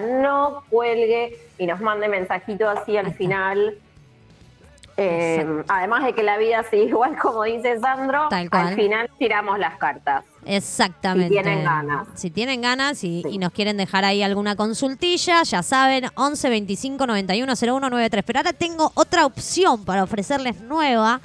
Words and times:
no 0.00 0.62
cuelgue 0.70 1.38
y 1.58 1.66
nos 1.66 1.80
mande 1.80 2.08
mensajito 2.08 2.68
así 2.68 2.96
al 2.96 3.14
final. 3.14 3.78
Eh, 4.98 5.62
además 5.68 6.04
de 6.04 6.14
que 6.14 6.22
la 6.22 6.38
vida 6.38 6.64
sigue 6.70 6.84
igual 6.84 7.18
como 7.18 7.42
dice 7.44 7.78
Sandro, 7.80 8.28
Tal 8.30 8.48
cual. 8.48 8.68
al 8.68 8.74
final 8.76 9.10
tiramos 9.18 9.58
las 9.58 9.76
cartas. 9.76 10.24
Exactamente. 10.46 11.28
Si 11.28 11.42
tienen 11.42 11.64
ganas. 11.64 12.08
Si 12.14 12.30
tienen 12.30 12.62
ganas 12.62 13.04
y, 13.04 13.22
Sí. 13.22 13.28
y 13.32 13.38
nos 13.38 13.52
quieren 13.52 13.76
dejar 13.76 14.06
ahí 14.06 14.22
alguna 14.22 14.56
consultilla, 14.56 15.42
ya 15.42 15.62
saben, 15.62 16.06
11 16.14 16.48
25 16.48 17.06
91 17.06 17.52
01 17.56 17.90
93. 17.90 18.24
Pero 18.24 18.38
ahora 18.38 18.52
tengo 18.54 18.90
otra 18.94 19.26
opción 19.26 19.84
para 19.84 20.02
ofrecerles 20.02 20.62
nueva, 20.62 21.20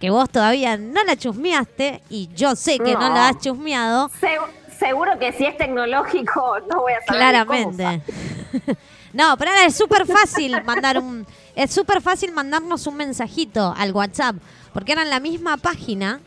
que 0.00 0.08
vos 0.08 0.30
todavía 0.30 0.78
no 0.78 1.04
la 1.04 1.14
chusmeaste 1.14 2.00
y 2.08 2.30
yo 2.34 2.56
sé 2.56 2.78
que 2.78 2.94
no, 2.94 3.00
No. 3.00 3.14
la 3.14 3.28
has 3.28 3.38
chusmeado. 3.38 4.08
Se- 4.18 4.38
seguro 4.80 5.16
que 5.18 5.32
si 5.32 5.46
es 5.46 5.56
tecnológico 5.56 6.58
no 6.68 6.80
voy 6.80 6.92
a 6.94 7.00
saber 7.04 7.46
cómo 7.46 7.72
Claramente. 7.72 8.12
no, 9.12 9.36
pero 9.36 9.52
ahora 9.52 9.66
es 9.66 9.76
súper 9.76 10.04
fácil 10.06 10.60
mandar 10.64 10.98
un. 10.98 11.24
Es 11.54 11.70
súper 11.70 12.02
fácil 12.02 12.32
mandarnos 12.32 12.88
un 12.88 12.96
mensajito 12.96 13.72
al 13.76 13.92
WhatsApp. 13.92 14.34
Porque 14.72 14.92
ahora 14.92 15.02
en 15.02 15.10
la 15.10 15.18
misma 15.20 15.56
página, 15.56 16.20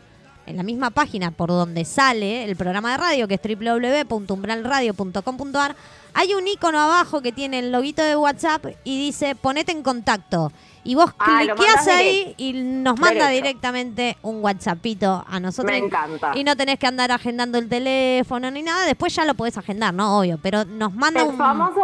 en 0.46 0.56
la 0.56 0.62
misma 0.62 0.88
página 0.90 1.30
por 1.30 1.48
donde 1.48 1.84
sale 1.84 2.44
el 2.44 2.56
programa 2.56 2.92
de 2.92 2.96
radio, 2.98 3.28
que 3.28 3.34
es 3.34 3.40
www.umbralradio.com.ar, 3.42 5.76
hay 6.14 6.32
un 6.34 6.46
icono 6.46 6.80
abajo 6.80 7.20
que 7.22 7.32
tiene 7.32 7.58
el 7.58 7.72
loguito 7.72 8.02
de 8.02 8.16
WhatsApp 8.16 8.66
y 8.84 8.98
dice 8.98 9.34
ponete 9.34 9.72
en 9.72 9.82
contacto. 9.82 10.52
Y 10.84 10.94
vos 10.94 11.10
Ah, 11.18 11.38
cliqueás 11.40 11.88
ahí 11.88 12.34
y 12.36 12.52
nos 12.52 12.98
manda 13.00 13.28
Derecho. 13.28 13.42
directamente 13.46 14.16
un 14.22 14.42
WhatsAppito 14.44 15.24
a 15.26 15.40
nosotros. 15.40 15.72
Me 15.72 15.78
encanta. 15.78 16.32
Y 16.36 16.44
no 16.44 16.54
tenés 16.56 16.78
que 16.78 16.86
andar 16.86 17.10
agendando 17.10 17.56
el 17.58 17.68
teléfono 17.68 18.50
ni 18.50 18.62
nada. 18.62 18.84
Después 18.84 19.14
ya 19.14 19.24
lo 19.24 19.34
podés 19.34 19.56
agendar, 19.56 19.94
¿no? 19.94 20.18
Obvio. 20.18 20.38
Pero 20.42 20.64
nos 20.66 20.92
manda 20.92 21.22
El 21.22 21.28
un. 21.28 21.38
famoso, 21.38 21.80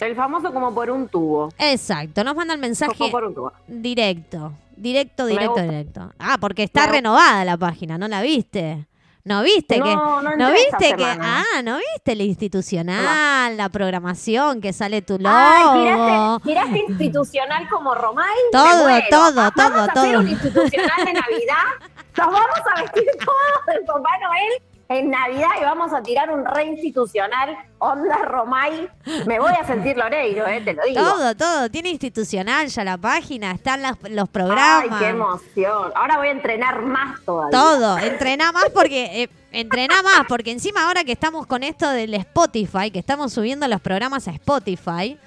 el 0.00 0.16
famoso 0.16 0.52
como 0.52 0.74
por 0.74 0.90
un 0.90 1.06
tubo. 1.08 1.50
Exacto, 1.58 2.24
nos 2.24 2.34
manda 2.34 2.54
el 2.54 2.60
mensaje 2.60 2.92
Como 2.98 3.10
por 3.10 3.24
un 3.24 3.34
tubo. 3.34 3.52
directo. 3.68 4.52
Directo, 4.76 5.26
directo, 5.26 5.60
directo. 5.62 6.12
Ah, 6.18 6.38
porque 6.40 6.62
está 6.64 6.86
Me 6.86 6.92
renovada 6.92 7.44
la 7.44 7.56
página, 7.56 7.98
¿no 7.98 8.06
la 8.08 8.20
viste? 8.22 8.86
¿No 9.24 9.42
viste 9.42 9.78
No, 9.78 9.84
que 9.84 9.94
no 9.94 10.36
no 10.36 10.52
viste 10.52 10.94
que 10.96 11.04
semana. 11.04 11.44
ah, 11.54 11.62
no 11.62 11.76
viste 11.76 12.12
el 12.12 12.20
institucional, 12.22 13.56
la 13.56 13.68
programación 13.68 14.60
que 14.60 14.72
sale 14.72 15.02
tu 15.02 15.18
logo? 15.18 15.34
Ay, 15.36 15.80
tiraste, 15.80 16.48
tiraste 16.48 16.78
institucional 16.92 17.68
como 17.68 17.94
Romay. 17.94 18.26
Todo, 18.52 18.84
muero. 18.84 19.06
todo, 19.10 19.34
Vamos 19.34 19.52
todo, 19.54 19.64
a 19.80 19.84
hacer 19.84 19.94
todo. 20.12 20.20
un 20.20 20.28
institucional 20.28 20.96
de 21.04 21.12
Navidad. 21.12 21.64
Nos 22.16 22.26
vamos 22.26 22.58
a 22.74 22.80
vestir 22.82 23.04
todos 23.24 23.66
del 23.74 23.84
Papá 23.84 24.10
Noel 24.22 24.62
en 24.90 25.10
Navidad 25.10 25.48
y 25.60 25.64
vamos 25.64 25.92
a 25.92 26.02
tirar 26.02 26.30
un 26.30 26.44
reinstitucional 26.46 27.56
onda 27.78 28.16
Romay. 28.24 28.88
Me 29.26 29.38
voy 29.38 29.52
a 29.52 29.66
sentir 29.66 29.96
Loreiro, 29.98 30.46
eh, 30.46 30.62
te 30.62 30.72
lo 30.72 30.82
digo. 30.84 31.00
Todo, 31.02 31.34
todo, 31.36 31.70
tiene 31.70 31.90
institucional 31.90 32.68
ya 32.68 32.84
la 32.84 32.96
página, 32.96 33.50
están 33.52 33.82
las- 33.82 33.98
los 34.08 34.28
programas. 34.30 34.84
Ay, 34.84 34.90
qué 34.98 35.08
emoción. 35.08 35.92
Ahora 35.94 36.16
voy 36.16 36.28
a 36.28 36.30
entrenar 36.30 36.80
más 36.82 37.22
todavía. 37.24 37.58
Todo, 37.58 37.98
entrená 37.98 38.50
más 38.52 38.70
porque 38.72 39.22
eh, 39.24 39.30
entrená 39.52 40.02
más 40.02 40.22
porque 40.26 40.52
encima 40.52 40.86
ahora 40.86 41.04
que 41.04 41.12
estamos 41.12 41.46
con 41.46 41.62
esto 41.62 41.88
del 41.90 42.14
Spotify, 42.14 42.90
que 42.90 42.98
estamos 42.98 43.32
subiendo 43.32 43.68
los 43.68 43.80
programas 43.82 44.26
a 44.26 44.30
Spotify, 44.30 45.18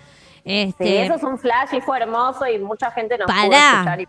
este, 0.44 0.84
Sí, 0.84 0.98
eso 0.98 1.14
es 1.16 1.24
un 1.24 1.38
flash 1.38 1.70
y 1.76 1.82
fue 1.82 2.00
hermoso 2.00 2.48
y 2.48 2.58
mucha 2.58 2.90
gente 2.90 3.16
nos 3.16 3.28
pudo 3.28 3.36
Pará. 3.52 3.72
escuchar. 3.74 4.02
y- 4.02 4.08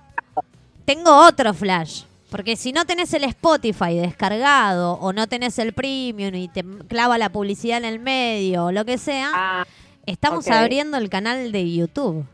tengo 0.86 1.14
otro 1.26 1.52
flash. 1.52 2.04
Porque 2.32 2.56
si 2.56 2.72
no 2.72 2.84
tenés 2.86 3.12
el 3.14 3.22
Spotify 3.24 3.94
descargado 3.94 4.94
o 4.94 5.12
no 5.12 5.26
tenés 5.28 5.58
el 5.58 5.72
premium 5.72 6.34
y 6.34 6.48
te 6.48 6.64
clava 6.88 7.18
la 7.18 7.28
publicidad 7.30 7.78
en 7.78 7.84
el 7.84 7.98
medio 8.00 8.64
o 8.64 8.72
lo 8.72 8.84
que 8.84 8.98
sea, 8.98 9.30
Ah, 9.34 9.66
estamos 10.06 10.48
abriendo 10.48 10.96
el 10.96 11.08
canal 11.10 11.52
de 11.52 11.72
YouTube. 11.72 12.24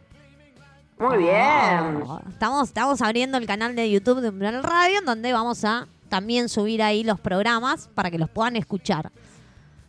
muy 0.99 1.19
bien. 1.19 2.03
Oh, 2.07 2.21
estamos, 2.31 2.69
estamos 2.69 3.03
abriendo 3.03 3.37
el 3.39 3.47
canal 3.47 3.75
de 3.77 3.91
YouTube 3.91 4.21
de 4.21 4.31
Umbral 4.31 4.63
Radio, 4.63 5.01
en 5.01 5.05
donde 5.05 5.33
vamos 5.33 5.65
a 5.65 5.87
también 6.09 6.49
subir 6.49 6.83
ahí 6.83 7.05
los 7.05 7.21
programas 7.21 7.89
para 7.95 8.11
que 8.11 8.19
los 8.19 8.31
puedan 8.31 8.57
escuchar. 8.57 9.11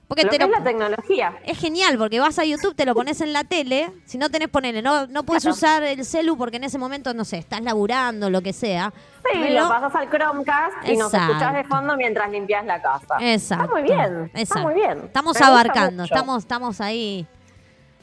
Porque 0.10 0.24
Lo 0.24 0.32
te 0.32 0.40
que 0.40 0.44
lo- 0.48 0.52
es 0.52 0.58
la 0.60 0.64
tecnología. 0.66 1.34
es 1.46 1.58
genial, 1.60 1.96
porque 2.00 2.20
vas 2.20 2.38
a 2.40 2.44
YouTube, 2.44 2.74
te 2.76 2.84
lo 2.86 2.96
pones 2.96 3.22
en 3.22 3.32
la 3.32 3.44
tele, 3.44 3.92
si 4.06 4.18
no 4.18 4.30
tenés, 4.32 4.50
ponele, 4.50 4.82
no, 4.82 5.06
no 5.06 5.22
puedes 5.24 5.44
Claro. 5.44 5.56
usar 5.56 5.84
el 5.84 6.04
celu 6.04 6.36
porque 6.36 6.58
en 6.58 6.64
ese 6.64 6.80
momento, 6.80 7.14
no 7.14 7.24
sé, 7.24 7.38
estás 7.38 7.62
laburando, 7.62 8.28
lo 8.32 8.42
que 8.42 8.52
sea. 8.52 8.92
Sí, 9.32 9.38
Pero- 9.40 9.62
lo 9.64 9.70
pasas 9.70 9.94
al 9.94 10.10
Chromecast 10.10 10.90
y 10.90 10.98
nos 10.98 11.14
escuchás 11.14 11.54
de 11.54 11.64
fondo 11.64 11.96
mientras 11.96 12.32
limpias 12.32 12.66
la 12.66 12.82
casa. 12.82 13.18
Exacto. 13.22 13.66
Está 13.66 13.74
muy 13.76 13.84
bien. 13.84 14.26
Está 14.26 14.40
Exacto. 14.42 14.64
muy 14.64 14.74
bien. 14.74 14.98
Estamos 15.06 15.40
Me 15.40 15.46
abarcando, 15.46 16.04
estamos, 16.06 16.38
estamos 16.40 16.82
ahí, 16.82 17.28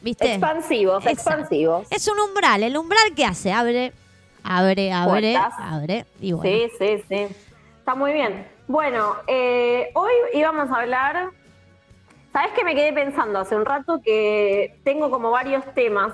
¿viste? 0.00 0.30
expansivos, 0.34 1.04
Exacto. 1.04 1.10
expansivos. 1.30 1.88
Es 1.90 2.06
un 2.06 2.20
umbral, 2.20 2.62
el 2.62 2.76
umbral 2.76 3.14
que 3.16 3.24
hace, 3.24 3.52
abre, 3.52 3.92
abre, 4.44 4.92
abre, 4.92 5.32
Puertas. 5.34 5.54
abre, 5.58 6.06
y 6.20 6.30
bueno. 6.30 6.48
Sí, 6.48 6.70
sí, 6.78 7.04
sí. 7.08 7.26
Está 7.80 7.96
muy 7.96 8.12
bien. 8.12 8.46
Bueno, 8.68 9.16
eh, 9.26 9.90
hoy 9.94 10.12
íbamos 10.34 10.70
a 10.70 10.76
hablar. 10.82 11.30
¿Sabes 12.36 12.52
que 12.52 12.64
me 12.64 12.74
quedé 12.74 12.92
pensando 12.92 13.38
hace 13.38 13.56
un 13.56 13.64
rato 13.64 14.02
que 14.04 14.76
tengo 14.84 15.10
como 15.10 15.30
varios 15.30 15.64
temas 15.72 16.12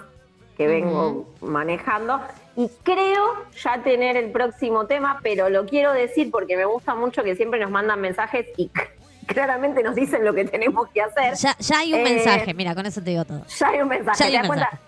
que 0.56 0.68
vengo 0.68 1.26
manejando 1.40 2.20
y 2.54 2.70
creo 2.84 3.24
ya 3.60 3.82
tener 3.82 4.16
el 4.16 4.30
próximo 4.30 4.86
tema, 4.86 5.18
pero 5.24 5.48
lo 5.48 5.66
quiero 5.66 5.92
decir 5.92 6.30
porque 6.30 6.56
me 6.56 6.64
gusta 6.64 6.94
mucho 6.94 7.24
que 7.24 7.34
siempre 7.34 7.58
nos 7.58 7.72
mandan 7.72 8.00
mensajes 8.00 8.46
y 8.56 8.70
claramente 9.26 9.82
nos 9.82 9.96
dicen 9.96 10.24
lo 10.24 10.32
que 10.32 10.44
tenemos 10.44 10.86
que 10.90 11.02
hacer. 11.02 11.34
Ya, 11.34 11.56
ya 11.58 11.78
hay 11.80 11.92
un 11.92 11.98
Eh, 11.98 12.04
mensaje, 12.04 12.54
mira, 12.54 12.76
con 12.76 12.86
eso 12.86 13.02
te 13.02 13.10
digo 13.10 13.24
todo. 13.24 13.44
Ya 13.58 13.66
hay 13.70 13.80
un 13.80 13.88
mensaje, 13.88 14.18
Ya 14.20 14.26
hay 14.26 14.32
¿te 14.32 14.40
un 14.42 14.46
cuenta? 14.46 14.80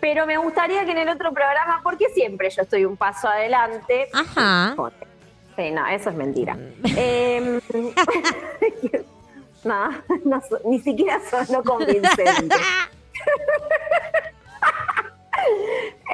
Pero 0.00 0.24
me 0.24 0.36
gustaría 0.36 0.84
que 0.84 0.92
en 0.92 0.98
el 0.98 1.08
otro 1.08 1.32
programa, 1.32 1.80
porque 1.82 2.10
siempre 2.10 2.48
yo 2.50 2.62
estoy 2.62 2.84
un 2.84 2.96
paso 2.96 3.26
adelante. 3.26 4.08
Ajá. 4.12 4.76
Sí, 5.56 5.72
no, 5.72 5.84
eso 5.88 6.10
es 6.10 6.16
mentira. 6.16 6.56
Em, 6.96 7.60
no, 9.64 9.90
no 10.24 10.40
ni 10.64 10.78
siquiera 10.80 11.20
sonó 11.30 11.62
convincente. 11.62 12.56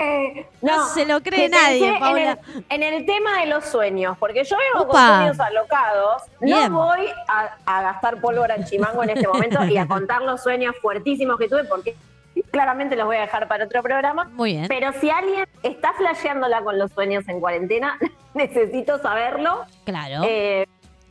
Eh, 0.00 0.46
No 0.62 0.86
se 0.88 1.04
lo 1.04 1.20
cree 1.20 1.48
nadie, 1.48 1.88
en 1.96 2.16
el- 2.16 2.38
En 2.70 2.82
el, 2.82 3.04
tema 3.06 3.40
de 3.40 3.46
los 3.46 3.64
sueños, 3.66 4.16
porque 4.18 4.44
yo 4.44 4.56
vengo 4.56 4.88
con 4.88 4.96
sueños 5.06 5.38
alocados. 5.40 6.22
Bien. 6.40 6.72
No 6.72 6.86
voy 6.86 7.06
a, 7.28 7.56
a 7.66 7.82
gastar 7.82 8.20
pólvora 8.20 8.54
en 8.56 8.64
chimango 8.64 9.02
en 9.02 9.10
este 9.10 9.28
momento 9.28 9.64
y 9.66 9.76
a 9.76 9.86
contar 9.86 10.22
los 10.22 10.42
sueños 10.42 10.74
fuertísimos 10.80 11.38
que 11.38 11.48
tuve, 11.48 11.64
porque 11.64 11.94
claramente 12.50 12.96
los 12.96 13.06
voy 13.06 13.16
a 13.18 13.20
dejar 13.22 13.46
para 13.46 13.66
otro 13.66 13.82
programa. 13.82 14.24
Muy 14.32 14.52
bien. 14.54 14.66
Pero 14.68 14.92
si 15.00 15.10
alguien 15.10 15.46
está 15.62 15.92
flasheándola 15.92 16.62
con 16.62 16.78
los 16.78 16.90
sueños 16.92 17.28
en 17.28 17.38
cuarentena, 17.40 17.98
necesito 18.34 19.00
saberlo 19.02 19.64
Claro. 19.84 20.22
eh, 20.26 20.66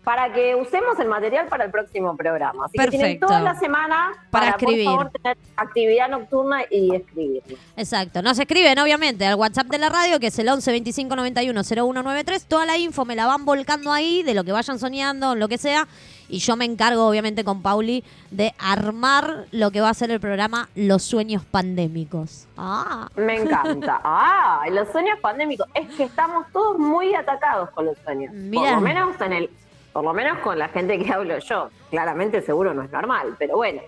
para 0.10 0.34
que 0.34 0.56
usemos 0.56 1.00
el 1.00 1.08
material 1.08 1.46
para 1.50 1.66
el 1.66 1.70
próximo 1.70 2.18
programa. 2.18 2.66
Así 2.66 2.80
que 2.80 2.88
tienen 2.88 3.20
Perfecto. 3.20 3.28
toda 3.28 3.42
la 3.42 3.54
semana 3.54 4.10
Para 4.32 4.46
para, 4.46 4.50
escribir. 4.58 4.86
por 4.86 4.96
favor, 4.96 5.12
tener 5.12 5.38
actividad 5.56 6.10
nocturna 6.10 6.64
y 6.72 6.96
escribirlo. 6.96 7.56
Exacto. 7.78 8.24
Nos 8.24 8.40
escriben, 8.40 8.80
obviamente, 8.80 9.28
al 9.28 9.36
WhatsApp 9.36 9.68
de 9.68 9.78
la 9.78 9.90
radio, 9.90 10.20
que 10.20 10.26
es 10.26 10.40
el 10.40 10.50
11 10.50 10.72
25 10.72 11.16
91 11.16 11.64
0193. 11.64 12.44
Toda 12.46 12.66
la 12.66 12.76
info 12.80 13.06
me 13.06 13.16
la 13.16 13.28
van 13.28 13.46
volcando 13.46 13.92
ahí, 13.92 14.24
de 14.24 14.34
lo 14.34 14.44
que 14.44 14.52
vayan 14.52 14.80
soñando, 14.80 15.36
lo 15.36 15.48
que 15.48 15.60
sea. 15.60 15.88
Y 16.28 16.40
yo 16.40 16.56
me 16.56 16.66
encargo, 16.66 17.08
obviamente, 17.08 17.44
con 17.44 17.62
Pauli, 17.62 18.04
de 18.32 18.56
armar 18.58 19.46
lo 19.52 19.70
que 19.70 19.80
va 19.80 19.90
a 19.90 19.94
ser 19.94 20.10
el 20.10 20.20
programa 20.20 20.70
Los 20.74 21.04
Sueños 21.04 21.46
Pandémicos. 21.46 22.48
Ah. 22.58 23.10
Me 23.16 23.36
encanta. 23.36 24.02
Ah, 24.12 24.64
los 24.72 24.90
sueños 24.90 25.20
pandémicos. 25.22 25.68
Es 25.76 25.88
que 25.96 26.04
estamos 26.04 26.46
todos 26.52 26.80
muy 26.80 27.14
atacados 27.14 27.70
con 27.72 27.86
los 27.86 27.98
sueños. 28.00 28.34
Mira. 28.34 28.62
Por 28.62 28.72
lo 28.72 28.82
menos 28.82 29.22
en 29.22 29.34
el, 29.34 29.50
por 29.94 30.04
lo 30.04 30.14
menos 30.14 30.40
con 30.40 30.58
la 30.58 30.70
gente 30.70 30.98
que 31.00 31.12
hablo 31.12 31.38
yo. 31.40 31.70
Claramente 31.90 32.42
seguro 32.42 32.74
no 32.74 32.84
es 32.84 32.92
normal, 32.92 33.36
pero 33.40 33.58
bueno. 33.58 33.82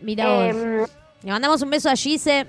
Mira 0.00 0.28
vos. 0.28 0.44
Em, 0.44 0.86
Le 1.22 1.32
mandamos 1.32 1.60
un 1.62 1.70
beso 1.70 1.90
a 1.90 1.96
Gise 1.96 2.46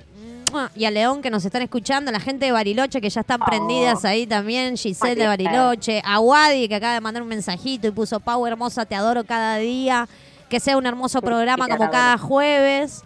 y 0.76 0.84
a 0.86 0.92
León 0.92 1.22
que 1.22 1.30
nos 1.30 1.46
están 1.46 1.62
escuchando, 1.62 2.12
la 2.12 2.20
gente 2.20 2.46
de 2.46 2.52
Bariloche 2.52 3.00
que 3.02 3.10
ya 3.10 3.22
están 3.22 3.42
Oh. 3.42 3.46
prendidas 3.46 4.04
ahí 4.06 4.28
también, 4.28 4.76
Giselle 4.78 5.16
de. 5.16 5.28
Bariloche, 5.28 6.02
a 6.06 6.20
Wadi 6.20 6.68
que 6.68 6.76
acaba 6.76 6.94
de 6.94 7.02
mandar 7.02 7.24
un 7.24 7.30
mensajito 7.30 7.88
y 7.88 7.92
puso 7.92 8.20
Pau 8.20 8.46
hermosa, 8.46 8.86
te 8.86 8.96
adoro 8.96 9.24
cada 9.24 9.58
día, 9.58 10.08
que 10.50 10.60
sea 10.60 10.78
un 10.78 10.86
hermoso 10.86 11.22
programa 11.22 11.68
como 11.70 11.90
cada 11.90 12.18
jueves. 12.18 13.04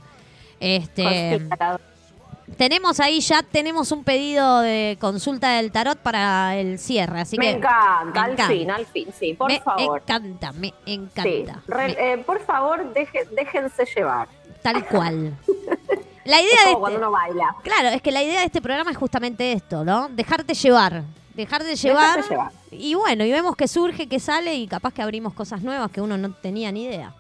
Este, 0.60 1.48
tenemos 2.58 3.00
ahí 3.00 3.20
ya 3.22 3.42
tenemos 3.44 3.92
un 3.92 4.04
pedido 4.04 4.60
de 4.62 4.98
consulta 5.02 5.50
del 5.58 5.72
tarot 5.72 5.98
para 5.98 6.56
el 6.58 6.78
cierre, 6.80 7.22
así 7.22 7.38
me 7.38 7.46
que 7.46 7.52
encanta, 7.58 8.04
me 8.04 8.20
al 8.20 8.32
encanta. 8.32 8.48
fin, 8.48 8.72
al 8.72 8.86
fin, 8.86 9.08
sí, 9.18 9.34
por 9.34 9.52
me 9.52 9.60
favor. 9.60 10.02
encanta, 10.02 10.52
me 10.54 10.68
Sí, 10.68 10.94
encanta. 10.94 11.62
re- 11.68 11.88
me- 11.88 12.14
eh, 12.14 12.18
por 12.20 12.40
favor, 12.46 12.94
deje- 12.94 13.28
déjense 13.32 13.86
llevar. 13.96 14.28
tal 14.62 14.86
cual. 14.88 15.36
La 16.24 16.42
idea 16.42 16.54
Es 16.56 16.60
de 16.66 16.74
como 16.74 16.80
cuando 16.80 16.98
este- 17.00 17.08
uno 17.08 17.12
baila. 17.12 17.56
Claro, 17.64 17.88
es 17.90 18.02
que 18.02 18.12
la 18.12 18.24
idea 18.24 18.40
de 18.40 18.46
este 18.48 18.62
programa 18.62 18.90
es 18.92 18.98
justamente 18.98 19.52
esto, 19.52 19.84
¿no? 19.84 20.08
Dejarte 20.10 20.54
llevar. 20.56 21.04
Dejarte 21.36 21.76
llevar. 21.76 22.16
Dejarte 22.18 22.30
llevar. 22.30 22.52
Y 22.72 22.96
bueno, 22.96 23.24
y 23.26 23.32
vemos 23.32 23.56
que 23.56 23.68
surge, 23.68 24.08
que 24.08 24.20
sale 24.20 24.56
y 24.56 24.68
capaz 24.68 24.94
que 24.94 25.02
abrimos 25.04 25.34
cosas 25.34 25.62
nuevas 25.62 25.92
que 25.92 26.02
uno 26.02 26.18
no 26.18 26.32
tenía 26.32 26.72
ni 26.72 26.86
idea. 26.86 27.14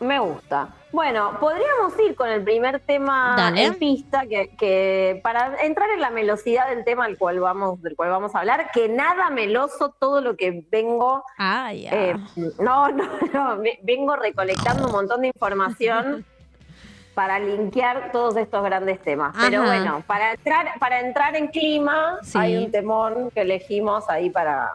Me 0.00 0.18
gusta. 0.18 0.68
Bueno, 0.96 1.36
podríamos 1.38 1.92
ir 2.00 2.16
con 2.16 2.26
el 2.30 2.42
primer 2.42 2.80
tema 2.80 3.34
Dale. 3.36 3.64
en 3.64 3.74
pista, 3.74 4.22
que, 4.26 4.56
que 4.56 5.20
para 5.22 5.54
entrar 5.62 5.90
en 5.90 6.00
la 6.00 6.08
melosidad 6.08 6.70
del 6.70 6.86
tema 6.86 7.06
del 7.06 7.18
cual 7.18 7.38
vamos, 7.38 7.82
del 7.82 7.94
cual 7.94 8.08
vamos 8.08 8.34
a 8.34 8.38
hablar, 8.38 8.70
que 8.72 8.88
nada 8.88 9.28
meloso 9.28 9.90
todo 10.00 10.22
lo 10.22 10.38
que 10.38 10.64
vengo, 10.70 11.22
ya. 11.38 11.70
eh, 11.74 12.16
no, 12.58 12.88
no, 12.88 13.04
no, 13.34 13.58
ve- 13.58 13.78
vengo 13.82 14.16
recolectando 14.16 14.86
un 14.86 14.92
montón 14.92 15.20
de 15.20 15.26
información 15.26 16.24
para 17.14 17.38
linkear 17.40 18.10
todos 18.10 18.34
estos 18.38 18.64
grandes 18.64 18.98
temas. 19.02 19.36
Pero 19.38 19.64
bueno, 19.64 20.02
para 20.06 20.32
entrar, 20.32 20.78
para 20.80 21.00
entrar 21.00 21.36
en 21.36 21.48
clima, 21.48 22.20
Sí. 22.22 22.38
hay 22.38 22.56
un 22.56 22.70
temón 22.70 23.30
que 23.32 23.42
elegimos 23.42 24.08
ahí 24.08 24.30
para, 24.30 24.70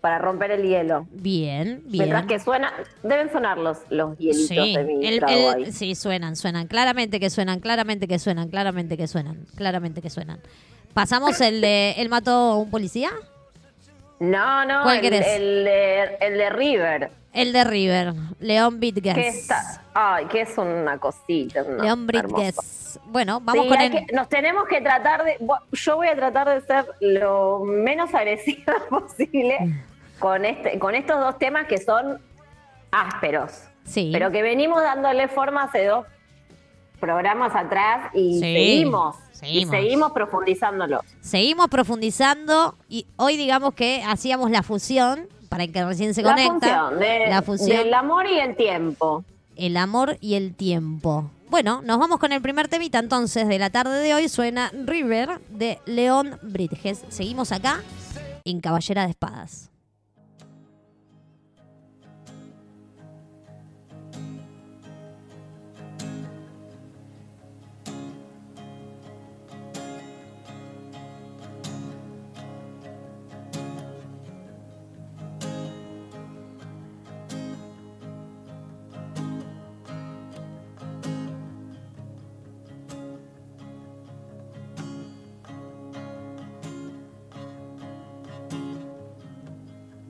para 0.00 0.18
romper 0.18 0.50
el 0.52 0.62
hielo. 0.62 1.06
Bien, 1.10 1.82
bien. 1.84 2.04
Mientras 2.08 2.26
que 2.26 2.38
suena, 2.38 2.72
deben 3.02 3.30
sonar 3.32 3.58
los, 3.58 3.78
los 3.90 4.16
hielitos 4.18 4.46
Sí, 4.48 4.76
de 4.76 4.84
mi 4.84 5.06
el- 5.06 5.22
el- 5.28 5.72
sí, 5.72 5.94
suenan, 5.94 6.36
suenan. 6.36 6.66
Claramente 6.68 7.18
que 7.20 7.30
suenan, 7.30 7.60
claramente 7.60 8.06
que 8.08 8.18
suenan, 8.18 8.48
claramente 8.48 8.96
que 8.96 9.08
suenan, 9.08 9.46
claramente 9.56 10.00
que 10.02 10.10
suenan. 10.10 10.40
¿Pasamos 10.94 11.40
el 11.40 11.60
de 11.60 11.92
él 11.98 12.08
mató 12.08 12.30
a 12.30 12.56
un 12.56 12.70
policía? 12.70 13.10
No, 14.20 14.64
no, 14.64 14.82
¿Cuál 14.82 14.96
el, 14.96 15.02
querés? 15.02 15.26
el 15.28 15.64
de, 15.64 16.02
el 16.20 16.38
de 16.38 16.50
River, 16.50 17.10
El 17.32 17.52
de 17.52 17.62
River, 17.64 18.14
León 18.40 18.80
Bitges. 18.80 19.48
ay, 19.94 20.24
que 20.26 20.40
es 20.40 20.58
una 20.58 20.98
cosita. 20.98 21.62
una- 21.62 21.84
León. 21.84 22.06
Bitges. 22.06 22.98
Bueno, 23.06 23.40
vamos 23.40 23.62
Sí, 23.64 23.68
con 23.68 23.80
el... 23.80 23.92
que- 23.92 24.06
nos 24.12 24.28
tenemos 24.28 24.66
que 24.66 24.80
tratar 24.80 25.22
de, 25.24 25.36
yo 25.72 25.96
voy 25.96 26.08
a 26.08 26.16
tratar 26.16 26.48
de 26.48 26.66
ser 26.66 26.86
lo 27.00 27.60
menos 27.64 28.12
agresiva 28.12 28.74
posible 28.90 29.56
con 30.18 30.44
este, 30.44 30.78
con 30.78 30.94
estos 30.94 31.18
dos 31.20 31.38
temas 31.38 31.66
que 31.66 31.78
son 31.78 32.20
ásperos, 32.90 33.62
Sí. 33.84 34.10
pero 34.12 34.30
que 34.30 34.42
venimos 34.42 34.82
dándole 34.82 35.28
forma 35.28 35.64
hace 35.64 35.86
dos 35.86 36.06
programas 37.00 37.54
atrás 37.54 38.10
y 38.14 38.34
Sí, 38.34 38.40
seguimos, 38.40 39.16
seguimos. 39.32 39.74
y 39.74 39.76
seguimos 39.76 40.12
profundizándolos. 40.12 41.00
Seguimos 41.20 41.68
profundizando 41.68 42.76
y 42.88 43.06
hoy 43.16 43.36
digamos 43.36 43.74
que 43.74 44.02
hacíamos 44.06 44.50
la 44.50 44.62
fusión 44.62 45.28
para 45.48 45.66
que 45.68 45.84
recién 45.84 46.12
se 46.14 46.22
La 46.22 46.30
conecta. 46.30 46.52
función, 46.88 46.98
de- 46.98 47.26
la 47.28 47.42
fusión, 47.42 47.76
del 47.78 47.94
amor 47.94 48.26
y 48.26 48.38
el 48.40 48.56
tiempo. 48.56 49.24
el 49.56 49.76
amor 49.76 50.16
y 50.20 50.34
el 50.34 50.54
tiempo. 50.54 51.30
Bueno, 51.50 51.80
nos 51.82 51.98
vamos 51.98 52.18
con 52.18 52.32
el 52.32 52.42
primer 52.42 52.68
temita 52.68 52.98
entonces 52.98 53.48
de 53.48 53.58
la 53.58 53.70
tarde 53.70 54.00
de 54.02 54.14
hoy. 54.14 54.28
Suena 54.28 54.70
River 54.84 55.40
de 55.48 55.80
León 55.86 56.38
Bridges. 56.42 57.04
Seguimos 57.08 57.52
acá 57.52 57.80
en 58.44 58.60
Caballera 58.60 59.04
de 59.04 59.10
Espadas. 59.10 59.70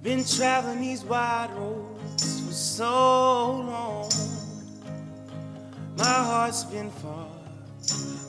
Been 0.08 0.24
traveling 0.24 0.80
these 0.80 1.04
wide 1.04 1.50
roads 1.54 2.40
for 2.40 2.52
so 2.54 3.56
long. 3.58 4.10
My 5.98 6.04
heart's 6.04 6.64
been 6.64 6.90
far 6.90 7.28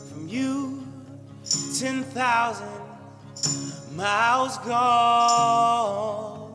from 0.10 0.28
you, 0.28 0.84
10,000 1.80 2.68
miles 3.96 4.58
gone. 4.58 6.52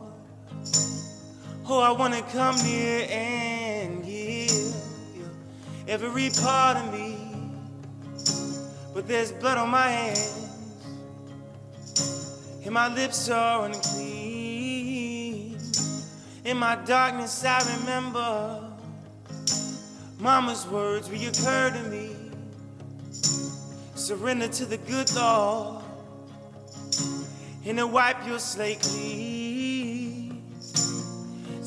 Oh, 1.67 1.79
I 1.79 1.89
wanna 1.89 2.21
come 2.31 2.55
near 2.57 3.07
and 3.09 4.05
give 4.05 4.51
you 5.15 5.27
every 5.87 6.29
part 6.39 6.77
of 6.77 6.93
me. 6.93 7.17
But 8.93 9.07
there's 9.07 9.31
blood 9.31 9.57
on 9.57 9.69
my 9.71 9.89
hands 9.89 10.51
and 12.63 12.71
my 12.71 12.93
lips 12.93 13.27
are 13.27 13.65
unclean. 13.65 14.14
In 16.45 16.57
my 16.57 16.75
darkness, 16.75 17.43
I 17.43 17.59
remember 17.79 18.61
Mama's 20.19 20.67
words 20.67 21.09
reoccur 21.09 21.73
to 21.73 21.89
me. 21.89 22.15
Surrender 23.95 24.47
to 24.49 24.65
the 24.65 24.77
good 24.77 25.11
Lord, 25.15 25.83
and 27.65 27.79
to 27.79 27.87
wipe 27.87 28.27
your 28.27 28.37
slate 28.37 28.79
clean. 28.79 30.43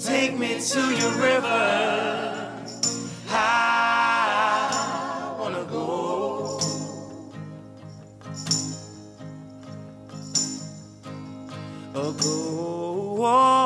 Take 0.01 0.39
me 0.39 0.61
to 0.61 0.81
your 0.95 1.11
river. 1.11 2.65
I 3.31 5.37
wanna 5.41 5.65
go. 5.65 6.61
go. 11.93 13.58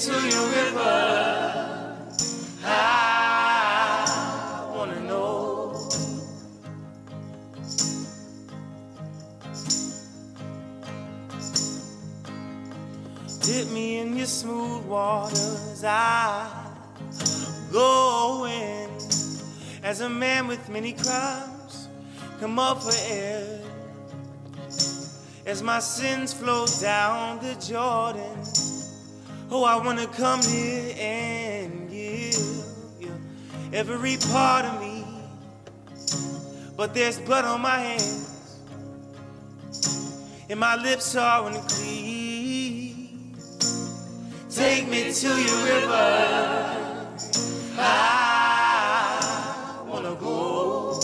Take 0.00 0.12
me 0.12 0.30
to 0.30 0.36
your 0.36 0.48
river. 0.48 1.96
I 2.64 4.72
wanna 4.74 5.00
know. 5.00 5.90
Dip 13.42 13.68
me 13.72 13.98
in 13.98 14.16
your 14.16 14.26
smooth 14.26 14.86
waters. 14.86 15.84
I 15.84 16.48
go 17.70 18.46
in 18.46 18.88
as 19.82 20.00
a 20.00 20.08
man 20.08 20.46
with 20.46 20.66
many 20.70 20.94
crimes. 20.94 21.88
Come 22.38 22.58
up 22.58 22.82
for 22.82 22.94
air 23.10 23.60
as 25.44 25.62
my 25.62 25.80
sins 25.80 26.32
flow 26.32 26.64
down 26.80 27.38
the 27.40 27.54
Jordan. 27.56 28.69
Oh, 29.52 29.64
I 29.64 29.84
wanna 29.84 30.06
come 30.06 30.40
here 30.42 30.94
and 30.96 31.90
give 31.90 32.38
you 33.00 33.10
every 33.72 34.16
part 34.30 34.64
of 34.64 34.80
me. 34.80 35.04
But 36.76 36.94
there's 36.94 37.18
blood 37.18 37.44
on 37.44 37.60
my 37.60 37.76
hands, 37.76 38.60
and 40.48 40.60
my 40.60 40.76
lips 40.76 41.16
are 41.16 41.48
unclean. 41.48 43.34
Take 44.48 44.88
me 44.88 45.12
to 45.12 45.28
your 45.28 45.64
river. 45.64 47.08
I 47.76 48.72
wanna 49.84 50.14
go. 50.14 51.00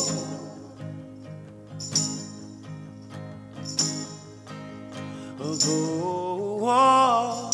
go. 6.69 7.46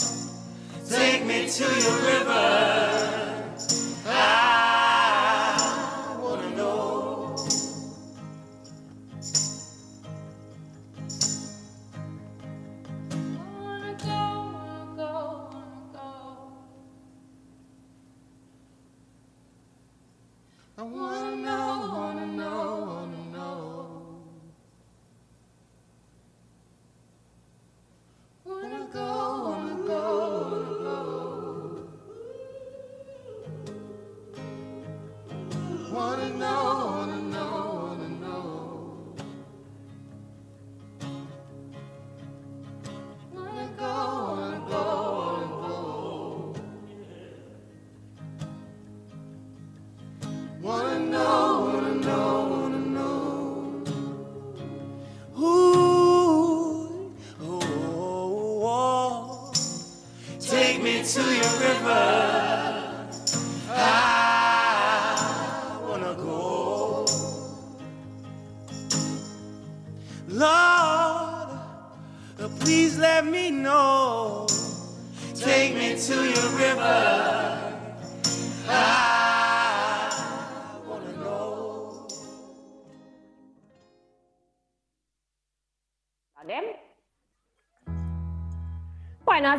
Take 0.92 1.24
me 1.24 1.48
to 1.48 1.64
your 1.64 2.02
river. 2.02 3.21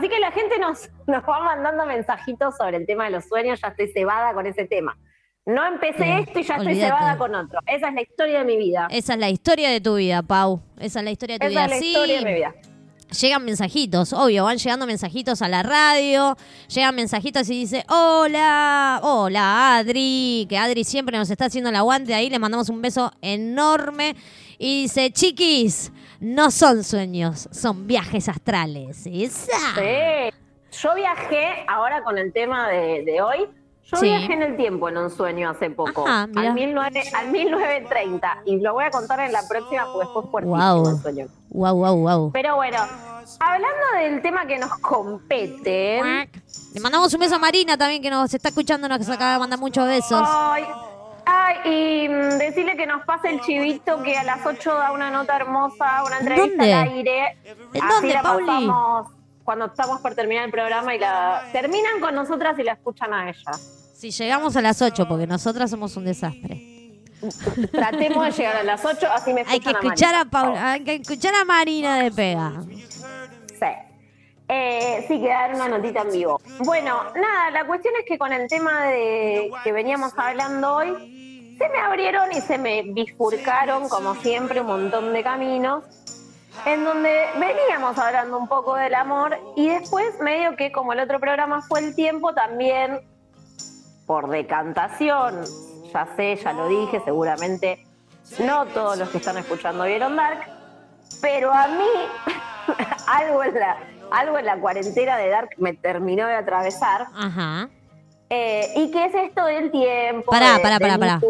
Así 0.03 0.10
que 0.13 0.19
la 0.19 0.31
gente 0.31 0.60
nos, 0.60 0.89
nos 1.07 1.24
va 1.24 1.39
mandando 1.41 1.86
mensajitos 1.86 2.55
sobre 2.57 2.77
el 2.77 2.86
tema 2.86 3.05
de 3.05 3.12
los 3.12 3.25
sueños. 3.25 3.60
Ya 3.62 3.69
estoy 3.69 3.88
cebada 3.91 4.33
con 4.33 4.45
ese 4.45 4.65
tema. 4.65 4.98
No 5.45 5.65
empecé 5.65 6.19
esto 6.19 6.39
y 6.39 6.43
ya 6.43 6.55
estoy 6.55 6.75
cebada 6.75 7.17
con 7.17 7.36
otro. 7.36 7.60
Esa 7.65 7.89
es 7.89 7.93
la 7.93 8.01
historia 8.01 8.39
de 8.39 8.45
mi 8.45 8.57
vida. 8.57 8.88
Esa 8.89 9.13
es 9.13 9.19
la 9.19 9.29
historia 9.29 9.69
de 9.69 9.81
tu 9.81 9.95
vida, 9.95 10.22
Pau. 10.22 10.62
Esa 10.79 11.00
es 11.00 11.05
la 11.05 11.12
historia 11.12 11.36
de 11.38 11.39
tu 11.39 11.51
Esa 11.51 11.51
vida. 11.51 11.65
es 11.65 11.69
la 11.72 11.77
Sí, 11.79 11.88
historia 11.88 12.19
de 12.19 12.25
mi 12.25 12.33
vida. 12.33 12.53
llegan 13.19 13.45
mensajitos, 13.45 14.13
obvio, 14.13 14.45
van 14.45 14.57
llegando 14.57 14.88
mensajitos 14.88 15.41
a 15.41 15.50
la 15.50 15.62
radio, 15.62 16.36
llegan 16.69 16.95
mensajitos 16.95 17.50
y 17.50 17.60
dice, 17.60 17.86
hola, 17.89 19.00
hola 19.03 19.77
Adri, 19.77 20.48
que 20.50 20.57
Adri 20.57 20.83
siempre 20.86 21.17
nos 21.17 21.29
está 21.29 21.45
haciendo 21.45 21.69
el 21.69 21.75
aguante 21.75 22.13
ahí, 22.15 22.29
le 22.29 22.39
mandamos 22.39 22.69
un 22.69 22.81
beso 22.81 23.12
enorme 23.22 24.15
y 24.57 24.83
dice, 24.83 25.12
chiquis, 25.12 25.91
no 26.20 26.51
son 26.51 26.84
sueños, 26.84 27.48
son 27.51 27.88
viajes 27.88 28.29
astrales. 28.29 29.05
Esa. 29.05 29.51
Sí. 29.75 30.34
Yo 30.82 30.96
viajé 30.96 31.65
ahora 31.67 32.03
con 32.03 32.17
el 32.17 32.32
tema 32.34 32.67
de, 32.70 33.03
de 33.05 33.22
hoy. 33.22 33.48
Yo 33.86 33.98
Sí. 33.98 34.05
viajé 34.05 34.34
en 34.34 34.41
el 34.41 34.55
tiempo 34.58 34.88
en 34.89 34.98
un 34.98 35.10
sueño 35.12 35.50
hace 35.50 35.70
poco, 35.70 36.08
Ajá, 36.08 36.24
al, 36.36 36.55
19, 36.55 37.03
al 37.13 37.29
1930. 37.32 38.41
Y 38.46 38.60
lo 38.62 38.74
voy 38.74 38.86
a 38.86 38.89
contar 38.91 39.20
en 39.20 39.32
la 39.34 39.41
próxima 39.48 39.86
porque 39.91 40.10
fue 40.13 40.24
fuertísimo 40.24 40.55
Guau. 40.55 40.89
el 40.96 41.01
sueño. 41.01 41.27
Wow, 41.50 41.75
wow, 41.75 41.96
wow. 41.98 42.32
Pero 42.32 42.55
bueno, 42.55 42.77
hablando 43.39 43.86
del 44.00 44.22
tema 44.22 44.48
que 44.48 44.58
nos 44.58 44.72
compete. 44.79 46.01
Le 46.74 46.79
mandamos 46.82 47.13
un 47.13 47.20
beso 47.20 47.36
a 47.36 47.39
Marina 47.39 47.77
también 47.77 48.01
que 48.01 48.10
nos 48.10 48.34
está 48.34 48.50
escuchando, 48.50 48.88
nos 48.88 49.08
acaba 49.10 49.34
de 49.34 49.39
mandar 49.39 49.60
muchos 49.60 49.86
besos. 49.86 50.24
Ay, 50.25 50.63
ay, 51.25 51.56
y 52.06 52.10
mm, 52.10 52.38
decirle 52.38 52.75
que 52.75 52.86
nos 52.86 53.03
pase 53.06 53.30
el 53.30 53.42
chivito 53.42 54.01
que 54.03 54.18
a 54.18 54.24
las 54.24 54.46
8 54.46 54.74
da 54.75 54.92
una 54.92 55.10
nota 55.12 55.36
hermosa, 55.36 56.03
una 56.06 56.20
entrevista 56.20 56.58
¿Dónde? 56.58 56.74
al 56.74 56.89
aire. 56.89 57.38
¿En 57.74 57.84
Así 57.84 57.94
dónde, 57.94 58.13
la 58.13 58.22
Pauli? 58.22 58.46
pasamos 58.46 59.12
cuando 59.44 59.65
estamos 59.65 60.01
por 60.01 60.15
terminar 60.15 60.46
el 60.46 60.51
programa 60.51 60.96
y 60.96 61.00
la 61.00 61.44
terminan 61.51 62.00
con 62.00 62.15
nosotras 62.15 62.58
y 62.60 62.63
la 62.63 62.74
escuchan 62.74 63.13
a 63.13 63.30
ella. 63.30 63.51
Si 63.94 64.12
llegamos 64.12 64.56
a 64.56 64.62
las 64.62 64.82
8, 64.82 65.08
porque 65.08 65.27
nosotras 65.27 65.70
somos 65.70 65.96
un 65.98 66.06
desastre. 66.06 66.70
Tratemos 67.72 68.25
de 68.25 68.32
llegar 68.32 68.58
a 68.58 68.63
las 68.63 68.84
8, 68.84 69.08
así 69.13 69.34
me 69.34 69.42
Hay 69.48 69.60
que 69.60 69.70
escuchan 69.70 69.86
escuchar 69.86 70.15
a. 70.15 70.25
Paula, 70.25 70.72
hay 70.74 70.84
que 70.84 70.96
escuchar 70.96 71.34
a 71.36 71.46
Marina 71.46 72.00
de 72.03 72.12
Pega. 72.12 72.51
Eh, 74.47 75.05
sí, 75.07 75.21
que 75.21 75.29
dar 75.29 75.53
una 75.53 75.67
notita 75.67 76.01
en 76.01 76.12
vivo. 76.12 76.41
Bueno, 76.59 77.03
nada, 77.15 77.51
la 77.51 77.65
cuestión 77.65 77.93
es 78.00 78.05
que 78.05 78.17
con 78.17 78.33
el 78.33 78.47
tema 78.47 78.85
de 78.88 79.51
que 79.63 79.71
veníamos 79.71 80.13
hablando 80.17 80.75
hoy, 80.75 81.55
se 81.57 81.69
me 81.69 81.77
abrieron 81.77 82.31
y 82.31 82.41
se 82.41 82.57
me 82.57 82.83
bifurcaron, 82.83 83.88
como 83.88 84.15
siempre, 84.15 84.62
un 84.62 84.67
montón 84.67 85.13
de 85.13 85.23
caminos, 85.23 85.83
en 86.65 86.83
donde 86.83 87.25
veníamos 87.39 87.97
hablando 87.97 88.38
un 88.38 88.47
poco 88.47 88.75
del 88.75 88.93
amor 88.95 89.38
y 89.55 89.69
después 89.69 90.19
medio 90.19 90.55
que 90.55 90.71
como 90.71 90.93
el 90.93 91.00
otro 91.00 91.19
programa 91.19 91.62
fue 91.62 91.79
el 91.79 91.95
tiempo, 91.95 92.33
también 92.33 93.01
por 94.05 94.29
decantación, 94.29 95.43
ya 95.93 96.07
sé, 96.15 96.35
ya 96.35 96.53
lo 96.53 96.67
dije, 96.67 97.01
seguramente 97.03 97.85
no 98.39 98.65
todos 98.67 98.97
los 98.97 99.09
que 99.09 99.17
están 99.17 99.38
escuchando 99.38 99.83
vieron 99.85 100.15
Dark, 100.15 100.45
pero 101.21 101.51
a 101.51 101.67
mí 101.67 101.85
algo 103.07 103.43
en 103.43 103.53
la, 103.55 103.77
algo 104.13 104.38
en 104.39 104.46
la 104.46 104.58
cuarentena 104.60 105.17
de 105.17 105.29
Dark 105.29 105.50
me 105.58 105.74
terminó 105.74 106.27
de 106.27 106.36
atravesar. 106.36 107.08
Ajá. 107.15 107.70
Eh, 108.29 108.72
¿Y 108.77 108.91
qué 108.91 109.05
es 109.05 109.13
esto 109.15 109.46
del 109.46 109.70
tiempo? 109.72 110.32
Pará, 110.32 110.53
de- 110.55 110.60
pará, 110.62 110.79
pará, 110.79 110.98
pará. 110.98 111.22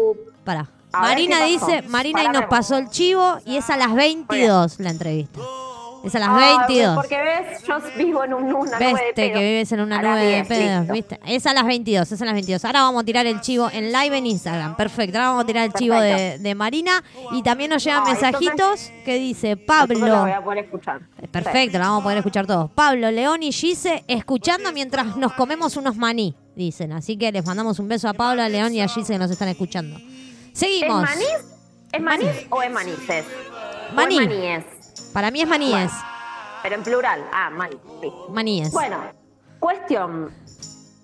Pará. 0.44 0.68
Marina 0.92 1.42
dice, 1.44 1.82
Marina 1.82 2.22
y 2.24 2.28
nos 2.28 2.44
pasó 2.44 2.76
el 2.78 2.88
chivo 2.88 3.38
y 3.44 3.56
es 3.56 3.68
a 3.68 3.76
las 3.76 3.94
22 3.94 4.78
la 4.78 4.90
entrevista. 4.90 5.40
Es 6.04 6.14
a 6.14 6.18
las 6.18 6.28
Ah, 6.30 6.66
22. 6.68 6.94
Porque 6.96 7.16
ves, 7.16 7.62
yo 7.66 7.78
vivo 7.96 8.24
en 8.24 8.34
un- 8.34 8.54
una 8.54 8.78
Ves 8.78 8.92
nube 8.92 9.00
de 9.00 9.06
que 9.14 9.28
pedos. 9.28 9.40
vives 9.40 9.72
en 9.72 9.80
una 9.80 9.98
A 9.98 10.02
nube 10.02 10.20
de 10.20 10.28
10, 10.34 10.48
pedos, 10.48 10.80
listo. 10.80 10.92
¿viste? 10.92 11.20
Es 11.26 11.46
a 11.46 11.54
las 11.54 11.64
22, 11.66 12.12
es 12.12 12.20
a 12.20 12.24
las 12.26 12.34
22. 12.34 12.64
Ahora 12.64 12.82
vamos 12.82 13.02
a 13.02 13.04
tirar 13.06 13.26
el 13.26 13.40
chivo 13.40 13.70
en 13.72 13.90
live 13.90 14.18
en 14.18 14.26
Instagram. 14.26 14.76
Perfecto. 14.76 15.16
Ahora 15.18 15.28
vamos 15.30 15.44
a 15.44 15.46
tirar 15.46 15.64
el 15.64 15.72
chivo 15.72 15.98
de, 15.98 16.54
Marina. 16.54 17.02
Y 17.32 17.42
también 17.42 17.70
nos 17.70 17.82
llegan 17.82 18.02
Ay, 18.06 18.12
mensajitos 18.12 18.90
que 19.04 19.14
dice 19.14 19.56
la 19.56 19.66
Pablo. 19.66 20.20
voy 20.20 20.30
a 20.32 20.42
poder 20.44 20.64
escuchar. 20.64 21.00
Perfecto, 21.30 21.78
la 21.78 21.86
vamos 21.86 22.00
a 22.00 22.02
poder 22.04 22.18
escuchar 22.18 22.46
todos. 22.46 22.70
Pablo, 22.72 23.10
León 23.10 23.42
y 23.42 23.50
Gise 23.52 24.04
escuchando 24.06 24.72
mientras 24.72 25.16
nos 25.16 25.32
comemos 25.32 25.76
unos 25.78 25.96
maní, 25.96 26.34
dicen. 26.54 26.92
Así 26.92 27.16
que 27.16 27.32
les 27.32 27.46
mandamos 27.46 27.78
un 27.78 27.88
beso 27.88 28.08
a 28.08 28.12
Pablo, 28.14 28.42
a 28.42 28.48
León 28.50 28.74
y 28.74 28.80
a 28.82 28.88
Gise 28.88 29.14
que 29.14 29.18
nos 29.18 29.30
están 29.30 29.48
escuchando. 29.48 29.96
¿Es 29.96 30.58
Seguimos. 30.58 31.02
manís? 31.02 31.28
¿Es 31.92 32.00
manís 32.02 32.28
o 32.50 32.62
es 32.62 32.70
manices? 32.70 33.24
¿O 33.90 33.94
Maní. 33.94 34.18
es 34.18 34.26
maníes? 34.28 34.64
Para 35.14 35.30
mí 35.30 35.40
es 35.40 35.48
maníes. 35.48 35.92
Pero 36.62 36.74
en 36.74 36.82
plural. 36.82 37.24
Ah, 37.32 37.48
maní. 37.50 37.76
Sí. 38.02 38.12
Maníes. 38.28 38.72
Bueno, 38.72 38.98
cuestión. 39.60 40.30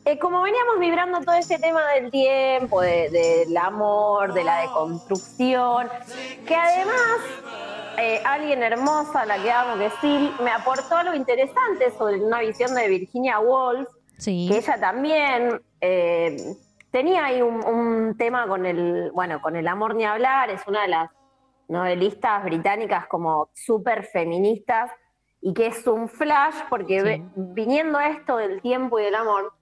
Eh, 0.05 0.19
como 0.19 0.43
veníamos 0.43 0.79
vibrando 0.81 1.21
todo 1.21 1.35
este 1.37 1.59
tema 1.59 1.87
del 1.93 2.11
tiempo, 2.11 2.81
de- 2.81 3.09
del 3.11 3.57
amor, 3.57 4.33
de 4.35 4.43
la 4.45 4.63
deconstrucción, 4.63 5.89
que 6.47 6.55
además 6.57 6.97
eh, 7.99 8.23
alguien 8.25 8.63
hermosa, 8.63 9.27
la 9.27 9.41
que 9.43 9.53
amo, 9.53 9.77
que 9.77 9.91
Sil, 10.01 10.33
me 10.43 10.51
aportó 10.51 10.97
algo 10.97 11.15
interesante 11.15 11.93
sobre 11.99 12.17
una 12.17 12.41
visión 12.41 12.75
de 12.75 12.89
Virginia 12.89 13.39
Woolf, 13.41 13.89
Sí. 14.17 14.49
que 14.51 14.59
ella 14.59 14.81
también 14.81 15.61
eh, 15.83 16.55
tenía 16.91 17.27
ahí 17.27 17.43
un, 17.43 17.63
un 17.65 18.17
tema 18.17 18.47
con 18.49 18.65
el, 18.67 19.11
bueno, 19.13 19.41
con 19.43 19.55
el 19.55 19.69
amor 19.69 19.95
ni 19.95 20.05
hablar, 20.07 20.49
es 20.51 20.63
una 20.67 20.83
de 20.83 20.89
las 20.89 21.11
novelistas 21.71 22.45
británicas 22.45 23.07
como 23.07 23.49
súper 23.55 24.05
feministas 24.05 24.91
y 25.41 25.55
que 25.55 25.67
es 25.69 25.87
un 25.87 26.09
flash 26.09 26.57
porque 26.69 27.01
Sí. 27.01 27.25
viniendo 27.35 27.97
a 27.99 28.09
esto 28.09 28.37
del 28.37 28.61
tiempo 28.61 28.99
y 28.99 29.05
del 29.05 29.15
amor, 29.15 29.53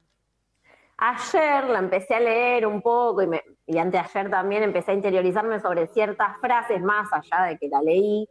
ayer 0.96 1.64
la 1.64 1.78
empecé 1.78 2.14
a 2.14 2.20
leer 2.20 2.66
un 2.66 2.82
poco 2.82 3.22
y, 3.22 3.26
me, 3.28 3.42
y 3.66 3.78
anteayer 3.78 4.30
también 4.30 4.62
empecé 4.62 4.90
a 4.90 4.94
interiorizarme 4.94 5.60
sobre 5.60 5.86
ciertas 5.88 6.38
frases 6.40 6.82
más 6.82 7.08
allá 7.12 7.44
de 7.44 7.58
que 7.58 7.68
la 7.68 7.80
leí. 7.82 8.28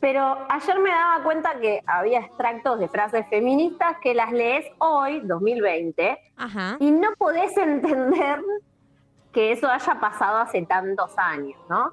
Pero 0.00 0.46
ayer 0.48 0.78
me 0.78 0.90
daba 0.90 1.24
cuenta 1.24 1.58
que 1.58 1.82
había 1.86 2.20
extractos 2.20 2.78
de 2.78 2.88
frases 2.88 3.26
feministas 3.28 3.96
que 4.02 4.14
las 4.14 4.30
lees 4.30 4.66
hoy, 4.78 5.20
2020, 5.20 6.18
Ajá. 6.36 6.76
y 6.78 6.90
no 6.90 7.08
podés 7.18 7.56
entender 7.58 8.40
que 9.32 9.52
eso 9.52 9.68
haya 9.68 9.98
pasado 10.00 10.38
hace 10.38 10.62
tantos 10.66 11.12
años, 11.18 11.58
¿no? 11.68 11.92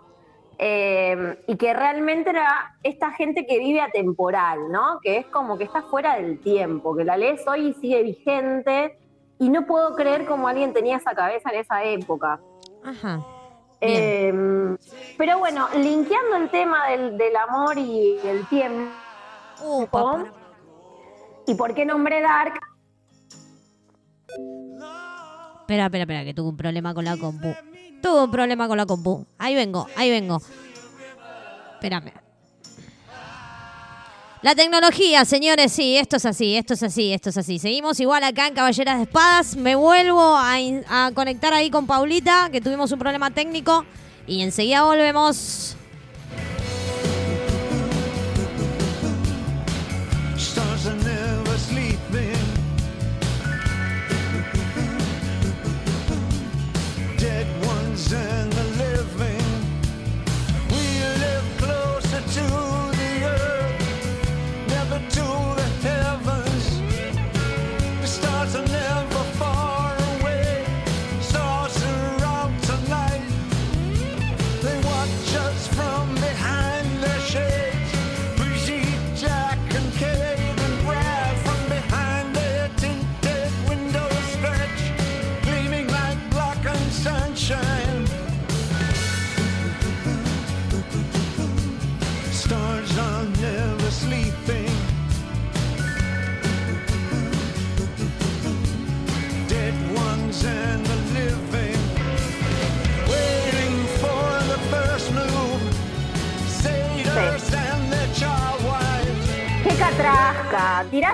Eh, 0.65 1.43
y 1.45 1.57
que 1.57 1.73
realmente 1.73 2.29
era 2.29 2.77
esta 2.83 3.11
gente 3.11 3.45
que 3.45 3.59
vive 3.59 3.81
atemporal, 3.81 4.71
¿no? 4.71 5.01
Que 5.01 5.17
es 5.17 5.25
como 5.25 5.57
que 5.57 5.65
está 5.65 5.81
fuera 5.81 6.15
del 6.15 6.39
tiempo, 6.39 6.95
que 6.95 7.03
la 7.03 7.17
lees 7.17 7.45
hoy 7.45 7.67
y 7.67 7.73
sigue 7.73 8.01
vigente, 8.01 8.97
y 9.39 9.49
no 9.49 9.65
puedo 9.65 9.93
creer 9.93 10.25
cómo 10.25 10.47
alguien 10.47 10.71
tenía 10.71 10.95
esa 10.95 11.13
cabeza 11.13 11.49
en 11.49 11.59
esa 11.59 11.83
época. 11.83 12.39
Ajá. 12.81 13.19
Eh, 13.81 14.77
pero 15.17 15.37
bueno, 15.39 15.67
linkeando 15.75 16.37
el 16.37 16.49
tema 16.49 16.87
del, 16.87 17.17
del 17.17 17.35
amor 17.35 17.77
y 17.77 18.17
el 18.23 18.47
tiempo, 18.47 18.89
Uh. 19.61 19.85
¿y 21.45 21.55
por 21.55 21.73
qué 21.73 21.85
nombré 21.85 22.21
Dark? 22.21 22.53
Espera, 25.61 25.85
espera, 25.85 26.03
espera, 26.03 26.23
que 26.23 26.33
tuve 26.33 26.49
un 26.49 26.57
problema 26.57 26.93
con 26.93 27.03
la 27.03 27.17
compu. 27.17 27.53
Tuve 28.03 28.21
un 28.25 28.31
problema 28.31 28.67
con 28.67 28.75
la 28.75 28.85
compu. 28.85 29.25
Ahí 29.37 29.55
vengo, 29.55 29.87
ahí 29.95 30.09
vengo. 30.09 30.41
Espérame. 31.75 32.11
La 34.41 34.53
tecnología, 34.55 35.23
señores, 35.23 35.71
sí, 35.71 35.95
esto 35.95 36.17
es 36.17 36.25
así, 36.25 36.57
esto 36.57 36.73
es 36.73 36.83
así, 36.83 37.13
esto 37.13 37.29
es 37.29 37.37
así. 37.37 37.59
Seguimos 37.59 38.01
igual 38.01 38.25
acá 38.25 38.47
en 38.47 38.55
Caballeras 38.55 38.97
de 38.97 39.03
Espadas. 39.03 39.55
Me 39.55 39.75
vuelvo 39.75 40.35
a, 40.35 40.57
a 40.89 41.11
conectar 41.13 41.53
ahí 41.53 41.69
con 41.69 41.87
Paulita, 41.87 42.49
que 42.51 42.59
tuvimos 42.59 42.91
un 42.91 42.99
problema 42.99 43.31
técnico. 43.31 43.85
Y 44.27 44.41
enseguida 44.41 44.83
volvemos. 44.83 45.77
can 79.73 79.91
care. 79.93 80.12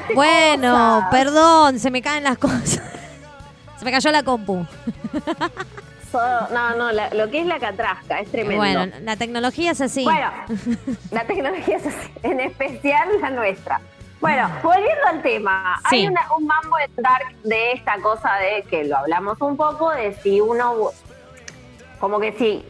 Bueno, 0.15 0.73
cosas. 0.95 1.09
perdón, 1.11 1.79
se 1.79 1.91
me 1.91 2.01
caen 2.01 2.23
las 2.23 2.37
cosas. 2.37 2.81
Se 3.77 3.85
me 3.85 3.91
cayó 3.91 4.11
la 4.11 4.23
compu. 4.23 4.65
So- 6.11 6.47
no, 6.51 6.75
no, 6.75 6.91
la- 6.91 7.09
lo 7.11 7.29
que 7.29 7.41
es 7.41 7.45
la 7.45 7.59
catrasca, 7.59 8.19
es 8.19 8.31
tremendo. 8.31 8.57
Bueno, 8.57 8.91
la 9.03 9.15
tecnología 9.15 9.71
es 9.71 9.81
así. 9.81 10.03
Bueno, 10.03 10.31
la 11.11 11.23
tecnología 11.25 11.77
es 11.77 11.85
así, 11.85 12.11
en 12.23 12.39
especial 12.39 13.07
la 13.21 13.29
nuestra. 13.29 13.79
Bueno, 14.19 14.49
volviendo 14.63 15.07
al 15.07 15.21
tema, 15.21 15.79
Sí. 15.89 15.97
hay 15.97 16.07
una- 16.07 16.33
un 16.35 16.45
mambo 16.47 16.77
en 16.79 16.91
Dark 17.01 17.35
de 17.43 17.71
esta 17.73 17.97
cosa 18.01 18.33
de 18.35 18.63
que 18.63 18.83
lo 18.85 18.97
hablamos 18.97 19.39
un 19.39 19.55
poco, 19.55 19.91
de 19.91 20.13
si 20.23 20.41
uno, 20.41 20.89
como 21.99 22.19
que 22.19 22.33
si 22.33 22.65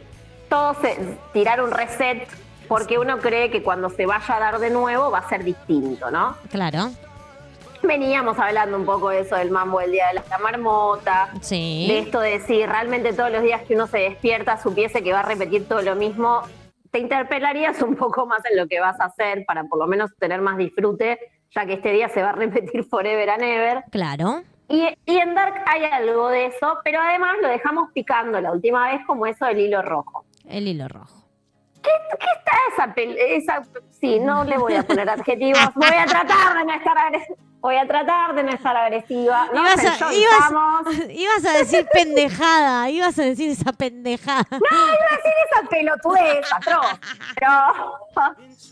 todo 0.50 0.76
se, 0.82 1.18
tirar 1.34 1.62
un 1.62 1.72
reset, 1.72 2.28
porque 2.68 3.00
uno 3.00 3.18
cree 3.20 3.50
que 3.50 3.64
cuando 3.64 3.90
se 3.90 4.06
vaya 4.06 4.36
a 4.36 4.40
dar 4.40 4.60
de 4.60 4.70
nuevo 4.70 5.10
va 5.10 5.20
a 5.20 5.30
ser 5.30 5.44
distinto, 5.44 6.12
¿no? 6.12 6.36
Claro. 6.52 6.92
Veníamos 7.82 8.38
hablando 8.38 8.78
un 8.78 8.86
poco 8.86 9.10
de 9.10 9.22
eso 9.22 9.36
del 9.36 9.52
mambo 9.52 9.80
del 9.80 9.92
Día 9.94 10.08
de 10.10 10.22
la 10.30 10.38
Marmota, 10.38 11.30
de 11.34 11.44
Sí. 11.44 11.88
esto 11.92 12.20
de 12.20 12.40
si 12.42 12.66
realmente 12.66 13.14
todos 13.14 13.32
los 13.32 13.42
días 13.42 13.62
que 13.64 13.76
uno 13.76 13.88
se 13.88 14.00
despierta 14.00 14.58
supiese 14.62 15.02
que 15.04 15.14
va 15.14 15.22
a 15.22 15.24
repetir 15.24 15.68
todo 15.68 15.82
lo 15.82 15.96
mismo, 15.96 16.42
te 16.92 17.00
interpelarías 17.00 17.82
un 17.82 17.96
poco 17.96 18.26
más 18.26 18.42
en 18.52 18.58
lo 18.58 18.68
que 18.68 18.80
vas 18.80 19.00
a 19.00 19.06
hacer 19.06 19.46
para 19.46 19.64
por 19.64 19.80
lo 19.80 19.88
menos 19.88 20.12
tener 20.18 20.42
más 20.42 20.58
disfrute, 20.58 21.20
ya 21.52 21.66
que 21.66 21.74
este 21.74 21.92
día 21.92 22.10
se 22.10 22.22
va 22.22 22.30
a 22.30 22.34
repetir 22.34 22.84
forever 22.84 23.30
and 23.30 23.44
ever. 23.44 23.84
Claro. 23.92 24.42
Y, 24.68 24.88
y 25.06 25.18
en 25.18 25.34
Dark 25.34 25.64
hay 25.66 25.86
algo 25.86 26.30
de 26.30 26.48
eso, 26.48 26.80
pero 26.84 27.00
además 27.02 27.38
lo 27.42 27.48
dejamos 27.48 27.92
picando 27.94 28.40
la 28.42 28.52
última 28.52 28.92
vez 28.92 29.02
como 29.08 29.26
eso 29.26 29.46
del 29.46 29.60
hilo 29.60 29.82
rojo. 29.82 30.26
El 30.48 30.68
hilo 30.68 30.88
rojo. 30.88 31.24
¿Qué 31.82 31.90
está 32.36 32.94
esa, 32.94 32.94
esa 33.62 33.64
Sí, 33.92 34.20
no 34.20 34.44
le 34.44 34.58
voy 34.58 34.76
a 34.76 34.84
poner 34.84 35.10
adjetivos, 35.10 35.60
voy 35.76 35.88
a 35.98 36.06
tratar 36.06 36.58
de 36.58 36.66
no 36.66 36.74
estar 36.74 36.98
agresiva. 36.98 37.38
Voy 37.62 37.76
a 37.76 37.86
tratar 37.86 38.36
de 38.36 38.44
no 38.44 38.52
estar 38.52 38.76
agresiva. 38.76 39.48
No 39.54 39.62
ibas, 39.62 39.84
a, 40.02 40.14
ibas- 40.14 41.10
ibas 41.10 41.46
a 41.46 41.58
decir 41.58 41.88
pendejada. 41.92 42.90
Ibas 42.90 43.20
a 43.20 43.24
decir 43.24 43.50
esa 43.52 43.74
pendejada. 43.74 44.46
No, 44.52 44.58
iba 44.58 45.08
a 45.12 45.16
decir 45.18 45.34
esa 45.52 45.70
pelotudez, 45.70 46.46
atroz. 46.54 47.00
Pero, 47.36 47.50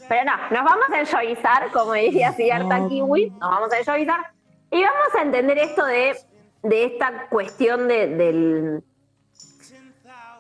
pero 0.07 0.23
no, 0.25 0.37
nos 0.51 0.63
vamos 0.63 0.85
a 0.91 0.99
enjoyizar, 0.99 1.71
como 1.71 1.93
diría 1.93 2.31
Siddhartha 2.33 2.87
Kiwi, 2.87 3.29
nos 3.31 3.39
vamos 3.49 3.73
a 3.73 3.79
enjoyizar 3.79 4.31
y 4.71 4.81
vamos 4.83 5.15
a 5.17 5.21
entender 5.21 5.57
esto 5.57 5.85
de, 5.85 6.17
de 6.63 6.85
esta 6.85 7.27
cuestión 7.29 7.87
de, 7.87 8.07
del... 8.07 8.83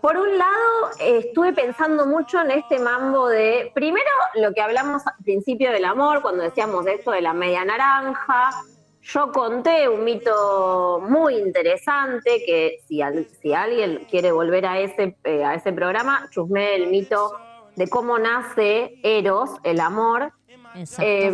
Por 0.01 0.15
un 0.17 0.37
lado, 0.37 0.91
eh, 0.99 1.17
estuve 1.25 1.53
pensando 1.53 2.05
mucho 2.05 2.39
en 2.41 2.51
este 2.51 2.79
mambo 2.79 3.27
de, 3.27 3.71
primero, 3.73 4.09
lo 4.35 4.53
que 4.53 4.61
hablamos 4.61 5.05
al 5.07 5.15
principio 5.23 5.71
del 5.71 5.85
amor, 5.85 6.21
cuando 6.21 6.43
decíamos 6.43 6.85
esto 6.87 7.11
de 7.11 7.21
la 7.21 7.33
media 7.33 7.65
naranja, 7.65 8.51
yo 9.01 9.31
conté 9.31 9.87
un 9.89 10.03
mito 10.03 11.01
muy 11.07 11.35
interesante 11.37 12.43
que 12.45 12.79
si, 12.87 13.01
al- 13.01 13.27
si 13.41 13.53
alguien 13.53 14.05
quiere 14.09 14.31
volver 14.31 14.65
a 14.65 14.79
ese, 14.79 15.17
eh, 15.23 15.43
a 15.43 15.55
ese 15.55 15.71
programa, 15.73 16.27
chusme 16.29 16.75
el 16.75 16.87
mito 16.87 17.31
de 17.75 17.87
cómo 17.89 18.19
nace 18.19 18.99
Eros, 19.03 19.49
el 19.63 19.79
amor. 19.79 20.31
Eh, 20.99 21.31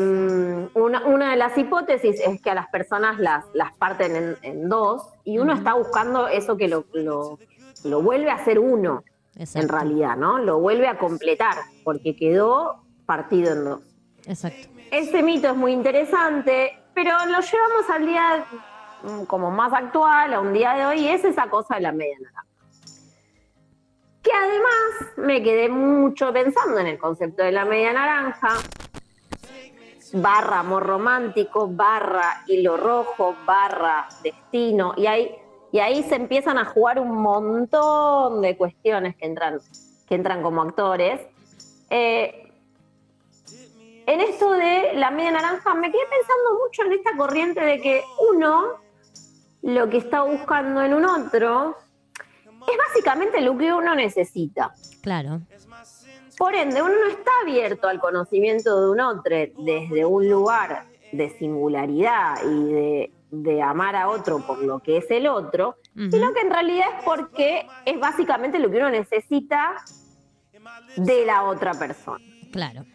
una, 0.75 1.05
una 1.05 1.31
de 1.31 1.35
las 1.35 1.57
hipótesis 1.57 2.19
es 2.21 2.41
que 2.41 2.49
a 2.49 2.53
las 2.55 2.67
personas 2.67 3.19
las, 3.19 3.43
las 3.53 3.73
parten 3.73 4.15
en, 4.15 4.37
en 4.41 4.69
dos 4.69 5.09
y 5.25 5.37
uno 5.39 5.53
está 5.53 5.73
buscando 5.73 6.27
eso 6.29 6.55
que 6.55 6.67
lo, 6.69 6.85
lo, 6.93 7.39
lo 7.83 8.01
vuelve 8.01 8.31
a 8.31 8.43
ser 8.43 8.59
uno, 8.59 9.03
en 9.35 9.67
realidad, 9.67 10.15
¿no? 10.15 10.37
Lo 10.37 10.59
vuelve 10.59 10.87
a 10.87 10.97
completar 10.97 11.57
porque 11.83 12.15
quedó 12.15 12.83
partido 13.05 13.53
en 13.53 13.65
dos. 13.65 13.81
Exacto. 14.25 14.69
Ese 14.91 15.23
mito 15.23 15.49
es 15.49 15.55
muy 15.55 15.71
interesante, 15.71 16.77
pero 16.93 17.11
lo 17.25 17.39
llevamos 17.39 17.89
al 17.89 18.05
día 18.05 18.45
mm, 19.03 19.23
como 19.25 19.49
más 19.51 19.73
actual, 19.73 20.33
a 20.33 20.39
un 20.39 20.53
día 20.53 20.73
de 20.73 20.85
hoy, 20.85 20.99
y 20.99 21.07
es 21.07 21.25
esa 21.25 21.49
cosa 21.49 21.75
de 21.75 21.81
la 21.81 21.91
media 21.91 22.15
naranja. 22.19 22.45
Que 24.21 24.31
además 24.31 25.17
me 25.17 25.43
quedé 25.43 25.67
mucho 25.67 26.31
pensando 26.31 26.79
en 26.79 26.87
el 26.87 26.97
concepto 26.97 27.43
de 27.43 27.51
la 27.51 27.65
media 27.65 27.91
naranja, 27.91 28.49
barra 30.13 30.59
amor 30.59 30.83
romántico, 30.83 31.67
barra 31.67 32.43
hilo 32.47 32.77
rojo, 32.77 33.35
barra 33.45 34.07
destino, 34.23 34.93
y 34.95 35.07
ahí, 35.07 35.35
y 35.73 35.79
ahí 35.79 36.03
se 36.03 36.13
empiezan 36.13 36.59
a 36.59 36.65
jugar 36.65 36.99
un 36.99 37.15
montón 37.23 38.43
de 38.43 38.55
cuestiones 38.55 39.15
que 39.15 39.25
entran, 39.25 39.59
que 40.07 40.13
entran 40.13 40.43
como 40.43 40.61
actores. 40.61 41.19
Eh, 41.89 42.53
en 44.05 44.21
esto 44.21 44.51
de 44.51 44.91
la 44.93 45.09
media 45.09 45.31
naranja, 45.31 45.73
me 45.73 45.91
quedé 45.91 46.03
pensando 46.11 46.59
mucho 46.63 46.83
en 46.83 46.91
esta 46.91 47.17
corriente 47.17 47.59
de 47.59 47.81
que 47.81 48.03
uno 48.31 48.83
lo 49.63 49.89
que 49.89 49.97
está 49.97 50.21
buscando 50.21 50.79
en 50.83 50.93
un 50.93 51.05
otro 51.05 51.75
es 52.35 52.77
básicamente 52.89 53.41
lo 53.41 53.57
que 53.57 53.73
uno 53.73 53.95
necesita. 53.95 54.75
Claro. 55.01 55.41
Por 56.37 56.53
ende, 56.53 56.83
uno 56.83 56.93
no 56.93 57.07
está 57.07 57.31
abierto 57.41 57.87
al 57.87 57.99
conocimiento 57.99 58.79
de 58.79 58.91
un 58.91 58.99
otro 58.99 59.35
desde 59.57 60.05
un 60.05 60.29
lugar 60.29 60.85
de 61.11 61.31
singularidad 61.31 62.35
y 62.43 62.73
de, 62.73 63.12
de 63.33 63.63
amar 63.63 63.95
a 63.95 64.09
otro 64.09 64.45
por 64.45 64.59
lo 64.59 64.79
que 64.79 64.97
es 64.97 65.09
el 65.09 65.25
otro, 65.25 65.77
sino 65.95 66.33
que 66.33 66.41
en 66.41 66.51
realidad 66.51 66.85
es 66.97 67.03
porque 67.03 67.67
es 67.83 67.99
básicamente 67.99 68.59
lo 68.59 68.69
que 68.69 68.77
uno 68.77 68.91
necesita 68.91 69.83
de 70.95 71.25
la 71.25 71.43
otra 71.43 71.73
persona. 71.73 72.23
Claro. 72.51 72.85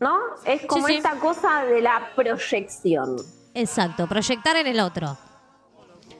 ¿No? 0.00 0.18
Es 0.44 0.66
como 0.66 0.88
sí. 0.88 0.96
esta 0.96 1.12
cosa 1.20 1.64
de 1.64 1.80
la 1.80 2.10
proyección. 2.16 3.16
Exacto. 3.54 4.08
Proyectar 4.08 4.56
en 4.56 4.66
el 4.66 4.80
otro. 4.80 5.16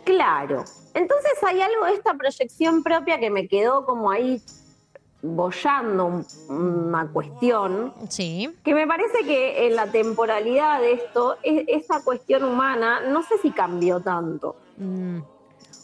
Claro. 0.04 0.64
Entonces 0.94 1.32
hay 1.44 1.60
algo 1.60 1.86
de 1.86 1.94
esta 1.94 2.14
proyección 2.14 2.84
propia 2.84 3.18
que 3.18 3.28
me 3.28 3.48
quedó 3.48 3.84
como 3.84 4.12
ahí 4.12 4.40
bollando 5.26 6.04
un- 6.06 6.26
una 6.50 7.08
cuestión 7.10 7.94
Sí. 8.08 8.54
que 8.62 8.74
me 8.74 8.86
parece 8.86 9.24
que 9.24 9.66
en 9.66 9.74
la 9.76 9.86
temporalidad 9.86 10.80
de 10.80 10.92
esto, 10.92 11.36
e- 11.42 11.64
esa 11.68 12.04
cuestión 12.04 12.44
humana, 12.44 13.00
no 13.08 13.22
sé 13.22 13.38
si 13.38 13.50
cambió 13.50 14.00
tanto. 14.00 14.56
Mm. 14.76 15.20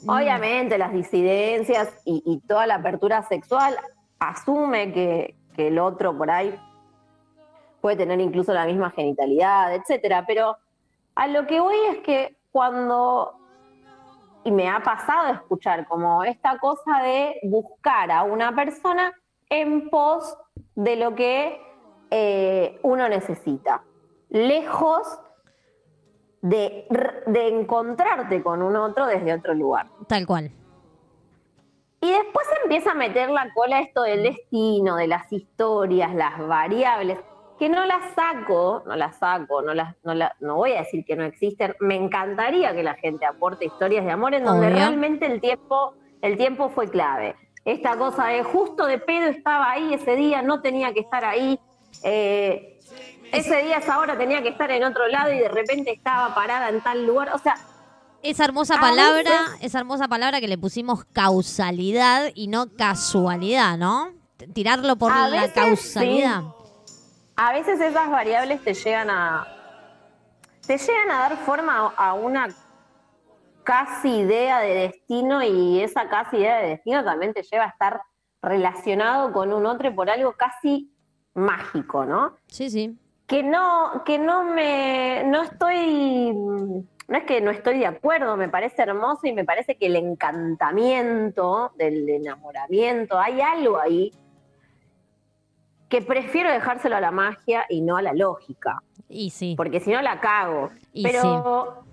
Obviamente 0.07 0.76
las 0.79 0.92
disidencias 0.92 1.88
y, 2.05 2.22
y 2.26 2.40
toda 2.46 2.66
la 2.66 2.76
apertura 2.76 3.22
sexual 3.22 3.76
asume 4.18 4.92
que, 4.92 5.35
que 5.57 5.68
el 5.68 5.79
otro 5.79 6.16
por 6.16 6.31
ahí 6.31 6.55
puede 7.81 7.96
tener 7.96 8.20
incluso 8.20 8.53
la 8.53 8.66
misma 8.66 8.90
genitalidad, 8.90 9.74
etcétera. 9.74 10.24
Pero 10.26 10.57
a 11.14 11.26
lo 11.29 11.46
que 11.46 11.61
voy 11.61 11.76
es 11.90 11.98
que 11.98 12.37
cuando, 12.53 13.33
y 14.44 14.50
me 14.50 14.68
ha 14.68 14.83
pasado 14.83 15.33
escuchar 15.33 15.87
como 15.88 16.24
esta 16.24 16.59
cosa 16.59 17.03
de 17.03 17.38
buscar 17.44 18.11
a 18.11 18.22
una 18.22 18.55
persona 18.55 19.12
en 19.50 19.90
pos 19.90 20.36
de 20.74 20.96
lo 20.96 21.14
que 21.14 21.60
eh, 22.10 22.78
uno 22.82 23.08
necesita, 23.08 23.82
lejos 24.30 25.06
de, 26.42 26.86
encontrarte 27.34 28.42
con 28.42 28.62
un 28.62 28.76
otro 28.76 29.06
desde 29.06 29.34
otro 29.34 29.54
lugar. 29.54 29.88
Tal 30.08 30.26
cual. 30.26 30.50
Y 32.00 32.10
después 32.10 32.46
empieza 32.62 32.92
a 32.92 32.94
meter 32.94 33.28
la 33.30 33.52
cola 33.52 33.80
esto 33.80 34.02
del 34.02 34.22
destino, 34.22 34.96
de 34.96 35.06
las 35.06 35.30
historias, 35.30 36.14
las 36.14 36.38
variables, 36.46 37.18
que 37.58 37.68
no 37.68 37.84
las 37.84 38.14
saco, 38.14 38.82
no 38.86 38.96
las 38.96 39.18
saco, 39.18 39.60
no, 39.60 39.74
las, 39.74 39.94
no, 40.02 40.14
la- 40.14 40.34
no 40.40 40.56
voy 40.56 40.72
a 40.72 40.78
decir 40.78 41.04
que 41.04 41.14
no 41.14 41.24
existen. 41.24 41.76
Me 41.80 41.96
encantaría 41.96 42.72
que 42.74 42.82
la 42.82 42.94
gente 42.94 43.26
aporte 43.26 43.66
historias 43.66 44.06
de 44.06 44.12
amor 44.12 44.32
en 44.32 44.44
donde 44.44 44.68
Obvio. 44.68 44.76
realmente 44.78 45.26
el 45.26 45.42
tiempo, 45.42 45.92
el 46.22 46.38
tiempo 46.38 46.70
fue 46.70 46.88
clave. 46.88 47.36
Esta 47.70 47.96
cosa 47.96 48.26
de 48.26 48.42
justo 48.42 48.85
de 48.87 48.98
pedo 48.98 49.28
estaba 49.28 49.70
ahí 49.70 49.94
ese 49.94 50.16
día, 50.16 50.42
no 50.42 50.61
tenía 50.61 50.92
que 50.92 51.00
estar 51.00 51.24
ahí. 51.24 51.59
eh, 52.02 52.78
ese 53.33 53.62
día, 53.62 53.76
esa 53.76 53.98
hora 54.00 54.18
tenía 54.18 54.42
que 54.42 54.48
estar 54.48 54.70
en 54.72 54.83
otro 54.83 55.06
lado 55.06 55.33
y 55.33 55.38
de 55.38 55.48
repente 55.48 55.92
estaba 55.92 56.35
parada 56.35 56.68
en 56.68 56.80
tal 56.80 57.06
lugar. 57.06 57.30
O 57.33 57.38
sea, 57.38 57.54
Esa 58.22 58.44
hermosa 58.44 58.76
palabra, 58.80 59.22
veces- 59.22 59.59
esa 59.62 59.78
hermosa 59.78 60.09
palabra 60.09 60.40
que 60.40 60.48
le 60.48 60.59
pusimos 60.59 61.04
causalidad 61.12 62.30
y 62.35 62.48
no 62.48 62.74
casualidad, 62.76 63.78
¿no? 63.78 64.12
Tirarlo 64.52 64.96
por 64.96 65.12
la 65.14 65.28
veces 65.28 65.52
causalidad. 65.52 66.42
a 67.37 67.52
veces 67.52 67.80
esas 67.80 68.11
variables 68.11 68.62
te 68.64 68.74
llegan 68.74 69.11
a 69.11 69.46
te 70.66 70.76
llegan 70.76 71.11
a 71.11 71.18
dar 71.20 71.37
forma 71.38 71.92
a 71.96 72.14
una 72.14 72.48
casi 73.64 74.20
idea 74.20 74.60
de 74.60 74.74
destino 74.74 75.42
y 75.42 75.80
esa 75.80 76.08
casi 76.08 76.38
idea 76.38 76.58
de 76.58 76.68
destino 76.70 77.04
también 77.04 77.32
te 77.34 77.42
lleva 77.42 77.64
a 77.64 77.68
estar 77.68 78.00
relacionado 78.42 79.32
con 79.32 79.52
un 79.52 79.66
otro 79.66 79.94
por 79.94 80.10
algo 80.10 80.32
casi 80.32 80.90
mágico, 81.34 82.04
¿no? 82.04 82.36
Sí, 82.46 82.70
sí. 82.70 82.98
Que 83.26 83.42
no 83.42 84.02
que 84.04 84.18
no 84.18 84.42
me 84.44 85.22
no 85.26 85.42
estoy 85.42 86.32
no 86.32 87.18
es 87.18 87.24
que 87.24 87.40
no 87.40 87.50
estoy 87.50 87.78
de 87.80 87.86
acuerdo, 87.86 88.36
me 88.36 88.48
parece 88.48 88.82
hermoso 88.82 89.26
y 89.26 89.32
me 89.32 89.44
parece 89.44 89.76
que 89.76 89.86
el 89.86 89.96
encantamiento 89.96 91.72
del 91.76 92.08
enamoramiento, 92.08 93.18
hay 93.18 93.40
algo 93.40 93.78
ahí 93.80 94.12
que 95.88 96.02
prefiero 96.02 96.50
dejárselo 96.52 96.96
a 96.96 97.00
la 97.00 97.10
magia 97.10 97.64
y 97.68 97.80
no 97.80 97.96
a 97.96 98.02
la 98.02 98.12
lógica, 98.14 98.80
Y 99.08 99.30
sí. 99.30 99.54
porque 99.56 99.80
si 99.80 99.90
no 99.90 100.00
la 100.00 100.20
cago. 100.20 100.70
Y 100.92 101.02
pero, 101.02 101.84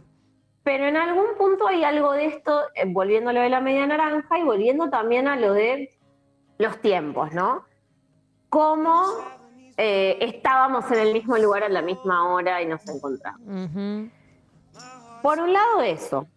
pero 0.67 0.86
en 0.86 0.97
algún 0.97 1.27
punto 1.38 1.65
hay 1.65 1.86
algo 1.86 2.12
de 2.12 2.25
esto, 2.25 2.63
eh, 2.75 2.84
volviendo 2.86 3.30
a 3.30 3.34
lo 3.34 3.39
de 3.39 3.49
la 3.49 3.62
media 3.62 3.88
naranja 3.88 4.38
y 4.38 4.43
volviendo 4.43 4.89
también 4.89 5.30
a 5.30 5.38
lo 5.38 5.53
de 5.53 5.97
los 6.58 6.82
tiempos, 6.82 7.32
¿no? 7.32 7.63
Cómo 8.49 9.06
eh, 9.77 10.17
estábamos 10.19 10.91
en 10.91 10.99
el 10.99 11.13
mismo 11.13 11.38
lugar 11.38 11.63
a 11.63 11.69
la 11.69 11.82
misma 11.82 12.27
hora 12.27 12.62
y 12.62 12.65
nos 12.65 12.86
encontramos. 12.86 13.39
Por 15.21 15.39
un 15.39 15.53
lado 15.53 15.84
eso, 15.84 16.27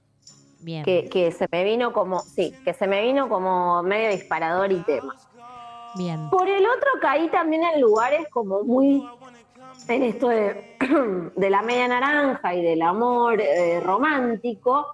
Bien. 0.60 0.84
que, 0.84 1.08
que 1.08 1.32
se 1.32 1.48
me 1.50 1.64
vino 1.64 1.92
como, 1.92 2.20
sí, 2.20 2.54
que 2.64 2.72
se 2.72 2.86
me 2.86 3.02
vino 3.02 3.28
como 3.28 3.82
medio 3.82 4.10
disparador 4.10 4.70
y 4.70 4.78
tema. 4.84 5.16
Bien. 5.96 6.30
Por 6.30 6.48
el 6.48 6.64
otro 6.66 6.88
caí 7.00 7.28
también 7.30 7.64
en 7.64 7.80
lugares 7.80 8.28
como 8.30 8.62
muy 8.62 9.04
en 9.94 10.02
esto 10.04 10.28
de, 10.28 10.76
de 11.36 11.50
la 11.50 11.62
media 11.62 11.88
naranja 11.88 12.54
y 12.54 12.62
del 12.62 12.82
amor 12.82 13.40
eh, 13.40 13.80
romántico. 13.80 14.86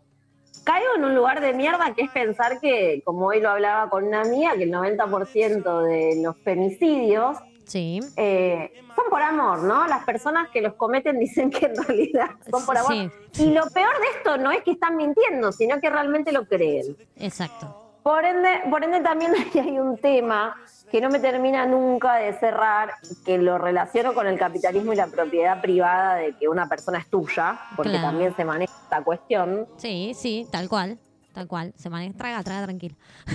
Caigo 0.65 0.97
en 0.97 1.05
un 1.05 1.15
lugar 1.15 1.41
de 1.41 1.53
mierda 1.53 1.95
que 1.95 2.03
es 2.03 2.11
pensar 2.11 2.59
que, 2.61 3.01
como 3.05 3.27
hoy 3.27 3.41
lo 3.41 3.51
hablaba 3.51 3.89
con 3.89 4.05
una 4.05 4.23
amiga, 4.23 4.55
que 4.57 4.65
el 4.65 4.73
90% 4.73 5.83
de 5.83 6.23
los 6.23 6.37
femicidios 6.39 7.37
Sí. 7.65 8.01
eh, 8.17 8.73
son 8.95 9.05
por 9.11 9.23
amor, 9.23 9.63
¿no? 9.65 9.87
Las 9.89 10.05
personas 10.05 10.49
que 10.51 10.61
los 10.63 10.75
cometen 10.75 11.19
dicen 11.19 11.51
que 11.51 11.67
en 11.67 11.77
realidad 11.85 12.31
son 12.51 12.65
por 12.65 12.77
amor. 12.79 12.93
Sí, 13.33 13.45
Y 13.45 13.53
lo 13.53 13.63
peor 13.71 13.93
de 14.01 14.07
esto 14.17 14.39
no 14.39 14.51
es 14.53 14.63
que 14.63 14.73
están 14.73 14.97
mintiendo, 14.97 15.53
sino 15.53 15.81
que 15.81 15.91
realmente 15.91 16.33
lo 16.33 16.47
creen. 16.47 16.97
Exacto. 17.17 17.86
Por 18.07 18.25
ende, 18.25 18.61
por 18.71 18.85
ende 18.85 19.01
también 19.01 19.33
hay 19.55 19.81
un 19.81 19.99
tema 19.99 20.55
que 20.92 21.01
no 21.01 21.11
me 21.11 21.19
termina 21.19 21.66
nunca 21.66 22.14
de 22.14 22.35
cerrar, 22.35 22.92
que 23.25 23.37
lo 23.37 23.59
relaciono 23.59 24.14
con 24.14 24.29
el 24.29 24.38
capitalismo 24.38 24.92
y 24.92 24.97
la 24.97 25.09
propiedad 25.09 25.61
privada 25.61 26.14
de 26.14 26.37
que 26.37 26.47
una 26.49 26.69
persona 26.69 26.99
es 27.01 27.11
tuya, 27.11 27.59
porque 27.75 27.90
Claro. 27.90 28.07
también 28.07 28.37
se 28.37 28.45
maneja 28.45 28.73
esta 28.85 29.03
cuestión. 29.03 29.66
Sí, 29.79 30.12
sí, 30.14 30.47
tal 30.53 30.69
cual. 30.69 31.01
Tal 31.33 31.49
cual. 31.49 31.73
Se 31.75 31.90
maneja. 31.90 32.16
Traga, 32.16 32.45
traga 32.45 32.64
tranquilo. 32.66 32.95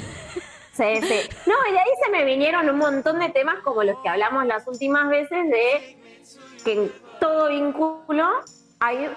Sí, 0.73 1.01
sí. 1.01 1.19
No, 1.47 1.53
y 1.69 1.73
de 1.73 1.79
ahí 1.79 1.89
se 2.05 2.09
me 2.09 2.23
vinieron 2.23 2.67
un 2.69 2.77
montón 2.77 3.19
de 3.19 3.27
temas 3.27 3.55
como 3.61 3.83
los 3.83 3.99
que 4.01 4.07
hablamos 4.07 4.45
las 4.45 4.65
últimas 4.69 5.09
veces 5.09 5.37
de 5.49 5.97
que 6.63 6.73
en 6.73 6.91
todo 7.19 7.49
vínculo 7.49 8.25
hay 8.79 9.09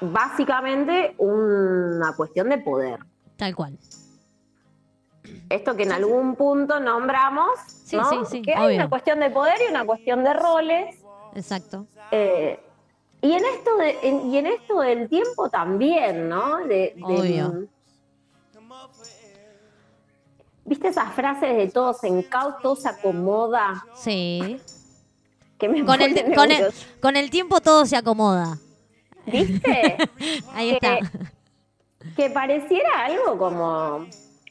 básicamente 0.00 1.14
una 1.18 2.14
cuestión 2.16 2.48
de 2.48 2.56
poder. 2.56 3.00
Tal 3.36 3.54
cual. 3.54 3.78
Esto 5.48 5.76
que 5.76 5.82
en 5.84 5.92
algún 5.92 6.34
punto 6.36 6.80
nombramos, 6.80 7.48
Sí, 7.84 7.96
¿no? 7.96 8.08
sí, 8.10 8.16
sí, 8.30 8.42
que 8.42 8.54
hay 8.54 8.66
obvio. 8.66 8.76
una 8.76 8.88
cuestión 8.90 9.20
de 9.20 9.30
poder 9.30 9.56
y 9.66 9.70
una 9.70 9.84
cuestión 9.84 10.24
de 10.24 10.32
roles. 10.34 10.96
Exacto. 11.34 11.86
eh, 12.10 12.60
y 13.22 13.32
en 13.32 13.44
esto 13.44 13.76
de, 13.78 13.98
en- 14.02 14.30
y 14.30 14.38
en 14.38 14.46
esto 14.46 14.80
del 14.80 15.08
tiempo 15.08 15.48
también, 15.50 16.28
¿no? 16.28 16.58
De, 16.58 16.94
de- 16.94 17.02
Obvio. 17.02 17.66
¿Viste 20.64 20.88
esas 20.88 21.12
frases 21.14 21.56
de 21.56 21.68
todo 21.68 21.92
se 21.94 22.08
encausa, 22.08 22.58
todo 22.60 22.76
se 22.76 22.88
acomoda? 22.88 23.84
Sí. 23.94 24.60
Que 25.58 25.70
me 25.70 25.82
Con 25.86 26.02
el, 26.02 26.34
con, 26.34 26.50
el, 26.50 26.70
con 27.00 27.16
el 27.16 27.30
tiempo 27.30 27.62
todo 27.62 27.86
se 27.86 27.96
acomoda. 27.96 28.58
¿Viste? 29.24 29.96
Ahí 30.52 30.72
está. 30.72 30.98
que 32.14 32.28
pareciera 32.28 33.06
algo 33.06 33.38
como, 33.38 34.04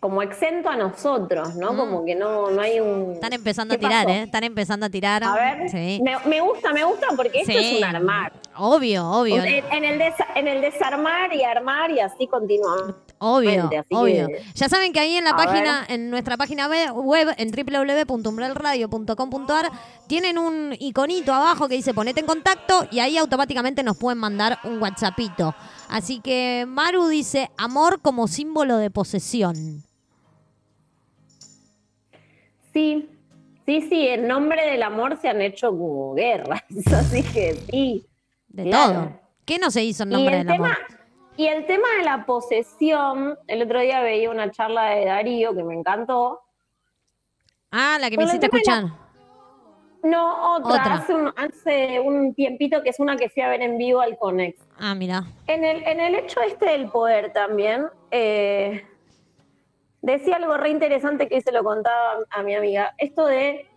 como 0.06 0.22
exento 0.22 0.70
a 0.70 0.76
nosotros, 0.76 1.56
¿no? 1.56 1.74
Mm. 1.74 1.78
Como 1.78 2.06
que 2.06 2.14
no, 2.14 2.52
no 2.52 2.62
hay 2.62 2.80
un... 2.80 3.14
Están 3.14 3.34
empezando 3.34 3.74
a 3.74 3.78
¿Qué 3.78 3.88
tirar, 3.88 4.06
pasó? 4.06 4.16
¿eh? 4.20 4.22
Están 4.22 4.44
empezando 4.44 4.86
a 4.86 4.90
tirar. 4.90 5.24
A 5.24 5.34
ver, 5.34 5.68
Sí. 5.72 6.00
me, 6.04 6.16
me 6.30 6.42
gusta, 6.42 6.72
me 6.74 6.84
gusta 6.84 7.08
porque 7.16 7.40
esto 7.42 7.54
Sí. 7.54 7.58
es 7.58 7.78
un 7.80 7.84
armar. 7.84 8.34
Obvio, 8.58 9.10
obvio. 9.10 9.44
En, 9.44 9.64
en 9.72 9.84
el 9.84 10.00
desa- 10.00 10.28
en 10.36 10.48
el 10.48 10.62
desarmar 10.62 11.34
y 11.34 11.44
armar 11.44 11.90
y 11.90 12.00
así 12.02 12.28
continuamos. 12.28 12.94
Obvio, 13.18 13.68
obvio. 13.92 14.28
que- 14.28 14.44
Ya 14.54 14.70
saben 14.70 14.94
que 14.94 15.00
ahí 15.00 15.16
en 15.16 15.24
la 15.24 15.36
página, 15.36 15.84
en 15.90 16.12
nuestra 16.12 16.38
página 16.38 16.68
we- 16.70 16.92
web, 16.92 17.30
en 17.38 17.50
www.umbrelradio.com.ar, 17.52 19.72
tienen 20.08 20.38
un 20.38 20.76
iconito 20.80 21.34
abajo 21.34 21.68
que 21.68 21.74
dice 21.76 21.94
ponete 21.96 22.20
en 22.20 22.28
contacto 22.28 22.86
y 22.92 23.00
ahí 23.00 23.18
automáticamente 23.18 23.82
nos 23.84 23.98
pueden 23.98 24.20
mandar 24.20 24.60
un 24.64 24.80
WhatsAppito. 24.82 25.56
Así 25.90 26.20
que 26.20 26.66
Maru 26.68 27.08
dice 27.08 27.50
amor 27.58 28.02
como 28.02 28.28
símbolo 28.28 28.78
de 28.78 28.92
posesión. 28.92 29.84
Sí, 32.76 33.10
sí, 33.66 33.82
sí, 33.84 34.06
en 34.10 34.28
nombre 34.28 34.70
del 34.70 34.84
amor 34.84 35.16
se 35.16 35.30
han 35.30 35.42
hecho 35.42 35.70
como 35.70 36.14
guerras, 36.14 36.62
así 36.94 37.24
que 37.24 37.54
sí. 37.72 38.06
De 38.50 38.64
Claro. 38.66 38.94
todo. 38.94 39.20
¿Qué 39.46 39.58
no 39.60 39.72
se 39.72 39.82
hizo 39.86 40.04
en 40.04 40.10
Y 40.10 40.14
nombre 40.16 40.42
el, 40.42 40.46
del 40.48 40.56
amor? 40.56 40.68
tema, 40.76 41.00
y 41.38 41.48
el 41.48 41.66
tema 41.66 41.88
de 41.98 42.04
la 42.04 42.26
posesión, 42.26 43.38
el 43.48 43.62
otro 43.64 43.80
día 43.80 44.02
veía 44.02 44.30
una 44.30 44.52
charla 44.52 44.90
de 44.90 45.06
Darío 45.06 45.56
que 45.56 45.64
me 45.64 45.74
encantó. 45.74 46.42
Ah, 47.72 47.98
la 48.02 48.10
que 48.10 48.18
me 48.18 48.26
hiciste 48.26 48.50
la- 48.52 48.58
escuchar. 48.58 48.84
No, 50.04 50.56
otra, 50.58 50.70
Otra. 50.82 50.94
Hace, 50.96 51.14
un, 51.16 51.34
hace 51.38 52.00
un 52.02 52.34
tiempito 52.36 52.84
que 52.84 52.90
es 52.90 53.00
una 53.00 53.16
que 53.16 53.30
fui 53.30 53.42
a 53.42 53.48
ver 53.50 53.62
en 53.62 53.78
vivo 53.78 54.02
al 54.02 54.18
Conex. 54.18 54.60
Ah, 54.78 54.94
mira. 54.96 55.24
En 55.48 55.64
el, 55.64 55.82
en 55.84 56.00
el 56.02 56.14
hecho 56.16 56.42
este 56.42 56.66
del 56.72 56.90
poder 56.92 57.32
también, 57.34 57.86
eh, 58.12 58.86
decía 60.06 60.36
algo 60.36 60.56
re 60.58 60.70
interesante 60.70 61.28
que 61.28 61.42
se 61.42 61.52
lo 61.52 61.64
contaba 61.64 62.20
a 62.30 62.44
mi 62.44 62.56
amiga. 62.56 62.94
Esto 62.98 63.26
de, 63.26 63.68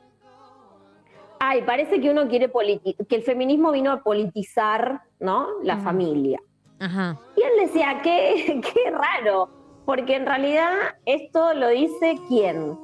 ay, 1.40 1.62
parece 1.62 2.00
que 2.00 2.10
uno 2.10 2.28
quiere 2.28 2.48
politi 2.48 2.94
que 3.08 3.16
el 3.16 3.22
feminismo 3.22 3.72
vino 3.72 3.90
a 3.90 4.02
politizar, 4.02 5.00
¿no? 5.18 5.48
La 5.62 5.78
familia. 5.78 6.40
Ajá. 6.80 7.18
Y 7.34 7.42
él 7.42 7.66
decía, 7.66 8.00
qué, 8.02 8.60
qué 8.74 8.90
raro, 8.90 9.48
porque 9.86 10.16
en 10.16 10.26
realidad 10.26 10.72
esto 11.06 11.54
lo 11.54 11.68
dice 11.68 12.16
quién? 12.28 12.78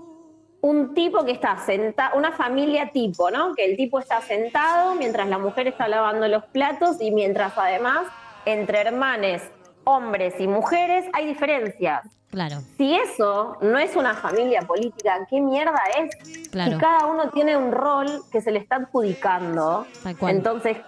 Un 0.62 0.94
tipo 0.94 1.26
que 1.26 1.32
está 1.32 1.58
sentado, 1.58 2.16
una 2.16 2.32
familia 2.32 2.90
tipo, 2.92 3.30
¿no? 3.30 3.54
Que 3.54 3.66
el 3.66 3.76
tipo 3.76 3.98
está 3.98 4.22
sentado 4.22 4.94
mientras 4.94 5.28
la 5.28 5.36
mujer 5.36 5.68
está 5.68 5.86
lavando 5.86 6.26
los 6.26 6.44
platos 6.46 6.96
y 7.02 7.10
mientras 7.10 7.52
además 7.58 8.06
entre 8.46 8.80
hermanes, 8.80 9.50
hombres 9.84 10.40
y 10.40 10.48
mujeres 10.48 11.04
hay 11.12 11.26
diferencias. 11.26 12.06
Claro, 12.34 12.56
Si 12.76 12.94
eso 12.96 13.56
no 13.60 13.78
es 13.78 13.94
una 13.94 14.14
familia 14.14 14.62
política, 14.62 15.24
¿qué 15.30 15.40
mierda 15.40 15.80
es? 15.98 16.48
claro. 16.50 16.72
Si 16.72 16.78
cada 16.78 17.06
uno 17.06 17.30
tiene 17.30 17.56
un 17.56 17.70
rol 17.70 18.08
que 18.32 18.40
se 18.40 18.50
le 18.50 18.58
está 18.58 18.76
adjudicando, 18.76 19.86
entonces, 20.22 20.78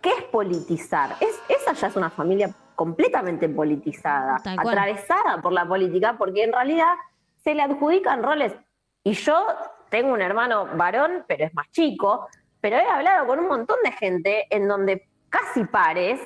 ¿qué 0.00 0.08
es 0.08 0.22
politizar? 0.32 1.16
Es, 1.20 1.38
esa 1.48 1.74
ya 1.74 1.88
es 1.88 1.96
una 1.96 2.08
familia 2.08 2.50
completamente 2.74 3.48
politizada, 3.50 4.36
atravesada 4.44 5.42
por 5.42 5.52
la 5.52 5.66
política, 5.66 6.16
porque 6.18 6.44
en 6.44 6.52
realidad 6.52 6.94
se 7.42 7.54
le 7.54 7.62
adjudican 7.62 8.22
roles. 8.22 8.52
Y 9.02 9.12
yo 9.12 9.46
tengo 9.90 10.12
un 10.14 10.22
hermano 10.22 10.66
varón, 10.74 11.24
pero 11.28 11.44
es 11.44 11.54
más 11.54 11.70
chico, 11.70 12.26
pero 12.62 12.76
he 12.76 12.86
hablado 12.86 13.26
con 13.26 13.40
un 13.40 13.48
montón 13.48 13.76
de 13.84 13.92
gente 13.92 14.46
en 14.48 14.66
donde 14.66 15.06
casi 15.28 15.64
pares, 15.64 16.18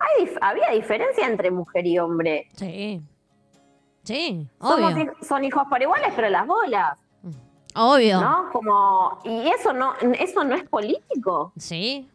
hay 0.00 0.34
había 0.40 0.70
diferencia 0.70 1.24
entre 1.24 1.52
mujer 1.52 1.86
y 1.86 2.00
hombre. 2.00 2.48
Sí. 2.54 3.00
Sí, 4.04 4.46
obvio. 4.60 5.12
son 5.22 5.44
hijos 5.44 5.64
por 5.68 5.80
iguales, 5.82 6.12
pero 6.14 6.28
las 6.30 6.46
bolas, 6.46 6.98
Obvio. 7.76 8.20
¿no? 8.20 8.50
Como, 8.52 9.18
y 9.24 9.48
eso 9.48 9.72
no, 9.72 9.94
eso 10.20 10.44
no 10.44 10.54
es 10.54 10.62
político. 10.68 11.52
Sí, 11.56 12.08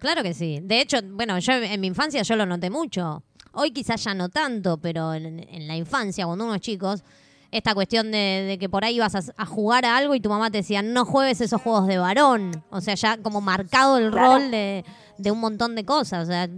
claro 0.00 0.22
que 0.24 0.34
sí. 0.34 0.58
De 0.62 0.80
hecho, 0.80 0.98
bueno, 1.12 1.38
yo 1.38 1.52
en 1.52 1.80
mi 1.80 1.86
infancia 1.86 2.22
yo 2.22 2.34
lo 2.34 2.46
noté 2.46 2.68
mucho. 2.68 3.22
Hoy 3.52 3.70
quizás 3.70 4.02
ya 4.02 4.14
no 4.14 4.28
tanto, 4.28 4.78
pero 4.78 5.14
en, 5.14 5.38
en 5.48 5.68
la 5.68 5.76
infancia, 5.76 6.26
cuando 6.26 6.44
uno 6.46 6.54
es 6.56 6.60
chicos, 6.62 7.04
esta 7.52 7.74
cuestión 7.74 8.10
de, 8.10 8.44
de 8.48 8.58
que 8.58 8.68
por 8.68 8.84
ahí 8.84 8.96
ibas 8.96 9.14
a, 9.14 9.20
a 9.36 9.46
jugar 9.46 9.84
a 9.84 9.96
algo 9.96 10.14
y 10.16 10.20
tu 10.20 10.28
mamá 10.30 10.50
te 10.50 10.58
decía, 10.58 10.82
no 10.82 11.04
juegues 11.04 11.40
esos 11.40 11.62
juegos 11.62 11.86
de 11.86 11.98
varón. 11.98 12.64
O 12.70 12.80
sea, 12.80 12.94
ya 12.96 13.18
como 13.22 13.40
marcado 13.40 13.98
el 13.98 14.10
Claro. 14.10 14.32
rol 14.34 14.50
de, 14.50 14.84
de 15.16 15.30
un 15.30 15.38
montón 15.38 15.74
de 15.76 15.84
cosas. 15.84 16.24
O 16.24 16.26
sea, 16.26 16.48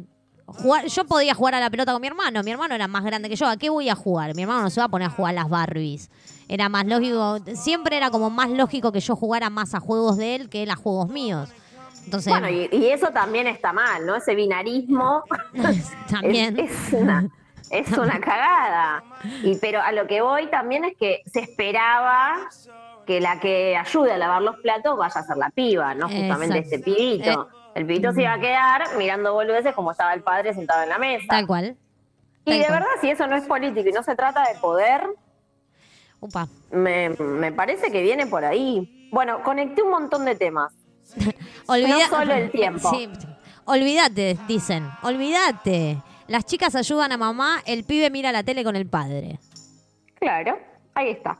jugar, 0.53 0.87
yo 0.87 1.05
podía 1.05 1.35
jugar 1.35 1.55
a 1.55 1.61
la 1.61 1.71
pelota 1.71 1.93
con 1.93 2.01
mi 2.01 2.07
hermano. 2.09 2.43
Mi 2.43 2.51
hermano 2.51 2.75
era 2.75 2.89
más 2.89 3.05
grande 3.05 3.29
que 3.29 3.37
yo. 3.37 3.47
¿A 3.47 3.57
qué 3.57 3.71
voy 3.71 3.89
a 3.89 3.95
jugar? 3.95 4.35
Mi 4.35 4.43
hermano 4.43 4.63
no 4.63 4.71
se 4.71 4.81
va 4.81 4.87
a 4.87 4.89
poner 4.89 5.09
a 5.09 5.11
jugar 5.11 5.33
a 5.33 5.43
las 5.43 5.49
Barbies. 5.49 6.11
Era 6.49 6.69
más 6.69 6.85
lógico, 6.87 7.39
siempre 7.55 7.97
era 7.97 8.11
como 8.11 8.29
más 8.29 8.51
lógico 8.51 8.91
que 8.91 9.01
yo 9.01 9.15
jugara 9.15 9.51
más 9.51 9.75
a 9.75 9.81
juegos 9.81 10.17
de 10.17 10.35
él 10.35 10.49
que 10.49 10.65
él 10.65 10.71
a 10.71 10.77
juegos 10.77 11.09
míos. 11.09 11.49
Entonces, 12.05 12.33
Bueno, 12.33 12.49
y, 12.49 12.69
y 12.73 12.87
eso 12.89 13.09
también 13.09 13.47
está 13.47 13.73
mal, 13.73 14.05
¿no? 14.05 14.17
Ese 14.17 14.35
binarismo 14.35 15.23
también. 16.11 16.59
es, 16.59 16.71
es 16.71 16.93
una, 16.93 17.29
es 17.71 17.93
una 17.93 18.21
cagada. 18.21 19.05
Y, 19.45 19.57
pero 19.57 19.81
a 19.81 19.93
lo 19.93 20.07
que 20.07 20.23
voy 20.23 20.49
también 20.49 20.85
es 20.85 20.97
que 20.97 21.23
se 21.27 21.41
esperaba 21.41 22.49
que 23.07 23.21
la 23.21 23.39
que 23.39 23.77
ayude 23.77 24.13
a 24.13 24.19
lavar 24.19 24.43
los 24.43 24.57
platos 24.57 24.97
vaya 24.97 25.21
a 25.21 25.25
ser 25.25 25.37
la 25.37 25.51
piba, 25.51 25.95
no 25.95 26.09
justamente 26.09 26.59
Exacto. 26.59 26.77
este 26.77 26.79
pibito. 26.79 27.49
El 27.81 27.87
pibito 27.87 28.13
se 28.13 28.21
iba 28.23 28.35
a 28.35 28.39
quedar 28.39 28.83
mirando 28.99 29.33
boludeces 29.33 29.75
como 29.75 29.93
estaba 29.93 30.13
el 30.13 30.23
padre 30.23 30.53
sentado 30.53 30.83
en 30.83 30.91
la 30.91 30.99
mesa. 30.99 31.25
Tal 31.29 31.47
cual. 31.47 31.77
y 32.45 32.51
de 32.59 32.59
cual. 32.67 32.73
verdad, 32.73 32.89
si 33.01 33.09
eso 33.11 33.27
no 33.27 33.37
es 33.37 33.45
político 33.45 33.89
y 33.89 33.93
no 33.93 34.03
se 34.03 34.15
trata 34.15 34.43
de 34.53 34.59
poder, 34.61 35.03
Upa. 36.21 36.47
me, 36.71 37.09
me 37.11 37.53
parece 37.53 37.91
que 37.91 38.03
viene 38.03 38.27
por 38.27 38.45
ahí. 38.45 39.09
Bueno, 39.11 39.43
conecté 39.43 39.81
un 39.83 39.91
montón 39.91 40.27
de 40.27 40.35
temas. 40.35 40.75
Olvida- 41.67 41.89
No 42.11 42.19
solo 42.19 42.35
el 42.35 42.51
tiempo. 42.51 42.91
Sí. 42.91 43.09
Olvídate, 43.65 44.37
dicen. 44.47 44.87
Olvídate. 45.03 45.97
Las 46.29 46.45
chicas 46.45 46.75
ayudan 46.77 47.13
a 47.13 47.17
mamá, 47.17 47.63
el 47.65 47.85
pibe 47.85 48.11
mira 48.11 48.31
la 48.31 48.43
tele 48.45 48.63
con 48.63 48.77
el 48.77 48.87
padre. 48.87 49.39
Claro, 50.17 50.59
ahí 50.95 51.11
está. 51.13 51.39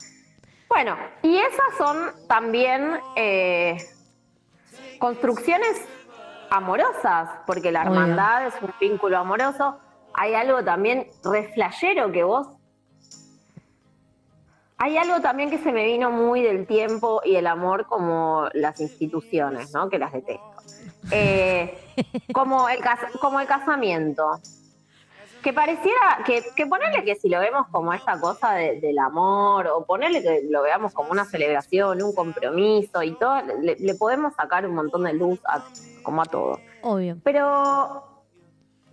Bueno, 0.71 0.97
y 1.23 1.37
esas 1.37 1.77
son 1.77 1.97
también 2.29 2.93
eh, 3.17 3.77
construcciones 4.99 5.77
amorosas, 6.51 7.29
porque 7.47 7.73
la 7.73 7.83
Obvio. 7.83 7.93
hermandad 7.93 8.47
es 8.47 8.55
un 8.61 8.73
vínculo 8.81 9.19
amoroso. 9.19 9.79
Hay 10.15 10.35
algo 10.35 10.63
también 10.65 11.07
reflejero 11.25 12.11
que 12.13 12.25
vos. 12.25 12.49
Hay 14.79 14.97
algo 14.97 15.21
también 15.21 15.51
que 15.51 15.59
se 15.59 15.73
me 15.73 15.85
vino 15.85 16.11
muy 16.11 16.43
del 16.43 16.67
tiempo 16.67 17.21
y 17.25 17.37
el 17.37 17.47
amor 17.47 17.87
como 17.87 18.49
las 18.55 18.81
instituciones, 18.81 19.75
¿no? 19.75 19.91
Que 19.91 19.99
las 19.99 20.13
detesto. 20.13 20.43
Eh, 21.11 21.79
como, 22.33 22.69
el 22.69 22.81
como 23.21 23.41
el 23.41 23.47
casamiento. 23.47 24.41
Que 25.43 25.53
pareciera, 25.55 26.19
que, 26.27 26.45
que 26.55 26.67
ponerle 26.67 27.03
que 27.03 27.15
si 27.17 27.29
lo 27.31 27.41
vemos 27.41 27.67
como 27.71 27.93
esta 27.95 28.21
cosa 28.21 28.53
de- 28.53 28.79
del 28.81 28.99
amor, 28.99 29.67
o 29.69 29.85
ponerle 29.87 30.23
que 30.23 30.43
lo 30.51 30.63
veamos 30.63 30.93
como 30.93 31.11
una 31.13 31.25
celebración, 31.25 32.03
un 32.03 32.15
compromiso 32.15 33.03
y 33.03 33.15
todo, 33.17 33.41
le, 33.63 33.77
le 33.77 33.95
podemos 33.95 34.35
sacar 34.35 34.67
un 34.67 34.75
montón 34.75 35.05
de 35.05 35.15
luz 35.15 35.39
a, 35.47 35.65
como 36.03 36.21
a 36.23 36.27
todo. 36.27 36.61
Obvio. 36.83 37.17
Pero 37.25 38.05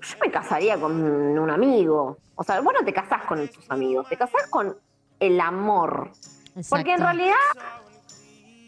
yo 0.01 0.17
me 0.23 0.31
casaría 0.31 0.79
con 0.79 0.93
un 1.37 1.49
amigo. 1.49 2.17
O 2.35 2.43
sea, 2.43 2.61
vos 2.61 2.73
no 2.79 2.85
te 2.85 2.93
casás 2.93 3.25
con 3.25 3.45
tus 3.49 3.69
amigos, 3.69 4.07
te 4.07 4.15
casás 4.15 4.47
con 4.49 4.77
el 5.19 5.41
amor. 5.41 6.11
Porque 6.69 6.93
en 6.93 6.99
realidad 6.99 7.35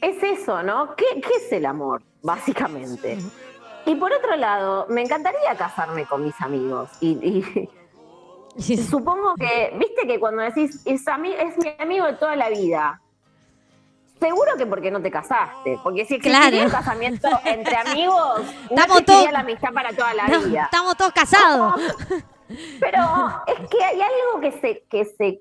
es 0.01 0.21
eso, 0.21 0.63
¿no? 0.63 0.95
¿Qué, 0.95 1.05
qué 1.21 1.33
es 1.45 1.51
el 1.53 1.65
amor, 1.65 2.01
básicamente? 2.21 3.17
Y 3.89 3.95
por 3.95 4.13
otro 4.13 4.35
lado, 4.35 4.85
me 4.89 5.01
encantaría 5.01 5.55
casarme 5.57 6.05
con 6.05 6.23
mis 6.23 6.39
amigos. 6.41 6.89
Y, 7.01 7.09
y- 7.27 7.69
Sí, 8.57 8.77
sí. 8.77 8.83
supongo 8.83 9.35
que, 9.35 9.73
viste 9.77 10.05
que 10.07 10.19
cuando 10.19 10.41
decís, 10.43 10.81
es, 10.85 11.05
ami- 11.07 11.35
es 11.37 11.57
mi 11.57 11.73
amigo 11.79 12.05
de 12.05 12.13
toda 12.13 12.35
la 12.35 12.49
vida, 12.49 13.01
seguro 14.19 14.51
que 14.57 14.65
porque 14.67 14.91
no 14.91 15.01
te 15.01 15.09
casaste. 15.09 15.79
Porque 15.81 16.05
si 16.05 16.15
existiría 16.15 16.49
Claro. 16.49 16.65
un 16.65 16.69
casamiento 16.71 17.29
entre 17.45 17.75
amigos, 17.77 18.41
no 18.69 18.83
existiría 18.83 19.31
la 19.31 19.39
amistad 19.39 19.73
para 19.73 19.91
toda 19.93 20.13
la 20.13 20.27
No, 20.27 20.41
vida. 20.41 20.63
estamos 20.65 20.95
todos 20.97 21.11
casados. 21.13 21.81
Pero 22.79 22.99
es 23.47 23.69
que 23.69 23.83
hay 23.83 24.01
algo 24.01 24.41
que 24.41 24.51
se, 24.59 24.83
que 24.89 25.05
se 25.05 25.39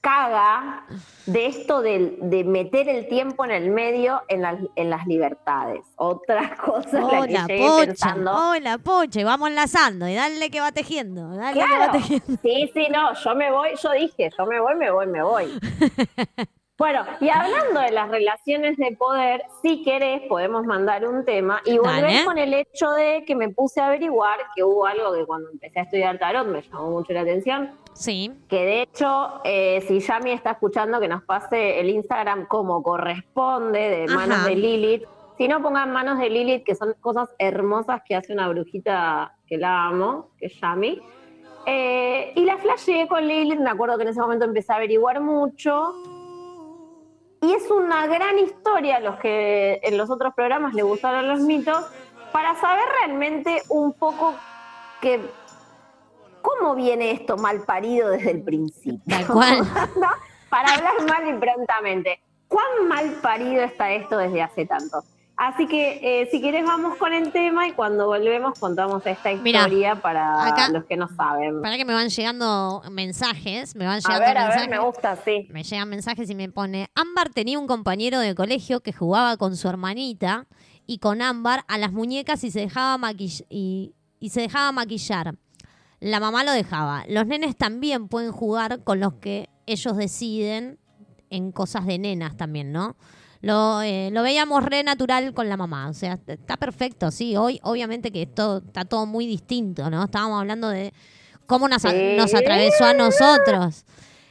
caga 0.00 0.84
de 1.26 1.46
esto 1.46 1.82
de, 1.82 2.16
de 2.22 2.44
meter 2.44 2.88
el 2.88 3.06
tiempo 3.08 3.44
en 3.44 3.50
el 3.50 3.70
medio 3.70 4.22
en 4.28 4.42
las, 4.42 4.56
en 4.76 4.90
las 4.90 5.06
libertades. 5.06 5.82
Otra 5.96 6.56
cosa 6.64 6.98
en 6.98 7.32
la 7.32 7.46
que 7.46 7.60
Hola, 7.60 7.68
pocha. 7.68 7.86
pensando. 7.86 8.32
Hola, 8.50 8.78
pocha. 8.78 9.20
Y 9.20 9.24
vamos 9.24 9.50
enlazando. 9.50 10.08
Y 10.08 10.14
dale 10.14 10.50
que 10.50 10.60
va 10.60 10.72
tejiendo. 10.72 11.28
Dale 11.36 11.52
que 11.54 11.60
va 11.60 11.66
Claro. 11.76 11.92
tejiendo. 11.92 12.26
Sí, 12.42 12.70
sí, 12.72 12.86
no, 12.90 13.12
yo 13.14 13.34
me 13.34 13.50
voy, 13.52 13.70
yo 13.82 13.90
dije, 13.92 14.30
yo 14.36 14.46
me 14.46 14.60
voy, 14.60 14.74
me 14.76 14.90
voy, 14.90 15.06
me 15.06 15.22
voy. 15.22 15.58
Bueno, 16.78 17.04
y 17.20 17.28
hablando 17.28 17.78
de 17.78 17.90
las 17.90 18.08
relaciones 18.08 18.78
de 18.78 18.96
poder, 18.96 19.42
si 19.60 19.82
querés 19.82 20.22
podemos 20.30 20.64
mandar 20.64 21.06
un 21.06 21.26
tema 21.26 21.60
y 21.66 21.76
volver 21.76 22.04
Dale. 22.04 22.24
con 22.24 22.38
el 22.38 22.54
hecho 22.54 22.90
de 22.92 23.22
que 23.26 23.36
me 23.36 23.50
puse 23.50 23.82
a 23.82 23.88
averiguar 23.88 24.38
que 24.56 24.64
hubo 24.64 24.86
algo 24.86 25.12
que 25.12 25.26
cuando 25.26 25.50
empecé 25.50 25.80
a 25.80 25.82
estudiar 25.82 26.18
tarot 26.18 26.46
me 26.46 26.62
llamó 26.62 26.90
mucho 26.92 27.12
la 27.12 27.20
atención, 27.20 27.76
Sí. 27.92 28.32
que 28.48 28.64
de 28.64 28.82
hecho, 28.82 29.40
eh, 29.44 29.84
si 29.86 30.00
Yami 30.00 30.32
está 30.32 30.52
escuchando, 30.52 31.00
que 31.00 31.08
nos 31.08 31.22
pase 31.22 31.80
el 31.80 31.90
Instagram 31.90 32.46
como 32.46 32.82
corresponde, 32.82 33.78
de 33.78 34.04
Ajá. 34.04 34.14
manos 34.14 34.44
de 34.44 34.54
Lilith. 34.56 35.04
Si 35.36 35.48
no, 35.48 35.62
pongan 35.62 35.90
manos 35.92 36.18
de 36.18 36.30
Lilith, 36.30 36.64
que 36.64 36.74
son 36.74 36.94
cosas 37.00 37.28
hermosas 37.38 38.02
que 38.06 38.14
hace 38.14 38.32
una 38.32 38.48
brujita 38.48 39.34
que 39.46 39.56
la 39.58 39.86
amo, 39.86 40.30
que 40.38 40.46
es 40.46 40.60
Yami. 40.60 41.00
Eh, 41.66 42.32
y 42.36 42.44
la 42.44 42.56
flashé 42.58 43.06
con 43.08 43.26
Lilith, 43.26 43.60
me 43.60 43.70
acuerdo 43.70 43.96
que 43.96 44.02
en 44.02 44.08
ese 44.08 44.20
momento 44.20 44.44
empecé 44.44 44.72
a 44.72 44.76
averiguar 44.76 45.20
mucho. 45.20 45.94
Y 47.42 47.52
es 47.54 47.70
una 47.70 48.06
gran 48.06 48.38
historia, 48.38 49.00
los 49.00 49.16
que 49.16 49.80
en 49.82 49.96
los 49.96 50.10
otros 50.10 50.34
programas 50.34 50.74
le 50.74 50.82
gustaron 50.82 51.26
los 51.28 51.40
mitos, 51.40 51.86
para 52.32 52.54
saber 52.56 52.84
realmente 53.00 53.62
un 53.70 53.92
poco 53.94 54.34
que 55.00 55.20
cómo 56.42 56.74
viene 56.74 57.10
esto 57.12 57.36
mal 57.36 57.62
parido 57.64 58.10
desde 58.10 58.30
el 58.32 58.42
principio. 58.42 59.00
Tal 59.08 59.26
cual. 59.26 59.58
¿No? 60.00 60.08
Para 60.48 60.74
hablar 60.74 60.94
mal 61.08 61.28
y 61.28 61.38
prontamente. 61.38 62.20
¿Cuán 62.48 62.88
mal 62.88 63.12
parido 63.22 63.62
está 63.62 63.92
esto 63.92 64.18
desde 64.18 64.42
hace 64.42 64.66
tanto? 64.66 65.04
Así 65.36 65.66
que 65.66 66.00
eh, 66.22 66.28
si 66.30 66.42
querés 66.42 66.66
vamos 66.66 66.98
con 66.98 67.14
el 67.14 67.32
tema 67.32 67.66
y 67.66 67.72
cuando 67.72 68.06
volvemos 68.08 68.58
contamos 68.58 69.06
esta 69.06 69.32
historia 69.32 69.94
para 69.94 70.48
acá- 70.48 70.68
los 70.68 70.84
que 70.84 70.98
no 70.98 71.08
saben. 71.16 71.62
Para 71.62 71.78
que 71.78 71.84
me 71.86 71.94
van 71.94 72.08
llegando 72.10 72.82
mensajes. 72.90 73.74
Me 73.74 73.86
van 73.86 73.94
A 73.96 74.00
llegando 74.00 74.20
ver, 74.26 74.36
a 74.38 74.48
ver, 74.48 74.68
me 74.68 74.78
gusta, 74.80 75.16
sí. 75.24 75.48
Me 75.50 75.62
llegan 75.62 75.88
mensajes 75.88 76.28
y 76.28 76.34
me 76.34 76.50
pone, 76.50 76.90
Ámbar 76.94 77.30
tenía 77.30 77.58
un 77.58 77.66
compañero 77.66 78.18
de 78.18 78.34
colegio 78.34 78.80
que 78.80 78.92
jugaba 78.92 79.38
con 79.38 79.56
su 79.56 79.66
hermanita 79.68 80.46
y 80.86 80.98
con 80.98 81.22
Ámbar 81.22 81.64
a 81.68 81.78
las 81.78 81.92
muñecas 81.92 82.44
y 82.44 82.50
se 82.50 82.60
dejaba 82.60 82.98
maquill- 82.98 83.46
y, 83.48 83.94
y 84.18 84.28
se 84.30 84.42
dejaba 84.42 84.72
maquillar. 84.72 85.36
La 86.00 86.18
mamá 86.20 86.44
lo 86.44 86.52
dejaba. 86.52 87.04
Los 87.08 87.26
nenes 87.26 87.56
también 87.56 88.08
pueden 88.08 88.32
jugar 88.32 88.82
con 88.84 89.00
los 89.00 89.14
que 89.14 89.50
ellos 89.66 89.96
deciden 89.96 90.78
en 91.28 91.52
cosas 91.52 91.86
de 91.86 91.98
nenas 91.98 92.36
también, 92.36 92.72
¿no? 92.72 92.96
Lo, 93.42 93.80
eh, 93.82 94.10
lo 94.12 94.22
veíamos 94.22 94.64
re 94.64 94.82
natural 94.82 95.32
con 95.34 95.48
la 95.48 95.56
mamá. 95.56 95.88
O 95.88 95.92
sea, 95.94 96.18
está 96.26 96.56
perfecto, 96.56 97.10
sí. 97.10 97.36
Hoy, 97.36 97.60
obviamente 97.62 98.10
que 98.10 98.22
esto 98.22 98.62
está 98.66 98.84
todo 98.84 99.06
muy 99.06 99.26
distinto, 99.26 99.88
¿no? 99.90 100.04
Estábamos 100.04 100.40
hablando 100.40 100.68
de 100.68 100.92
cómo 101.46 101.68
nos, 101.68 101.84
a- 101.84 101.90
Sí. 101.90 102.14
nos 102.16 102.34
atravesó 102.34 102.84
a 102.86 102.94
nosotros. 102.94 103.84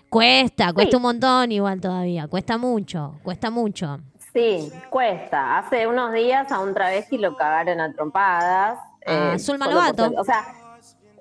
Cuesta, 0.09 0.73
cuesta 0.73 0.91
Sí. 0.91 0.95
un 0.95 1.01
montón 1.03 1.51
igual 1.51 1.79
todavía. 1.81 2.27
Cuesta 2.27 2.57
mucho, 2.57 3.19
cuesta 3.23 3.49
mucho. 3.51 3.99
Sí, 4.33 4.71
cuesta. 4.89 5.57
Hace 5.59 5.87
unos 5.87 6.13
días 6.13 6.51
a 6.51 6.59
un 6.59 6.73
travesti 6.73 7.17
lo 7.17 7.35
cagaron 7.35 7.79
a 7.79 7.93
trompadas. 7.93 8.79
Ah, 9.07 9.33
eh, 9.35 9.39
Zulma 9.39 9.65
por 9.65 10.19
O 10.19 10.23
sea, 10.23 10.45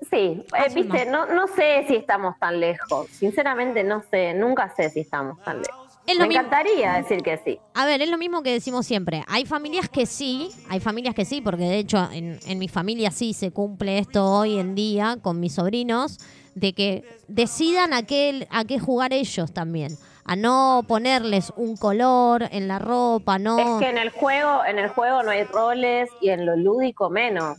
sí, 0.09 0.43
eh, 0.57 0.73
viste, 0.73 1.05
no, 1.05 1.25
no 1.27 1.47
sé 1.47 1.85
si 1.87 1.95
estamos 1.95 2.37
tan 2.39 2.59
lejos. 2.59 3.07
Sinceramente 3.11 3.83
no 3.83 4.01
sé, 4.09 4.33
nunca 4.33 4.73
sé 4.75 4.89
si 4.89 5.01
estamos 5.01 5.41
tan 5.43 5.57
lejos. 5.61 5.87
Es 6.07 6.17
Me 6.17 6.27
mismo- 6.27 6.39
encantaría 6.41 6.93
decir 6.93 7.21
que 7.21 7.37
sí. 7.37 7.59
A 7.75 7.85
ver, 7.85 8.01
es 8.01 8.09
lo 8.09 8.17
mismo 8.17 8.41
que 8.41 8.51
decimos 8.51 8.87
siempre. 8.87 9.23
Hay 9.27 9.45
familias 9.45 9.89
que 9.89 10.05
sí, 10.07 10.49
hay 10.67 10.79
familias 10.79 11.13
que 11.13 11.23
sí, 11.23 11.39
porque 11.39 11.63
de 11.65 11.77
hecho 11.77 12.09
en, 12.11 12.39
en 12.47 12.57
mi 12.57 12.67
familia 12.67 13.11
sí 13.11 13.33
se 13.33 13.51
cumple 13.51 13.99
esto 13.99 14.25
hoy 14.25 14.57
en 14.57 14.73
día 14.73 15.17
con 15.21 15.39
mis 15.39 15.53
sobrinos, 15.53 16.17
de 16.55 16.73
que 16.73 17.03
decidan 17.27 17.93
a 17.93 18.03
qué, 18.03 18.47
a 18.49 18.65
qué 18.65 18.79
jugar 18.79 19.13
ellos 19.13 19.53
también. 19.53 19.97
A 20.25 20.35
no 20.35 20.83
ponerles 20.87 21.53
un 21.55 21.75
color 21.77 22.43
en 22.51 22.67
la 22.67 22.79
ropa, 22.79 23.37
no. 23.39 23.57
Es 23.59 23.83
que 23.83 23.89
en 23.89 23.97
el 23.99 24.09
juego, 24.09 24.63
en 24.65 24.79
el 24.79 24.89
juego 24.89 25.21
no 25.23 25.29
hay 25.31 25.43
roles 25.43 26.09
y 26.21 26.29
en 26.29 26.45
lo 26.45 26.55
lúdico 26.55 27.09
menos. 27.11 27.57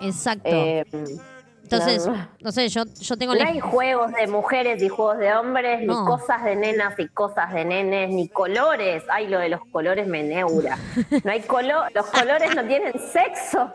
Exacto. 0.00 0.48
Eh, 0.50 0.84
Entonces, 1.76 2.06
no, 2.06 2.28
no 2.40 2.52
sé, 2.52 2.68
yo, 2.68 2.84
yo 3.00 3.16
tengo 3.16 3.34
no 3.34 3.44
hay 3.44 3.60
juegos 3.60 4.12
de 4.12 4.26
mujeres 4.26 4.82
y 4.82 4.88
juegos 4.88 5.18
de 5.18 5.34
hombres, 5.34 5.82
No. 5.86 6.00
ni 6.00 6.06
cosas 6.06 6.44
de 6.44 6.56
nenas 6.56 6.94
y 6.98 7.08
cosas 7.08 7.52
de 7.52 7.64
nenes, 7.64 8.10
ni 8.10 8.28
colores. 8.28 9.02
Ay, 9.10 9.28
lo 9.28 9.38
de 9.38 9.48
los 9.48 9.60
colores 9.72 10.06
me 10.06 10.22
neura. 10.22 10.78
No 11.24 11.30
hay 11.30 11.40
color, 11.42 11.90
los 11.94 12.06
colores 12.06 12.54
no 12.54 12.64
tienen 12.66 12.92
sexo. 12.98 13.72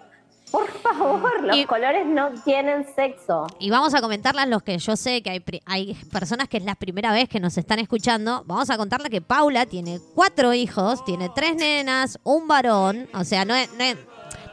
Por 0.52 0.68
favor, 0.70 1.42
los 1.42 1.56
Y- 1.58 1.66
colores 1.66 2.06
no 2.06 2.30
tienen 2.44 2.86
sexo. 2.96 3.48
Y 3.58 3.72
vamos 3.72 3.96
a 3.96 4.02
comentarles 4.02 4.48
los 4.48 4.62
que 4.62 4.78
yo 4.78 4.96
sé 4.96 5.24
que 5.24 5.32
hay, 5.32 5.44
hay 5.66 5.94
personas 6.12 6.48
que 6.48 6.58
es 6.58 6.64
la 6.64 6.76
primera 6.76 7.12
vez 7.12 7.28
que 7.28 7.40
nos 7.40 7.58
están 7.58 7.80
escuchando. 7.80 8.44
Vamos 8.46 8.70
a 8.70 8.78
contarle 8.78 9.10
que 9.10 9.20
Paula 9.20 9.66
tiene 9.66 10.00
cuatro 10.14 10.54
hijos, 10.54 11.04
tiene 11.06 11.30
tres 11.34 11.56
nenas, 11.56 12.20
un 12.24 12.48
varón. 12.48 13.10
O 13.16 13.24
sea, 13.24 13.46
no 13.46 13.56
es, 13.56 13.74
no 13.74 13.84
es, 13.84 13.98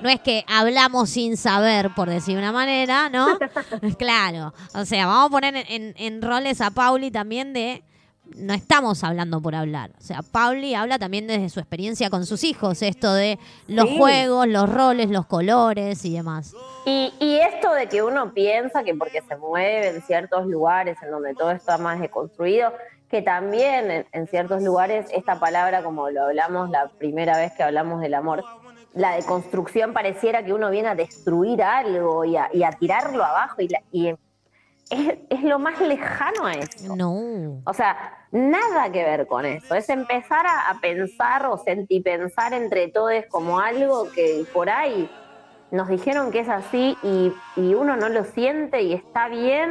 no 0.03 0.09
es 0.09 0.21
que 0.21 0.45
hablamos 0.49 1.11
sin 1.11 1.37
saber, 1.37 1.91
por 1.95 2.09
decir 2.09 2.37
una 2.39 2.53
manera, 2.53 3.09
¿no? 3.09 3.39
claro. 3.99 4.53
O 4.75 4.85
sea, 4.85 5.07
vamos 5.07 5.27
a 5.27 5.31
poner 5.31 5.57
en, 5.57 5.65
en- 5.69 5.95
en 5.97 6.23
roles 6.23 6.61
a 6.61 6.71
Pauli 6.71 7.11
también 7.11 7.53
de. 7.53 7.83
No 8.37 8.55
estamos 8.55 9.03
hablando 9.03 9.41
por 9.41 9.57
hablar. 9.57 9.91
O 9.99 10.03
sea, 10.03 10.21
Pauli 10.23 10.77
habla 10.77 11.01
también 11.01 11.27
desde 11.27 11.49
su 11.49 11.59
experiencia 11.59 12.11
con 12.11 12.25
sus 12.27 12.45
hijos, 12.45 12.81
esto 12.81 13.13
de 13.13 13.41
los 13.67 13.89
Sí. 13.89 13.99
juegos, 13.99 14.47
los 14.47 14.73
roles, 14.73 15.11
los 15.11 15.27
colores 15.27 16.05
y 16.05 16.15
demás. 16.15 16.55
Y, 16.87 17.13
y 17.19 17.39
esto 17.41 17.73
de 17.73 17.89
que 17.89 18.05
uno 18.05 18.33
piensa 18.33 18.85
que 18.85 18.95
porque 18.95 19.21
se 19.23 19.37
mueve 19.37 19.89
en 19.89 20.03
ciertos 20.03 20.47
lugares 20.47 20.97
en 21.03 21.11
donde 21.11 21.35
todo 21.35 21.51
está 21.51 21.77
más 21.79 21.99
deconstruido, 21.99 22.73
que 23.11 23.21
también 23.21 23.91
en, 23.91 24.07
en 24.13 24.29
ciertos 24.29 24.63
lugares 24.63 25.07
esta 25.13 25.41
palabra, 25.41 25.83
como 25.83 26.09
lo 26.11 26.23
hablamos 26.27 26.71
la 26.71 26.89
primera 26.89 27.37
vez 27.37 27.51
que 27.57 27.65
hablamos 27.65 28.01
del 28.01 28.15
amor, 28.15 28.45
la 28.95 29.13
deconstrucción 29.15 29.93
pareciera 29.93 30.45
que 30.45 30.53
uno 30.53 30.71
viene 30.71 30.89
a 30.89 30.95
destruir 30.95 31.63
algo 31.63 32.25
y 32.25 32.37
a, 32.37 32.49
y 32.53 32.63
a 32.65 32.71
tirarlo 32.73 33.25
abajo 33.25 33.63
y, 33.63 33.69
la- 33.69 33.83
y 33.93 34.09
es, 34.09 34.17
es 35.29 35.43
lo 35.45 35.59
más 35.61 35.81
lejano 35.81 36.47
a 36.47 36.53
eso. 36.55 36.97
No. 36.97 37.63
O 37.65 37.73
sea, 37.75 38.27
nada 38.33 38.91
que 38.91 39.05
ver 39.05 39.27
con 39.29 39.47
eso. 39.47 39.75
Es 39.75 39.89
empezar 39.89 40.45
a, 40.47 40.71
a 40.71 40.81
pensar 40.81 41.47
o 41.47 41.57
sentipensar 41.59 42.53
entre 42.53 42.89
todos 42.89 43.13
como 43.29 43.61
algo 43.61 44.11
que 44.11 44.45
por 44.53 44.69
ahí 44.69 45.09
nos 45.71 45.87
dijeron 45.89 46.33
que 46.33 46.41
es 46.41 46.49
así 46.49 46.97
y, 47.05 47.33
y 47.55 47.75
uno 47.75 47.95
no 47.97 48.09
lo 48.09 48.25
siente 48.25 48.83
y 48.83 48.93
está 48.93 49.29
bien. 49.29 49.71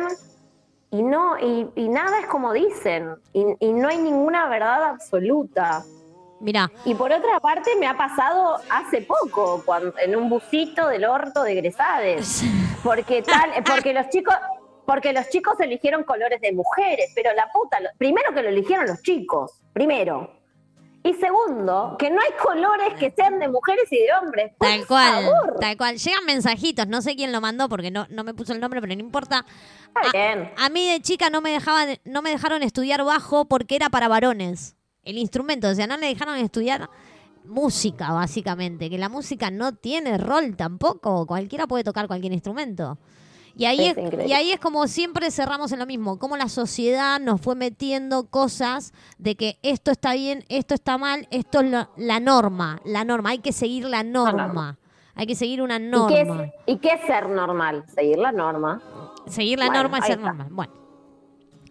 Y 0.91 1.03
no, 1.03 1.38
y, 1.38 1.69
y 1.75 1.89
nada 1.89 2.19
es 2.21 2.25
como 2.27 2.53
dicen. 2.53 3.15
Y, 3.34 3.45
y 3.60 3.73
no 3.73 3.89
hay 3.89 3.97
ninguna 3.97 4.47
verdad 4.47 4.86
absoluta. 4.86 5.84
Mira, 6.41 6.71
Y 6.86 6.95
por 6.95 7.12
otra 7.12 7.39
parte 7.41 7.71
me 7.80 7.86
ha 7.88 7.97
pasado 7.97 8.60
hace 8.69 9.02
poco, 9.02 9.62
cuando, 9.65 9.93
en 9.99 10.15
un 10.15 10.30
busito 10.30 10.88
del 10.88 11.04
orto 11.06 11.43
de 11.43 11.52
egresades. 11.54 12.43
Porque 12.84 13.21
tal, 13.21 13.52
porque 13.65 13.93
los 13.93 14.08
chicos, 14.10 14.34
porque 14.86 15.12
los 15.12 15.28
chicos 15.30 15.60
eligieron 15.60 16.04
colores 16.04 16.39
de 16.39 16.54
mujeres, 16.54 17.12
pero 17.13 17.34
la 17.34 17.49
puta, 17.52 17.80
lo- 17.82 17.89
primero 17.97 18.34
que 18.34 18.41
lo 18.41 18.49
eligieron 18.49 18.88
los 18.88 19.02
chicos, 19.02 19.52
primero. 19.73 20.34
Y 21.04 21.13
segundo, 21.13 21.95
que 21.97 22.10
no 22.10 22.19
hay 22.21 22.32
colores 22.41 22.93
que 22.99 23.12
sean 23.12 23.39
de 23.39 23.47
mujeres 23.47 23.86
y 23.91 23.97
de 23.99 24.08
hombres. 24.21 24.52
Por 24.58 24.67
tal 24.67 24.86
cual, 24.86 25.23
favor. 25.25 25.56
tal 25.60 25.78
cual. 25.78 25.97
Llegan 25.97 26.25
mensajitos, 26.25 26.88
no 26.88 27.02
sé 27.02 27.15
quién 27.15 27.32
lo 27.32 27.39
mandó 27.39 27.69
porque 27.69 27.89
no, 27.91 28.06
no 28.10 28.23
me 28.25 28.34
puso 28.34 28.52
el 28.54 28.60
nombre, 28.60 28.82
pero 28.82 28.93
no 28.95 28.99
importa. 29.02 29.45
Está 29.95 30.12
bien. 30.17 30.52
A 30.58 30.69
mí 30.69 30.89
de 30.91 31.02
chica 31.02 31.30
no 31.30 31.39
me 31.41 31.52
dejaban, 31.52 31.97
no 32.04 32.21
me 32.21 32.30
dejaron 32.32 32.63
estudiar 32.63 33.04
bajo 33.06 33.45
porque 33.45 33.75
era 33.78 33.89
para 33.89 34.08
varones. 34.10 34.75
El 35.04 35.18
instrumento, 35.18 35.70
o 35.70 35.74
sea, 35.76 35.88
no 35.88 35.98
le 35.98 36.08
dejaron 36.08 36.36
estudiar 36.38 36.90
música, 37.46 38.12
básicamente. 38.12 38.90
Que 38.90 38.98
la 38.98 39.10
música 39.10 39.50
no 39.50 39.74
tiene 39.74 40.18
rol 40.18 40.56
tampoco. 40.56 41.26
Cualquiera 41.26 41.68
puede 41.68 41.84
tocar 41.84 42.08
cualquier 42.08 42.34
instrumento. 42.34 42.98
Y 43.56 43.66
ahí, 43.66 43.88
Es 43.88 43.98
y 44.28 44.34
ahí 44.34 44.52
es 44.52 44.60
como 44.60 44.88
siempre 44.88 45.32
cerramos 45.32 45.72
en 45.74 45.80
lo 45.80 45.86
mismo, 45.86 46.18
como 46.18 46.38
la 46.38 46.48
sociedad 46.48 47.20
nos 47.20 47.42
fue 47.42 47.56
metiendo 47.56 48.28
cosas 48.28 48.94
de 49.18 49.36
que 49.36 49.58
esto 49.64 49.92
está 49.92 50.14
bien, 50.14 50.46
esto 50.48 50.76
está 50.76 50.98
mal, 50.98 51.28
esto 51.30 51.60
es 51.62 51.72
lo- 51.72 51.90
la 51.98 52.20
norma, 52.22 52.80
la 52.86 53.04
norma, 53.04 53.32
hay 53.32 53.40
que 53.40 53.52
seguir 53.52 53.84
la 53.86 54.04
norma, 54.04 54.78
hay 55.14 55.26
que 55.28 55.36
seguir 55.36 55.62
una 55.62 55.76
¿Y 55.78 55.80
qué, 56.08 56.24
norma. 56.26 56.44
es, 56.46 56.52
¿Y 56.68 56.78
qué 56.78 56.90
es 56.94 57.02
ser 57.06 57.28
normal? 57.28 57.84
Seguir 57.94 58.20
la 58.20 58.32
norma. 58.32 58.82
Seguir 59.28 59.60
la 59.60 59.66
Bueno, 59.66 59.82
norma 59.84 59.98
es 59.98 60.06
ser 60.06 60.20
está. 60.20 60.28
normal. 60.28 60.48
Bueno. 60.52 60.74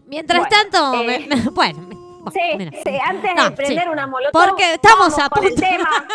Mientras 0.07 0.41
Bueno, 0.41 0.57
tanto, 0.71 1.01
eh, 1.11 1.27
me- 1.29 1.51
bueno, 1.53 2.08
Sí, 2.33 2.41
mira. 2.57 2.71
sí, 2.85 2.99
antes 3.05 3.35
No, 3.35 3.45
de 3.45 3.51
prender 3.53 3.85
sí. 3.85 3.89
una 3.89 4.07
molotov, 4.07 4.33
Porque 4.49 4.75
estamos 4.75 5.19
a 5.19 5.25
el 5.25 5.31
punto. 5.31 5.55
tema. 5.61 6.07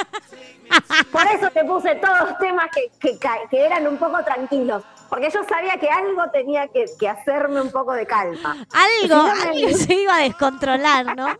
Por 1.11 1.25
eso 1.27 1.49
te 1.51 1.63
puse 1.65 1.95
todos 1.95 2.37
temas 2.39 2.67
que, 2.73 2.89
que, 2.99 3.19
eran 3.65 3.85
un 3.87 3.97
poco 3.97 4.23
tranquilos. 4.23 4.83
Porque 5.09 5.29
yo 5.29 5.43
sabía 5.43 5.77
que 5.77 5.87
algo 5.89 6.23
tenía 6.31 6.67
que, 6.69 6.85
que 6.99 7.07
hacerme 7.07 7.61
un 7.61 7.71
poco 7.71 7.91
de 7.93 8.07
calma. 8.07 8.55
Si 8.71 9.09
Algo, 9.11 9.27
no 9.27 9.35
me- 9.35 9.41
algo 9.65 9.77
se 9.77 9.93
iba 9.93 10.15
a 10.15 10.19
descontrolar, 10.19 11.15
¿no? 11.15 11.27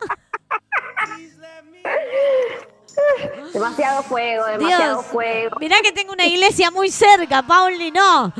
Demasiado 3.54 4.04
fuego, 4.04 4.46
demasiado 4.46 4.94
Dios. 5.02 5.06
fuego. 5.08 5.58
Mirá 5.60 5.78
que 5.82 5.92
tengo 5.92 6.14
una 6.14 6.26
iglesia 6.26 6.70
muy 6.72 6.90
cerca, 6.92 7.42
Pauli, 7.42 7.92
no. 7.92 8.32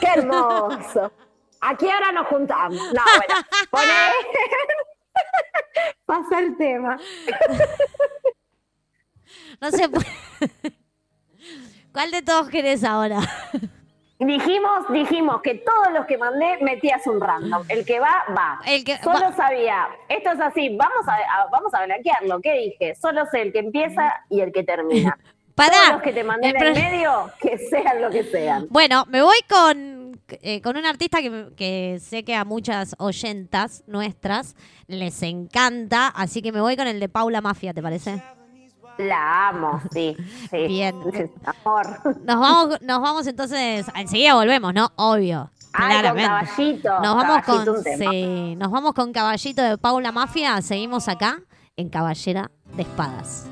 Qué 0.00 0.06
hermoso. 0.16 1.10
¿A 1.60 1.74
qué 1.76 1.86
hora 1.86 2.12
nos 2.12 2.26
juntamos? 2.26 2.76
No, 2.92 3.02
bueno, 3.16 3.46
poné. 3.70 3.86
Pasa 6.04 6.38
el 6.38 6.56
tema. 6.56 6.98
No 9.60 9.70
se 9.70 9.88
puede. 9.88 10.06
¿Cuál 11.92 12.10
de 12.10 12.22
todos 12.22 12.48
querés 12.48 12.84
ahora? 12.84 13.18
Dijimos, 14.18 14.90
dijimos 14.90 15.42
que 15.42 15.54
todos 15.56 15.92
los 15.92 16.06
que 16.06 16.16
mandé 16.16 16.58
metías 16.62 17.06
un 17.06 17.20
random. 17.20 17.64
El 17.68 17.84
que 17.84 18.00
va, 18.00 18.24
va. 18.36 18.60
El 18.66 18.84
que 18.84 18.96
Solo 18.98 19.20
va. 19.26 19.32
sabía, 19.32 19.88
esto 20.08 20.30
es 20.32 20.40
así, 20.40 20.74
vamos 20.76 21.06
a, 21.06 21.14
a- 21.14 21.46
vamos 21.50 21.72
a 21.74 21.84
blanquearlo. 21.84 22.40
¿Qué 22.40 22.52
dije? 22.52 22.94
Solo 22.94 23.26
sé 23.30 23.42
el 23.42 23.52
que 23.52 23.58
empieza 23.60 24.12
y 24.30 24.40
el 24.40 24.52
que 24.52 24.62
termina. 24.64 25.18
Todos 25.56 25.92
los 25.92 26.02
que 26.02 26.12
te 26.12 26.22
mandé 26.22 26.50
en 26.50 26.62
el 26.62 26.74
medio, 26.74 27.30
que 27.40 27.56
sean 27.56 28.02
lo 28.02 28.10
que 28.10 28.24
sean. 28.24 28.66
Bueno, 28.68 29.04
me 29.08 29.22
voy 29.22 29.38
con, 29.48 30.20
eh, 30.28 30.60
con 30.60 30.76
un 30.76 30.84
artista 30.84 31.22
que, 31.22 31.48
que 31.56 31.98
sé 32.00 32.24
que 32.24 32.34
a 32.34 32.44
muchas 32.44 32.94
oyentas 32.98 33.82
nuestras 33.86 34.54
les 34.86 35.22
encanta, 35.22 36.08
así 36.08 36.42
que 36.42 36.52
me 36.52 36.60
voy 36.60 36.76
con 36.76 36.86
el 36.86 37.00
de 37.00 37.08
Paula 37.08 37.40
Mafia, 37.40 37.72
¿te 37.72 37.82
parece? 37.82 38.22
La 38.98 39.48
amo, 39.48 39.80
sí. 39.92 40.16
sí. 40.50 40.66
Bien. 40.68 40.94
Amor. 41.44 41.86
Nos 42.24 42.40
vamos, 42.40 42.80
nos 42.82 43.00
vamos 43.00 43.26
entonces, 43.26 43.86
enseguida 43.94 44.34
volvemos, 44.34 44.72
¿no? 44.72 44.90
Obvio. 44.96 45.50
Ay, 45.72 45.80
con 45.80 46.00
claramente. 46.00 46.28
caballito. 46.28 47.00
Nos 47.00 47.16
vamos 47.16 47.44
Caballito, 47.44 47.74
con 47.74 47.84
sí, 47.84 48.56
nos 48.56 48.70
vamos 48.70 48.94
con 48.94 49.12
Caballito 49.12 49.62
de 49.62 49.78
Paula 49.78 50.12
Mafia, 50.12 50.60
seguimos 50.62 51.08
acá 51.08 51.40
en 51.76 51.90
Caballera 51.90 52.50
de 52.74 52.82
Espadas. 52.82 53.46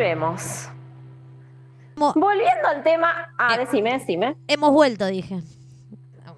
Volvemos. 0.00 0.68
Volviendo 1.96 2.68
al 2.68 2.82
tema. 2.82 3.28
Ah, 3.38 3.54
Eh. 3.56 3.58
decime, 3.58 3.92
decime. 3.92 4.36
hemos 4.48 4.70
vuelto, 4.72 5.06
dije. 5.06 5.40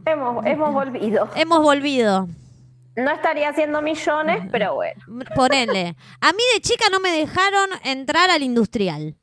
Hemos, 0.04 0.44
hemos 0.44 0.72
volvido. 0.72 1.28
Hemos 1.36 1.62
volvido. 1.62 2.26
No 2.96 3.10
estaría 3.12 3.48
haciendo 3.48 3.80
millones, 3.80 4.48
pero 4.50 4.74
bueno. 4.74 5.00
Ponele. 5.36 5.96
A 6.20 6.32
mí 6.32 6.42
de 6.54 6.60
chica 6.60 6.86
no 6.90 6.98
me 6.98 7.10
dejaron 7.12 7.70
entrar 7.84 8.28
al 8.30 8.42
industrial. 8.42 9.14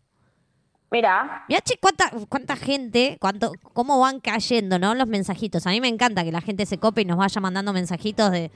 Mirá, 0.91 1.43
Mirá, 1.47 1.61
che, 1.61 1.77
cuánta, 1.79 2.09
cuánta 2.29 2.55
gente, 2.55 3.17
cuánto, 3.21 3.51
cómo 3.73 3.99
van 3.99 4.19
cayendo, 4.21 4.79
¿no? 4.79 4.95
Los 4.95 5.07
mensajitos. 5.07 5.67
A 5.67 5.69
mí 5.69 5.81
me 5.81 5.87
encanta 5.87 6.23
que 6.23 6.31
la 6.31 6.41
gente 6.41 6.65
se 6.65 6.79
cope 6.79 7.01
y 7.01 7.05
nos 7.05 7.17
vaya 7.17 7.41
mandando 7.41 7.73
mensajitos 7.73 8.31
de. 8.31 8.49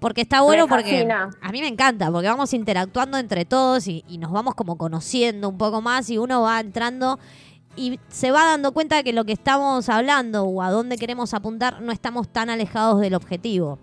Porque 0.00 0.20
está 0.20 0.42
bueno, 0.42 0.64
Me 0.66 0.68
porque. 0.68 0.90
fascina. 0.92 1.30
A 1.42 1.50
mí 1.52 1.60
me 1.60 1.68
encanta, 1.68 2.10
porque 2.12 2.28
vamos 2.28 2.52
interactuando 2.54 3.18
entre 3.18 3.44
todos 3.44 3.88
y, 3.88 4.04
y 4.08 4.18
nos 4.18 4.30
vamos 4.30 4.54
como 4.54 4.78
conociendo 4.78 5.48
un 5.48 5.58
poco 5.58 5.80
más 5.82 6.08
y 6.10 6.18
uno 6.18 6.42
va 6.42 6.60
entrando 6.60 7.18
y 7.74 7.98
se 8.08 8.30
va 8.30 8.44
dando 8.44 8.72
cuenta 8.72 8.96
de 8.96 9.04
que 9.04 9.12
lo 9.12 9.24
que 9.24 9.32
estamos 9.32 9.88
hablando 9.88 10.44
o 10.44 10.62
a 10.62 10.70
dónde 10.70 10.96
queremos 10.98 11.34
apuntar 11.34 11.80
no 11.80 11.92
estamos 11.92 12.28
tan 12.28 12.48
alejados 12.50 13.00
del 13.00 13.14
objetivo. 13.14 13.78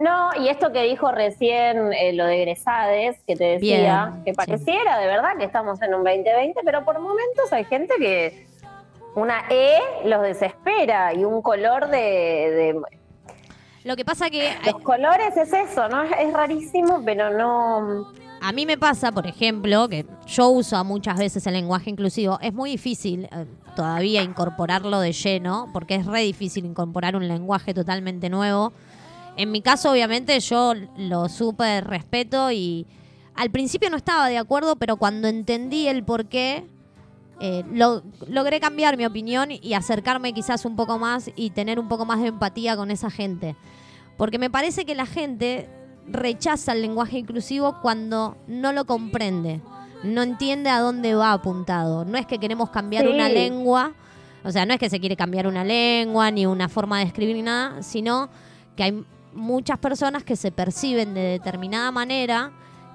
No, 0.00 0.30
y 0.40 0.48
esto 0.48 0.72
que 0.72 0.82
dijo 0.82 1.12
recién 1.12 1.92
eh, 1.92 2.12
lo 2.12 2.24
de 2.26 2.42
egresades, 2.42 3.20
que 3.24 3.36
te 3.36 3.44
decía, 3.44 4.06
Bien, 4.10 4.24
que 4.24 4.30
sí. 4.32 4.36
pareciera 4.36 4.98
de 4.98 5.06
verdad 5.06 5.36
que 5.38 5.44
estamos 5.44 5.80
en 5.80 5.94
un 5.94 6.02
2020, 6.02 6.60
pero 6.64 6.84
por 6.84 6.98
momentos 6.98 7.52
hay 7.52 7.64
gente 7.66 7.94
que 8.00 8.48
una 9.14 9.44
E 9.48 9.78
los 10.06 10.22
desespera 10.22 11.14
y 11.14 11.24
un 11.24 11.40
color 11.42 11.88
de... 11.88 11.98
de- 11.98 12.80
Lo 13.84 13.96
que 13.96 14.04
pasa 14.04 14.30
que 14.30 14.52
los 14.64 14.80
colores 14.82 15.36
es 15.36 15.52
eso, 15.52 15.88
¿no? 15.88 16.02
Es, 16.02 16.12
es 16.18 16.32
rarísimo, 16.32 17.02
pero 17.04 17.36
no... 17.36 18.12
A 18.40 18.50
mí 18.52 18.66
me 18.66 18.76
pasa, 18.76 19.12
por 19.12 19.26
ejemplo, 19.26 19.88
que 19.88 20.04
yo 20.26 20.48
uso 20.48 20.82
muchas 20.84 21.16
veces 21.16 21.46
el 21.46 21.54
lenguaje 21.54 21.90
inclusivo. 21.90 22.38
Es 22.40 22.52
muy 22.52 22.70
difícil 22.70 23.28
eh, 23.30 23.46
todavía 23.76 24.22
incorporarlo 24.22 24.98
de 24.98 25.12
lleno, 25.12 25.68
porque 25.72 25.94
es 25.94 26.06
re 26.06 26.22
difícil 26.22 26.64
incorporar 26.64 27.14
un 27.14 27.28
lenguaje 27.28 27.72
totalmente 27.72 28.28
nuevo. 28.30 28.72
En 29.36 29.50
mi 29.50 29.62
caso, 29.62 29.92
obviamente, 29.92 30.38
yo 30.40 30.74
lo 30.96 31.28
súper 31.28 31.84
respeto 31.84 32.50
y 32.50 32.86
al 33.34 33.50
principio 33.50 33.90
no 33.90 33.96
estaba 33.96 34.28
de 34.28 34.38
acuerdo, 34.38 34.76
pero 34.76 34.96
cuando 34.96 35.28
entendí 35.28 35.86
el 35.86 36.04
por 36.04 36.26
qué, 36.26 36.66
eh, 37.40 37.64
lo- 37.72 38.02
logré 38.28 38.60
cambiar 38.60 38.96
mi 38.96 39.04
opinión 39.06 39.48
y 39.50 39.74
acercarme 39.74 40.32
quizás 40.32 40.64
un 40.64 40.76
poco 40.76 40.98
más 40.98 41.30
y 41.34 41.50
tener 41.50 41.78
un 41.80 41.88
poco 41.88 42.04
más 42.04 42.20
de 42.20 42.28
empatía 42.28 42.76
con 42.76 42.90
esa 42.90 43.10
gente. 43.10 43.56
Porque 44.16 44.38
me 44.38 44.50
parece 44.50 44.84
que 44.84 44.94
la 44.94 45.06
gente 45.06 45.68
rechaza 46.06 46.72
el 46.72 46.82
lenguaje 46.82 47.18
inclusivo 47.18 47.80
cuando 47.80 48.36
no 48.46 48.72
lo 48.72 48.84
comprende, 48.84 49.60
no 50.04 50.22
entiende 50.22 50.68
a 50.70 50.80
dónde 50.80 51.14
va 51.14 51.32
apuntado. 51.32 52.04
No 52.04 52.18
es 52.18 52.26
que 52.26 52.38
queremos 52.38 52.70
cambiar 52.70 53.04
Sí. 53.06 53.10
una 53.12 53.28
lengua, 53.28 53.92
o 54.44 54.50
sea, 54.50 54.66
no 54.66 54.74
es 54.74 54.80
que 54.80 54.90
se 54.90 55.00
quiere 55.00 55.16
cambiar 55.16 55.46
una 55.46 55.64
lengua 55.64 56.30
ni 56.30 56.44
una 56.46 56.68
forma 56.68 56.98
de 56.98 57.04
escribir 57.04 57.36
ni 57.36 57.42
nada, 57.42 57.82
sino 57.82 58.28
que 58.76 58.82
hay 58.82 59.04
muchas 59.34 59.78
personas 59.78 60.24
que 60.24 60.36
se 60.36 60.50
perciben 60.52 61.14
de 61.14 61.20
determinada 61.22 61.90
manera 61.90 62.52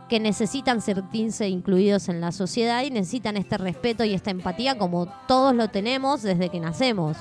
que 0.09 0.19
necesitan 0.19 0.81
sentirse 0.81 1.47
incluidos 1.49 2.07
en 2.09 2.21
la 2.21 2.31
sociedad 2.31 2.83
y 2.83 2.91
necesitan 2.91 3.37
este 3.37 3.57
respeto 3.57 4.03
y 4.03 4.13
esta 4.13 4.31
empatía 4.31 4.77
como 4.77 5.07
todos 5.27 5.53
lo 5.55 5.67
tenemos 5.69 6.21
desde 6.21 6.49
que 6.49 6.59
nacemos. 6.59 7.17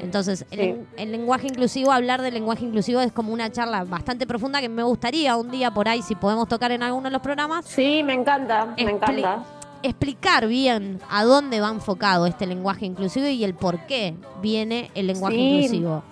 Entonces, 0.00 0.46
el, 0.52 0.58
Sí. 0.58 0.80
el 0.96 1.10
lenguaje 1.12 1.48
inclusivo, 1.48 1.90
hablar 1.90 2.22
del 2.22 2.34
lenguaje 2.34 2.64
inclusivo 2.64 3.00
es 3.00 3.10
como 3.10 3.32
una 3.32 3.50
charla 3.50 3.82
bastante 3.84 4.26
profunda 4.26 4.60
que 4.60 4.68
me 4.68 4.82
gustaría 4.84 5.36
un 5.36 5.50
día 5.50 5.72
por 5.72 5.88
ahí, 5.88 6.02
si 6.02 6.14
podemos 6.14 6.46
tocar 6.48 6.70
en 6.70 6.82
alguno 6.84 7.04
de 7.04 7.10
los 7.10 7.22
programas, 7.22 7.64
Sí, 7.64 8.02
me 8.04 8.12
encanta, 8.14 8.66
me 8.76 8.82
encanta. 8.92 9.42
explicar 9.82 10.46
bien 10.46 11.00
a 11.10 11.24
dónde 11.24 11.60
va 11.60 11.70
enfocado 11.70 12.26
este 12.26 12.46
lenguaje 12.46 12.86
inclusivo 12.86 13.26
y 13.26 13.42
el 13.42 13.54
por 13.54 13.86
qué 13.86 14.14
viene 14.40 14.90
el 14.94 15.08
lenguaje 15.08 15.36
Sí. 15.36 15.42
inclusivo. 15.64 16.02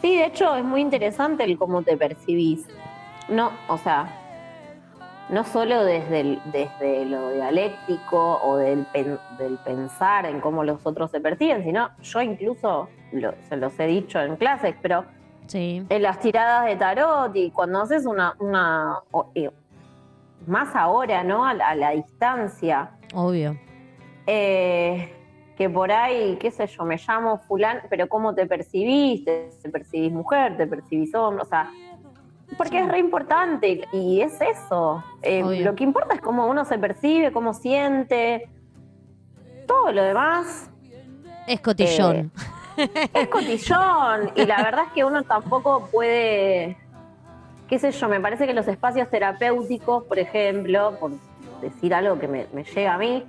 Sí, 0.00 0.16
de 0.16 0.26
hecho 0.26 0.54
es 0.56 0.64
muy 0.64 0.80
interesante 0.80 1.44
el 1.44 1.58
cómo 1.58 1.82
te 1.82 1.96
percibís. 1.98 2.60
No, 3.28 3.50
o 3.68 3.76
sea, 3.78 4.23
no 5.28 5.44
solo 5.44 5.84
desde, 5.84 6.20
el- 6.20 6.42
desde 6.52 7.04
lo 7.06 7.30
dialéctico 7.30 8.40
o 8.42 8.56
del, 8.56 8.84
pen- 8.92 9.18
del 9.38 9.56
pensar 9.58 10.26
en 10.26 10.40
cómo 10.40 10.64
los 10.64 10.84
otros 10.86 11.10
se 11.10 11.20
perciben, 11.20 11.62
sino 11.64 11.90
yo 12.02 12.20
incluso 12.22 12.88
lo- 13.12 13.34
se 13.48 13.56
los 13.56 13.78
he 13.80 13.86
dicho 13.86 14.20
en 14.20 14.36
clases, 14.36 14.74
pero 14.82 15.04
Sí. 15.46 15.84
en 15.88 16.02
las 16.02 16.20
tiradas 16.20 16.66
de 16.66 16.76
tarot 16.76 17.34
y 17.36 17.50
cuando 17.50 17.82
haces 17.82 18.06
una, 18.06 18.34
una 18.38 18.96
más 20.46 20.74
ahora, 20.76 21.22
¿no? 21.24 21.44
A 21.46 21.54
la, 21.54 21.68
a 21.70 21.74
la 21.74 21.90
distancia, 21.90 22.90
Obvio. 23.14 23.56
eh, 24.26 25.10
que 25.56 25.70
por 25.70 25.90
ahí, 25.92 26.36
qué 26.40 26.50
sé 26.50 26.66
yo, 26.66 26.84
me 26.84 26.96
llamo 26.96 27.38
fulano, 27.38 27.80
pero 27.88 28.08
¿cómo 28.08 28.34
te 28.34 28.46
percibís? 28.46 29.24
¿Te, 29.24 29.50
te 29.62 29.70
percibís 29.70 30.12
mujer? 30.12 30.56
¿Te 30.56 30.66
percibís 30.66 31.14
hombre? 31.14 31.42
O 31.42 31.46
sea, 31.46 31.70
porque 32.56 32.80
es 32.80 32.88
re 32.88 32.98
importante 32.98 33.86
y 33.92 34.20
es 34.20 34.40
eso. 34.40 35.02
Eh, 35.22 35.62
lo 35.62 35.74
que 35.74 35.84
importa 35.84 36.14
es 36.14 36.20
cómo 36.20 36.46
uno 36.46 36.64
se 36.64 36.78
percibe, 36.78 37.32
cómo 37.32 37.54
siente. 37.54 38.48
Todo 39.66 39.92
lo 39.92 40.02
demás 40.02 40.70
Es 41.46 41.60
cotillón. 41.60 42.30
es 42.76 43.28
cotillón 43.28 44.32
y 44.34 44.44
la 44.46 44.62
verdad 44.62 44.84
es 44.86 44.92
que 44.92 45.04
uno 45.04 45.22
tampoco 45.22 45.88
puede, 45.90 46.76
qué 47.68 47.78
sé 47.78 47.92
yo, 47.92 48.08
me 48.08 48.20
parece 48.20 48.46
que 48.46 48.54
los 48.54 48.66
espacios 48.68 49.08
terapéuticos, 49.10 50.04
por 50.04 50.18
ejemplo, 50.18 50.96
por 50.98 51.12
decir 51.60 51.94
algo 51.94 52.18
que 52.18 52.28
me, 52.28 52.46
me 52.52 52.64
llega 52.64 52.94
a 52.94 52.98
mí, 52.98 53.24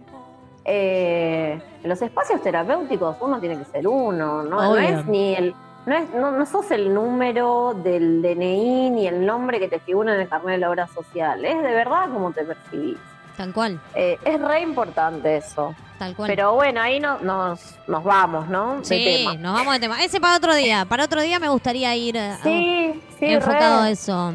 eh, 0.66 1.62
en 1.84 1.90
los 1.90 2.02
espacios 2.02 2.42
terapéuticos 2.42 3.18
uno 3.22 3.40
tiene 3.40 3.58
que 3.58 3.66
ser 3.66 3.88
uno, 3.88 4.44
no, 4.44 4.62
no 4.62 4.78
es 4.78 5.06
ni 5.06 5.36
el, 5.36 5.54
no, 5.86 5.96
es, 5.96 6.10
no, 6.12 6.32
no 6.32 6.46
sos 6.46 6.70
el 6.72 6.94
número 6.94 7.74
del 7.76 8.22
DNI 8.22 8.90
ni 8.92 9.08
el 9.08 9.26
nombre 9.26 9.60
que 9.60 9.68
te 9.68 9.80
figura 9.80 10.14
en 10.16 10.22
el 10.22 10.28
carnet 10.30 10.54
de 10.56 10.58
la 10.60 10.70
obra 10.70 10.88
social, 10.88 11.44
es 11.46 11.56
de 11.62 11.72
verdad 11.72 12.10
como 12.12 12.32
te 12.32 12.44
percibís. 12.44 12.98
Tal 13.38 13.52
cual, 13.54 13.80
Eh, 13.94 14.18
es 14.24 14.40
re 14.40 14.62
importante 14.62 15.38
eso. 15.38 15.76
tal 16.00 16.16
cual. 16.16 16.28
Pero 16.30 16.54
bueno, 16.54 16.80
ahí 16.82 17.00
no, 17.02 17.20
nos, 17.20 17.76
nos 17.86 18.04
vamos, 18.04 18.48
¿no? 18.48 18.78
De 18.78 18.86
sí, 18.86 19.04
tema. 19.24 19.34
nos 19.36 19.54
vamos 19.56 19.74
de 19.74 19.80
tema. 19.82 20.02
Ese 20.04 20.22
para 20.22 20.38
otro 20.38 20.56
día. 20.56 20.86
Para 20.86 21.04
otro 21.04 21.22
día 21.22 21.38
me 21.40 21.50
gustaría 21.50 21.94
ir 21.98 22.16
eh, 22.16 22.36
Sí, 22.44 23.04
sí, 23.20 23.26
enfocado 23.34 23.82
re. 23.82 23.88
a 23.88 23.92
eso. 23.92 24.34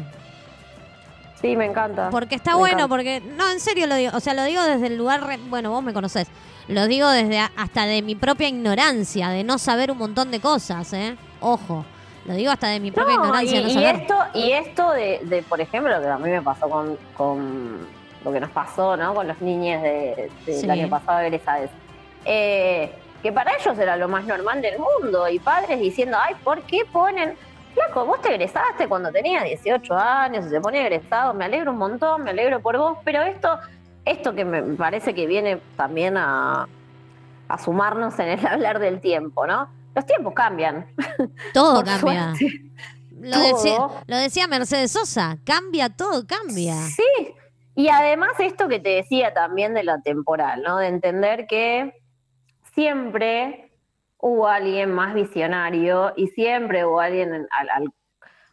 Sí, 1.41 1.55
me 1.57 1.65
encanta. 1.65 2.09
Porque 2.11 2.35
está 2.35 2.51
Me 2.51 2.57
bueno, 2.57 2.75
encanta. 2.85 2.87
porque, 2.89 3.21
no, 3.35 3.49
en 3.49 3.59
serio 3.59 3.87
lo 3.87 3.95
digo, 3.95 4.11
o 4.15 4.19
sea, 4.19 4.35
lo 4.35 4.43
digo 4.43 4.61
desde 4.61 4.85
el 4.85 4.97
lugar, 4.97 5.25
re- 5.25 5.39
bueno, 5.49 5.71
vos 5.71 5.81
me 5.83 5.91
conocés, 5.93 6.27
lo 6.67 6.87
digo 6.87 7.09
desde 7.09 7.39
hasta 7.39 7.85
de 7.85 8.01
mi 8.01 8.15
propia 8.15 8.47
ignorancia, 8.47 9.29
de 9.29 9.43
no 9.43 9.57
saber 9.57 9.91
un 9.91 9.97
montón 9.97 10.31
de 10.31 10.39
cosas, 10.39 10.91
¿eh? 10.93 11.15
Ojo, 11.39 11.85
lo 12.25 12.33
digo 12.35 12.51
hasta 12.51 12.67
de 12.67 12.79
mi 12.79 12.91
propia 12.91 13.15
No, 13.15 13.21
ignorancia 13.25 13.55
y, 13.55 13.57
de 13.57 13.63
no 13.63 13.69
y 13.69 13.73
saber. 13.73 13.95
esto, 14.01 14.15
y 14.33 14.51
esto 14.51 14.91
de, 14.91 15.19
de, 15.23 15.41
por 15.43 15.59
ejemplo, 15.61 15.99
que 16.01 16.07
a 16.07 16.17
mí 16.17 16.29
me 16.29 16.41
pasó 16.41 16.69
con, 16.69 16.97
con 17.17 17.87
lo 18.23 18.31
que 18.31 18.39
nos 18.39 18.51
pasó, 18.51 18.95
¿no? 18.95 19.13
Con 19.15 19.27
los 19.27 19.41
niños 19.41 19.81
de- 19.81 20.29
Sí. 20.45 20.69
año 20.69 20.87
pasado 20.89 21.19
egresados. 21.21 21.69
Eh, 22.25 22.93
que 23.23 23.31
para 23.31 23.51
ellos 23.55 23.77
era 23.77 23.95
lo 23.97 24.07
más 24.07 24.25
normal 24.25 24.61
del 24.61 24.75
mundo 24.79 25.27
y 25.29 25.39
padres 25.39 25.79
diciendo, 25.79 26.17
ay, 26.21 26.35
¿por 26.43 26.61
qué 26.63 26.79
ponen? 26.91 27.35
Flaco, 27.73 28.05
vos 28.05 28.19
te 28.21 28.29
egresaste 28.29 28.87
cuando 28.87 29.11
tenías 29.11 29.43
18 29.45 29.93
años, 29.95 30.45
se 30.49 30.59
pone 30.59 30.81
egresado, 30.81 31.33
me 31.33 31.45
alegro 31.45 31.71
un 31.71 31.77
montón, 31.77 32.23
me 32.23 32.31
alegro 32.31 32.59
por 32.61 32.77
vos, 32.77 32.97
pero 33.03 33.21
esto, 33.21 33.57
esto 34.05 34.33
que 34.33 34.45
me 34.45 34.61
parece 34.75 35.13
que 35.13 35.25
viene 35.27 35.61
también 35.75 36.17
a, 36.17 36.67
a 37.47 37.57
sumarnos 37.57 38.17
en 38.19 38.29
el 38.29 38.45
hablar 38.47 38.79
del 38.79 38.99
tiempo, 39.01 39.45
¿no? 39.47 39.69
Los 39.95 40.05
tiempos 40.05 40.33
cambian. 40.33 40.87
Todo 41.53 41.83
cambia. 41.83 42.33
suerte. 42.35 42.61
Lo 43.19 43.37
decía, 44.17 44.47
lo 44.47 44.47
Mercedes 44.49 44.91
Sosa, 44.93 45.37
cambia 45.45 45.89
todo, 45.89 46.25
cambia. 46.25 46.73
Sí, 46.87 47.35
y 47.75 47.89
además 47.89 48.31
esto 48.39 48.67
que 48.67 48.79
te 48.79 48.89
decía 48.89 49.31
también 49.31 49.75
de 49.75 49.83
la 49.83 50.01
temporal, 50.01 50.63
¿no? 50.63 50.77
De 50.77 50.87
entender 50.87 51.45
que 51.45 51.93
siempre 52.73 53.71
hubo 54.17 54.47
alguien 54.47 54.91
más 54.91 55.13
visionario 55.13 56.13
y 56.15 56.27
siempre 56.29 56.83
hubo 56.85 56.99
alguien 56.99 57.31
al, 57.51 57.69
al- 57.69 57.93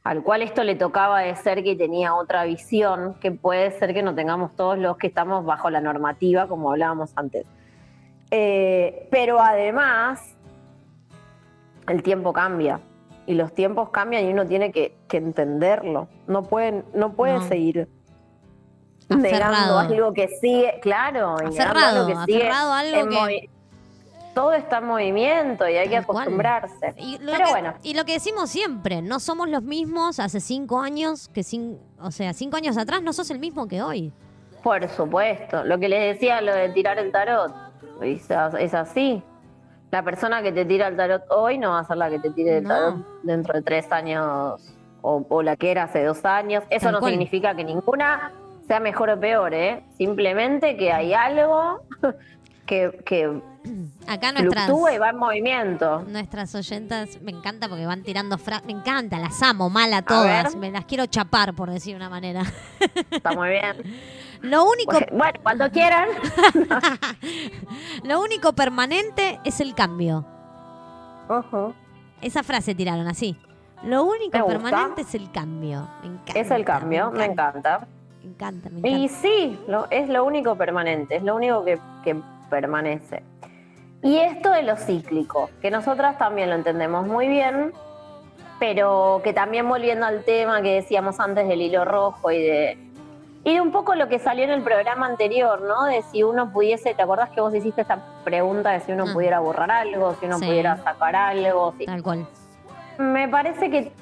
al 0.04 0.22
cual 0.22 0.42
esto 0.42 0.64
le 0.64 0.74
tocaba 0.74 1.20
de 1.20 1.36
ser 1.36 1.62
que 1.62 1.76
tenía 1.76 2.14
otra 2.14 2.44
visión, 2.44 3.14
que 3.20 3.30
puede 3.30 3.70
ser 3.78 3.92
que 3.92 4.02
no 4.02 4.14
tengamos 4.14 4.54
todos 4.56 4.78
los 4.78 4.96
que 4.96 5.06
estamos 5.08 5.44
bajo 5.44 5.68
la 5.70 5.80
normativa, 5.80 6.46
como 6.46 6.70
hablábamos 6.70 7.12
antes. 7.16 7.46
Eh, 8.30 9.08
pero 9.10 9.40
además, 9.40 10.20
el 11.88 12.02
tiempo 12.02 12.32
cambia. 12.32 12.80
Y 13.26 13.34
los 13.34 13.52
tiempos 13.54 13.90
cambian 13.90 14.24
y 14.24 14.32
uno 14.32 14.46
tiene 14.46 14.72
que, 14.72 14.96
que 15.06 15.18
entenderlo. 15.18 16.08
No 16.26 16.42
pueden, 16.44 16.84
no 16.94 17.12
puede 17.12 17.34
No. 17.34 17.48
seguir 17.48 17.88
Aferrado. 19.10 19.52
negando 19.52 19.78
algo 19.78 20.12
que 20.14 20.28
sigue, 20.40 20.78
claro, 20.80 21.36
negando 21.36 21.60
Aferrado, 21.60 22.00
algo 22.02 22.06
que 22.24 22.32
sigue 22.32 22.48
algo 22.50 22.96
en 23.00 23.08
que- 23.10 23.16
movi- 23.16 23.50
todo 24.38 24.52
está 24.52 24.78
en 24.78 24.84
movimiento 24.86 25.68
y 25.68 25.74
hay 25.76 25.88
que 25.88 25.96
acostumbrarse. 25.96 26.94
Y 26.96 27.18
lo, 27.18 27.32
Pero 27.32 27.44
que, 27.46 27.50
bueno, 27.50 27.74
y 27.82 27.94
lo 27.94 28.04
que 28.04 28.12
decimos 28.12 28.50
siempre, 28.50 29.02
no 29.02 29.18
somos 29.18 29.48
los 29.48 29.64
mismos 29.64 30.20
hace 30.20 30.38
cinco 30.38 30.80
años 30.80 31.28
que 31.28 31.40
cin- 31.40 31.76
o 32.00 32.12
sea, 32.12 32.32
cinco 32.32 32.56
años 32.56 32.76
atrás 32.78 33.02
no 33.02 33.12
sos 33.12 33.30
el 33.32 33.40
mismo 33.40 33.66
que 33.66 33.82
hoy. 33.82 34.12
por 34.62 34.88
supuesto, 34.88 35.64
lo 35.64 35.78
que 35.78 35.88
les 35.88 36.14
decía, 36.14 36.40
lo 36.40 36.54
de 36.54 36.68
tirar 36.68 36.98
el 36.98 37.10
tarot, 37.10 37.52
es, 38.02 38.30
as- 38.30 38.54
es 38.54 38.74
así. 38.74 39.22
La 39.90 40.02
persona 40.04 40.40
que 40.42 40.52
te 40.52 40.64
tira 40.64 40.86
el 40.88 40.96
tarot 40.96 41.22
hoy 41.30 41.58
no 41.58 41.70
va 41.70 41.80
a 41.80 41.84
ser 41.84 41.96
la 41.96 42.08
que 42.10 42.18
te 42.20 42.30
tire 42.30 42.58
el 42.58 42.62
No. 42.64 42.68
tarot 42.68 43.06
dentro 43.24 43.54
de 43.54 43.62
tres 43.62 43.90
años 43.90 44.60
o, 45.02 45.24
o 45.28 45.42
la 45.42 45.56
que 45.56 45.70
era 45.72 45.84
hace 45.84 46.04
dos 46.04 46.24
años. 46.24 46.62
Eso 46.70 46.86
Tal 46.86 46.92
no 46.92 47.00
cual. 47.00 47.10
significa 47.12 47.54
que 47.56 47.64
ninguna 47.64 48.32
sea 48.68 48.78
mejor 48.80 49.08
o 49.10 49.18
peor, 49.18 49.54
¿eh? 49.54 49.82
Simplemente 49.96 50.76
que 50.76 50.92
hay 50.92 51.14
algo 51.14 51.80
que, 52.68 53.02
que 53.04 53.40
Acá 54.06 54.30
nuestras, 54.32 54.70
y 54.94 54.98
va 54.98 55.10
en 55.10 55.16
movimiento. 55.16 56.02
nuestras 56.06 56.54
oyentas 56.54 57.20
me 57.22 57.32
encanta 57.32 57.68
porque 57.68 57.84
van 57.86 58.02
tirando 58.02 58.38
frases. 58.38 58.64
Me 58.66 58.72
encanta, 58.72 59.18
las 59.18 59.42
amo 59.42 59.68
mal 59.70 59.92
a 59.92 60.02
todas. 60.02 60.54
Me 60.54 60.70
las 60.70 60.84
quiero 60.84 61.06
chapar, 61.06 61.54
por 61.54 61.70
decir 61.70 61.96
una 61.96 62.08
manera. 62.08 62.42
Está 63.10 63.32
muy 63.32 63.48
bien. 63.50 63.76
Lo 64.42 64.64
único, 64.70 64.92
Bueno, 65.10 65.40
cuando 65.42 65.68
quieran. 65.72 66.08
lo 68.04 68.20
único 68.20 68.52
permanente 68.52 69.40
es 69.44 69.60
el 69.60 69.74
cambio. 69.74 70.24
Ujú. 71.28 71.74
Esa 72.22 72.42
frase 72.44 72.74
tiraron 72.74 73.08
así. 73.08 73.36
Lo 73.82 74.04
único 74.04 74.46
permanente 74.46 75.02
es 75.02 75.14
el 75.14 75.30
cambio. 75.32 75.88
Me 76.02 76.08
encanta. 76.08 76.38
Es 76.40 76.50
el 76.50 76.64
cambio, 76.64 77.10
me 77.10 77.24
encanta. 77.24 77.88
Me 78.22 78.30
encanta, 78.30 78.70
me 78.70 78.78
encanta. 78.78 78.88
Y 78.88 79.08
sí, 79.08 79.58
lo- 79.68 79.88
es 79.90 80.08
lo 80.08 80.24
único 80.24 80.54
permanente, 80.56 81.16
es 81.16 81.22
lo 81.22 81.34
único 81.36 81.64
que, 81.64 81.78
que 82.04 82.16
permanece. 82.48 83.22
Y 84.02 84.18
esto 84.18 84.50
de 84.50 84.62
lo 84.62 84.76
cíclico, 84.76 85.50
que 85.60 85.70
nosotras 85.70 86.18
también 86.18 86.50
lo 86.50 86.56
entendemos 86.56 87.06
muy 87.06 87.26
bien, 87.28 87.72
pero 88.60 89.20
que 89.24 89.32
también 89.32 89.68
volviendo 89.68 90.06
al 90.06 90.24
tema 90.24 90.62
que 90.62 90.74
decíamos 90.74 91.18
antes 91.20 91.46
del 91.48 91.60
hilo 91.62 91.84
rojo 91.84 92.30
y 92.30 92.42
de, 92.42 92.78
y 93.44 93.54
de 93.54 93.60
un 93.60 93.70
poco 93.72 93.94
lo 93.94 94.08
que 94.08 94.18
salió 94.18 94.44
en 94.44 94.50
el 94.50 94.62
programa 94.62 95.06
anterior, 95.06 95.60
¿no? 95.62 95.84
De 95.84 96.02
si 96.02 96.22
uno 96.22 96.52
pudiese, 96.52 96.94
¿te 96.94 97.02
acordás 97.02 97.30
que 97.30 97.40
vos 97.40 97.54
hiciste 97.54 97.82
esta 97.82 97.98
pregunta 98.24 98.70
de 98.70 98.80
si 98.80 98.92
uno 98.92 99.04
Ah. 99.08 99.12
pudiera 99.12 99.40
borrar 99.40 99.70
algo, 99.70 100.14
si 100.14 100.26
uno 100.26 100.38
Sí. 100.38 100.46
pudiera 100.46 100.76
sacar 100.78 101.14
algo? 101.16 101.74
Tal 101.86 102.02
cual. 102.02 102.26
Me 102.98 103.28
parece 103.28 103.70
que, 103.70 103.92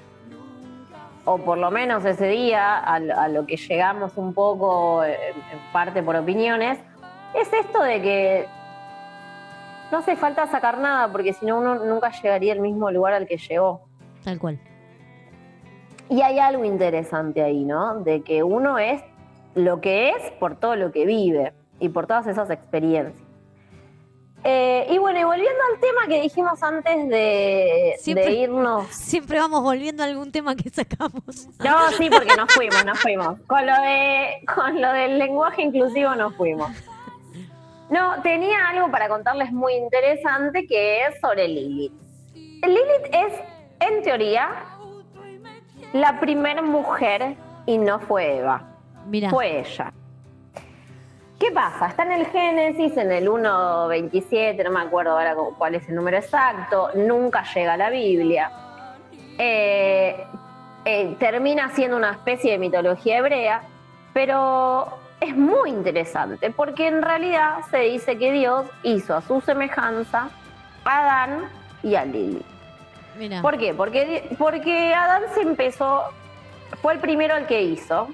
o 1.27 1.39
por 1.39 1.59
lo 1.59 1.71
menos 1.71 2.05
ese 2.05 2.27
día, 2.29 2.79
a, 2.79 2.99
lo- 2.99 3.19
a 3.19 3.29
lo 3.29 3.47
que 3.47 3.57
llegamos 3.57 4.13
un 4.17 4.33
poco, 4.33 5.05
en, 5.05 5.13
en 5.13 5.59
parte 5.73 6.03
por 6.03 6.17
opiniones, 6.17 6.79
es 7.35 7.53
esto 7.53 7.83
de 7.83 8.03
que 8.03 8.47
no 9.93 9.99
hace 9.99 10.17
falta 10.17 10.47
sacar 10.47 10.79
nada, 10.79 11.11
porque 11.13 11.33
si 11.33 11.47
no 11.47 11.59
uno 11.59 11.77
nunca 11.77 12.11
llegaría 12.11 12.53
al 12.53 12.61
mismo 12.61 12.91
lugar 12.91 13.13
al 13.15 13.27
que 13.27 13.37
llegó. 13.39 13.83
Tal 14.25 14.39
cual. 14.39 14.59
Y 16.09 16.23
hay 16.23 16.39
algo 16.39 16.65
interesante 16.65 17.43
ahí, 17.43 17.65
¿no? 17.65 18.01
De 18.01 18.23
que 18.23 18.43
uno 18.43 18.79
es 18.79 19.03
lo 19.55 19.81
que 19.81 20.11
es 20.11 20.31
por 20.39 20.57
todo 20.57 20.77
lo 20.77 20.93
que 20.93 21.05
vive 21.07 21.53
y 21.81 21.89
por 21.89 22.07
todas 22.07 22.27
esas 22.27 22.51
experiencias. 22.51 23.23
Eh, 24.45 24.87
y 24.91 24.99
bueno, 24.99 25.19
y 25.19 25.25
volviendo 25.25 25.61
al 25.73 25.81
tema 25.81 26.03
que 26.07 26.21
dijimos 26.23 26.63
antes 26.63 27.09
de, 27.09 27.95
Siempre- 27.99 28.27
de 28.27 28.33
irnos 28.33 28.87
Siempre 28.91 29.41
vamos 29.41 29.63
volviendo 29.63 30.05
a 30.05 30.07
algún 30.07 30.31
tema 30.31 30.55
que 30.55 30.71
sacamos. 30.71 31.49
No, 31.59 31.89
sí, 31.99 32.09
porque 32.09 32.37
nos 32.37 32.53
fuimos, 32.53 32.85
nos 32.85 33.01
fuimos. 33.01 33.41
Con 33.49 33.67
lo 33.67 33.73
de, 33.75 34.45
con 34.55 34.81
lo 34.81 34.93
del 34.93 35.19
lenguaje 35.19 35.63
inclusivo 35.63 36.15
nos 36.15 36.35
fuimos. 36.37 36.71
No, 37.91 38.21
tenía 38.23 38.69
algo 38.69 38.91
para 38.91 39.09
contarles 39.09 39.53
muy 39.53 39.75
interesante 39.75 40.67
que 40.67 41.03
es 41.05 41.21
sobre 41.21 41.47
Lilith. 41.49 41.93
Lilith 42.35 43.13
es, 43.13 43.33
en 43.81 44.03
teoría, 44.03 44.49
la 45.93 46.19
primera 46.19 46.63
mujer 46.63 47.37
y 47.65 47.79
no 47.79 48.01
fue 48.01 48.39
Eva, 48.39 48.63
Mira, 49.07 49.31
fue 49.31 49.61
ella. 49.61 49.93
¿Qué 51.39 51.51
pasa? 51.53 51.89
Está 51.89 52.03
en 52.05 52.13
el 52.13 52.27
Génesis, 52.27 52.97
en 52.97 53.13
el 53.13 53.29
1.27, 53.29 54.65
no 54.65 54.71
me 54.71 54.81
acuerdo 54.81 55.13
ahora 55.13 55.35
cu- 55.35 55.55
cuál 55.59 55.75
es 55.75 55.87
el 55.89 55.95
número 55.95 56.17
exacto, 56.17 56.91
nunca 56.95 57.45
llega 57.55 57.75
a 57.75 57.77
la 57.77 57.91
Biblia. 57.91 58.51
Eh, 59.39 60.27
eh, 60.87 61.17
termina 61.19 61.69
siendo 61.71 61.97
una 61.97 62.13
especie 62.13 62.53
de 62.53 62.59
mitología 62.59 63.19
hebrea, 63.19 63.63
pero 64.15 64.89
es 65.29 65.37
muy 65.37 65.71
interesante 65.71 66.51
porque 66.51 66.89
en 66.89 67.03
realidad 67.03 67.59
se 67.71 67.79
dice 67.79 68.19
que 68.19 68.33
Dios 68.33 68.67
hizo 68.83 69.15
a 69.17 69.23
su 69.23 69.41
semejanza 69.41 70.29
a 70.85 71.01
Adán 71.01 71.49
y 71.83 71.95
a 71.97 72.05
mira. 72.05 73.43
¿Por 73.43 73.57
qué? 73.59 73.75
Porque, 73.75 74.35
porque 74.39 74.95
Adán 74.95 75.23
se 75.35 75.43
empezó, 75.43 76.03
fue 76.83 76.95
el 76.95 76.99
primero 77.01 77.37
el 77.37 77.47
que 77.47 77.63
hizo, 77.63 78.09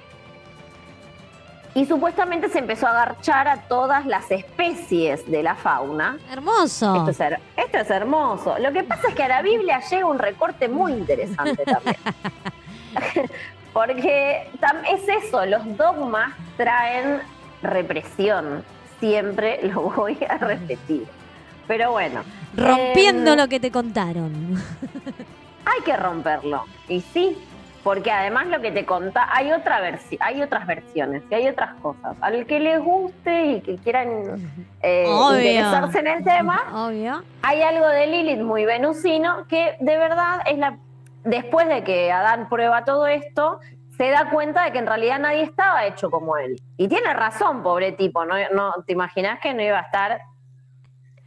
y 1.74 1.86
supuestamente 1.86 2.50
se 2.50 2.58
empezó 2.58 2.86
a 2.86 2.90
agarchar 2.90 3.48
a 3.48 3.62
todas 3.62 4.04
las 4.04 4.30
especies 4.30 5.28
de 5.30 5.42
la 5.42 5.54
fauna. 5.54 6.18
Hermoso. 6.30 6.94
Esto, 6.96 7.10
es, 7.12 7.20
her- 7.20 7.40
esto 7.56 7.78
es 7.78 7.90
hermoso. 7.90 8.58
Lo 8.58 8.72
que 8.72 8.82
pasa 8.84 9.08
es 9.08 9.14
que 9.14 9.22
a 9.22 9.28
la 9.28 9.40
Biblia 9.42 9.80
llega 9.80 10.04
un 10.04 10.18
recorte 10.18 10.68
muy 10.68 10.92
interesante 10.92 11.64
también. 11.64 11.96
Porque 13.72 14.48
es 14.90 15.24
eso, 15.24 15.46
los 15.46 15.76
dogmas 15.76 16.34
traen 16.56 17.20
represión. 17.62 18.64
Siempre 19.00 19.60
lo 19.72 19.82
voy 19.82 20.18
a 20.28 20.38
repetir. 20.38 21.06
Pero 21.66 21.92
bueno. 21.92 22.22
Rompiendo 22.56 23.32
em, 23.32 23.38
lo 23.38 23.48
que 23.48 23.60
te 23.60 23.70
contaron. 23.70 24.62
hay 25.64 25.80
que 25.84 25.96
romperlo. 25.96 26.64
Y 26.88 27.00
sí, 27.00 27.36
porque 27.82 28.10
además 28.10 28.46
lo 28.46 28.60
que 28.60 28.70
te 28.70 28.84
contá, 28.84 29.28
hay 29.32 29.50
otra 29.52 29.80
versi 29.80 30.16
hay 30.20 30.40
otras 30.40 30.66
versiones 30.66 31.22
y 31.30 31.34
hay 31.34 31.48
otras 31.48 31.74
cosas. 31.76 32.16
Al 32.20 32.46
que 32.46 32.60
les 32.60 32.80
guste 32.80 33.46
y 33.46 33.60
que 33.60 33.76
quieran 33.76 34.08
eh, 34.82 35.06
interesarse 35.08 35.98
en 35.98 36.06
el 36.06 36.24
tema, 36.24 36.62
Obvio. 36.72 37.22
hay 37.42 37.62
algo 37.62 37.86
de 37.88 38.06
Lilith 38.06 38.40
muy 38.40 38.64
venusino 38.64 39.46
que 39.48 39.76
de 39.80 39.96
verdad 39.96 40.40
es 40.46 40.58
la. 40.58 40.78
Después 41.24 41.68
de 41.68 41.84
que 41.84 42.10
Adán 42.12 42.48
prueba 42.48 42.84
todo 42.84 43.06
esto, 43.06 43.60
se 43.96 44.10
da 44.10 44.30
cuenta 44.30 44.64
de 44.64 44.72
que 44.72 44.78
en 44.78 44.86
realidad 44.86 45.18
nadie 45.20 45.42
estaba 45.42 45.86
hecho 45.86 46.10
como 46.10 46.36
él. 46.36 46.56
Y 46.76 46.88
tiene 46.88 47.12
razón, 47.12 47.62
pobre 47.62 47.92
tipo. 47.92 48.24
No, 48.24 48.34
no 48.54 48.74
te 48.86 48.92
imaginas 48.92 49.38
que 49.40 49.52
no 49.54 49.62
iba 49.62 49.78
a 49.78 49.82
estar 49.82 50.20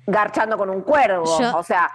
garchando 0.08 0.58
con 0.58 0.70
un 0.70 0.82
cuervo. 0.82 1.26
Yo- 1.40 1.58
o 1.58 1.64
sea, 1.64 1.90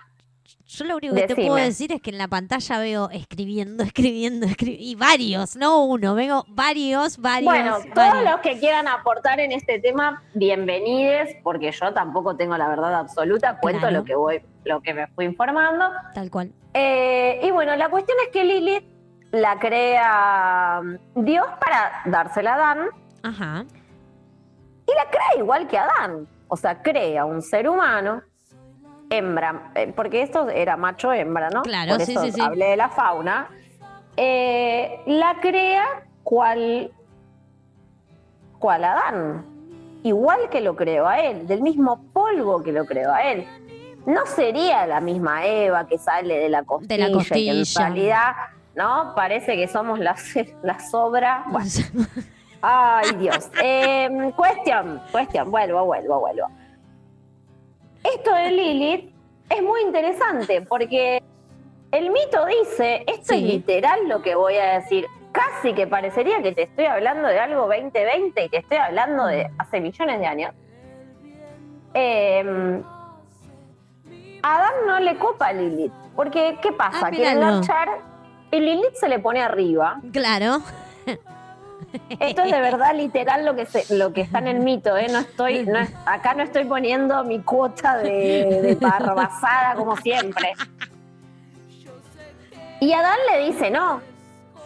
Yo 0.66 0.84
lo 0.84 0.96
único 0.96 1.14
que 1.16 1.26
te 1.26 1.34
puedo 1.34 1.56
decir 1.56 1.90
es 1.92 2.00
que 2.00 2.10
en 2.10 2.18
la 2.18 2.28
pantalla 2.28 2.78
veo 2.78 3.10
escribiendo, 3.10 3.82
escribiendo, 3.92 4.46
escribiendo. 4.46 4.84
Y 4.84 4.94
varios, 4.94 5.56
no 5.56 5.84
uno, 5.84 6.14
veo 6.14 6.44
varios, 6.48 7.18
varios. 7.18 7.44
Bueno, 7.52 7.76
todos 7.92 8.22
los 8.24 8.40
que 8.40 8.58
quieran 8.60 8.86
aportar 8.86 9.40
en 9.40 9.50
este 9.52 9.80
tema, 9.80 10.22
bienvenidos, 10.34 11.28
porque 11.42 11.72
yo 11.72 11.92
tampoco 11.92 12.36
tengo 12.36 12.56
la 12.56 12.68
verdad 12.68 12.94
absoluta, 12.94 13.58
cuento 13.58 13.80
Claro. 13.80 13.96
lo 13.98 14.04
que 14.04 14.14
voy, 14.14 14.40
lo 14.64 14.80
que 14.80 14.94
me 14.94 15.06
fui 15.08 15.24
informando. 15.24 15.86
Tal 16.14 16.30
cual. 16.30 16.52
Eh, 16.74 17.40
y 17.42 17.50
bueno, 17.50 17.74
la 17.76 17.88
cuestión 17.88 18.16
es 18.24 18.32
que 18.32 18.44
Lilith 18.44 18.84
la 19.32 19.58
crea 19.58 20.80
mm, 20.82 21.24
Dios 21.24 21.46
para 21.60 22.02
dársela 22.06 22.52
a 22.52 22.54
Adán, 22.56 22.88
Ajá. 23.22 23.64
y 24.86 24.92
la 24.94 25.10
crea 25.10 25.38
igual 25.38 25.66
que 25.68 25.78
Adán. 25.78 26.28
O 26.48 26.56
sea, 26.56 26.82
crea 26.82 27.24
un 27.24 27.42
ser 27.42 27.68
humano, 27.68 28.22
hembra, 29.08 29.70
eh, 29.74 29.92
porque 29.94 30.22
esto 30.22 30.48
era 30.48 30.76
macho-hembra, 30.76 31.48
¿no? 31.50 31.62
Claro, 31.62 31.96
Por 31.96 32.06
sí, 32.06 32.12
eso 32.12 32.24
sí, 32.24 32.32
sí. 32.32 32.40
Hablé 32.40 32.66
de 32.70 32.76
la 32.76 32.88
fauna. 32.88 33.48
Eh, 34.16 35.00
la 35.06 35.36
crea 35.40 35.84
cual, 36.24 36.90
cual 38.58 38.84
Adán, 38.84 39.44
igual 40.02 40.48
que 40.50 40.60
lo 40.60 40.74
creó 40.76 41.06
a 41.06 41.20
él, 41.20 41.46
del 41.46 41.62
mismo 41.62 42.02
polvo 42.12 42.62
que 42.62 42.72
lo 42.72 42.84
creó 42.84 43.12
a 43.12 43.22
él. 43.22 43.46
No 44.06 44.26
sería 44.26 44.86
la 44.86 45.00
misma 45.00 45.46
Eva 45.46 45.86
que 45.86 45.98
sale 45.98 46.38
de 46.38 46.48
la 46.48 46.62
costilla, 46.62 46.96
que 46.96 47.02
en 47.04 47.12
costilla. 47.12 47.88
realidad, 47.88 48.32
¿no? 48.74 49.12
Parece 49.14 49.56
que 49.56 49.68
somos 49.68 49.98
la, 49.98 50.16
la 50.62 50.78
sobra. 50.80 51.44
Bueno, 51.48 51.68
Ay, 52.62 53.10
Dios. 53.18 53.50
Eh, 53.62 54.32
cuestión, 54.36 55.00
cuestión, 55.10 55.50
vuelvo, 55.50 55.84
vuelvo, 55.84 56.20
vuelvo. 56.20 56.46
Esto 58.02 58.34
de 58.34 58.50
Lilith 58.50 59.14
es 59.48 59.62
muy 59.62 59.82
interesante 59.82 60.62
porque 60.62 61.22
el 61.92 62.10
mito 62.10 62.46
dice, 62.46 63.04
esto 63.06 63.34
es 63.34 63.42
literal 63.42 64.08
lo 64.08 64.22
que 64.22 64.34
voy 64.34 64.56
a 64.56 64.78
decir, 64.80 65.06
casi 65.32 65.74
que 65.74 65.86
parecería 65.86 66.42
que 66.42 66.52
te 66.52 66.62
estoy 66.62 66.86
hablando 66.86 67.28
de 67.28 67.38
algo 67.38 67.66
2020 67.66 68.44
y 68.44 68.48
te 68.48 68.56
estoy 68.58 68.78
hablando 68.78 69.26
de 69.26 69.50
hace 69.58 69.80
millones 69.80 70.20
de 70.20 70.26
años. 70.26 70.54
Eh, 71.94 72.82
Adán 74.42 74.72
no 74.86 75.00
le 75.00 75.16
copa 75.16 75.48
a 75.48 75.52
Lilith, 75.52 75.92
porque 76.16 76.58
¿qué 76.62 76.72
pasa? 76.72 77.06
Ah, 77.06 77.10
Quiere 77.10 77.32
enganchar 77.32 77.88
y 78.50 78.60
Lilith 78.60 78.94
se 78.94 79.08
le 79.08 79.18
pone 79.18 79.42
arriba. 79.42 80.00
Claro. 80.12 80.62
Esto 82.20 82.42
es 82.42 82.52
de 82.52 82.60
verdad 82.60 82.94
literal 82.94 83.44
lo 83.44 83.56
que 83.56 83.66
se- 83.66 83.96
lo 83.96 84.12
que 84.12 84.20
está 84.20 84.38
en 84.38 84.46
el 84.48 84.60
mito, 84.60 84.96
¿eh? 84.96 85.08
No 85.10 85.18
estoy, 85.20 85.66
no 85.66 85.78
acá 86.06 86.34
no 86.34 86.42
estoy 86.44 86.64
poniendo 86.64 87.24
mi 87.24 87.40
cuota 87.40 87.96
de, 87.98 88.60
de 88.62 88.74
barbasada 88.76 89.74
como 89.74 89.96
siempre. 89.96 90.52
Y 92.80 92.92
Adán 92.92 93.18
le 93.32 93.46
dice, 93.46 93.70
no, 93.70 94.00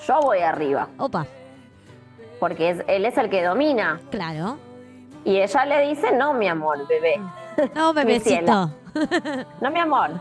yo 0.06 0.20
voy 0.20 0.40
arriba, 0.40 0.88
Opa, 0.98 1.26
porque 2.38 2.70
es- 2.70 2.84
él 2.88 3.04
es 3.06 3.16
el 3.16 3.28
que 3.30 3.42
domina. 3.42 4.00
claro. 4.10 4.58
Y 5.26 5.40
ella 5.40 5.64
le 5.64 5.88
dice, 5.88 6.12
no, 6.12 6.34
mi 6.34 6.46
amor, 6.48 6.86
bebé. 6.86 7.18
No, 7.74 7.94
bebecito. 7.94 8.70
No, 9.60 9.70
mi 9.70 9.80
amor. 9.80 10.20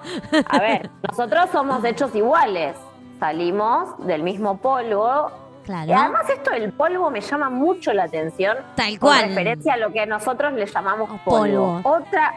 A 0.49 0.59
ver, 0.59 0.89
nosotros 1.09 1.49
somos 1.51 1.83
hechos 1.83 2.13
iguales. 2.15 2.75
Salimos 3.19 4.05
del 4.05 4.23
mismo 4.23 4.57
polvo. 4.57 5.31
Y 5.61 5.65
Claro. 5.65 5.93
además 5.97 6.29
esto 6.29 6.51
del 6.51 6.73
polvo 6.73 7.09
me 7.09 7.21
llama 7.21 7.49
mucho 7.49 7.93
la 7.93 8.03
atención. 8.03 8.57
Tal 8.75 8.99
cual. 8.99 9.29
referencia 9.29 9.73
a 9.75 9.77
lo 9.77 9.93
que 9.93 10.05
nosotros 10.05 10.51
le 10.53 10.65
llamamos 10.65 11.09
Polvo. 11.23 11.81
polvo. 11.81 11.81
Otra, 11.97 12.33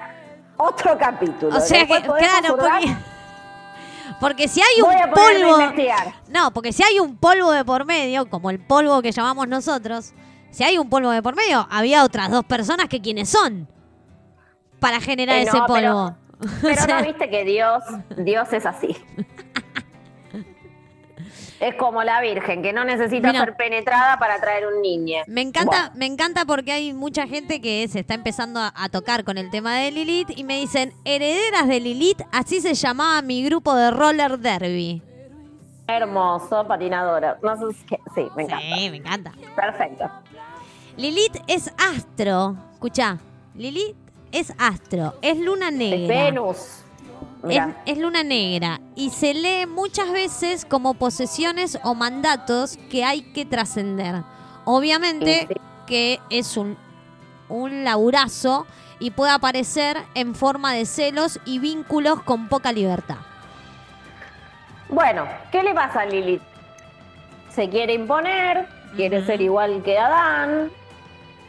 otro 0.56 0.96
capítulo. 0.96 1.56
O 1.56 1.60
sea 1.60 1.78
Después 1.80 2.02
que, 2.02 2.06
claro, 2.06 2.56
porque, 2.56 2.96
porque 4.20 4.48
si 4.48 4.60
hay 4.60 4.80
un 4.80 5.10
polvo. 5.10 5.72
No, 6.28 6.50
porque 6.52 6.72
si 6.72 6.84
hay 6.84 7.00
un 7.00 7.16
polvo 7.16 7.50
de 7.50 7.64
por 7.64 7.84
medio, 7.84 8.30
como 8.30 8.50
el 8.50 8.60
polvo 8.60 9.02
que 9.02 9.10
llamamos 9.10 9.48
nosotros, 9.48 10.12
si 10.52 10.62
hay 10.62 10.78
un 10.78 10.88
polvo 10.88 11.10
de 11.10 11.20
por 11.20 11.34
medio, 11.34 11.66
había 11.68 12.04
otras 12.04 12.30
dos 12.30 12.44
personas 12.44 12.86
que 12.88 13.00
quienes 13.02 13.28
son 13.28 13.66
para 14.78 15.00
generar 15.00 15.36
Eh, 15.38 15.42
ese 15.42 15.58
no, 15.58 15.66
pero- 15.66 15.92
polvo. 15.92 16.16
Pero 16.62 16.86
no 16.86 17.02
viste 17.06 17.30
que 17.30 17.44
Dios, 17.44 17.82
Dios 18.16 18.52
es 18.52 18.66
así. 18.66 18.96
Es 21.58 21.74
como 21.76 22.02
la 22.02 22.20
Virgen, 22.20 22.62
que 22.62 22.74
no 22.74 22.84
necesita 22.84 23.28
Mira. 23.28 23.40
ser 23.44 23.56
penetrada 23.56 24.18
para 24.18 24.38
traer 24.38 24.66
un 24.66 24.82
niño. 24.82 25.22
Me 25.26 25.40
encanta, 25.40 25.90
me 25.94 26.04
encanta 26.04 26.44
porque 26.44 26.70
hay 26.72 26.92
mucha 26.92 27.26
gente 27.26 27.62
que 27.62 27.88
se 27.88 28.00
está 28.00 28.12
empezando 28.12 28.60
a, 28.60 28.74
a 28.76 28.90
tocar 28.90 29.24
con 29.24 29.38
el 29.38 29.48
tema 29.50 29.74
de 29.78 29.90
Lilith 29.90 30.28
y 30.36 30.44
me 30.44 30.58
dicen, 30.60 30.92
herederas 31.06 31.66
de 31.66 31.80
Lilith, 31.80 32.20
así 32.30 32.60
se 32.60 32.74
llamaba 32.74 33.22
mi 33.22 33.42
grupo 33.42 33.74
de 33.74 33.90
roller 33.90 34.38
derby. 34.38 35.02
Hermoso, 35.88 36.66
patinadora. 36.68 37.38
No 37.42 37.56
sé 37.56 37.72
si- 37.78 37.86
sí, 38.14 38.28
me 38.36 38.42
encanta. 38.42 38.76
Sí, 38.76 38.90
me 38.90 38.96
encanta. 38.98 39.32
Perfecto. 39.54 40.10
Lilith 40.98 41.36
es 41.46 41.72
astro. 41.78 42.54
Escucha, 42.74 43.16
Lilith 43.54 43.96
es 44.32 44.52
astro, 44.58 45.14
es 45.22 45.38
luna 45.38 45.68
Es 45.68 45.74
negra. 45.74 46.24
Venus. 46.24 46.56
Es, 46.56 46.82
Mira, 47.42 47.82
es 47.86 47.98
luna 47.98 48.22
negra 48.24 48.80
y 48.96 49.10
se 49.10 49.32
lee 49.34 49.66
muchas 49.66 50.10
veces 50.10 50.64
como 50.64 50.94
posesiones 50.94 51.78
o 51.84 51.94
mandatos 51.94 52.76
que 52.90 53.04
hay 53.04 53.22
que 53.32 53.44
trascender. 53.44 54.22
Obviamente 54.64 55.46
Sí, 55.48 55.54
sí. 55.54 55.60
que 55.86 56.20
es 56.30 56.56
un, 56.56 56.76
un 57.48 57.84
laburazo 57.84 58.66
y 58.98 59.10
puede 59.12 59.32
aparecer 59.32 59.98
en 60.14 60.34
forma 60.34 60.72
de 60.74 60.86
celos 60.86 61.38
y 61.44 61.58
vínculos 61.58 62.22
con 62.22 62.48
poca 62.48 62.72
libertad. 62.72 63.18
Bueno, 64.88 65.26
¿qué 65.52 65.62
le 65.62 65.74
pasa 65.74 66.00
a 66.02 66.06
Lilith? 66.06 66.42
Se 67.50 67.68
quiere 67.68 67.94
imponer, 67.94 68.66
quiere 68.96 69.24
ser 69.24 69.40
igual 69.40 69.82
que 69.82 69.98
Adán, 69.98 70.70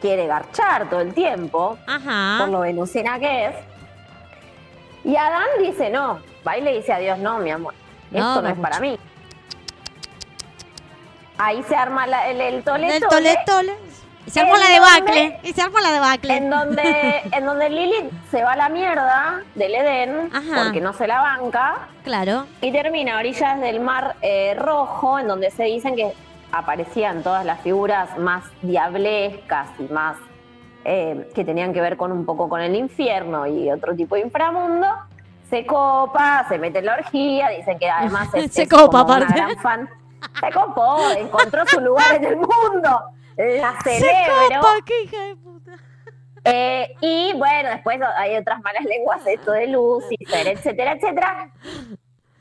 quiere 0.01 0.27
garchar 0.27 0.89
todo 0.89 1.01
el 1.01 1.13
tiempo, 1.13 1.77
por 2.39 2.49
lo 2.49 2.59
venusiana 2.61 3.19
que 3.19 3.45
es. 3.47 3.55
Y 5.03 5.15
Adán 5.15 5.47
dice 5.59 5.89
no, 5.89 6.19
va 6.47 6.57
y 6.57 6.61
le 6.61 6.73
dice 6.77 6.93
a 6.93 6.97
Dios, 6.99 7.17
no, 7.19 7.39
mi 7.39 7.51
amor, 7.51 7.73
esto 8.11 8.19
no, 8.35 8.41
no 8.41 8.49
es 8.49 8.57
para 8.59 8.79
mí. 8.79 8.97
Ahí 11.37 11.61
se 11.63 11.75
arma 11.75 12.07
la- 12.07 12.27
el, 12.29 12.41
el 12.41 12.63
tole, 12.63 12.95
El 12.97 13.03
tole. 13.45 13.75
Y 14.25 14.29
se 14.31 14.41
armó 14.41 14.55
¿En 14.55 14.59
la 14.61 14.69
debacle. 14.69 15.39
Y 15.43 15.53
se 15.53 15.61
armó 15.61 15.79
la 15.79 15.91
debacle. 15.93 16.35
en 16.35 16.49
donde, 16.49 17.21
en 17.31 17.45
donde 17.45 17.69
Lilith 17.69 18.11
se 18.29 18.43
va 18.43 18.53
a 18.53 18.55
la 18.57 18.67
mierda 18.69 19.41
del 19.55 19.73
Edén, 19.73 20.29
Ajá. 20.33 20.63
porque 20.65 20.81
no 20.81 20.91
se 20.93 21.07
la 21.07 21.21
banca, 21.21 21.87
Claro. 22.03 22.45
Y 22.61 22.71
termina 22.71 23.15
a 23.15 23.19
orillas 23.19 23.59
del 23.61 23.79
Mar 23.79 24.15
eh, 24.21 24.55
Rojo, 24.57 25.19
en 25.19 25.27
donde 25.27 25.51
se 25.51 25.63
dicen 25.63 25.95
que 25.95 26.11
aparecían 26.51 27.23
todas 27.23 27.45
las 27.45 27.61
figuras 27.61 28.17
más 28.17 28.43
diablescas 28.61 29.69
y 29.79 29.83
más 29.91 30.17
eh, 30.85 31.29
que 31.35 31.43
tenían 31.43 31.73
que 31.73 31.81
ver 31.81 31.97
con 31.97 32.11
un 32.11 32.25
poco 32.25 32.47
con 32.47 32.61
el 32.61 32.75
infierno 32.75 33.45
y 33.45 33.69
otro 33.71 33.95
tipo 33.95 34.15
de 34.15 34.21
inframundo. 34.21 34.87
Se 35.49 35.65
copa, 35.65 36.45
se 36.49 36.57
mete 36.57 36.79
en 36.79 36.85
la 36.85 36.95
orgía, 36.95 37.49
dicen 37.49 37.77
que 37.79 37.89
además 37.89 38.29
es, 38.33 38.51
Se 38.53 38.63
es 38.63 38.69
copa, 38.69 39.01
como 39.01 39.15
una 39.15 39.25
aparte. 39.25 39.33
gran 39.33 39.57
fan. 39.57 39.89
Se 40.39 40.51
copó, 40.51 40.97
encontró 41.17 41.65
su 41.67 41.79
lugar 41.79 42.15
en 42.15 42.23
el 42.25 42.35
mundo, 42.37 43.01
la 43.37 43.75
celebro. 43.83 44.61
Copa, 44.61 44.73
qué 44.85 45.03
hija 45.03 45.21
de 45.23 45.35
puta. 45.35 45.71
Eh, 46.43 46.95
y 47.01 47.33
bueno, 47.37 47.69
después 47.69 47.99
hay 48.17 48.35
otras 48.37 48.61
malas 48.61 48.83
lenguas, 48.85 49.21
esto 49.27 49.51
de 49.51 49.67
Lucifer, 49.67 50.47
etcétera, 50.47 50.93
etcétera. 50.93 51.51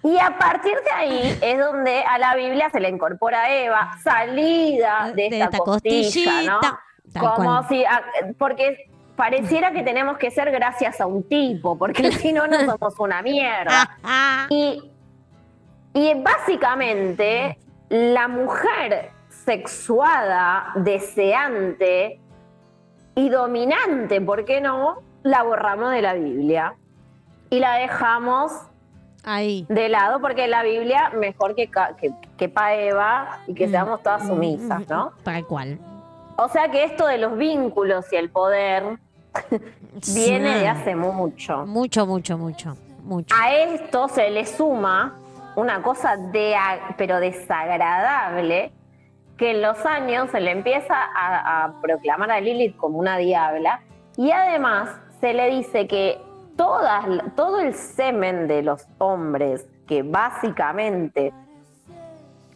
Y 0.07 0.19
a 0.21 0.39
partir 0.39 0.75
de 0.85 0.91
ahí 0.93 1.39
es 1.43 1.59
donde 1.59 2.05
a 2.05 2.17
la 2.19 2.37
Biblia 2.37 2.71
se 2.71 2.79
le 2.79 2.89
incorpora 2.89 3.53
Eva, 3.53 3.99
salida 4.05 5.11
de, 5.13 5.15
De 5.15 5.27
esta, 5.27 5.45
esta 5.47 5.59
costilla, 5.59 6.43
¿no? 6.43 6.61
costillita, 6.61 6.81
Como 7.19 7.35
cual. 7.35 7.69
si, 7.69 7.85
ah, 7.85 8.03
porque 8.39 8.89
pareciera 9.17 9.73
que 9.73 9.83
tenemos 9.83 10.17
que 10.17 10.31
ser 10.31 10.53
gracias 10.53 11.01
a 11.01 11.07
un 11.07 11.25
tipo, 11.25 11.77
porque 11.77 12.13
si 12.13 12.33
no, 12.33 12.47
no 12.47 12.61
somos 12.65 12.95
una 13.01 13.21
mierda. 13.21 13.99
Y, 14.49 14.81
y 15.93 16.15
básicamente 16.23 17.59
la 17.89 18.29
mujer 18.29 19.11
sexuada, 19.29 20.71
deseante 20.77 22.21
y 23.17 23.29
dominante, 23.29 24.21
¿por 24.21 24.45
qué 24.45 24.61
no? 24.61 25.03
La 25.25 25.43
borramos 25.43 25.91
de 25.91 26.03
la 26.03 26.15
Biblia 26.15 26.77
y 27.51 27.59
la 27.59 27.75
dejamos 27.75 28.53
Ahí. 29.29 29.67
de 29.69 29.89
lado 29.89 30.21
porque 30.21 30.47
la 30.47 30.63
Biblia 30.63 31.11
mejor 31.11 31.57
que, 31.57 31.69
que, 32.01 32.13
que 32.39 32.49
pa' 32.49 32.75
Eva 32.75 33.41
y 33.49 33.55
que 33.55 33.69
seamos 33.69 34.01
todas 34.01 34.25
sumisas, 34.27 34.89
¿no? 34.89 35.13
Tal 35.25 35.45
cual. 35.45 35.79
O 36.37 36.49
sea 36.49 36.71
que 36.71 36.85
esto 36.85 37.07
de 37.07 37.19
los 37.19 37.37
vínculos 37.37 38.13
y 38.13 38.17
el 38.17 38.31
poder 38.31 38.99
viene 40.15 40.59
de 40.61 40.69
hace 40.69 40.95
mucho. 40.95 41.67
Mucho, 41.67 42.07
mucho, 42.07 42.39
mucho. 42.39 42.77
Mucho. 43.03 43.35
A 43.37 43.53
esto 43.53 44.09
se 44.09 44.31
le 44.31 44.47
suma 44.47 45.17
una 45.57 45.83
cosa 45.83 46.17
de, 46.17 46.55
pero 46.97 47.19
desagradable, 47.19 48.73
que 49.37 49.53
en 49.53 49.63
los 49.63 49.85
años 49.87 50.31
se 50.31 50.41
le 50.41 50.51
empieza 50.51 50.95
a, 50.95 51.65
a 51.65 51.81
proclamar 51.81 52.31
a 52.31 52.41
Lilith 52.41 52.77
como 52.77 52.99
una 52.99 53.17
diabla 53.19 53.81
y 54.17 54.31
además 54.31 54.91
se 55.21 55.35
le 55.35 55.51
dice 55.51 55.87
que 55.87 56.21
todas, 56.57 57.05
todo 57.35 57.61
el 57.61 57.75
semen 57.75 58.49
de 58.49 58.63
los 58.63 58.87
hombres, 58.99 59.67
que 59.87 60.03
básicamente 60.03 61.33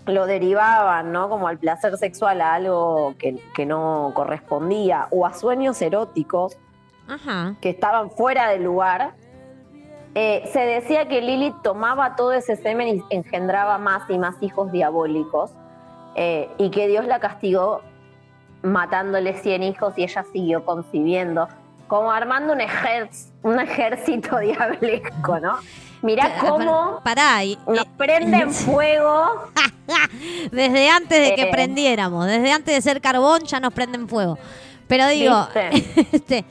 lo 0.07 0.27
derivaban, 0.27 1.13
¿no? 1.13 1.29
Como 1.29 1.47
al 1.47 1.59
placer 1.59 1.97
sexual, 1.97 2.41
a 2.41 2.55
algo 2.55 3.15
que, 3.19 3.39
que 3.55 3.67
no 3.67 4.13
correspondía, 4.15 5.07
o 5.11 5.27
a 5.27 5.33
sueños 5.33 5.81
eróticos, 5.83 6.57
Ajá. 7.09 7.57
que 7.61 7.71
estaban 7.71 8.11
fuera 8.11 8.49
de 8.49 8.59
lugar, 8.59 9.13
eh, 10.15 10.49
se 10.53 10.61
decía 10.61 11.07
que 11.07 11.21
Lilith 11.21 11.63
tomaba 11.63 12.17
todo 12.17 12.33
ese 12.33 12.57
semen 12.57 12.89
y 12.89 13.15
engendraba 13.15 13.79
más 13.79 14.09
y 14.11 14.19
más 14.19 14.35
hijos 14.41 14.73
diabólicos, 14.73 15.53
eh, 16.17 16.51
y 16.59 16.71
que 16.71 16.89
Dios 16.89 17.07
la 17.07 17.21
castigó 17.21 17.83
matándole 18.63 19.35
100 19.35 19.63
hijos 19.63 19.95
y 19.97 20.03
ella 20.03 20.25
siguió 20.33 20.65
concibiendo, 20.65 21.49
como 21.91 22.11
armando 22.13 22.53
un, 22.55 22.61
un 23.43 23.61
ejército 23.61 24.39
diablesco, 24.39 25.41
¿no? 25.41 25.59
Mirá 26.03 26.39
cómo 26.41 27.01
Pará, 27.05 27.45
y- 27.45 27.59
nos 27.67 27.85
prenden 27.99 28.51
fuego. 28.55 29.51
desde 30.53 30.89
antes 30.89 31.29
de 31.29 31.35
que 31.35 31.43
Eh. 31.43 31.51
prendiéramos, 31.51 32.27
desde 32.27 32.53
antes 32.53 32.75
de 32.75 32.81
ser 32.81 33.01
carbón 33.01 33.43
ya 33.45 33.59
nos 33.61 33.75
prenden 33.75 34.09
fuego. 34.09 34.39
Pero 34.87 35.09
digo, 35.09 35.49
este, 36.13 36.45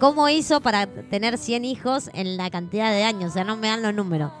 ¿cómo 0.00 0.28
hizo 0.30 0.60
para 0.60 0.86
tener 0.86 1.36
100 1.38 1.64
hijos 1.66 2.10
en 2.14 2.36
la 2.38 2.50
cantidad 2.50 2.90
de 2.90 3.04
años? 3.04 3.30
O 3.30 3.34
sea, 3.34 3.44
no 3.44 3.56
me 3.56 3.68
dan 3.68 3.82
los 3.82 3.94
números. 3.94 4.32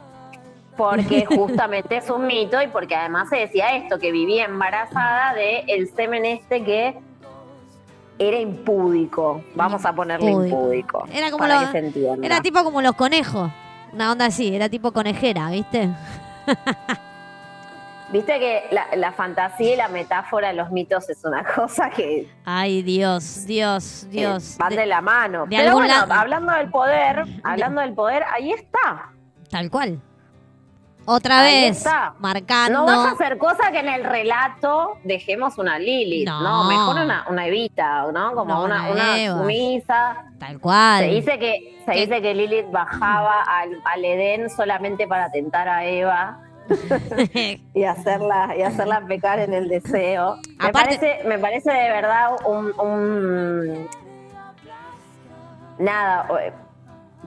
Porque 0.76 1.26
justamente 1.26 1.96
es 1.98 2.08
un 2.08 2.26
mito 2.26 2.60
y 2.62 2.68
porque 2.68 2.94
además 2.94 3.28
se 3.28 3.36
decía 3.36 3.76
esto, 3.76 3.98
que 3.98 4.12
vivía 4.12 4.44
embarazada 4.44 5.34
de 5.34 5.60
el 5.66 5.88
semen 5.94 6.24
este 6.24 6.62
que 6.64 6.96
era 8.18 8.38
impúdico. 8.38 9.42
Vamos 9.54 9.84
a 9.86 9.92
ponerle 9.92 10.30
Impúdico. 10.30 10.56
impúdico. 10.56 11.04
Era 11.12 11.30
como 11.30 11.38
para 11.44 11.60
lo- 11.60 11.66
que 11.66 11.72
se 11.72 11.78
entienda. 11.86 12.26
Era 12.26 12.40
tipo 12.40 12.62
como 12.64 12.82
los 12.82 12.94
conejos. 12.94 13.50
Una 13.92 14.12
onda 14.12 14.26
así, 14.26 14.54
era 14.54 14.68
tipo 14.68 14.92
conejera, 14.92 15.48
¿viste? 15.50 15.88
Viste 18.10 18.38
que 18.38 18.62
la, 18.70 18.86
la 18.96 19.12
fantasía 19.12 19.74
y 19.74 19.76
la 19.76 19.88
metáfora, 19.88 20.54
los 20.54 20.70
mitos 20.70 21.10
es 21.10 21.22
una 21.26 21.44
cosa 21.44 21.90
que 21.90 22.26
Ay, 22.46 22.80
Dios, 22.82 23.44
Dios, 23.44 24.04
eh, 24.04 24.08
Dios. 24.08 24.56
van 24.58 24.70
de, 24.70 24.76
De- 24.76 24.86
la 24.86 25.02
mano. 25.02 25.44
de 25.46 25.54
Pero 25.56 25.72
bueno, 25.74 25.88
lado- 25.88 26.14
hablando 26.14 26.52
del 26.54 26.70
poder, 26.70 27.24
hablando 27.44 27.82
del 27.82 27.92
poder, 27.92 28.22
ahí 28.32 28.50
está. 28.52 29.10
Tal 29.50 29.70
cual. 29.70 30.00
Otra 31.10 31.40
Ahí 31.40 31.62
vez, 31.68 31.78
está. 31.78 32.12
marcando. 32.18 32.80
No 32.80 32.84
vas 32.86 33.06
a 33.06 33.10
hacer 33.12 33.38
cosa 33.38 33.70
que 33.72 33.78
en 33.80 33.88
el 33.88 34.04
relato 34.04 34.98
dejemos 35.04 35.56
una 35.56 35.78
Lilith, 35.78 36.28
No. 36.28 36.40
no, 36.42 36.64
mejor 36.68 37.02
una, 37.02 37.24
una 37.30 37.46
Evita, 37.46 38.12
¿no? 38.12 38.34
Como 38.34 38.52
No, 38.54 38.64
una, 38.64 38.90
una 38.90 39.16
sumisa. 39.38 40.26
Tal 40.38 40.60
cual. 40.60 41.04
Se 41.04 41.10
dice 41.10 41.38
que, 41.38 41.80
se 41.86 41.92
¿Qué? 41.92 42.00
dice 42.06 42.20
que 42.20 42.34
Lilith 42.34 42.70
bajaba 42.70 43.42
al, 43.42 43.80
al 43.84 44.04
Edén 44.04 44.50
solamente 44.50 45.06
para 45.06 45.30
tentar 45.30 45.66
a 45.66 45.86
Eva 45.86 46.40
y 47.74 47.84
hacerla, 47.84 48.54
y 48.58 48.60
hacerla 48.60 49.00
pecar 49.08 49.38
en 49.38 49.54
el 49.54 49.68
deseo. 49.68 50.36
Me, 50.58 50.68
Aparte- 50.68 50.98
parece, 50.98 51.24
me 51.26 51.38
parece 51.38 51.70
de 51.72 51.88
verdad 51.90 52.32
un, 52.46 52.78
un- 52.78 53.88
nada, 55.78 56.26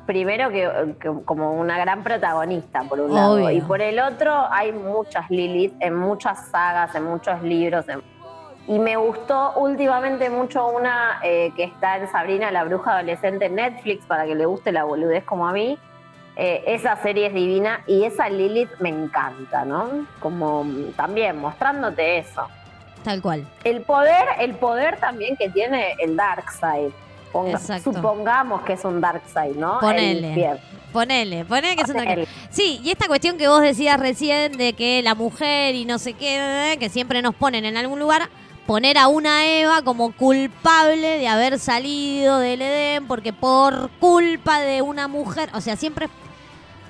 primero 0.06 0.50
que, 0.50 0.96
que 1.00 1.12
como 1.26 1.54
una 1.54 1.78
gran 1.78 2.04
protagonista 2.04 2.84
por 2.84 3.00
un 3.00 3.14
lado, 3.14 3.50
y 3.52 3.62
por 3.62 3.82
el 3.82 4.00
otro 4.00 4.34
hay 4.52 4.72
muchas 4.72 5.30
Lilith 5.30 5.74
en 5.80 5.96
muchas 5.96 6.48
sagas, 6.48 6.94
en 6.96 7.04
muchos 7.06 7.42
libros, 7.42 7.88
en- 7.90 8.02
y 8.68 8.78
me 8.80 8.96
gustó 8.96 9.54
últimamente 9.58 10.30
mucho 10.30 10.68
una 10.68 11.20
eh, 11.24 11.52
que 11.56 11.64
está 11.64 11.98
en 11.98 12.08
Sabrina 12.12 12.52
la 12.52 12.64
bruja 12.64 12.94
adolescente 12.94 13.46
en 13.46 13.56
Netflix 13.56 14.06
para 14.06 14.26
que 14.26 14.36
le 14.36 14.46
guste 14.46 14.72
la 14.72 14.84
boludez 14.84 15.24
como 15.24 15.48
a 15.48 15.52
mí. 15.52 15.78
Eh, 16.38 16.64
esa 16.68 16.96
serie 16.98 17.28
es 17.28 17.34
divina 17.34 17.82
y 17.88 18.04
esa 18.06 18.30
Lilith 18.30 18.70
me 18.80 18.90
encanta, 18.90 19.66
¿no? 19.66 20.06
Como 20.20 20.66
también 20.96 21.40
mostrándote 21.40 22.20
eso. 22.20 22.48
Tal 23.04 23.22
cual. 23.22 23.46
El 23.64 23.82
poder, 23.82 24.26
el 24.40 24.54
poder 24.54 24.98
también 24.98 25.36
que 25.36 25.50
tiene 25.50 25.96
el 26.00 26.16
Darkseid. 26.16 26.92
Ponga- 27.32 27.58
supongamos 27.82 28.62
que 28.64 28.74
es 28.74 28.84
un 28.86 29.00
Darkseid, 29.02 29.56
¿no? 29.56 29.80
Ponele. 29.80 30.60
Ponele, 30.92 31.46
ponele 31.46 31.76
que 31.78 31.84
es 31.84 31.90
otra 31.90 32.02
Ponele. 32.04 32.28
Sí, 32.50 32.82
y 32.84 32.92
esta 32.92 33.08
cuestión 33.08 33.38
que 33.38 33.48
vos 33.48 33.62
decías 33.62 33.98
recién 34.00 34.52
de 34.58 34.74
que 34.74 35.02
la 35.02 35.16
mujer 35.16 35.74
y 35.76 35.86
no 35.86 35.98
sé 36.00 36.14
qué, 36.14 36.76
que 36.80 36.90
siempre 36.90 37.22
nos 37.22 37.34
ponen 37.34 37.64
en 37.64 37.78
algún 37.78 38.00
lugar, 38.00 38.28
poner 38.68 38.98
a 38.98 39.08
una 39.08 39.46
Eva 39.46 39.82
como 39.84 40.12
culpable 40.12 41.18
de 41.18 41.28
haber 41.30 41.60
salido 41.60 42.40
del 42.40 42.62
Edén 42.62 43.08
porque 43.08 43.32
por 43.32 43.90
culpa 44.02 44.60
de 44.60 44.82
una 44.82 45.08
mujer, 45.08 45.50
o 45.54 45.62
sea, 45.62 45.78
siempre 45.78 46.10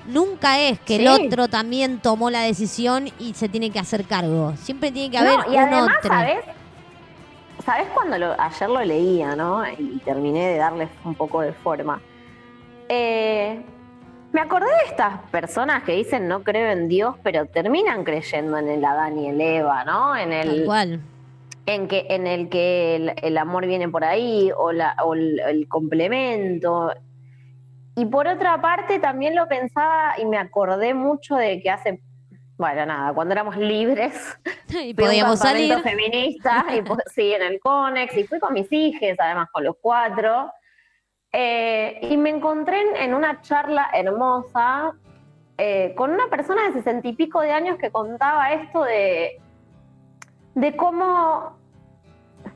nunca 0.08 0.58
es 0.58 0.80
que 0.80 0.96
el 0.96 1.06
otro 1.08 1.46
también 1.48 2.00
tomó 2.00 2.28
la 2.30 2.40
decisión 2.40 3.08
y 3.20 3.34
se 3.34 3.48
tiene 3.48 3.70
que 3.70 3.78
hacer 3.78 4.04
cargo. 4.04 4.54
Siempre 4.60 4.90
tiene 4.90 5.10
que 5.12 5.18
haber 5.18 5.38
No, 5.38 5.44
y 5.52 5.56
un 5.56 5.62
además, 5.62 5.96
otro. 5.98 6.10
¿sabes? 6.10 6.38
¿Sabes 7.64 7.88
cuando 7.94 8.18
lo, 8.18 8.40
ayer 8.40 8.68
lo 8.68 8.84
leía, 8.84 9.36
no? 9.36 9.62
Y 9.68 9.98
terminé 10.04 10.48
de 10.48 10.56
darle 10.56 10.88
un 11.04 11.14
poco 11.14 11.40
de 11.42 11.52
forma. 11.52 12.00
Eh, 12.88 13.62
me 14.32 14.40
acordé 14.40 14.66
de 14.66 14.88
estas 14.90 15.20
personas 15.30 15.82
que 15.84 15.92
dicen 15.92 16.26
no 16.26 16.42
creo 16.42 16.72
en 16.72 16.88
Dios, 16.88 17.16
pero 17.22 17.46
terminan 17.46 18.02
creyendo 18.04 18.58
en 18.58 18.68
el 18.68 18.84
Adán 18.84 19.18
y 19.18 19.28
el 19.28 19.40
Eva, 19.40 19.84
¿no? 19.84 20.16
En 20.16 20.30
Tal 20.30 20.48
el, 20.50 20.64
cual. 20.64 21.00
en 21.66 21.86
que 21.86 22.06
en 22.10 22.26
el 22.26 22.48
que 22.48 22.96
el, 22.96 23.12
el 23.22 23.38
amor 23.38 23.66
viene 23.66 23.88
por 23.88 24.04
ahí 24.04 24.50
o, 24.56 24.72
la, 24.72 24.96
o 25.04 25.14
el, 25.14 25.38
el 25.40 25.68
complemento. 25.68 26.92
Y 27.94 28.06
por 28.06 28.26
otra 28.26 28.60
parte 28.60 28.98
también 28.98 29.36
lo 29.36 29.46
pensaba 29.46 30.14
y 30.18 30.24
me 30.24 30.38
acordé 30.38 30.94
mucho 30.94 31.36
de 31.36 31.60
que 31.60 31.70
hace, 31.70 32.02
bueno, 32.62 32.86
nada, 32.86 33.12
cuando 33.12 33.32
éramos 33.32 33.56
libres, 33.56 34.38
Y 34.68 34.90
un 34.90 34.96
podíamos 34.96 35.40
salir. 35.40 35.76
feminista 35.80 36.64
y 36.76 36.80
pues, 36.88 37.00
sí, 37.12 37.32
en 37.34 37.42
el 37.42 37.58
Conex 37.58 38.16
y 38.16 38.24
fui 38.24 38.38
con 38.38 38.54
mis 38.54 38.72
hijas, 38.72 39.18
además 39.18 39.48
con 39.52 39.64
los 39.64 39.74
cuatro. 39.80 40.48
Eh, 41.32 41.98
y 42.02 42.16
me 42.16 42.30
encontré 42.30 42.80
en, 42.82 42.96
en 42.96 43.14
una 43.14 43.40
charla 43.40 43.90
hermosa 43.92 44.92
eh, 45.58 45.92
con 45.96 46.12
una 46.12 46.28
persona 46.28 46.68
de 46.68 46.74
sesenta 46.74 47.08
y 47.08 47.14
pico 47.14 47.40
de 47.40 47.50
años 47.50 47.78
que 47.78 47.90
contaba 47.90 48.52
esto 48.52 48.84
de, 48.84 49.40
de 50.54 50.76
cómo, 50.76 51.56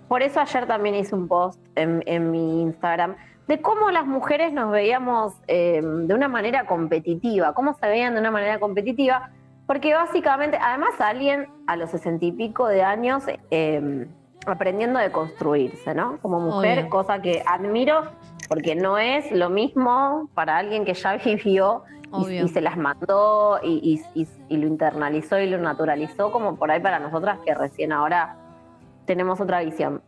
por 0.08 0.22
eso 0.22 0.40
ayer 0.40 0.66
también 0.66 0.94
hice 0.94 1.14
un 1.16 1.26
post 1.26 1.60
en, 1.74 2.02
en 2.06 2.30
mi 2.30 2.62
Instagram, 2.62 3.16
de 3.48 3.60
cómo 3.60 3.90
las 3.90 4.06
mujeres 4.06 4.52
nos 4.52 4.70
veíamos 4.70 5.34
eh, 5.46 5.80
de 5.82 6.14
una 6.14 6.28
manera 6.28 6.66
competitiva, 6.66 7.54
cómo 7.54 7.74
se 7.74 7.86
veían 7.86 8.14
de 8.14 8.20
una 8.20 8.30
manera 8.30 8.58
competitiva, 8.58 9.30
porque 9.66 9.94
básicamente, 9.94 10.58
además 10.60 11.00
alguien 11.00 11.48
a 11.66 11.76
los 11.76 11.90
sesenta 11.90 12.24
y 12.24 12.32
pico 12.32 12.66
de 12.68 12.82
años 12.82 13.24
eh, 13.50 14.06
aprendiendo 14.46 14.98
de 15.00 15.10
construirse, 15.10 15.94
¿no? 15.94 16.18
Como 16.22 16.38
mujer, 16.40 16.78
Obvio. 16.80 16.90
cosa 16.90 17.20
que 17.20 17.42
admiro 17.46 18.02
porque 18.48 18.76
no 18.76 18.96
es 18.98 19.30
lo 19.32 19.50
mismo 19.50 20.28
para 20.34 20.56
alguien 20.56 20.84
que 20.84 20.94
ya 20.94 21.16
vivió 21.24 21.82
y, 22.30 22.48
se 22.48 22.60
las 22.60 22.76
mandó 22.76 23.58
y, 23.62 24.00
y- 24.14 24.20
y- 24.22 24.28
y 24.48 24.56
lo 24.56 24.68
internalizó 24.68 25.38
y 25.40 25.48
lo 25.50 25.58
naturalizó, 25.58 26.30
como 26.30 26.54
por 26.56 26.70
ahí 26.70 26.80
para 26.80 27.00
nosotras 27.00 27.40
que 27.44 27.52
recién 27.54 27.92
ahora 27.92 28.36
tenemos 29.04 29.40
otra 29.40 29.60
visión. 29.60 30.00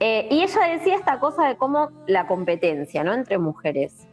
Eh, 0.00 0.28
y 0.30 0.42
ella 0.42 0.62
decía 0.66 0.96
esta 0.96 1.18
cosa 1.20 1.46
de 1.46 1.56
cómo 1.56 1.90
la 2.06 2.26
competencia, 2.26 3.04
¿no? 3.04 3.14
Entre 3.14 3.38
mujeres. 3.38 4.06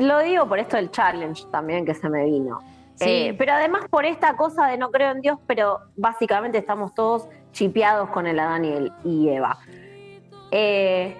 Lo 0.00 0.18
digo 0.20 0.48
por 0.48 0.58
esto 0.58 0.76
del 0.76 0.90
challenge 0.90 1.44
también 1.50 1.84
que 1.84 1.94
se 1.94 2.08
me 2.08 2.24
vino. 2.24 2.60
Sí. 2.98 3.04
Eh, 3.28 3.34
pero 3.38 3.52
además 3.52 3.82
por 3.90 4.04
esta 4.04 4.36
cosa 4.36 4.66
de 4.66 4.76
no 4.76 4.90
creo 4.90 5.12
en 5.12 5.20
Dios, 5.20 5.38
pero 5.46 5.78
básicamente 5.96 6.58
estamos 6.58 6.94
todos 6.94 7.28
chipeados 7.52 8.08
con 8.10 8.26
el 8.26 8.38
Adán 8.40 8.64
y, 8.64 8.72
el- 8.72 8.92
y 9.04 9.28
Eva. 9.28 9.56
Eh, 10.50 11.16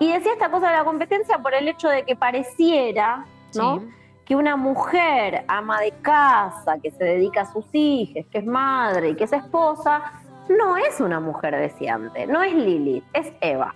y 0.00 0.12
decía 0.12 0.32
esta 0.32 0.50
cosa 0.50 0.68
de 0.70 0.76
la 0.78 0.84
competencia 0.84 1.38
por 1.38 1.54
el 1.54 1.68
hecho 1.68 1.88
de 1.88 2.04
que 2.04 2.16
pareciera, 2.16 3.24
¿no? 3.54 3.80
Sí. 3.80 3.86
Que 4.24 4.36
una 4.36 4.56
mujer 4.56 5.44
ama 5.48 5.80
de 5.80 5.92
casa, 6.02 6.78
que 6.82 6.90
se 6.90 7.04
dedica 7.04 7.42
a 7.42 7.52
sus 7.52 7.66
hijos, 7.72 8.24
que 8.30 8.38
es 8.38 8.46
madre 8.46 9.10
y 9.10 9.14
que 9.16 9.24
es 9.24 9.32
esposa, 9.32 10.02
no 10.48 10.76
es 10.76 11.00
una 11.00 11.20
mujer 11.20 11.56
deseante, 11.56 12.26
no 12.26 12.42
es 12.42 12.52
Lilith, 12.54 13.04
es 13.12 13.32
Eva. 13.40 13.74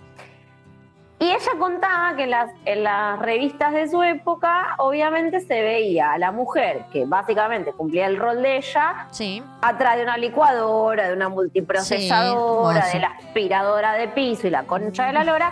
Y 1.19 1.25
ella 1.31 1.51
contaba 1.57 2.15
que 2.15 2.23
en 2.25 2.29
las, 2.29 2.51
en 2.65 2.83
las 2.83 3.17
revistas 3.19 3.73
de 3.73 3.89
su 3.89 4.03
época, 4.03 4.75
obviamente 4.77 5.39
se 5.39 5.61
veía 5.63 6.11
a 6.13 6.17
la 6.19 6.31
mujer 6.31 6.85
que 6.93 7.05
básicamente 7.05 7.71
cumplía 7.73 8.05
el 8.05 8.17
rol 8.17 8.43
de 8.43 8.57
ella, 8.57 9.07
Sí. 9.09 9.41
atrás 9.61 9.97
de 9.97 10.03
una 10.03 10.15
licuadora, 10.17 11.07
de 11.07 11.15
una 11.15 11.27
multiprocesadora, 11.29 12.83
Sí, 12.83 12.97
de 12.97 13.01
la 13.01 13.07
aspiradora 13.07 13.93
de 13.93 14.09
piso 14.09 14.45
y 14.45 14.51
la 14.51 14.63
concha 14.63 15.07
de 15.07 15.13
la 15.13 15.23
lora, 15.23 15.51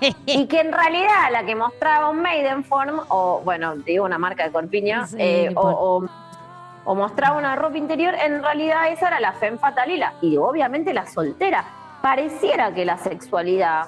y 0.26 0.46
que 0.48 0.60
en 0.60 0.70
realidad 0.72 1.30
la 1.32 1.44
que 1.44 1.54
mostraba 1.56 2.10
un 2.10 2.20
Maidenform, 2.20 3.00
o 3.08 3.40
bueno, 3.42 3.74
digo 3.76 4.04
una 4.04 4.18
marca 4.18 4.44
de 4.44 4.52
corpiño, 4.52 5.06
Sí, 5.06 5.16
eh, 5.18 5.52
o 5.56 6.94
mostraba 6.94 7.36
una 7.38 7.56
ropa 7.56 7.78
interior, 7.78 8.14
en 8.14 8.42
realidad 8.42 8.88
esa 8.92 9.08
era 9.08 9.18
la 9.20 9.32
femme 9.32 9.56
fatal 9.58 9.90
y, 9.90 9.96
la- 9.96 10.12
y 10.20 10.36
obviamente 10.36 10.92
la 10.92 11.06
soltera. 11.06 11.64
Pareciera 12.02 12.72
que 12.72 12.84
la 12.84 12.96
sexualidad 12.98 13.86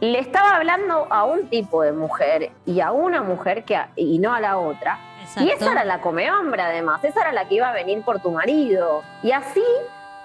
le 0.00 0.18
estaba 0.20 0.56
hablando 0.56 1.06
a 1.10 1.24
un 1.24 1.48
tipo 1.48 1.82
de 1.82 1.92
mujer 1.92 2.50
y 2.66 2.80
a 2.80 2.92
una 2.92 3.22
mujer 3.22 3.64
que 3.64 3.76
a- 3.76 3.90
y 3.96 4.18
no 4.18 4.32
a 4.32 4.40
la 4.40 4.58
otra. 4.58 4.98
Y 5.36 5.50
esa 5.50 5.72
era 5.72 5.84
la 5.84 6.00
come 6.00 6.30
hombre, 6.30 6.62
además. 6.62 7.04
Esa 7.04 7.20
era 7.20 7.32
la 7.32 7.46
que 7.48 7.56
iba 7.56 7.68
a 7.68 7.72
venir 7.72 8.02
por 8.04 8.20
tu 8.20 8.30
marido. 8.30 9.02
Y 9.22 9.32
así, 9.32 9.62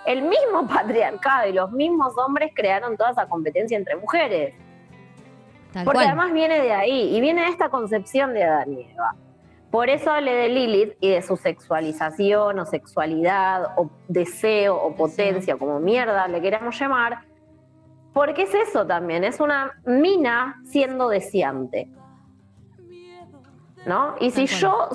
el 0.06 0.22
mismo 0.22 0.68
patriarcado 0.74 1.50
y 1.50 1.54
los 1.54 1.72
mismos 1.72 2.14
hombres 2.18 2.52
crearon 2.56 2.96
toda 2.98 3.12
esa 3.12 3.26
competencia 3.28 3.78
entre 3.78 3.96
mujeres. 3.96 4.56
Tal 5.74 5.84
Porque 5.86 5.98
cual. 5.98 6.08
además 6.08 6.32
viene 6.34 6.62
de 6.62 6.72
ahí. 6.72 7.16
Y 7.16 7.20
viene 7.20 7.42
de 7.42 7.48
esta 7.50 7.70
concepción 7.70 8.34
de 8.34 8.44
Adán 8.44 8.74
y 8.74 8.82
Eva. 8.92 9.16
Por 9.72 9.90
eso 9.90 10.12
hablé 10.12 10.34
de 10.36 10.50
Lilith 10.50 10.94
y 11.00 11.10
de 11.10 11.22
su 11.24 11.36
sexualización 11.36 12.60
o 12.60 12.66
sexualidad 12.66 13.74
o 13.76 13.90
deseo 14.08 14.76
o 14.78 14.94
potencia, 14.96 15.58
como 15.58 15.80
mierda 15.80 16.28
le 16.28 16.40
queramos 16.42 16.80
llamar, 16.80 17.22
porque 18.14 18.44
es 18.44 18.54
eso 18.54 18.86
también, 18.86 19.24
es 19.24 19.40
una 19.40 19.72
mina 19.86 20.62
siendo 20.66 21.10
deseante. 21.10 21.90
¿No? 23.86 24.16
Y 24.20 24.32
si 24.32 24.46
yo, 24.46 24.90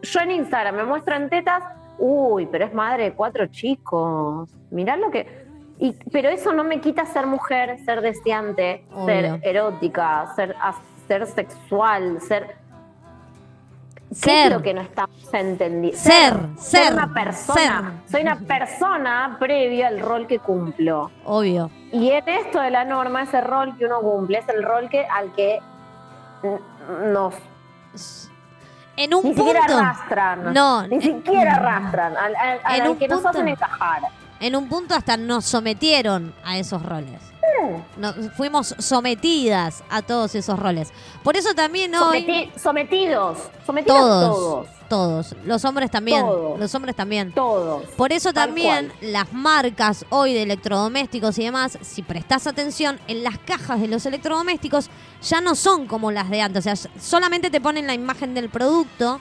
yo 0.00 0.20
en 0.20 0.30
Instagram 0.30 0.76
me 0.76 0.84
muestro 0.84 1.16
en 1.16 1.28
tetas, 1.28 1.62
uy, 1.98 2.46
pero 2.46 2.64
es 2.64 2.72
madre 2.72 3.04
de 3.04 3.12
cuatro 3.12 3.46
chicos. 3.48 4.48
Mirá 4.70 4.96
lo 4.96 5.10
que. 5.10 5.44
Y, 5.78 5.92
pero 6.10 6.28
eso 6.28 6.52
no 6.52 6.64
me 6.64 6.80
quita 6.80 7.04
ser 7.04 7.26
mujer, 7.26 7.78
ser 7.84 8.00
deseante, 8.00 8.86
Obvio. 8.92 9.04
ser 9.06 9.40
erótica, 9.42 10.32
ser, 10.34 10.54
ser 11.08 11.26
sexual, 11.26 12.20
ser. 12.22 12.61
¿Qué 14.14 14.30
Ser. 14.30 14.46
es 14.46 14.52
lo 14.58 14.62
que 14.62 14.74
no 14.74 14.80
estamos 14.82 15.16
entendiendo? 15.32 15.98
Ser, 15.98 16.34
ser, 16.58 16.92
una 16.92 17.12
persona. 17.14 18.02
Soy 18.10 18.22
una 18.22 18.38
persona 18.38 19.36
previa 19.40 19.88
al 19.88 20.00
rol 20.00 20.26
que 20.26 20.38
cumplo. 20.38 21.10
Obvio. 21.24 21.70
Y 21.92 22.10
en 22.10 22.28
esto 22.28 22.60
de 22.60 22.70
la 22.70 22.84
norma, 22.84 23.22
ese 23.22 23.40
rol 23.40 23.76
que 23.78 23.86
uno 23.86 24.00
cumple 24.00 24.38
es 24.38 24.48
el 24.48 24.62
rol 24.62 24.88
que 24.90 25.04
al 25.06 25.32
que 25.32 25.60
nos 27.12 27.34
En 28.96 29.14
un 29.14 29.22
ni 29.24 29.32
punto. 29.32 29.42
siquiera 29.44 29.64
arrastran. 29.64 30.52
No. 30.52 30.86
Ni 30.86 31.00
siquiera 31.00 31.54
arrastran. 31.54 32.16
Al, 32.16 32.36
al- 32.36 32.60
al 32.64 32.80
En 32.80 32.88
un 32.88 32.96
que 32.98 33.08
nos 33.08 33.16
punto- 33.22 33.28
hacen 33.38 33.48
encajar. 33.48 34.02
En 34.40 34.56
un 34.56 34.68
punto 34.68 34.94
hasta 34.94 35.16
nos 35.16 35.44
sometieron 35.44 36.34
a 36.44 36.58
esos 36.58 36.84
roles. 36.84 37.31
Nos- 37.96 38.14
fuimos 38.36 38.74
sometidas 38.78 39.82
a 39.90 40.02
todos 40.02 40.34
esos 40.34 40.58
roles. 40.58 40.92
Por 41.22 41.36
eso 41.36 41.54
también 41.54 41.94
hoy. 41.94 42.24
Someti- 42.24 42.58
sometidos. 42.58 43.38
Sometidos 43.66 43.98
Todos, 43.98 44.36
todos. 44.36 44.68
todos. 44.88 45.36
Los 45.44 45.64
hombres 45.64 45.90
también. 45.90 46.20
Todos. 46.22 46.58
Los 46.58 46.74
hombres 46.74 46.96
también. 46.96 47.32
Todos. 47.32 47.84
Por 47.96 48.12
eso 48.12 48.32
también 48.32 48.88
cual. 48.88 49.12
las 49.12 49.32
marcas 49.32 50.04
hoy 50.10 50.32
de 50.34 50.42
electrodomésticos 50.42 51.38
y 51.38 51.44
demás, 51.44 51.78
si 51.82 52.02
prestas 52.02 52.46
atención, 52.46 52.98
en 53.08 53.22
las 53.22 53.38
cajas 53.38 53.80
de 53.80 53.88
los 53.88 54.04
electrodomésticos 54.06 54.88
ya 55.22 55.40
no 55.40 55.54
son 55.54 55.86
como 55.86 56.10
las 56.10 56.30
de 56.30 56.40
antes. 56.42 56.66
O 56.66 56.74
sea, 56.76 56.90
solamente 57.00 57.50
te 57.50 57.60
ponen 57.60 57.86
la 57.86 57.94
imagen 57.94 58.34
del 58.34 58.48
producto. 58.50 59.20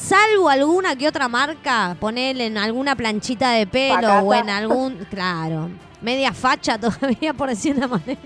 Salvo 0.00 0.48
alguna 0.48 0.96
que 0.96 1.06
otra 1.06 1.28
marca, 1.28 1.94
ponele 2.00 2.46
en 2.46 2.56
alguna 2.56 2.96
planchita 2.96 3.50
de 3.50 3.66
pelo 3.66 3.96
Pacata. 3.96 4.22
o 4.22 4.34
en 4.34 4.48
algún. 4.48 4.94
Claro, 5.10 5.68
media 6.00 6.32
facha 6.32 6.78
todavía, 6.80 7.34
por 7.34 7.50
decir 7.50 7.76
una 7.76 7.86
manera. 7.86 8.18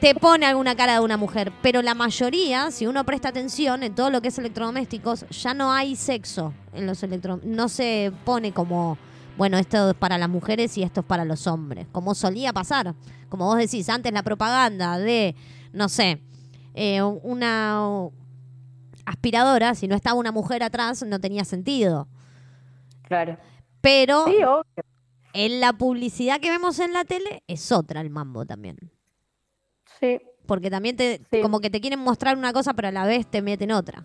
Te 0.00 0.14
pone 0.14 0.46
alguna 0.46 0.76
cara 0.76 0.94
de 0.94 1.00
una 1.00 1.16
mujer. 1.16 1.52
Pero 1.62 1.82
la 1.82 1.94
mayoría, 1.94 2.70
si 2.70 2.86
uno 2.86 3.04
presta 3.04 3.30
atención 3.30 3.82
en 3.82 3.94
todo 3.94 4.08
lo 4.10 4.22
que 4.22 4.28
es 4.28 4.38
electrodomésticos, 4.38 5.26
ya 5.30 5.52
no 5.52 5.72
hay 5.72 5.96
sexo 5.96 6.54
en 6.72 6.86
los 6.86 7.02
electrodomésticos. 7.02 7.56
No 7.56 7.68
se 7.68 8.12
pone 8.24 8.52
como, 8.52 8.96
bueno, 9.36 9.58
esto 9.58 9.90
es 9.90 9.96
para 9.96 10.16
las 10.16 10.28
mujeres 10.28 10.78
y 10.78 10.84
esto 10.84 11.00
es 11.00 11.06
para 11.06 11.24
los 11.24 11.48
hombres. 11.48 11.88
Como 11.90 12.14
solía 12.14 12.52
pasar. 12.52 12.94
Como 13.28 13.46
vos 13.46 13.58
decís, 13.58 13.88
antes 13.88 14.12
la 14.12 14.22
propaganda 14.22 14.96
de, 14.96 15.34
no 15.72 15.88
sé, 15.88 16.20
eh, 16.74 17.02
una 17.02 18.08
aspiradora, 19.12 19.74
si 19.74 19.86
no 19.88 19.94
estaba 19.94 20.18
una 20.18 20.32
mujer 20.32 20.62
atrás, 20.62 21.02
no 21.06 21.20
tenía 21.20 21.44
sentido. 21.44 22.08
Claro. 23.02 23.36
Pero 23.80 24.24
Sí, 24.26 24.36
obvio. 24.42 24.64
en 25.34 25.60
la 25.60 25.72
publicidad 25.72 26.40
que 26.40 26.50
vemos 26.50 26.78
en 26.78 26.92
la 26.92 27.04
tele 27.04 27.42
es 27.46 27.70
otra 27.72 28.00
el 28.00 28.10
mambo 28.10 28.44
también. 28.46 28.76
Sí. 30.00 30.20
Porque 30.46 30.70
también 30.70 30.96
te, 30.96 31.20
Sí. 31.30 31.40
como 31.40 31.60
que 31.60 31.70
te 31.70 31.80
quieren 31.80 32.00
mostrar 32.00 32.36
una 32.36 32.52
cosa, 32.52 32.74
pero 32.74 32.88
a 32.88 32.92
la 32.92 33.06
vez 33.06 33.26
te 33.26 33.42
meten 33.42 33.70
otra. 33.72 34.04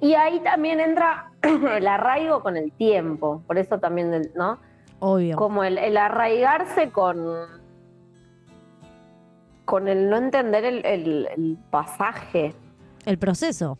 Y 0.00 0.14
ahí 0.14 0.40
también 0.40 0.80
entra 0.80 1.32
el 1.42 1.86
arraigo 1.86 2.42
con 2.42 2.56
el 2.56 2.72
tiempo. 2.72 3.42
Por 3.46 3.58
eso 3.58 3.78
también, 3.78 4.30
¿no? 4.34 4.58
Obvio. 4.98 5.36
Como 5.36 5.64
el, 5.64 5.78
el 5.78 5.96
arraigarse 5.96 6.90
con. 6.90 7.18
con 9.64 9.88
el 9.88 10.10
no 10.10 10.16
entender 10.16 10.64
el, 10.64 10.84
el- 10.84 11.28
el 11.36 11.58
pasaje. 11.70 12.54
El 13.04 13.18
proceso. 13.18 13.78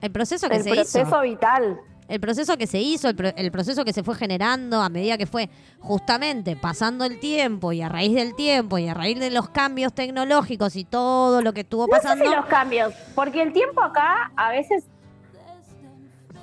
El 0.00 0.10
proceso 0.10 0.48
que 0.48 0.56
El 0.56 0.62
se 0.62 0.70
proceso 0.70 1.00
hizo. 1.08 1.20
vital. 1.22 1.80
El 2.08 2.18
proceso 2.20 2.56
que 2.56 2.66
se 2.66 2.78
hizo, 2.80 3.08
el, 3.08 3.14
pro- 3.14 3.32
el 3.36 3.52
proceso 3.52 3.84
que 3.84 3.92
se 3.92 4.02
fue 4.02 4.16
generando 4.16 4.80
a 4.82 4.88
medida 4.88 5.16
que 5.16 5.26
fue 5.26 5.48
justamente 5.78 6.56
pasando 6.56 7.04
el 7.04 7.20
tiempo 7.20 7.70
y 7.72 7.82
a 7.82 7.88
raíz 7.88 8.14
del 8.14 8.34
tiempo 8.34 8.78
y 8.78 8.88
a 8.88 8.94
raíz 8.94 9.20
de 9.20 9.30
los 9.30 9.48
cambios 9.50 9.92
tecnológicos 9.92 10.74
y 10.74 10.84
todo 10.84 11.40
lo 11.40 11.52
que 11.52 11.60
estuvo 11.60 11.86
No 11.86 11.94
sé 11.96 12.02
pasando. 12.02 12.24
si 12.24 12.34
los 12.34 12.46
cambios, 12.46 12.92
porque 13.14 13.42
el 13.42 13.52
tiempo 13.52 13.80
acá 13.82 14.32
a 14.34 14.50
veces 14.50 14.86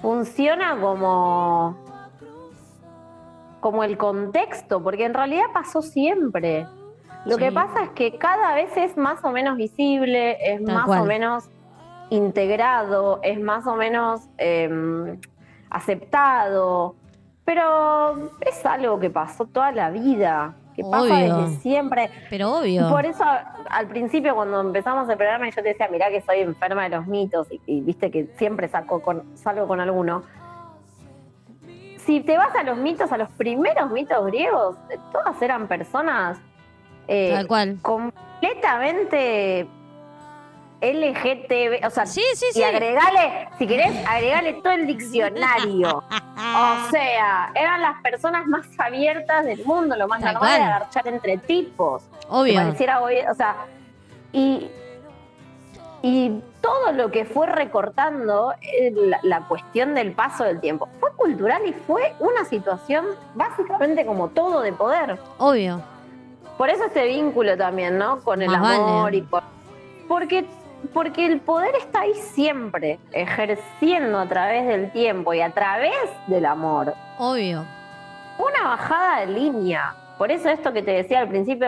funciona 0.01 0.79
como 0.79 1.75
como 3.59 3.83
el 3.83 3.97
contexto, 3.97 4.81
porque 4.81 5.03
en 5.03 5.13
realidad 5.13 5.45
pasó 5.53 5.81
siempre. 5.81 6.65
Lo 7.25 7.37
que 7.37 7.51
pasa 7.51 7.83
es 7.83 7.89
que 7.89 8.17
cada 8.17 8.53
vez 8.55 8.69
es 8.77 8.95
más 8.95 9.21
o 9.25 9.31
menos 9.31 9.57
visible, 9.57 10.37
es 10.53 10.63
Tal 10.63 10.75
más 10.75 10.85
cual. 10.85 11.01
o 11.01 11.05
menos 11.05 11.43
integrado, 12.09 13.19
es 13.23 13.39
más 13.39 13.65
o 13.67 13.75
menos 13.75 14.21
eh, 14.37 15.17
aceptado, 15.69 16.95
pero 17.45 18.31
es 18.41 18.65
algo 18.65 18.99
que 18.99 19.09
pasó 19.09 19.45
toda 19.45 19.71
la 19.71 19.89
vida, 19.89 20.55
que 20.75 20.83
pasa 20.83 21.15
desde 21.15 21.57
siempre. 21.57 22.09
Pero 22.29 22.59
obvio. 22.59 22.89
Por 22.89 23.05
eso 23.05 23.23
al 23.69 23.87
principio 23.87 24.35
cuando 24.35 24.61
empezamos 24.61 25.09
el 25.09 25.17
programa 25.17 25.49
yo 25.49 25.55
te 25.55 25.69
decía, 25.69 25.87
mirá 25.89 26.09
que 26.09 26.21
soy 26.21 26.39
enferma 26.39 26.83
de 26.83 26.89
los 26.89 27.07
mitos 27.07 27.47
y, 27.51 27.61
y 27.65 27.81
viste 27.81 28.11
que 28.11 28.27
siempre 28.37 28.67
saco 28.67 29.01
con, 29.01 29.35
salgo 29.35 29.67
con 29.67 29.79
alguno. 29.79 30.23
Si 31.97 32.21
te 32.21 32.37
vas 32.37 32.55
a 32.55 32.63
los 32.63 32.77
mitos, 32.77 33.11
a 33.11 33.17
los 33.17 33.29
primeros 33.31 33.91
mitos 33.91 34.25
griegos, 34.27 34.77
todas 35.11 35.41
eran 35.41 35.67
personas 35.67 36.39
eh, 37.07 37.31
Tal 37.33 37.47
cual. 37.47 37.77
completamente 37.81 39.67
LGTB, 40.81 41.85
o 41.85 41.89
sea, 41.89 42.05
Sí, 42.05 42.21
sí, 42.35 42.45
sí. 42.53 42.59
y 42.59 42.63
agregale, 42.63 43.49
si 43.57 43.65
querés, 43.67 43.91
agregale 44.07 44.53
todo 44.53 44.73
el 44.73 44.87
diccionario. 44.87 46.03
O 46.39 46.89
sea, 46.91 47.51
eran 47.55 47.81
las 47.81 47.99
personas 48.03 48.45
más 48.45 48.67
abiertas 48.77 49.43
del 49.43 49.65
mundo, 49.65 49.95
lo 49.95 50.07
más 50.07 50.21
Tal 50.21 50.35
normal 50.35 50.49
cual. 50.51 50.61
era 50.61 50.75
agarchar 50.75 51.07
entre 51.07 51.37
tipos. 51.39 52.03
Obvio. 52.29 52.53
pareciera 52.55 53.01
o 53.01 53.07
sea, 53.35 53.55
y, 54.31 54.69
y 56.03 56.39
todo 56.61 56.91
lo 56.93 57.09
que 57.09 57.25
fue 57.25 57.47
recortando 57.47 58.53
eh, 58.61 58.91
la, 58.95 59.19
la 59.23 59.47
cuestión 59.47 59.95
del 59.95 60.11
paso 60.13 60.43
del 60.43 60.61
tiempo 60.61 60.87
fue 60.99 61.11
cultural 61.15 61.65
y 61.65 61.73
fue 61.73 62.13
una 62.19 62.45
situación 62.45 63.05
básicamente 63.33 64.05
como 64.05 64.27
todo 64.29 64.61
de 64.61 64.73
poder. 64.73 65.17
Obvio. 65.39 65.81
Por 66.57 66.69
eso 66.69 66.85
este 66.85 67.07
vínculo 67.07 67.57
también, 67.57 67.97
¿no? 67.97 68.21
Con 68.21 68.43
el 68.43 68.49
Más 68.49 68.61
vale. 68.61 68.75
amor 68.75 69.15
y 69.15 69.21
por, 69.23 69.41
porque 70.07 70.45
porque 70.93 71.25
el 71.25 71.39
poder 71.41 71.75
está 71.75 72.01
ahí 72.01 72.13
siempre, 72.15 72.99
ejerciendo 73.11 74.19
a 74.19 74.27
través 74.27 74.67
del 74.67 74.91
tiempo 74.91 75.33
y 75.33 75.41
a 75.41 75.51
través 75.51 75.93
del 76.27 76.45
amor 76.45 76.93
Obvio. 77.17 77.65
una 78.39 78.69
bajada 78.69 79.21
de 79.21 79.27
línea. 79.27 79.95
Por 80.17 80.31
eso 80.31 80.49
esto 80.49 80.73
que 80.73 80.81
te 80.81 80.91
decía 80.91 81.19
al 81.21 81.27
principio, 81.29 81.67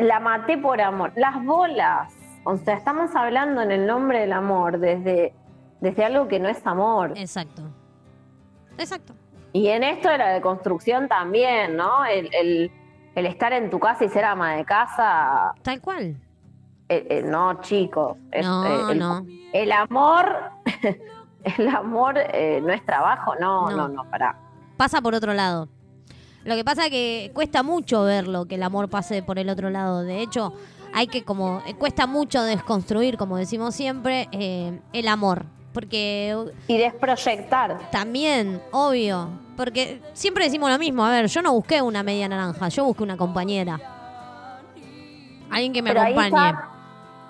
la 0.00 0.20
maté 0.20 0.58
por 0.58 0.80
amor. 0.80 1.12
Las 1.16 1.42
bolas. 1.44 2.12
O 2.44 2.56
sea, 2.56 2.74
estamos 2.74 3.14
hablando 3.16 3.62
en 3.62 3.70
el 3.70 3.86
nombre 3.86 4.20
del 4.20 4.32
amor 4.32 4.78
desde, 4.78 5.32
desde 5.80 6.04
algo 6.04 6.28
que 6.28 6.38
no 6.38 6.48
es 6.48 6.66
amor. 6.66 7.12
Exacto. 7.16 7.62
Exacto. 8.78 9.14
Y 9.52 9.68
en 9.68 9.82
esto 9.84 10.08
de 10.08 10.18
la 10.18 10.28
deconstrucción 10.28 11.08
también, 11.08 11.76
¿no? 11.76 12.04
El, 12.04 12.28
el- 12.34 12.72
el 13.16 13.26
estar 13.26 13.52
en 13.52 13.70
tu 13.70 13.80
casa 13.80 14.04
y 14.04 14.08
ser 14.08 14.24
ama 14.24 14.54
de 14.54 14.64
casa, 14.64 15.52
Tal 15.62 15.80
cual. 15.80 16.16
Eh, 16.90 17.06
eh, 17.08 17.22
no, 17.24 17.60
chicos. 17.62 18.16
No, 18.42 18.66
eh, 18.66 18.92
el, 18.92 18.98
no. 18.98 19.24
el 19.52 19.72
amor, 19.72 20.26
el 21.58 21.68
amor 21.68 22.14
eh, 22.18 22.60
no 22.62 22.72
es 22.72 22.84
trabajo, 22.84 23.34
no, 23.40 23.70
No. 23.70 23.76
no, 23.76 23.88
no, 23.88 24.10
pará. 24.10 24.36
Pasa 24.76 25.00
por 25.00 25.14
otro 25.14 25.32
lado. 25.32 25.68
Lo 26.44 26.54
que 26.56 26.64
pasa 26.64 26.84
es 26.86 26.90
que 26.90 27.30
cuesta 27.34 27.62
mucho 27.62 28.02
verlo, 28.02 28.46
que 28.46 28.56
el 28.56 28.62
amor 28.62 28.88
pase 28.88 29.22
por 29.22 29.38
el 29.38 29.48
otro 29.50 29.70
lado. 29.70 30.02
De 30.02 30.20
hecho, 30.22 30.52
hay 30.94 31.06
que 31.06 31.22
como... 31.22 31.62
Cuesta 31.78 32.06
mucho 32.06 32.42
desconstruir, 32.42 33.16
como 33.18 33.36
decimos 33.36 33.74
siempre, 33.74 34.28
el 34.92 35.08
amor. 35.08 35.44
Porque 35.74 36.34
Y 36.66 36.78
desproyectar. 36.78 37.90
También, 37.90 38.60
obvio. 38.72 39.28
Porque 39.56 40.00
siempre 40.14 40.44
decimos 40.44 40.70
lo 40.70 40.78
mismo. 40.78 41.04
A 41.04 41.10
ver, 41.10 41.26
yo 41.26 41.42
no 41.42 41.52
busqué 41.52 41.82
una 41.82 42.02
media 42.02 42.26
naranja, 42.26 42.68
yo 42.70 42.84
busqué 42.84 43.02
una 43.02 43.16
compañera. 43.18 43.78
Alguien 45.50 45.72
que 45.72 45.82
me 45.82 45.90
Pero 45.90 46.00
ahí 46.02 46.12
acompañe. 46.12 46.48
está, 46.48 46.70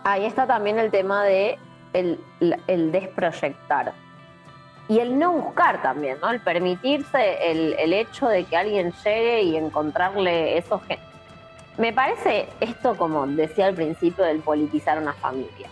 ahí 0.05 0.24
está 0.24 0.46
también 0.46 0.78
el 0.78 0.90
tema 0.90 1.24
de 1.24 1.59
el, 1.92 2.18
el 2.66 2.92
desproyectar. 2.92 3.92
Y 4.88 4.98
el 4.98 5.18
no 5.18 5.32
buscar 5.32 5.80
también, 5.82 6.18
¿no? 6.20 6.30
El 6.30 6.40
permitirse 6.40 7.51
el, 7.51 7.74
el 7.78 7.92
hecho 7.92 8.26
de 8.26 8.44
que 8.44 8.57
alguien 8.57 8.92
llegue 9.05 9.42
y 9.42 9.57
encontrarle 9.57 10.59
esos 10.59 10.82
gen- 10.84 10.98
Me 11.78 11.92
parece 11.92 12.48
esto, 12.59 12.96
como 12.96 13.24
decía 13.26 13.66
al 13.66 13.74
principio, 13.74 14.24
del 14.24 14.40
politizar 14.40 14.98
una 14.98 15.12
familia. 15.12 15.68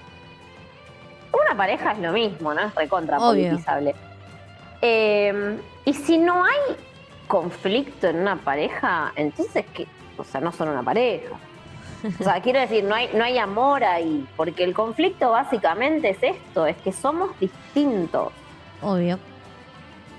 una 1.32 1.56
pareja 1.56 1.92
es 1.92 1.98
lo 1.98 2.12
mismo, 2.12 2.54
¿no? 2.54 2.60
Es 2.60 2.74
recontra 2.76 3.18
politizable. 3.18 3.94
Eh, 4.82 5.58
y 5.84 5.92
si 5.94 6.16
no 6.18 6.44
hay 6.44 6.76
conflicto 7.26 8.06
en 8.06 8.20
una 8.20 8.36
pareja, 8.36 9.12
entonces, 9.16 9.64
¿qué? 9.74 9.86
O 10.16 10.22
sea, 10.24 10.40
no 10.40 10.52
son 10.52 10.68
una 10.68 10.82
pareja. 10.82 11.34
O 12.20 12.22
sea, 12.22 12.40
quiero 12.40 12.60
decir, 12.60 12.84
no 12.84 12.94
hay, 12.94 13.10
no 13.14 13.24
hay 13.24 13.38
amor 13.38 13.82
ahí, 13.84 14.26
porque 14.36 14.64
el 14.64 14.72
conflicto 14.74 15.30
básicamente 15.30 16.10
es 16.10 16.22
esto, 16.22 16.66
es 16.66 16.76
que 16.78 16.92
somos 16.92 17.30
distintos. 17.40 18.32
Obvio, 18.82 19.18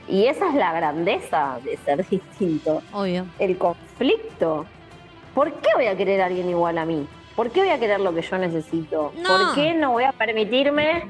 Y 0.08 0.26
esa 0.26 0.50
es 0.50 0.56
la 0.56 0.74
grandeza 0.74 1.60
de 1.64 1.78
ser 1.78 2.06
distinto. 2.10 2.82
obvio. 2.92 3.26
El 3.40 3.58
conflicto. 3.58 4.66
¿Por 5.34 5.54
qué 5.62 5.70
voy 5.76 5.86
a 5.86 5.96
querer 5.96 6.22
a 6.22 6.26
alguien 6.26 6.50
igual 6.50 6.78
a 6.78 6.86
mí? 6.86 7.08
¿Por 7.36 7.52
qué 7.52 7.62
voy 7.62 7.70
a 7.70 7.80
querer 7.80 8.02
lo 8.02 8.14
que 8.14 8.22
yo 8.22 8.38
necesito? 8.38 9.14
No. 9.18 9.30
¿Por 9.30 9.56
qué 9.56 9.74
no 9.74 9.92
voy 9.92 10.04
a 10.04 10.12
permitirme 10.12 11.04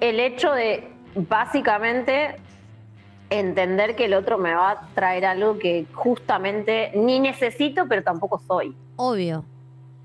el 0.00 0.20
hecho 0.20 0.52
de 0.52 0.92
básicamente 1.16 2.36
entender 3.30 3.96
que 3.96 4.04
el 4.04 4.14
otro 4.14 4.38
me 4.38 4.54
va 4.54 4.70
a 4.70 4.88
traer 4.94 5.24
algo 5.24 5.58
que 5.58 5.86
justamente 5.92 6.92
ni 6.94 7.18
necesito, 7.18 7.86
pero 7.88 8.02
tampoco 8.02 8.40
soy? 8.46 8.76
Obvio. 8.96 9.44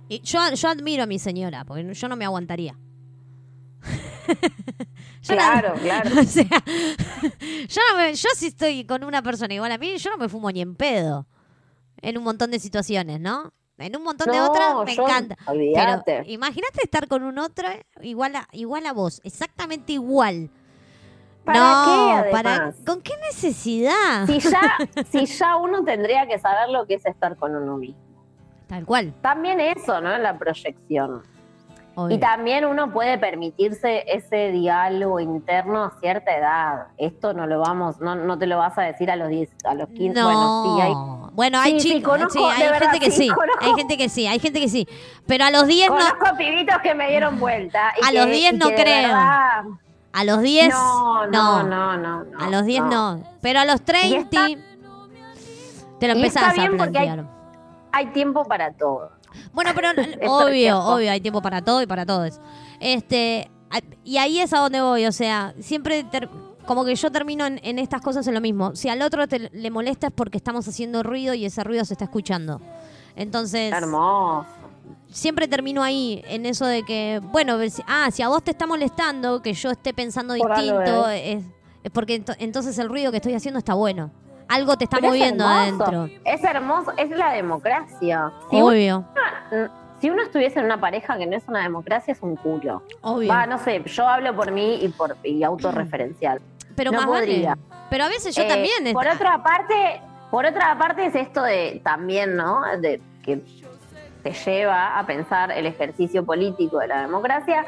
Y 0.09 0.21
yo, 0.21 0.39
yo 0.53 0.69
admiro 0.69 1.03
a 1.03 1.05
mi 1.05 1.19
señora, 1.19 1.65
porque 1.65 1.93
yo 1.93 2.07
no 2.07 2.15
me 2.15 2.25
aguantaría. 2.25 2.75
Yo 5.21 5.35
la- 5.35 5.51
Claro, 5.61 5.73
claro. 5.81 6.09
O 6.19 6.23
sea, 6.23 6.43
yo, 7.67 7.81
no 7.91 7.97
me- 7.97 8.13
yo 8.15 8.29
si 8.35 8.47
estoy 8.47 8.85
con 8.85 9.03
una 9.03 9.21
persona 9.21 9.53
igual 9.53 9.71
a 9.71 9.77
mí, 9.77 9.97
yo 9.97 10.09
no 10.09 10.17
me 10.17 10.29
fumo 10.29 10.51
ni 10.51 10.61
en 10.61 10.75
pedo. 10.75 11.27
En 12.01 12.17
un 12.17 12.23
montón 12.23 12.51
de 12.51 12.59
situaciones, 12.59 13.19
¿no? 13.19 13.53
En 13.77 13.95
un 13.95 14.03
montón 14.03 14.31
de 14.31 14.39
otras 14.41 14.75
me 14.85 14.95
yo- 14.95 15.03
encanta. 15.03 15.35
Pero 15.45 16.23
imagínate 16.27 16.79
estar 16.83 17.07
con 17.07 17.23
un 17.23 17.37
otro 17.39 17.67
igual 18.01 18.35
a, 18.35 18.47
igual 18.53 18.85
a 18.85 18.93
vos, 18.93 19.21
exactamente 19.23 19.93
igual. 19.93 20.49
¿Para 21.43 21.59
no, 21.59 22.23
qué, 22.25 22.29
para? 22.31 22.73
¿con 22.85 23.01
qué 23.01 23.13
necesidad? 23.29 24.25
Si 24.27 24.39
ya, 24.39 24.77
si 25.09 25.25
ya 25.25 25.55
uno 25.55 25.83
tendría 25.83 26.27
que 26.27 26.37
saber 26.39 26.69
lo 26.69 26.85
que 26.85 26.95
es 26.95 27.05
estar 27.05 27.37
con 27.37 27.55
uno 27.55 27.77
mismo. 27.77 28.01
Tal 28.67 28.85
cual. 28.85 29.13
También 29.21 29.59
eso, 29.59 30.01
¿no? 30.01 30.17
La 30.17 30.37
proyección. 30.37 31.23
obvio. 31.95 32.15
Y 32.15 32.19
también 32.19 32.65
uno 32.65 32.91
puede 32.91 33.17
permitirse 33.17 34.03
ese 34.07 34.51
diálogo 34.51 35.19
interno 35.19 35.85
a 35.85 35.91
cierta 35.99 36.35
edad. 36.35 36.87
Esto 36.97 37.33
no 37.33 37.47
lo 37.47 37.59
vamos, 37.59 37.99
no, 37.99 38.13
no 38.15 38.37
te 38.37 38.45
lo 38.45 38.57
vas 38.57 38.77
a 38.77 38.81
decir 38.83 39.09
a 39.09 39.15
los 39.15 39.29
10, 39.29 39.49
a 39.63 39.73
los 39.73 39.87
15. 39.89 40.19
No. 40.19 40.25
Bueno, 40.27 40.63
sí, 40.75 40.81
hay, 40.81 40.93
Bueno, 41.33 41.59
hay 41.59 41.71
Sí, 41.79 41.79
sí, 41.89 41.95
chicos, 41.95 42.11
conozco, 42.17 42.39
sí, 42.39 42.45
hay 42.55 42.63
de 42.63 42.69
verdad, 42.71 42.91
gente 42.91 43.05
que 43.05 43.11
sí, 43.11 43.27
conozco. 43.29 43.65
hay 43.65 43.73
gente 43.73 43.97
que 43.97 44.09
sí, 44.09 44.27
hay 44.27 44.39
gente 44.39 44.59
que 44.59 44.67
sí. 44.69 44.87
Pero 45.25 45.45
a 45.45 45.49
los 45.51 45.65
10 45.65 45.89
no, 45.89 45.95
conozco 45.95 46.37
pibitos 46.37 46.77
que 46.83 46.93
me 46.93 47.09
dieron 47.09 47.39
vuelta. 47.39 47.93
y 48.01 48.05
A 48.05 48.09
que- 48.11 48.17
los 48.17 48.25
10 48.27 48.53
y 48.53 48.57
no 48.57 48.67
creo. 48.67 48.85
verdad- 49.07 49.63
a 50.13 50.23
los 50.23 50.41
10 50.41 50.69
no, 50.69 51.27
no, 51.27 51.63
no, 51.63 51.97
no, 51.97 52.23
no, 52.25 52.39
A 52.45 52.49
los 52.49 52.65
10 52.65 52.83
no. 52.83 53.23
Pero 53.41 53.59
a 53.59 53.65
los 53.65 53.81
30 53.81 54.17
está- 54.19 54.47
te 55.99 56.07
lo 56.07 56.13
empezás 56.13 56.43
a 56.57 56.61
hay- 56.61 56.69
plantear. 56.69 57.36
Hay 57.97 58.07
tiempo 58.07 58.45
para 58.45 58.71
todo. 58.73 59.09
Bueno, 59.53 59.71
pero 59.75 59.89
obvio, 60.29 60.79
obvio, 60.79 61.11
hay 61.11 61.19
tiempo 61.21 61.41
para 61.41 61.61
todo 61.63 61.81
y 61.81 61.87
para 61.87 62.05
todos. 62.05 62.39
Este, 62.79 63.49
y 64.03 64.17
ahí 64.17 64.39
es 64.39 64.53
a 64.53 64.59
donde 64.59 64.81
voy, 64.81 65.05
o 65.07 65.11
sea, 65.11 65.53
siempre 65.59 66.03
ter- 66.03 66.29
como 66.67 66.85
que 66.85 66.95
yo 66.95 67.11
termino 67.11 67.45
en, 67.45 67.59
en 67.63 67.79
estas 67.79 68.01
cosas 68.01 68.27
en 68.27 68.33
lo 68.35 68.41
mismo. 68.41 68.75
Si 68.75 68.87
al 68.89 69.01
otro 69.01 69.27
te- 69.27 69.49
le 69.51 69.71
molesta 69.71 70.07
es 70.07 70.13
porque 70.13 70.37
estamos 70.37 70.67
haciendo 70.67 71.01
ruido 71.01 71.33
y 71.33 71.45
ese 71.45 71.63
ruido 71.63 71.83
se 71.85 71.93
está 71.95 72.05
escuchando. 72.05 72.61
Entonces, 73.15 73.73
Hermoso. 73.73 74.45
siempre 75.09 75.47
termino 75.47 75.81
ahí, 75.81 76.21
en 76.27 76.45
eso 76.45 76.65
de 76.65 76.83
que, 76.83 77.19
bueno, 77.31 77.57
ah, 77.87 78.09
si 78.11 78.21
a 78.21 78.27
vos 78.27 78.43
te 78.43 78.51
está 78.51 78.67
molestando 78.67 79.41
que 79.41 79.53
yo 79.53 79.71
esté 79.71 79.93
pensando 79.93 80.35
Por 80.37 80.55
distinto, 80.55 81.09
es, 81.09 81.43
es 81.83 81.91
porque 81.91 82.23
ento- 82.23 82.35
entonces 82.37 82.77
el 82.77 82.89
ruido 82.89 83.09
que 83.11 83.17
estoy 83.17 83.33
haciendo 83.33 83.57
está 83.57 83.73
bueno. 83.73 84.11
Algo 84.49 84.77
te 84.77 84.85
está 84.85 84.97
Pero 84.97 85.09
moviendo 85.09 85.45
adentro. 85.45 86.09
Es 86.23 86.43
hermoso, 86.43 86.93
es 86.97 87.09
la 87.09 87.31
democracia. 87.31 88.31
Si 88.49 88.55
uno, 88.57 88.67
Obvio, 88.67 89.05
si 89.99 90.09
uno 90.09 90.21
estuviese 90.23 90.59
en 90.59 90.65
una 90.65 90.79
pareja 90.79 91.17
que 91.17 91.25
no 91.25 91.35
es 91.35 91.43
una 91.47 91.61
democracia, 91.63 92.11
es 92.13 92.21
un 92.21 92.35
culo. 92.35 92.83
obvio. 93.01 93.29
Va, 93.29 93.45
no 93.45 93.57
sé, 93.57 93.83
yo 93.85 94.07
hablo 94.07 94.35
por 94.35 94.51
mí 94.51 94.79
y 94.81 94.89
por 94.89 95.17
y 95.23 95.43
autorreferencial. 95.43 96.39
Pero 96.75 96.91
no 96.91 96.97
más 96.99 97.07
podría. 97.07 97.49
vale. 97.55 97.61
Pero 97.89 98.03
a 98.05 98.07
veces 98.07 98.35
yo 98.35 98.43
Eh, 98.43 98.47
también. 98.47 98.93
Por 98.93 99.07
otra 99.07 99.41
parte, 99.43 100.01
por 100.31 100.45
otra 100.45 100.77
parte 100.77 101.05
es 101.05 101.15
esto 101.15 101.41
de 101.43 101.81
también, 101.83 102.35
¿no? 102.35 102.61
De 102.79 103.01
que 103.23 103.41
te 104.23 104.31
lleva 104.33 104.97
a 104.99 105.05
pensar 105.05 105.51
el 105.51 105.65
ejercicio 105.65 106.23
político 106.25 106.79
de 106.79 106.87
la 106.87 107.01
democracia, 107.01 107.65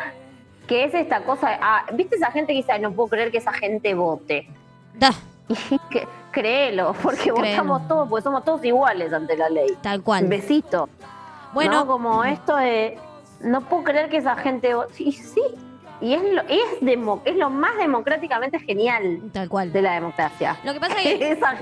que 0.67 0.83
es 0.83 0.93
esta 0.93 1.21
cosa, 1.23 1.49
de, 1.49 1.57
ah, 1.61 1.85
¿viste 1.93 2.15
esa 2.17 2.31
gente 2.31 2.53
que 2.53 2.57
dice, 2.59 2.71
"Ay, 2.73 2.81
no 2.81 2.91
puedo 2.91 3.09
creer 3.09 3.31
que 3.31 3.37
esa 3.39 3.53
gente 3.53 3.93
vote? 3.93 4.47
Da, 4.95 5.11
Y 5.71 5.79
que, 5.89 6.07
créelo, 6.31 6.93
porque 7.03 7.31
Créelo. 7.31 7.63
votamos 7.63 7.87
todos, 7.87 8.09
porque 8.09 8.23
somos 8.23 8.43
todos 8.45 8.63
iguales 8.65 9.11
ante 9.13 9.35
la 9.37 9.49
ley. 9.49 9.67
tal 9.81 10.01
cual. 10.03 10.27
Besito. 10.27 10.89
Bueno, 11.53 11.71
¿no? 11.73 11.87
Como 11.87 12.23
esto 12.23 12.55
de, 12.55 12.97
no 13.41 13.61
puedo 13.61 13.83
creer 13.83 14.09
que 14.09 14.17
esa 14.17 14.35
gente. 14.35 14.73
Y 14.97 15.11
sí, 15.13 15.41
y 16.01 16.13
es 16.13 16.21
lo, 16.33 16.41
es, 16.43 16.79
demo- 16.81 17.21
es 17.25 17.35
lo 17.35 17.49
más 17.49 17.75
democráticamente 17.77 18.59
genial 18.59 19.21
tal 19.33 19.49
cual. 19.49 19.71
de 19.73 19.81
la 19.81 19.93
democracia. 19.93 20.57
Lo 20.63 20.73
que 20.73 20.79
pasa 20.79 20.95
es 21.01 21.03
que 21.19 21.31
Esa- 21.31 21.57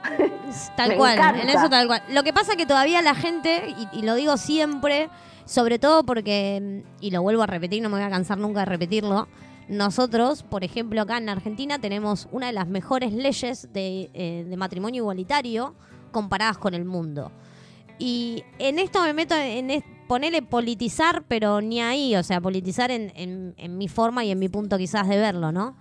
Tal 0.76 0.96
cual, 0.96 1.14
encanta. 1.18 1.42
en 1.42 1.48
eso 1.50 1.68
tal 1.68 1.86
cual. 1.86 2.02
Lo 2.08 2.22
que 2.22 2.32
pasa 2.32 2.56
que 2.56 2.64
todavía 2.66 3.02
la 3.02 3.14
gente, 3.14 3.74
y, 3.92 3.98
y 3.98 4.02
lo 4.02 4.14
digo 4.14 4.36
siempre, 4.38 5.10
sobre 5.44 5.78
todo 5.78 6.04
porque, 6.04 6.82
y 7.00 7.10
lo 7.10 7.20
vuelvo 7.22 7.42
a 7.42 7.46
repetir, 7.46 7.82
no 7.82 7.88
me 7.90 7.96
voy 7.96 8.04
a 8.04 8.10
cansar 8.10 8.38
nunca 8.38 8.60
de 8.60 8.66
repetirlo, 8.66 9.28
nosotros, 9.70 10.42
por 10.42 10.64
ejemplo, 10.64 11.00
acá 11.00 11.18
en 11.18 11.28
Argentina 11.28 11.78
tenemos 11.78 12.28
una 12.32 12.48
de 12.48 12.52
las 12.52 12.68
mejores 12.68 13.12
leyes 13.12 13.68
de, 13.72 14.10
eh, 14.14 14.44
de 14.48 14.56
matrimonio 14.56 15.02
igualitario 15.02 15.74
comparadas 16.10 16.58
con 16.58 16.74
el 16.74 16.84
mundo. 16.84 17.30
Y 17.98 18.42
en 18.58 18.78
esto 18.78 19.00
me 19.02 19.12
meto 19.14 19.34
en 19.36 19.84
ponerle 20.08 20.42
politizar, 20.42 21.24
pero 21.28 21.60
ni 21.60 21.80
ahí, 21.80 22.16
o 22.16 22.22
sea, 22.22 22.40
politizar 22.40 22.90
en- 22.90 23.54
en 23.56 23.78
mi 23.78 23.86
forma 23.88 24.24
y 24.24 24.30
en 24.32 24.38
mi 24.38 24.48
punto 24.48 24.76
quizás 24.76 25.08
de 25.08 25.16
verlo, 25.18 25.52
¿no? 25.52 25.76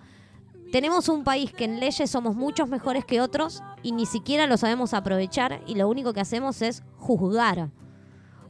Tenemos 0.72 1.10
un 1.10 1.24
país 1.24 1.52
que 1.52 1.64
en 1.66 1.80
leyes 1.80 2.12
somos 2.12 2.36
muchos 2.36 2.70
mejores 2.70 3.04
que 3.06 3.22
otros 3.22 3.64
y 3.82 3.92
ni 3.92 4.06
siquiera 4.06 4.46
lo 4.46 4.56
sabemos 4.58 4.94
aprovechar 4.94 5.62
y 5.66 5.74
lo 5.74 5.90
único 5.90 6.14
que 6.14 6.20
hacemos 6.20 6.62
es 6.62 6.84
juzgar. 6.98 7.72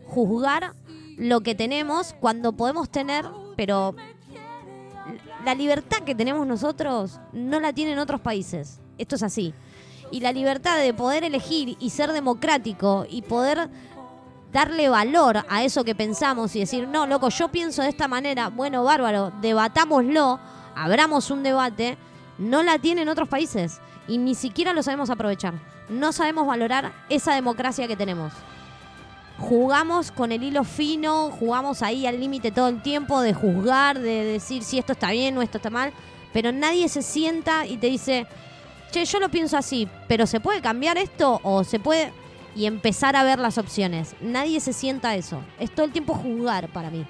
Juzgar 0.06 0.74
lo 1.18 1.40
que 1.42 1.56
tenemos 1.56 2.14
cuando 2.20 2.54
podemos 2.54 2.90
tener, 2.90 3.26
pero 3.56 3.96
la 5.46 5.56
libertad 5.56 6.00
que 6.00 6.16
tenemos 6.16 6.46
nosotros 6.46 7.20
no 7.32 7.60
la 7.60 7.74
tienen 7.74 8.00
otros 8.00 8.22
países. 8.22 8.80
Esto 8.98 9.16
es 9.16 9.24
así. 9.24 9.54
Y 10.12 10.20
la 10.20 10.32
libertad 10.32 10.78
de 10.80 10.94
poder 10.94 11.24
elegir 11.24 11.78
y 11.80 11.90
ser 11.92 12.12
democrático 12.12 13.06
y 13.10 13.22
poder 13.22 13.70
darle 14.52 14.90
valor 14.90 15.46
a 15.48 15.64
eso 15.64 15.84
que 15.84 15.96
pensamos 15.96 16.56
y 16.56 16.60
decir, 16.60 16.88
no, 16.88 17.06
loco, 17.06 17.30
yo 17.30 17.50
pienso 17.50 17.84
de 17.84 17.90
esta 17.90 18.08
manera, 18.08 18.50
bueno, 18.50 18.84
bárbaro, 18.84 19.32
debatámoslo, 19.42 20.40
abramos 20.76 21.30
un 21.30 21.44
debate, 21.44 21.98
no 22.38 22.64
la 22.64 22.80
tienen 22.80 23.10
otros 23.10 23.30
países 23.30 23.80
y 24.08 24.18
ni 24.18 24.34
siquiera 24.34 24.74
lo 24.74 24.82
sabemos 24.82 25.10
aprovechar. 25.10 25.54
No 25.90 26.12
sabemos 26.12 26.48
valorar 26.48 26.92
esa 27.10 27.34
democracia 27.36 27.88
que 27.88 27.96
tenemos. 27.96 28.34
Jugamos 29.40 30.12
con 30.12 30.32
el 30.32 30.44
hilo 30.44 30.64
fino, 30.64 31.32
jugamos 31.32 31.82
ahí 31.82 32.06
al 32.06 32.20
límite 32.20 32.52
todo 32.52 32.68
el 32.68 32.82
tiempo 32.82 33.22
de 33.22 33.34
juzgar, 33.34 33.98
de 33.98 34.24
decir 34.26 34.64
si 34.64 34.78
esto 34.78 34.92
está 34.92 35.12
bien 35.12 35.38
o 35.38 35.42
esto 35.42 35.58
está 35.58 35.70
mal, 35.70 35.92
pero 36.34 36.52
nadie 36.52 36.88
se 36.90 37.02
sienta 37.02 37.66
y 37.66 37.78
te 37.78 37.88
dice, 37.88 38.28
che, 38.92 39.06
yo 39.06 39.20
lo 39.20 39.30
pienso 39.30 39.58
así, 39.58 39.88
pero 40.08 40.28
¿se 40.28 40.40
puede 40.40 40.62
cambiar 40.62 40.98
esto 40.98 41.40
o 41.44 41.64
se 41.64 41.80
puede...? 41.80 42.12
Y 42.56 42.66
empezar 42.66 43.16
a 43.16 43.24
ver 43.24 43.40
las 43.40 43.58
opciones. 43.60 44.16
Nadie 44.22 44.60
se 44.60 44.74
sienta 44.74 45.16
eso. 45.16 45.40
Es 45.60 45.72
todo 45.72 45.86
el 45.86 45.92
tiempo 45.92 46.16
juzgar 46.16 46.68
para 46.68 46.90
mí. 46.90 47.06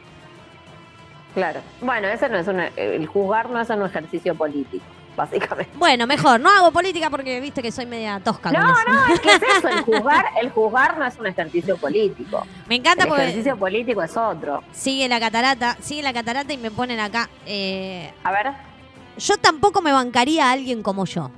Claro. 1.33 1.61
Bueno, 1.81 2.07
ese 2.07 2.27
no 2.27 2.37
es 2.37 2.47
un, 2.47 2.59
el 2.75 3.07
juzgar 3.07 3.49
no 3.49 3.59
es 3.59 3.69
un 3.69 3.83
ejercicio 3.83 4.35
político, 4.35 4.83
básicamente. 5.17 5.71
Bueno, 5.77 6.07
mejor, 6.07 6.39
no 6.39 6.49
hago 6.49 6.71
política 6.71 7.09
porque 7.09 7.39
viste 7.39 7.61
que 7.61 7.71
soy 7.71 7.85
media 7.85 8.19
tosca. 8.23 8.51
No, 8.51 8.61
no, 8.61 9.13
es 9.13 9.19
que 9.19 9.31
es 9.33 9.41
eso, 9.57 9.67
el 9.69 9.81
juzgar, 9.83 10.25
el 10.41 10.49
juzgar 10.51 10.97
no 10.97 11.05
es 11.05 11.17
un 11.19 11.27
ejercicio 11.27 11.77
político. 11.77 12.45
Me 12.67 12.75
encanta 12.75 13.03
El 13.03 13.09
porque 13.09 13.23
ejercicio 13.23 13.57
político 13.57 14.01
es 14.01 14.15
otro. 14.15 14.63
sigue 14.71 15.07
la 15.09 15.19
catarata, 15.19 15.75
sigue 15.81 16.01
la 16.03 16.13
catarata 16.13 16.53
y 16.53 16.57
me 16.57 16.71
ponen 16.71 16.99
acá. 16.99 17.29
eh, 17.45 18.13
A 18.23 18.31
ver. 18.31 18.47
yo 19.17 19.37
tampoco 19.37 19.81
me 19.81 19.91
bancaría 19.91 20.47
a 20.49 20.51
alguien 20.53 20.81
como 20.83 21.05
yo. 21.05 21.29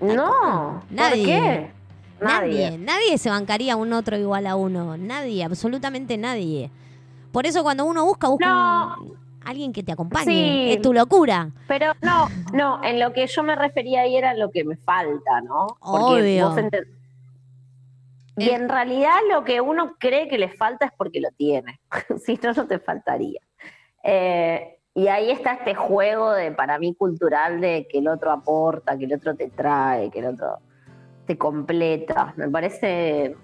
No. 0.00 0.82
Nadie. 0.90 1.16
¿Por 1.16 1.26
qué? 1.26 1.70
Nadie. 2.20 2.78
nadie. 2.78 3.18
se 3.18 3.30
bancaría 3.30 3.74
a 3.74 3.76
un 3.76 3.92
otro 3.92 4.16
igual 4.18 4.46
a 4.46 4.56
uno. 4.56 4.96
Nadie, 4.96 5.44
absolutamente 5.44 6.16
nadie. 6.16 6.70
Por 7.32 7.46
eso 7.46 7.62
cuando 7.62 7.84
uno 7.84 8.04
busca, 8.04 8.28
busca 8.28 8.46
No. 8.46 8.96
un- 9.00 9.25
alguien 9.46 9.72
que 9.72 9.82
te 9.82 9.92
acompañe. 9.92 10.24
Sí. 10.24 10.72
Es 10.72 10.82
tu 10.82 10.92
locura. 10.92 11.50
Pero 11.68 11.92
no, 12.02 12.28
no, 12.52 12.82
en 12.84 12.98
lo 12.98 13.12
que 13.12 13.26
yo 13.26 13.42
me 13.42 13.54
refería 13.54 14.02
ahí 14.02 14.16
era 14.16 14.34
lo 14.34 14.50
que 14.50 14.64
me 14.64 14.76
falta, 14.76 15.40
¿no? 15.40 15.66
Obvio. 15.80 16.50
vos 16.50 16.60
Y 18.36 18.50
en 18.50 18.68
realidad 18.68 19.14
lo 19.30 19.44
que 19.44 19.60
uno 19.60 19.94
cree 19.98 20.28
que 20.28 20.36
le 20.36 20.48
falta 20.48 20.86
es 20.86 20.92
porque 20.96 21.20
lo 21.20 21.30
tiene. 21.30 21.80
si 22.24 22.38
no, 22.42 22.52
no 22.52 22.66
te 22.66 22.78
faltaría. 22.78 23.40
Eh, 24.02 24.78
y 24.94 25.08
ahí 25.08 25.30
está 25.30 25.52
este 25.52 25.74
juego 25.74 26.32
de, 26.32 26.52
para 26.52 26.78
mí, 26.78 26.94
cultural 26.94 27.60
de 27.60 27.86
que 27.88 27.98
el 27.98 28.08
otro 28.08 28.32
aporta, 28.32 28.96
que 28.98 29.04
el 29.04 29.14
otro 29.14 29.34
te 29.36 29.48
trae, 29.48 30.10
que 30.10 30.20
el 30.20 30.26
otro 30.26 30.58
te 31.26 31.38
completa. 31.38 32.34
Me 32.36 32.48
parece. 32.48 33.36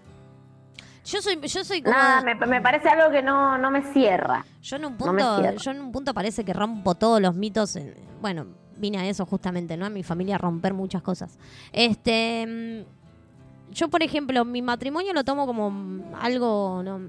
Yo 1.05 1.21
soy, 1.21 1.39
yo 1.41 1.65
soy 1.65 1.83
como. 1.83 1.97
Nada, 1.97 2.21
me, 2.23 2.35
me 2.35 2.61
parece 2.61 2.89
algo 2.89 3.11
que 3.11 3.23
no, 3.23 3.59
no 3.59 3.71
me 3.71 3.83
cierra. 3.93 4.45
Yo 4.63 4.77
en 4.77 4.85
un 4.85 4.97
punto, 4.97 5.53
yo 5.57 5.71
en 5.73 5.81
un 5.81 5.93
punto 5.93 6.15
parece 6.15 6.45
que 6.45 6.53
rompo 6.53 6.95
todos 6.95 7.21
los 7.21 7.35
mitos. 7.35 7.75
en- 7.77 7.95
bueno, 8.21 8.47
vine 8.77 8.99
a 8.99 9.07
eso 9.07 9.27
justamente, 9.27 9.77
¿no? 9.77 9.87
A 9.87 9.91
mi 9.91 10.03
familia 10.05 10.37
a 10.37 10.39
romper 10.39 10.75
muchas 10.75 11.03
cosas. 11.03 11.39
Este, 11.73 12.47
mm, 12.47 13.73
yo 13.73 13.89
por 13.89 14.03
ejemplo, 14.03 14.45
mi 14.45 14.63
matrimonio 14.63 15.13
lo 15.13 15.25
tomo 15.25 15.45
como 15.47 15.71
mm, 15.71 16.15
algo, 16.21 16.83
no, 16.85 17.01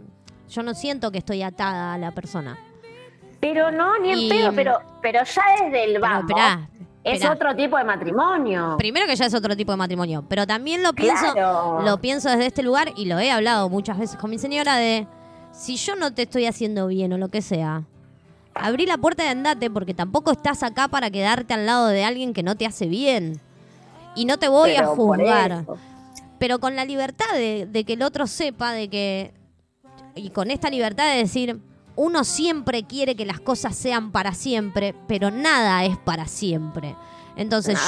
yo 0.50 0.64
no 0.64 0.74
siento 0.74 1.12
que 1.12 1.20
estoy 1.20 1.44
atada 1.44 1.94
a 1.94 1.98
la 2.00 2.12
persona. 2.12 2.58
Pero 3.40 3.72
no, 3.72 3.98
ni 4.00 4.12
en 4.12 4.30
pedo, 4.30 4.52
pero, 4.56 4.80
pero 5.02 5.20
ya 5.24 5.44
desde 5.64 5.84
el 5.84 5.90
Pero 5.94 6.02
vamos. 6.02 6.22
esperá, 6.30 6.70
es 7.04 7.14
esperá. 7.16 7.34
otro 7.34 7.56
tipo 7.56 7.78
de 7.78 7.84
matrimonio. 7.84 8.76
Primero 8.78 9.06
que 9.08 9.16
ya 9.16 9.26
es 9.26 9.34
otro 9.34 9.56
tipo 9.56 9.72
de 9.72 9.78
matrimonio, 9.78 10.24
pero 10.28 10.46
también 10.48 10.82
lo 10.84 10.94
pienso, 10.94 11.34
Claro. 11.34 11.82
lo 11.82 12.00
pienso 12.00 12.30
desde 12.30 12.46
este 12.48 12.64
lugar 12.64 12.92
y 12.96 13.06
lo 13.06 13.20
he 13.20 13.30
hablado 13.32 13.70
muchas 13.70 13.98
veces 13.98 14.18
con 14.18 14.30
mi 14.30 14.38
señora 14.40 14.76
de 14.78 15.08
si 15.52 15.76
yo 15.76 15.96
no 15.96 16.14
te 16.14 16.24
estoy 16.24 16.46
haciendo 16.46 16.88
bien 16.88 17.12
o 17.14 17.18
lo 17.18 17.28
que 17.30 17.42
sea, 17.42 17.84
abrí 18.56 18.86
la 18.86 18.98
puerta 18.98 19.24
y 19.26 19.28
andate 19.28 19.70
porque 19.70 19.94
tampoco 19.94 20.32
estás 20.32 20.64
acá 20.64 20.88
para 20.88 21.10
quedarte 21.12 21.54
al 21.54 21.66
lado 21.66 21.88
de 21.88 22.04
alguien 22.06 22.34
que 22.34 22.44
no 22.44 22.56
te 22.56 22.66
hace 22.66 22.88
bien. 22.88 23.40
Y 24.16 24.26
no 24.26 24.38
te 24.38 24.48
voy 24.48 24.76
a 24.76 24.82
Pero 24.82 24.96
por 24.96 25.18
juzgar, 25.20 25.52
eso. 25.52 25.78
pero 26.40 26.60
con 26.60 26.76
la 26.76 26.86
libertad 26.86 27.26
de, 27.34 27.68
de 27.70 27.84
que 27.84 27.94
el 27.94 28.04
otro 28.04 28.28
sepa 28.28 28.72
de 28.72 28.88
que 28.90 29.34
y 30.16 30.30
con 30.30 30.52
esta 30.52 30.70
libertad 30.70 31.10
de 31.12 31.18
decir 31.18 31.60
uno 31.96 32.24
siempre 32.24 32.84
quiere 32.84 33.16
que 33.16 33.26
las 33.26 33.40
cosas 33.40 33.76
sean 33.76 34.12
para 34.12 34.34
siempre, 34.34 34.96
pero 35.08 35.32
nada 35.32 35.86
es 35.86 35.98
para 35.98 36.28
siempre. 36.28 36.96
Entonces 37.36 37.80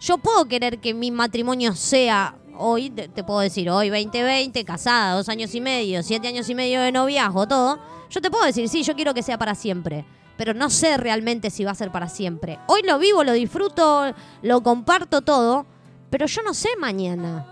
yo, 0.00 0.18
puedo 0.18 0.46
querer 0.46 0.78
que 0.78 0.94
mi 0.94 1.10
matrimonio 1.10 1.74
sea 1.74 2.36
hoy, 2.56 2.90
te, 2.90 3.08
te 3.08 3.24
puedo 3.24 3.40
decir, 3.40 3.68
hoy 3.70 3.88
2020, 3.88 4.64
casada, 4.64 5.14
dos 5.14 5.28
años 5.28 5.54
y 5.54 5.60
medio, 5.60 6.02
siete 6.02 6.28
años 6.28 6.48
y 6.48 6.54
medio 6.54 6.80
de 6.80 6.92
noviazgo, 6.92 7.46
todo. 7.46 7.78
Yo 8.10 8.20
te 8.20 8.30
puedo 8.30 8.44
decir, 8.44 8.68
sí, 8.68 8.82
yo 8.82 8.94
quiero 8.94 9.14
que 9.14 9.22
sea 9.22 9.38
para 9.38 9.54
siempre. 9.54 10.04
Pero 10.36 10.52
no 10.52 10.68
sé 10.68 10.96
realmente 10.96 11.50
si 11.50 11.64
va 11.64 11.70
a 11.70 11.76
ser 11.76 11.92
para 11.92 12.08
siempre. 12.08 12.58
Hoy 12.66 12.82
lo 12.82 12.98
vivo, 12.98 13.22
lo 13.22 13.32
disfruto, 13.32 14.12
lo 14.42 14.62
comparto 14.62 15.22
todo, 15.22 15.64
pero 16.10 16.26
yo 16.26 16.42
no 16.42 16.54
sé 16.54 16.70
mañana, 16.78 17.46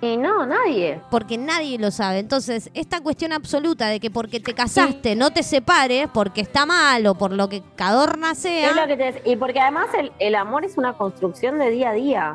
Y 0.00 0.16
no, 0.16 0.46
nadie. 0.46 1.00
porque 1.10 1.36
nadie 1.36 1.76
lo 1.78 1.90
sabe. 1.90 2.20
Entonces, 2.20 2.70
esta 2.74 3.00
cuestión 3.00 3.32
absoluta 3.32 3.88
de 3.88 3.98
que 3.98 4.10
porque 4.12 4.38
te 4.38 4.54
casaste 4.54 5.16
no 5.16 5.32
te 5.32 5.42
separes, 5.42 6.08
porque 6.14 6.40
está 6.40 6.66
mal 6.66 7.04
o 7.08 7.16
por 7.16 7.32
lo 7.32 7.48
que 7.48 7.62
cadorna 7.74 8.36
sea. 8.36 8.70
Es 8.70 8.76
lo 8.76 8.86
que 8.86 8.96
te- 8.96 9.22
y 9.28 9.34
porque 9.34 9.58
además 9.58 9.88
el, 9.98 10.12
el 10.20 10.36
amor 10.36 10.64
es 10.64 10.78
una 10.78 10.92
construcción 10.92 11.58
de 11.58 11.70
día 11.70 11.90
a 11.90 11.92
día. 11.94 12.34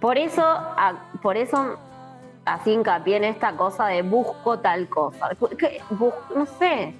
Por 0.00 0.18
eso, 0.18 0.42
a- 0.42 0.94
por 1.22 1.36
eso 1.36 1.76
así 2.44 2.72
hincapié 2.72 3.16
en 3.18 3.24
esta 3.24 3.52
cosa 3.52 3.86
de 3.86 4.02
busco 4.02 4.58
tal 4.58 4.88
cosa. 4.88 5.30
Que 5.58 5.80
bus- 5.90 6.12
no 6.34 6.44
sé, 6.58 6.92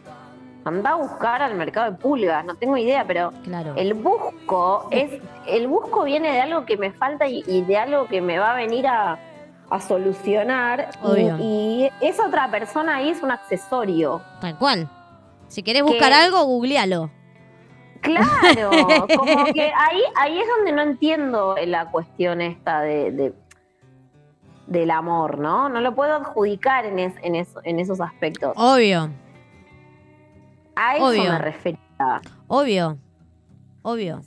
anda 0.68 0.90
a 0.90 0.94
buscar 0.96 1.42
al 1.42 1.54
mercado 1.54 1.90
de 1.92 1.96
pulgas, 1.98 2.44
no 2.44 2.54
tengo 2.56 2.76
idea, 2.76 3.04
pero 3.06 3.32
Claro. 3.44 3.74
el 3.76 3.94
busco 3.94 4.88
es, 4.90 5.20
el 5.46 5.66
busco 5.68 6.04
viene 6.04 6.32
de 6.32 6.40
algo 6.40 6.64
que 6.66 6.76
me 6.76 6.92
falta 6.92 7.26
y, 7.26 7.42
y 7.46 7.62
de 7.62 7.76
algo 7.78 8.06
que 8.06 8.20
me 8.20 8.38
va 8.38 8.52
a 8.52 8.54
venir 8.54 8.86
a, 8.86 9.18
a 9.70 9.80
solucionar. 9.80 10.90
Y, 11.16 11.20
y 11.42 11.90
esa 12.00 12.26
otra 12.26 12.50
persona 12.50 12.96
ahí 12.96 13.10
es 13.10 13.22
un 13.22 13.30
accesorio. 13.30 14.20
Tal 14.40 14.58
cual. 14.58 14.88
Si 15.48 15.62
querés 15.62 15.82
buscar 15.84 16.08
Que- 16.08 16.14
algo, 16.14 16.44
googlealo. 16.44 17.10
Claro, 18.02 18.70
como 19.16 19.44
que 19.46 19.72
ahí, 19.74 20.00
ahí 20.16 20.38
es 20.38 20.46
donde 20.56 20.72
no 20.72 20.82
entiendo 20.82 21.56
la 21.66 21.90
cuestión 21.90 22.40
esta 22.40 22.80
de, 22.80 23.10
de- 23.10 23.34
del 24.66 24.90
amor, 24.90 25.38
¿no? 25.38 25.68
No 25.68 25.80
lo 25.80 25.94
puedo 25.94 26.14
adjudicar 26.14 26.86
en, 26.86 26.98
es- 26.98 27.14
en, 27.22 27.34
eso- 27.36 27.60
en 27.64 27.78
esos 27.80 28.00
aspectos. 28.00 28.52
Obvio, 28.56 29.10
A 30.76 30.96
eso 30.96 31.06
obvio. 31.06 31.32
me 31.32 31.38
refería. 31.38 31.80
obvio, 32.48 32.98
obvio. 33.82 34.20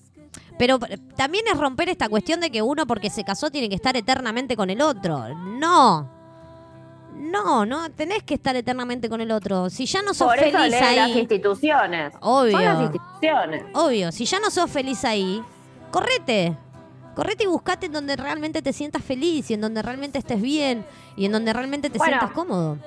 Pero 0.57 0.77
también 1.15 1.45
es 1.51 1.57
romper 1.57 1.87
esta 1.89 2.09
cuestión 2.09 2.41
de 2.41 2.51
que 2.51 2.61
uno 2.61 2.85
porque 2.85 3.09
se 3.09 3.23
casó 3.23 3.49
tiene 3.49 3.69
que 3.69 3.75
estar 3.75 3.95
eternamente 3.95 4.57
con 4.57 4.69
el 4.69 4.81
otro. 4.81 5.33
No. 5.35 6.09
No, 7.15 7.65
no, 7.65 7.89
tenés 7.91 8.23
que 8.23 8.33
estar 8.33 8.55
eternamente 8.55 9.09
con 9.09 9.19
el 9.21 9.31
otro. 9.31 9.69
Si 9.69 9.85
ya 9.85 10.01
no 10.01 10.13
sos 10.13 10.27
Por 10.27 10.37
eso 10.39 10.57
feliz 10.57 10.71
las 10.71 10.81
ahí, 10.81 11.19
instituciones. 11.19 12.13
Obvio. 12.21 12.51
Son 12.51 12.65
las 12.65 12.81
instituciones. 12.81 13.63
obvio, 13.73 14.11
si 14.11 14.25
ya 14.25 14.39
no 14.39 14.49
sos 14.49 14.69
feliz 14.71 15.03
ahí, 15.05 15.41
correte. 15.91 16.55
Correte 17.15 17.43
y 17.43 17.47
buscate 17.47 17.87
en 17.87 17.91
donde 17.91 18.15
realmente 18.15 18.61
te 18.61 18.71
sientas 18.71 19.03
feliz 19.03 19.51
y 19.51 19.53
en 19.53 19.61
donde 19.61 19.81
realmente 19.81 20.17
estés 20.19 20.41
bien 20.41 20.85
y 21.17 21.25
en 21.25 21.33
donde 21.33 21.51
realmente 21.51 21.89
te 21.89 21.97
Bueno. 21.97 22.11
sientas 22.17 22.31
cómodo. 22.31 22.77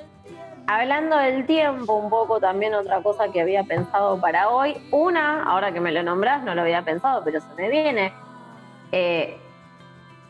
Hablando 0.66 1.16
del 1.18 1.44
tiempo, 1.46 1.94
un 1.94 2.08
poco 2.08 2.40
también 2.40 2.74
otra 2.74 3.02
cosa 3.02 3.24
que 3.32 3.40
había 3.40 3.64
pensado 3.64 4.20
para 4.20 4.48
hoy. 4.48 4.76
Una, 4.90 5.42
ahora 5.44 5.72
que 5.72 5.80
me 5.80 5.90
lo 5.92 6.02
nombrás, 6.02 6.42
no 6.44 6.54
lo 6.54 6.62
había 6.62 6.82
pensado, 6.82 7.22
pero 7.24 7.40
se 7.40 7.48
me 7.56 7.68
viene. 7.68 8.12
Eh, 8.92 9.36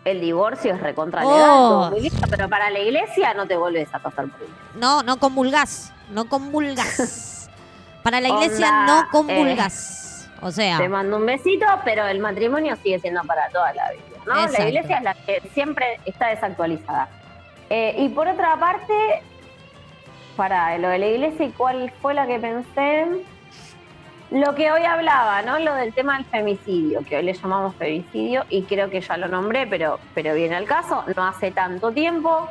el 0.04 0.20
divorcio 0.20 0.74
es 0.74 0.80
recontra 0.80 1.20
legal, 1.22 1.38
Oh. 1.50 1.90
lindo, 1.96 2.26
pero 2.28 2.48
para 2.48 2.70
la 2.70 2.78
iglesia 2.80 3.34
no 3.34 3.46
te 3.46 3.56
vuelves 3.56 3.88
a 3.94 3.98
pasar 4.00 4.26
por 4.28 4.40
iglesia. 4.42 4.56
No, 4.74 5.02
no 5.02 5.18
comulgás, 5.18 5.92
no 6.10 6.28
comulgas. 6.28 7.48
Para 8.02 8.20
la 8.20 8.30
iglesia 8.30 8.66
Onda, 8.68 8.86
no 8.86 9.08
comulgas. 9.12 10.28
o 10.40 10.50
sea, 10.50 10.78
Te 10.78 10.88
mando 10.88 11.18
un 11.18 11.26
besito, 11.26 11.66
pero 11.84 12.04
el 12.08 12.18
matrimonio 12.18 12.74
sigue 12.82 12.98
siendo 12.98 13.22
para 13.22 13.48
toda 13.50 13.72
la 13.74 13.92
vida, 13.92 14.02
¿no? 14.26 14.34
Exacto. 14.40 14.58
La 14.62 14.68
iglesia 14.68 14.96
es 14.96 15.02
la 15.04 15.14
que 15.14 15.40
siempre 15.54 16.00
está 16.04 16.26
desactualizada. 16.28 17.08
Eh, 17.70 17.94
y 17.98 18.08
por 18.08 18.26
otra 18.26 18.56
parte, 18.56 19.22
para 20.42 20.76
lo 20.76 20.88
de 20.88 20.98
la 20.98 21.06
iglesia 21.06 21.46
y 21.46 21.50
cuál 21.52 21.92
fue 22.02 22.14
la 22.14 22.26
que 22.26 22.36
pensé, 22.40 23.06
lo 24.32 24.56
que 24.56 24.72
hoy 24.72 24.82
hablaba, 24.82 25.40
¿no? 25.42 25.60
Lo 25.60 25.72
del 25.76 25.94
tema 25.94 26.16
del 26.16 26.24
femicidio, 26.24 27.04
que 27.08 27.16
hoy 27.16 27.22
le 27.22 27.32
llamamos 27.32 27.76
femicidio 27.76 28.44
y 28.50 28.62
creo 28.62 28.90
que 28.90 29.00
ya 29.00 29.16
lo 29.18 29.28
nombré, 29.28 29.68
pero, 29.68 30.00
pero 30.16 30.34
viene 30.34 30.56
al 30.56 30.64
caso, 30.64 31.04
no 31.14 31.24
hace 31.24 31.52
tanto 31.52 31.92
tiempo 31.92 32.48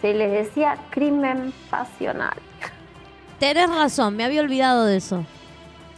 se 0.00 0.12
les 0.14 0.32
decía 0.32 0.76
crimen 0.90 1.52
pasional. 1.70 2.34
tenés 3.38 3.70
razón, 3.72 4.16
me 4.16 4.24
había 4.24 4.40
olvidado 4.40 4.84
de 4.84 4.96
eso. 4.96 5.24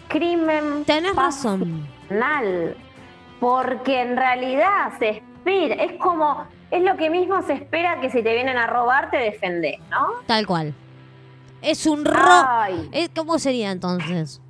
Crimen 0.08 0.84
Tenés 0.84 1.12
pasional. 1.14 1.86
razón. 2.10 2.74
porque 3.40 4.02
en 4.02 4.14
realidad 4.14 4.92
se 4.98 5.08
espera, 5.08 5.76
es 5.76 5.92
como, 5.92 6.46
es 6.70 6.82
lo 6.82 6.96
que 6.96 7.10
mismo 7.10 7.42
se 7.42 7.54
espera 7.54 8.00
que 8.00 8.10
si 8.10 8.22
te 8.22 8.32
vienen 8.34 8.56
a 8.56 8.66
robar 8.66 9.10
te 9.10 9.16
defendés, 9.18 9.78
¿no? 9.90 10.06
Tal 10.26 10.46
cual. 10.46 10.72
Es 11.62 11.86
un 11.86 12.04
robo. 12.04 12.46
¿Cómo 13.14 13.38
sería 13.38 13.70
entonces? 13.70 14.40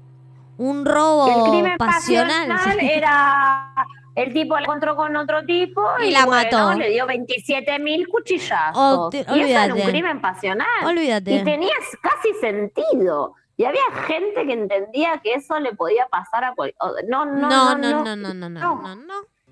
Un 0.56 0.80
el 0.80 0.84
robo 0.86 1.50
crimen 1.50 1.78
pasional. 1.78 2.48
pasional 2.48 2.80
era 2.80 3.74
el 4.14 4.32
tipo 4.34 4.54
la 4.56 4.60
encontró 4.62 4.94
con 4.94 5.16
otro 5.16 5.42
tipo 5.46 5.82
Y 6.02 6.08
y, 6.08 6.10
la 6.10 6.26
bueno, 6.26 6.66
mató. 6.66 6.78
le 6.78 6.90
dio 6.90 7.06
27 7.06 7.78
mil 7.78 8.06
cuchillazos. 8.08 8.76
Oh, 8.76 9.08
te- 9.10 9.24
y 9.34 9.40
eso 9.40 9.60
era 9.62 9.74
un 9.74 9.80
crimen 9.80 10.20
pasional. 10.20 10.66
Olvídate. 10.84 11.32
Y 11.36 11.44
tenía 11.44 11.72
casi 12.02 12.34
sentido. 12.40 13.34
Y 13.56 13.64
había 13.64 13.82
gente 14.06 14.46
que 14.46 14.52
entendía 14.52 15.20
que 15.22 15.34
eso 15.34 15.58
le 15.60 15.74
podía 15.74 16.06
pasar 16.08 16.44
a 16.44 16.54
cualquier... 16.54 16.76
No, 17.08 17.24
no, 17.24 17.48
No, 17.48 17.74
no, 17.76 17.78
no, 17.78 18.04
no, 18.04 18.16
no, 18.16 18.34
no, 18.34 18.34
no, 18.34 18.48
no. 18.48 18.60
no, 18.60 18.96
no, 18.96 18.96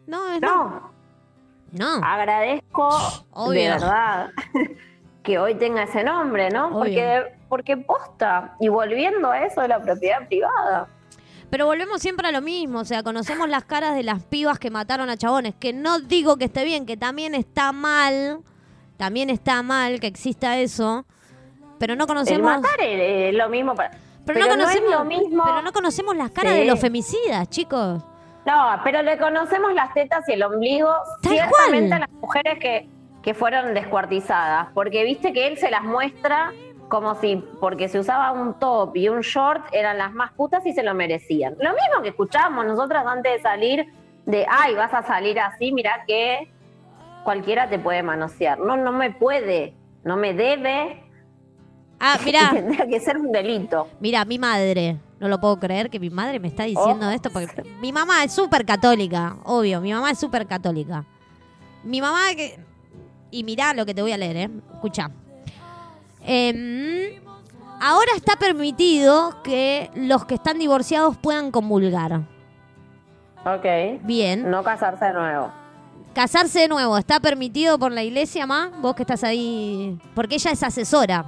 no, 0.07 0.39
no. 0.39 0.41
No. 0.41 0.98
No. 1.73 2.01
agradezco 2.03 2.89
Obvio. 3.33 3.53
de 3.63 3.69
verdad 3.71 4.31
que 5.23 5.39
hoy 5.39 5.55
tenga 5.57 5.83
ese 5.83 6.03
nombre, 6.05 6.51
¿no? 6.51 6.67
Obvio. 6.69 6.79
Porque, 6.79 7.23
porque 7.49 7.77
posta. 7.77 8.55
Y 8.61 8.69
volviendo 8.69 9.31
a 9.31 9.45
eso 9.45 9.61
de 9.61 9.69
la 9.69 9.81
propiedad 9.81 10.27
privada. 10.27 10.89
Pero 11.51 11.65
volvemos 11.67 12.01
siempre 12.03 12.29
a 12.29 12.33
lo 12.33 12.43
mismo, 12.43 12.81
o 12.81 12.85
sea, 12.85 13.03
conocemos 13.03 13.49
las 13.49 13.65
caras 13.65 13.95
de 13.95 14.03
las 14.03 14.23
pibas 14.23 14.59
que 14.59 14.71
mataron 14.71 15.09
a 15.09 15.17
chabones, 15.17 15.55
que 15.59 15.73
no 15.73 15.99
digo 15.99 16.37
que 16.37 16.45
esté 16.45 16.63
bien, 16.65 16.85
que 16.85 16.99
también 16.99 17.35
está 17.35 17.73
mal, 17.73 18.41
también 18.99 19.31
está 19.31 19.63
mal 19.63 19.99
que 19.99 20.09
exista 20.09 20.59
eso, 20.59 21.07
pero 21.79 21.97
no 21.97 22.05
El 22.05 22.09
conocemos... 22.09 22.45
matar 22.45 22.79
es 22.83 23.35
lo 23.35 23.49
mismo 23.49 23.75
para. 23.75 23.93
Pero, 24.27 24.41
no 24.41 24.49
conocemos, 24.49 24.91
lo 24.91 25.05
mismo. 25.07 25.43
pero 25.43 25.63
no 25.63 25.73
conocemos 25.73 26.15
las 26.19 26.31
caras 26.33 26.53
Sí. 26.53 26.59
de 26.59 26.65
los 26.67 26.79
femicidas, 26.79 27.49
chicos. 27.49 28.03
No, 28.49 28.81
pero 28.83 29.03
le 29.03 29.19
conocemos 29.19 29.75
las 29.75 29.93
tetas 29.93 30.27
y 30.27 30.33
el 30.33 30.43
ombligo 30.43 30.91
ciertamente 31.21 31.91
cual. 31.91 31.93
a 31.93 31.99
las 32.07 32.11
mujeres 32.13 32.59
que, 32.59 32.89
que 33.23 33.35
fueron 33.35 33.75
descuartizadas. 33.75 34.69
Porque 34.73 35.05
viste 35.05 35.35
que 35.35 35.49
él 35.49 35.59
se 35.59 35.71
las 35.71 35.85
muestra 35.85 36.53
como 36.89 37.15
si, 37.17 37.37
porque 37.61 37.91
se 37.91 37.99
usaba 37.99 38.33
un 38.33 38.59
top 38.59 38.97
y 38.97 39.11
un 39.11 39.21
short, 39.21 39.67
eran 39.73 39.99
las 39.99 40.15
más 40.15 40.33
putas 40.33 40.65
y 40.65 40.73
se 40.73 40.83
lo 40.83 40.95
merecían. 40.95 41.57
Lo 41.59 41.71
mismo 41.75 42.03
que 42.03 42.09
escuchábamos 42.09 42.65
nosotras 42.65 43.05
antes 43.07 43.35
de 43.35 43.43
salir, 43.43 43.87
de, 44.25 44.47
ay, 44.49 44.75
vas 44.75 44.95
a 44.95 45.03
salir 45.03 45.39
así, 45.39 45.71
mira 45.71 46.05
que 46.07 46.51
cualquiera 47.25 47.69
te 47.69 47.79
puede 47.79 48.03
manosear. 48.03 48.59
No, 48.59 48.79
no 48.79 48.93
me 48.93 49.11
puede, 49.11 49.75
no 50.05 50.17
me 50.17 50.33
debe. 50.33 51.03
Ah, 52.01 52.17
mirá, 52.25 52.49
Tendría 52.51 52.87
que 52.87 53.01
ser 53.01 53.19
un 53.19 53.31
delito. 53.31 53.89
Mira, 54.01 54.25
mi 54.25 54.39
madre. 54.39 54.97
No 55.21 55.29
lo 55.29 55.41
puedo 55.41 55.59
creer 55.59 55.91
que 55.91 55.99
mi 55.99 56.11
madre 56.11 56.39
me 56.39 56.49
está 56.49 56.65
diciendo 56.65 57.07
Oh. 57.07 57.11
esto 57.11 57.31
porque 57.31 57.63
mi 57.81 57.93
mamá 57.93 58.23
es 58.25 58.33
súper 58.33 58.65
católica, 58.65 59.37
obvio, 59.45 59.81
mi 59.81 59.93
mamá 59.93 60.11
es 60.13 60.19
súper 60.19 60.47
católica. 60.47 61.05
Mi 61.85 62.01
mamá 62.01 62.21
que... 62.37 62.59
Y 63.31 63.45
mirá 63.45 63.75
lo 63.75 63.85
que 63.85 63.95
te 63.95 64.03
voy 64.03 64.13
a 64.13 64.17
leer, 64.17 64.37
¿eh? 64.37 64.51
Escucha. 64.75 65.11
Em, 66.25 67.21
ahora 67.81 68.13
está 68.17 68.37
permitido 68.37 69.43
que 69.43 69.91
los 69.95 70.25
que 70.25 70.35
están 70.35 70.59
divorciados 70.59 71.17
puedan 71.17 71.51
comulgar. 71.51 72.23
Ok. 73.45 74.03
Bien. 74.03 74.51
No 74.51 74.63
casarse 74.63 75.07
de 75.07 75.13
nuevo. 75.13 75.51
Casarse 76.15 76.61
de 76.61 76.69
nuevo, 76.69 76.99
¿está 76.99 77.21
permitido 77.21 77.79
por 77.79 77.93
la 77.93 78.03
iglesia, 78.03 78.47
ma? 78.47 78.71
Vos 78.81 78.95
que 78.95 79.03
estás 79.03 79.23
ahí... 79.25 79.99
Porque 80.15 80.35
ella 80.37 80.51
es 80.51 80.63
asesora. 80.63 81.25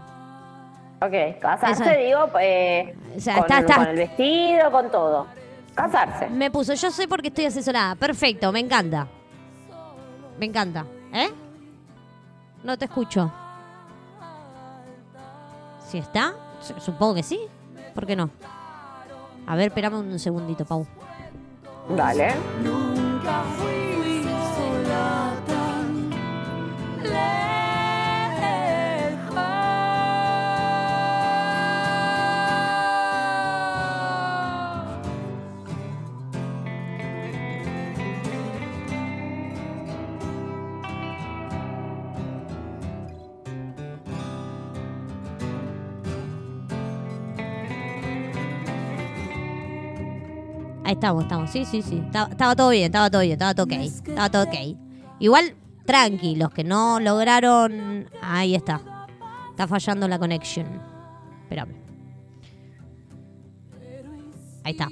Ok, 1.02 1.38
casarse, 1.40 1.82
Esa- 1.82 1.92
digo, 1.94 2.28
eh, 2.40 2.94
O 3.16 3.20
sea, 3.20 3.34
con, 3.36 3.44
está- 3.44 3.58
está- 3.60 3.74
con 3.76 3.86
el 3.88 3.96
vestido, 3.96 4.70
con 4.70 4.90
todo. 4.90 5.26
Casarse. 5.74 6.28
Me 6.28 6.50
puso, 6.50 6.74
yo 6.74 6.90
sé 6.90 7.08
porque 7.08 7.28
estoy 7.28 7.46
asesorada. 7.46 7.94
Perfecto, 7.94 8.52
me 8.52 8.60
encanta. 8.60 9.06
Me 10.38 10.46
encanta. 10.46 10.84
¿Eh? 11.12 11.30
No 12.62 12.76
te 12.76 12.84
escucho. 12.84 13.32
¿Sí 15.88 15.98
está? 15.98 16.34
Su- 16.60 16.78
Supongo 16.80 17.14
que 17.14 17.22
sí. 17.22 17.40
¿Por 17.94 18.06
qué 18.06 18.14
no? 18.16 18.30
A 19.46 19.56
ver, 19.56 19.68
espérame 19.68 19.94
un 19.94 20.18
segundito, 20.18 20.64
Pau. 20.64 20.86
Dale. 21.96 22.34
Nunca 22.62 23.42
fui 23.56 23.79
Ahí 50.90 50.94
estamos, 50.94 51.22
estamos. 51.22 51.50
Sí, 51.50 51.64
sí, 51.64 51.82
sí. 51.82 52.02
Estaba, 52.04 52.56
todo 52.56 52.70
bien, 52.70 52.86
estaba 52.86 53.08
todo 53.08 53.22
bien, 53.22 53.34
estaba 53.34 53.54
todo 53.54 53.66
ok. 53.66 53.72
Estaba 53.74 54.28
todo 54.28 54.42
ok. 54.42 54.76
Igual, 55.20 55.54
tranqui, 55.86 56.34
los 56.34 56.50
que 56.50 56.64
no 56.64 56.98
lograron. 56.98 58.10
Ahí 58.20 58.56
está. 58.56 59.06
Está 59.50 59.68
fallando 59.68 60.08
la 60.08 60.18
conection. 60.18 60.66
Espérame. 61.42 61.76
Ahí 64.64 64.72
está. 64.72 64.88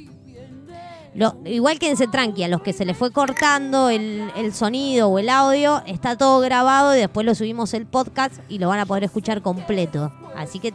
Igual 1.44 1.80
quédense 1.80 2.06
tranqui, 2.06 2.44
a 2.44 2.48
los 2.48 2.62
que 2.62 2.72
se 2.72 2.84
les 2.84 2.96
fue 2.96 3.10
cortando 3.10 3.90
el, 3.90 4.30
el 4.36 4.54
sonido 4.54 5.08
o 5.08 5.18
el 5.18 5.28
audio, 5.28 5.82
está 5.84 6.16
todo 6.16 6.38
grabado 6.38 6.94
y 6.94 7.00
después 7.00 7.26
lo 7.26 7.34
subimos 7.34 7.74
el 7.74 7.86
podcast 7.86 8.36
y 8.48 8.60
lo 8.60 8.68
van 8.68 8.78
a 8.78 8.86
poder 8.86 9.02
escuchar 9.02 9.42
completo. 9.42 10.12
Así 10.36 10.60
que 10.60 10.72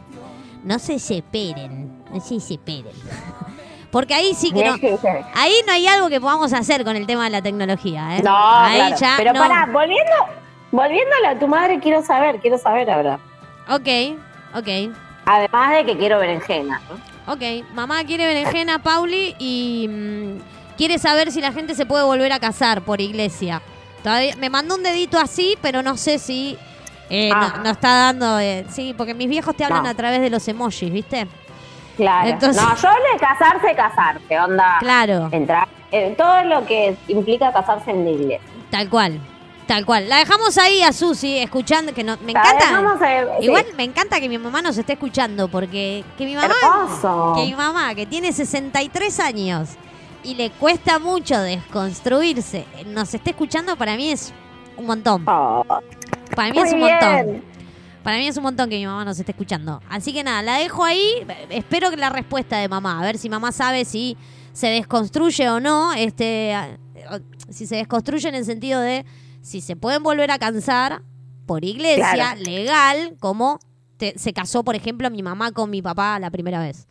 no 0.64 0.78
se 0.78 0.98
separen, 0.98 2.04
no 2.12 2.20
se 2.20 2.40
separen. 2.40 2.92
Porque 3.94 4.12
ahí 4.12 4.34
sí 4.34 4.50
que 4.52 4.64
no, 4.64 4.72
ahí 5.36 5.52
no 5.66 5.72
hay 5.72 5.86
algo 5.86 6.08
que 6.08 6.20
podamos 6.20 6.52
hacer 6.52 6.82
con 6.84 6.96
el 6.96 7.06
tema 7.06 7.24
de 7.24 7.30
la 7.30 7.40
tecnología, 7.40 8.16
¿eh? 8.18 8.22
No, 8.24 8.36
ahí 8.36 8.76
claro. 8.78 8.96
ya 8.98 9.14
Pero 9.16 9.32
no. 9.32 9.38
pará, 9.40 9.66
volviendo, 9.72 10.12
volviéndole 10.72 11.26
a 11.28 11.38
tu 11.38 11.46
madre, 11.46 11.78
quiero 11.78 12.02
saber, 12.02 12.40
quiero 12.40 12.58
saber 12.58 12.90
ahora. 12.90 13.20
Ok, 13.68 14.18
ok. 14.56 14.68
Además 15.26 15.72
de 15.76 15.84
que 15.86 15.96
quiero 15.96 16.18
berenjena. 16.18 16.80
¿no? 16.90 17.32
Ok, 17.32 17.40
mamá 17.72 18.02
quiere 18.04 18.26
berenjena, 18.26 18.80
Pauli, 18.82 19.36
y 19.38 19.86
mm, 19.88 20.76
quiere 20.76 20.98
saber 20.98 21.30
si 21.30 21.40
la 21.40 21.52
gente 21.52 21.76
se 21.76 21.86
puede 21.86 22.02
volver 22.04 22.32
a 22.32 22.40
casar 22.40 22.82
por 22.82 23.00
iglesia. 23.00 23.62
Todavía 24.02 24.34
me 24.36 24.50
mandó 24.50 24.74
un 24.74 24.82
dedito 24.82 25.18
así, 25.20 25.56
pero 25.62 25.82
no 25.82 25.96
sé 25.96 26.18
si 26.18 26.58
eh, 27.10 27.30
Ah. 27.32 27.54
no, 27.58 27.62
no 27.64 27.70
está 27.70 27.88
dando. 27.90 28.38
eh, 28.40 28.66
sí, 28.70 28.92
porque 28.98 29.14
mis 29.14 29.28
viejos 29.28 29.56
te 29.56 29.64
hablan 29.64 29.84
No. 29.84 29.88
a 29.90 29.94
través 29.94 30.20
de 30.20 30.30
los 30.30 30.46
emojis, 30.48 30.92
¿viste? 30.92 31.26
Claro. 31.96 32.28
Entonces- 32.28 32.62
No, 32.62 32.74
yo 32.76 32.88
de 32.88 33.18
casarse, 33.18 33.74
casarse, 33.74 34.40
onda. 34.40 34.76
Claro, 34.80 35.28
Entrar. 35.32 35.68
eh, 35.92 36.14
todo 36.18 36.42
lo 36.44 36.64
que 36.66 36.96
implica 37.08 37.52
casarse 37.52 37.90
en 37.90 38.04
la 38.04 38.10
iglesia. 38.10 38.40
tal 38.70 38.88
cual. 38.88 39.20
Tal 39.66 39.86
cual. 39.86 40.10
La 40.10 40.18
dejamos 40.18 40.58
ahí 40.58 40.82
a 40.82 40.92
Susi 40.92 41.38
escuchando, 41.38 41.94
que 41.94 42.04
no, 42.04 42.18
me 42.22 42.34
La 42.34 42.40
encanta. 42.40 43.08
eh, 43.10 43.26
sí. 43.40 43.44
Igual 43.46 43.64
me 43.78 43.84
encanta 43.84 44.20
que 44.20 44.28
mi 44.28 44.36
mamá 44.36 44.60
nos 44.60 44.76
esté 44.76 44.92
escuchando, 44.92 45.48
porque 45.48 46.04
que 46.18 46.26
mi 46.26 46.34
mamá 46.34 46.52
Hermoso. 46.62 47.32
que 47.34 47.42
mi 47.46 47.54
mamá, 47.54 47.94
que 47.94 48.04
tiene 48.04 48.30
63 48.32 49.20
años 49.20 49.70
y 50.22 50.34
le 50.34 50.50
cuesta 50.50 50.98
mucho 50.98 51.40
desconstruirse, 51.40 52.66
nos 52.86 53.14
esté 53.14 53.30
escuchando, 53.30 53.76
para 53.76 53.96
mí 53.96 54.10
es 54.10 54.34
un 54.76 54.86
montón. 54.86 55.24
Oh, 55.26 55.64
Para 56.36 56.50
mí 56.50 56.58
muy 56.58 56.68
es 56.68 56.74
un 56.74 56.80
bien. 56.80 56.98
montón. 57.00 57.44
Para 58.04 58.18
mí 58.18 58.28
es 58.28 58.36
un 58.36 58.42
montón 58.44 58.68
que 58.70 58.76
mi 58.76 58.86
mamá 58.86 59.04
nos 59.04 59.18
esté 59.18 59.32
escuchando. 59.32 59.80
Así 59.88 60.12
que 60.12 60.22
nada, 60.22 60.42
la 60.42 60.58
dejo 60.58 60.84
ahí. 60.84 61.26
Espero 61.50 61.90
que 61.90 61.96
la 61.96 62.10
respuesta 62.10 62.58
de 62.58 62.68
mamá, 62.68 63.00
a 63.00 63.02
ver 63.02 63.18
si 63.18 63.28
mamá 63.28 63.50
sabe 63.50 63.84
si 63.84 64.16
se 64.52 64.68
desconstruye 64.68 65.48
o 65.50 65.58
no. 65.58 65.92
Este, 65.94 66.54
si 67.48 67.66
se 67.66 67.76
desconstruye 67.76 68.28
en 68.28 68.34
el 68.36 68.44
sentido 68.44 68.80
de 68.80 69.04
si 69.40 69.60
se 69.60 69.74
pueden 69.74 70.02
volver 70.02 70.30
a 70.30 70.38
cansar 70.38 71.02
por 71.46 71.64
iglesia, 71.64 72.12
Claro. 72.14 72.40
legal, 72.42 73.16
como 73.20 73.58
te- 73.96 74.18
se 74.18 74.32
casó, 74.32 74.64
por 74.64 74.76
ejemplo, 74.76 75.10
mi 75.10 75.22
mamá 75.22 75.52
con 75.52 75.70
mi 75.70 75.82
papá 75.82 76.18
la 76.18 76.30
primera 76.30 76.60
vez. 76.60 76.86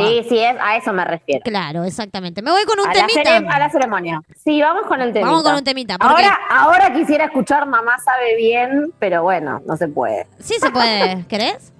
Sí, 0.00 0.26
sí, 0.28 0.38
es, 0.38 0.56
a 0.60 0.76
eso 0.76 0.92
me 0.92 1.04
refiero. 1.04 1.40
Claro, 1.44 1.84
exactamente. 1.84 2.42
Me 2.42 2.50
voy 2.50 2.64
con 2.64 2.78
un 2.80 2.86
A 2.88 2.94
la, 2.94 3.06
temita. 3.06 3.38
cere- 3.38 3.48
a 3.54 3.58
la 3.58 3.70
ceremonia. 3.70 4.20
Sí, 4.36 4.60
vamos 4.60 4.86
con 4.86 5.00
el 5.00 5.12
temita. 5.12 5.28
Vamos 5.30 5.42
con 5.44 5.54
un 5.54 5.64
temita, 5.64 5.96
Ahora, 6.00 6.38
ahora 6.50 6.92
quisiera 6.92 7.24
escuchar 7.26 7.66
Mamá 7.66 7.98
sabe 7.98 8.36
bien, 8.36 8.92
pero 8.98 9.22
bueno, 9.22 9.60
no 9.66 9.76
se 9.76 9.88
puede. 9.88 10.26
Sí 10.40 10.54
se 10.60 10.70
puede, 10.70 11.24
¿querés? 11.28 11.72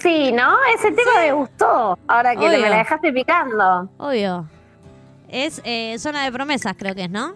Sí, 0.00 0.32
¿no? 0.32 0.54
Ese 0.76 0.90
tema 0.90 1.10
me 1.20 1.32
gustó. 1.32 1.98
Ahora 2.06 2.32
que 2.36 2.46
Obvio. 2.46 2.60
me 2.60 2.68
la 2.68 2.78
dejaste 2.78 3.12
picando. 3.12 3.88
Obvio. 3.96 4.46
Es 5.28 5.60
eh, 5.64 5.98
zona 5.98 6.24
de 6.24 6.32
promesas, 6.32 6.74
creo 6.78 6.94
que 6.94 7.04
es, 7.04 7.10
¿no? 7.10 7.34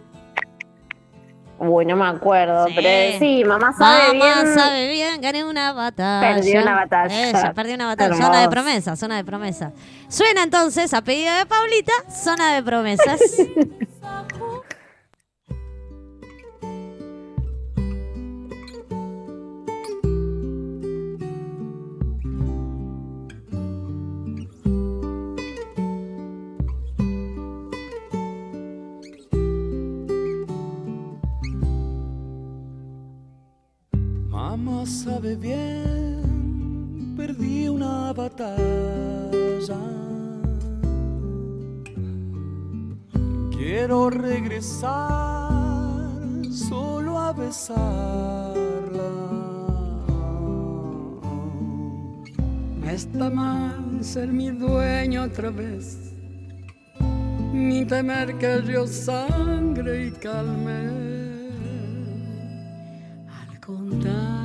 Uy, 1.64 1.86
no 1.86 1.94
me 1.94 2.06
acuerdo. 2.06 2.66
Sí. 2.66 2.72
Pero 2.74 3.18
sí, 3.20 3.44
Mamá 3.44 3.72
sabe 3.72 4.18
Mamá 4.18 4.43
bien. 4.43 4.55
sabe 4.55 4.89
bien, 4.89 5.20
gané 5.20 5.44
una 5.44 5.72
batalla. 5.72 6.34
Perdí 6.34 6.56
una 6.56 6.74
batalla. 6.74 7.28
Ella 7.28 7.52
perdió 7.55 7.74
una 7.76 7.86
batalla. 7.86 8.14
Hermoso. 8.14 8.26
Zona 8.26 8.40
de 8.40 8.48
promesas, 8.48 8.98
zona 8.98 9.16
de 9.16 9.24
promesas. 9.24 9.72
Suena 10.09 10.43
entonces, 10.43 10.93
a 10.93 11.02
pedido 11.02 11.32
de 11.36 11.47
Paulita, 11.47 11.93
zona 12.10 12.55
de 12.55 12.62
promesas. 12.64 13.20
Sabe 34.85 35.37
bien, 35.37 37.15
perdí 37.17 37.69
una 37.69 38.13
batalla. 38.13 39.79
Quiero 43.53 44.11
regresar 44.11 45.51
solo 46.51 47.19
a 47.19 47.33
besarla. 47.33 47.83
No 52.81 52.91
está 52.91 53.31
mal 53.31 54.05
ser 54.05 54.29
mi 54.29 54.51
dueño 54.51 55.23
otra 55.25 55.51
vez, 55.51 56.13
ni 57.53 57.85
temer 57.85 58.37
que 58.39 58.63
yo 58.67 58.87
sangre 58.89 60.07
y 60.09 60.11
calme. 60.11 60.89
Al 63.29 63.61
contarle 63.61 64.41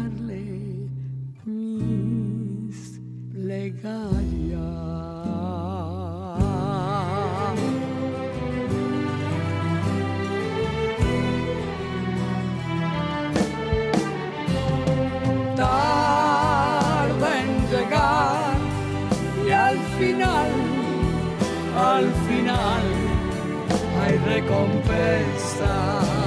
al 19.67 19.79
final, 19.97 20.51
al 21.75 22.05
final 22.27 22.83
hay 24.01 24.17
recompensa. 24.17 26.26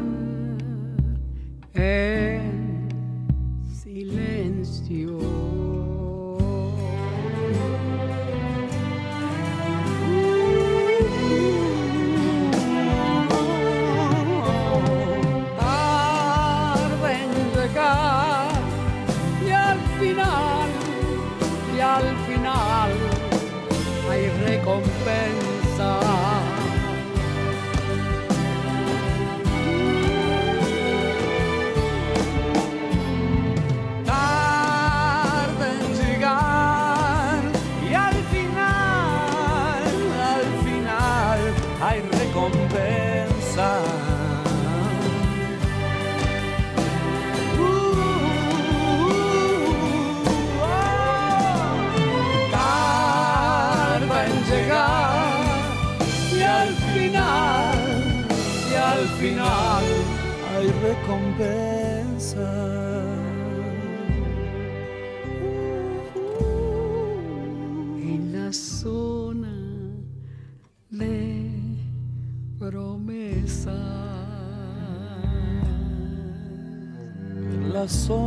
en 1.81 2.50
la 77.91 78.20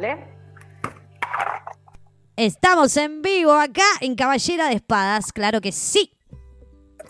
Dale. 0.00 0.16
Estamos 2.36 2.96
en 2.96 3.20
vivo 3.20 3.52
acá 3.52 3.82
en 4.00 4.14
Caballera 4.14 4.68
de 4.68 4.76
Espadas, 4.76 5.30
claro 5.32 5.60
que 5.60 5.72
sí. 5.72 6.10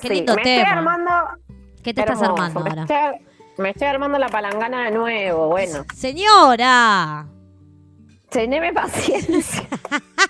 Qué 0.01 0.09
Sí, 0.09 0.15
lindo 0.15 0.35
me 0.35 0.43
estoy 0.43 0.57
tema. 0.65 0.73
armando. 0.79 1.11
¿Qué 1.85 1.95
te 1.95 2.01
estás 2.01 2.21
armando 2.23 2.61
me 2.61 2.71
ahora? 2.71 2.83
Estoy, 2.83 3.27
me 3.59 3.71
estoy 3.71 3.87
armando 3.87 4.19
la 4.19 4.29
palangana 4.29 4.87
de 4.87 4.91
nuevo. 4.91 5.47
Bueno, 5.49 5.85
Señora, 5.95 7.27
teneme 8.31 8.73
paciencia. 8.73 9.69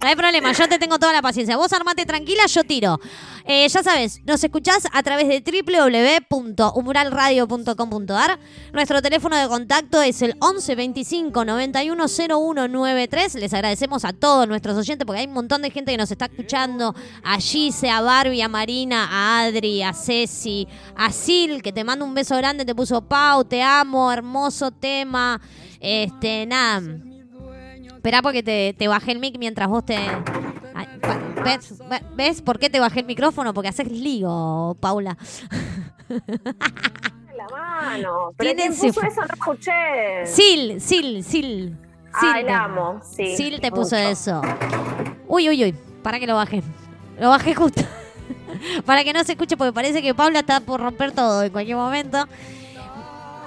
no 0.00 0.08
hay 0.08 0.16
problema, 0.16 0.52
yo 0.52 0.68
te 0.68 0.78
tengo 0.78 0.98
toda 0.98 1.12
la 1.12 1.22
paciencia. 1.22 1.56
Vos 1.56 1.72
armate 1.72 2.06
tranquila, 2.06 2.46
yo 2.46 2.64
tiro. 2.64 3.00
Eh, 3.44 3.66
ya 3.68 3.82
sabes, 3.82 4.20
nos 4.24 4.42
escuchás 4.44 4.86
a 4.92 5.02
través 5.02 5.28
de 5.28 5.42
www.umuralradio.com.ar. 6.30 8.38
Nuestro 8.72 9.02
teléfono 9.02 9.36
de 9.36 9.48
contacto 9.48 10.02
es 10.02 10.22
el 10.22 10.36
11 10.38 10.74
25 10.74 11.44
91 11.44 12.08
0193. 12.08 13.34
Les 13.34 13.52
agradecemos 13.52 14.04
a 14.04 14.12
todos 14.12 14.46
nuestros 14.46 14.76
oyentes 14.76 15.06
porque 15.06 15.20
hay 15.20 15.26
un 15.26 15.34
montón 15.34 15.62
de 15.62 15.70
gente 15.70 15.92
que 15.92 15.98
nos 15.98 16.10
está 16.10 16.26
escuchando. 16.26 16.94
A 17.22 17.38
Gise, 17.38 17.90
a 17.90 18.00
Barbie, 18.00 18.42
a 18.42 18.48
Marina, 18.48 19.08
a 19.10 19.42
Adri, 19.42 19.82
a 19.82 19.92
Ceci, 19.92 20.66
a 20.96 21.10
Sil, 21.12 21.62
que 21.62 21.72
te 21.72 21.84
mando 21.84 22.04
un 22.04 22.14
beso 22.14 22.36
grande, 22.36 22.64
te 22.64 22.74
puso 22.74 23.02
Pau, 23.02 23.44
te 23.44 23.62
amo, 23.62 24.12
hermoso 24.12 24.70
tema. 24.70 25.40
Este, 25.80 26.46
nada. 26.46 27.19
Espera 28.00 28.22
porque 28.22 28.42
te, 28.42 28.74
te 28.78 28.88
bajé 28.88 29.12
el 29.12 29.18
mic 29.18 29.36
mientras 29.38 29.68
vos 29.68 29.84
te... 29.84 29.94
¿ves, 31.44 31.78
ve- 31.86 32.02
¿Ves 32.16 32.40
por 32.40 32.58
qué 32.58 32.70
te 32.70 32.80
bajé 32.80 33.00
el 33.00 33.04
micrófono? 33.06 33.52
Porque 33.52 33.68
haces 33.68 33.90
lío, 33.92 34.74
Paula. 34.80 35.18
la 36.08 37.46
mano. 37.50 38.32
Pero 38.38 38.54
Tiene 38.54 38.74
¿quién 38.74 38.92
puso 38.92 39.00
su- 39.02 39.06
eso? 39.06 39.20
No 39.20 39.34
escuché. 39.34 40.26
Sil, 40.32 40.80
Sil, 40.80 41.20
Sil. 41.28 41.76
Ay, 42.14 42.40
Sil 42.40 42.40
la 42.40 42.46
te- 42.46 42.52
amo. 42.52 43.00
Sí. 43.04 43.36
Sil 43.36 43.60
te 43.60 43.70
puso 43.70 43.96
eso. 43.96 44.40
Uy, 45.28 45.50
uy, 45.50 45.64
uy. 45.64 45.74
Para 46.02 46.18
que 46.18 46.26
lo 46.26 46.36
bajé. 46.36 46.62
Lo 47.18 47.28
bajé 47.28 47.54
justo. 47.54 47.82
Para 48.86 49.04
que 49.04 49.12
no 49.12 49.22
se 49.24 49.32
escuche 49.32 49.58
porque 49.58 49.74
parece 49.74 50.00
que 50.00 50.14
Paula 50.14 50.38
está 50.40 50.60
por 50.60 50.80
romper 50.80 51.12
todo 51.12 51.42
en 51.42 51.50
cualquier 51.52 51.76
momento. 51.76 52.26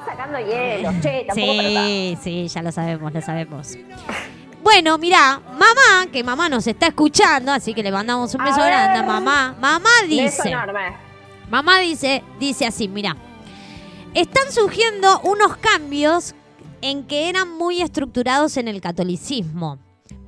Sacando 0.05 0.37
hielo. 0.37 0.91
Che, 1.01 1.25
tampoco. 1.27 1.51
Sí, 1.85 2.17
sí, 2.21 2.47
ya 2.49 2.61
lo 2.61 2.71
sabemos, 2.71 3.11
lo 3.11 3.21
sabemos. 3.21 3.77
Bueno, 4.63 4.97
mirá, 4.97 5.39
mamá, 5.51 6.09
que 6.11 6.23
mamá 6.23 6.47
nos 6.49 6.65
está 6.67 6.87
escuchando, 6.87 7.51
así 7.51 7.73
que 7.73 7.83
le 7.83 7.91
mandamos 7.91 8.33
un 8.33 8.41
A 8.41 8.45
beso 8.45 8.57
ver. 8.59 8.67
grande 8.67 8.99
a 8.99 9.03
mamá. 9.03 9.55
Mamá 9.59 9.89
dice, 10.07 10.49
enorme. 10.49 10.95
mamá 11.49 11.79
dice, 11.79 12.23
dice 12.39 12.65
así, 12.65 12.87
mira, 12.87 13.17
están 14.13 14.51
surgiendo 14.51 15.19
unos 15.21 15.57
cambios 15.57 16.33
en 16.81 17.03
que 17.05 17.29
eran 17.29 17.49
muy 17.57 17.81
estructurados 17.81 18.55
en 18.57 18.67
el 18.69 18.79
catolicismo. 18.79 19.79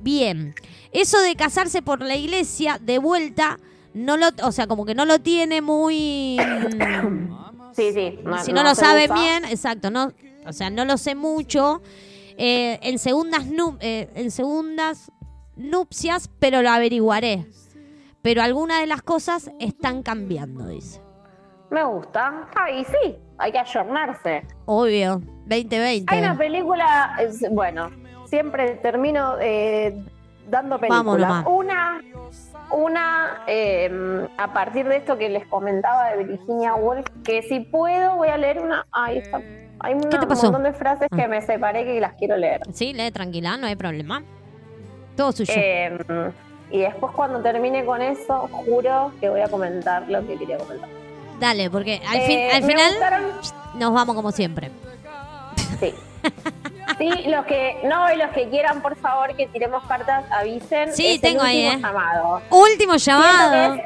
Bien, 0.02 0.54
eso 0.92 1.18
de 1.20 1.34
casarse 1.34 1.80
por 1.82 2.02
la 2.02 2.14
iglesia, 2.16 2.78
de 2.80 2.98
vuelta, 2.98 3.58
no 3.94 4.16
lo, 4.18 4.28
o 4.42 4.52
sea, 4.52 4.66
como 4.66 4.84
que 4.84 4.94
no 4.94 5.04
lo 5.06 5.18
tiene 5.20 5.62
muy... 5.62 6.36
Sí, 7.76 7.90
sí. 7.92 8.18
si 8.42 8.54
no, 8.54 8.62
lo 8.62 8.74
se 8.74 8.80
sabe 8.80 9.04
usa. 9.04 9.14
bien, 9.14 9.44
exacto, 9.44 9.90
no, 9.90 10.10
o 10.46 10.52
sea, 10.54 10.70
no 10.70 10.86
lo 10.86 10.96
sé 10.96 11.14
mucho. 11.14 11.82
Eh, 12.38 12.78
en 12.82 12.98
segundas 12.98 13.46
nu- 13.46 13.76
eh, 13.80 14.10
en 14.14 14.30
segundas 14.30 15.10
nupcias, 15.56 16.28
pero 16.38 16.62
lo 16.62 16.70
averiguaré. 16.70 17.46
Pero 18.22 18.42
algunas 18.42 18.80
de 18.80 18.86
las 18.86 19.02
cosas 19.02 19.50
están 19.60 20.02
cambiando, 20.02 20.66
dice. 20.66 21.00
Me 21.70 21.84
gusta. 21.84 22.48
Ay, 22.56 22.84
sí. 22.84 23.16
Hay 23.38 23.52
que 23.52 23.58
ayornarse. 23.58 24.46
Obvio, 24.66 25.20
2020. 25.46 26.04
Hay 26.14 26.20
una 26.20 26.36
película. 26.36 27.16
es- 27.20 27.44
bueno, 27.50 27.90
siempre 28.26 28.76
termino 28.76 29.36
eh, 29.40 29.94
dando 30.48 30.78
Vamos 30.78 31.16
películas. 31.16 31.28
nomás. 31.28 31.46
Una. 31.48 32.00
Una, 32.72 33.42
eh, 33.46 34.26
a 34.38 34.52
partir 34.52 34.88
de 34.88 34.96
esto 34.96 35.16
que 35.16 35.28
les 35.28 35.46
comentaba 35.46 36.10
de 36.10 36.24
Virginia 36.24 36.74
Woolf, 36.74 37.06
que 37.22 37.42
si 37.42 37.60
puedo 37.60 38.16
voy 38.16 38.28
a 38.28 38.36
leer 38.36 38.58
una. 38.60 38.84
Ahí 38.90 39.18
está. 39.18 39.40
Hay 39.80 39.94
una- 39.94 40.08
¿Qué 40.08 40.18
te 40.18 40.26
pasó? 40.26 40.46
un 40.46 40.52
montón 40.52 40.72
de 40.72 40.78
frases 40.78 41.08
Ah. 41.10 41.16
que 41.16 41.28
me 41.28 41.40
separé 41.42 41.84
que 41.84 42.00
las 42.00 42.14
quiero 42.14 42.36
leer. 42.36 42.60
Sí, 42.72 42.92
lee 42.92 43.10
tranquila, 43.10 43.56
no 43.56 43.66
hay 43.66 43.76
problema. 43.76 44.22
Todo 45.16 45.32
suyo. 45.32 45.52
Eh, 45.56 45.96
y 46.70 46.80
después 46.80 47.12
cuando 47.14 47.40
termine 47.40 47.84
con 47.84 48.02
eso, 48.02 48.48
juro 48.50 49.12
que 49.20 49.28
voy 49.28 49.40
a 49.40 49.48
comentar 49.48 50.04
lo 50.08 50.26
que 50.26 50.36
quería 50.36 50.58
comentar. 50.58 50.88
Dale, 51.40 51.70
porque 51.70 52.00
al, 52.08 52.20
fin, 52.22 52.38
Eh, 52.38 52.50
al 52.52 52.62
me 52.62 52.68
final 52.68 52.90
gustaron- 52.92 53.32
nos 53.78 53.92
vamos 53.92 54.14
como 54.16 54.30
siempre. 54.32 54.70
Sí. 55.80 55.94
Sí, 56.98 57.10
los 57.26 57.44
que 57.44 57.80
no 57.84 58.10
y 58.12 58.16
los 58.16 58.30
que 58.30 58.48
quieran, 58.48 58.80
por 58.80 58.96
favor, 58.96 59.34
que 59.36 59.46
tiremos 59.48 59.84
cartas, 59.86 60.24
avisen. 60.30 60.94
Sí, 60.94 61.06
Es 61.08 61.14
el 61.16 61.20
tengo 61.20 61.42
ahí, 61.42 61.66
último 61.66 61.78
eh. 61.78 61.82
llamado. 61.92 62.42
Último 62.50 62.96
llamado. 62.96 63.76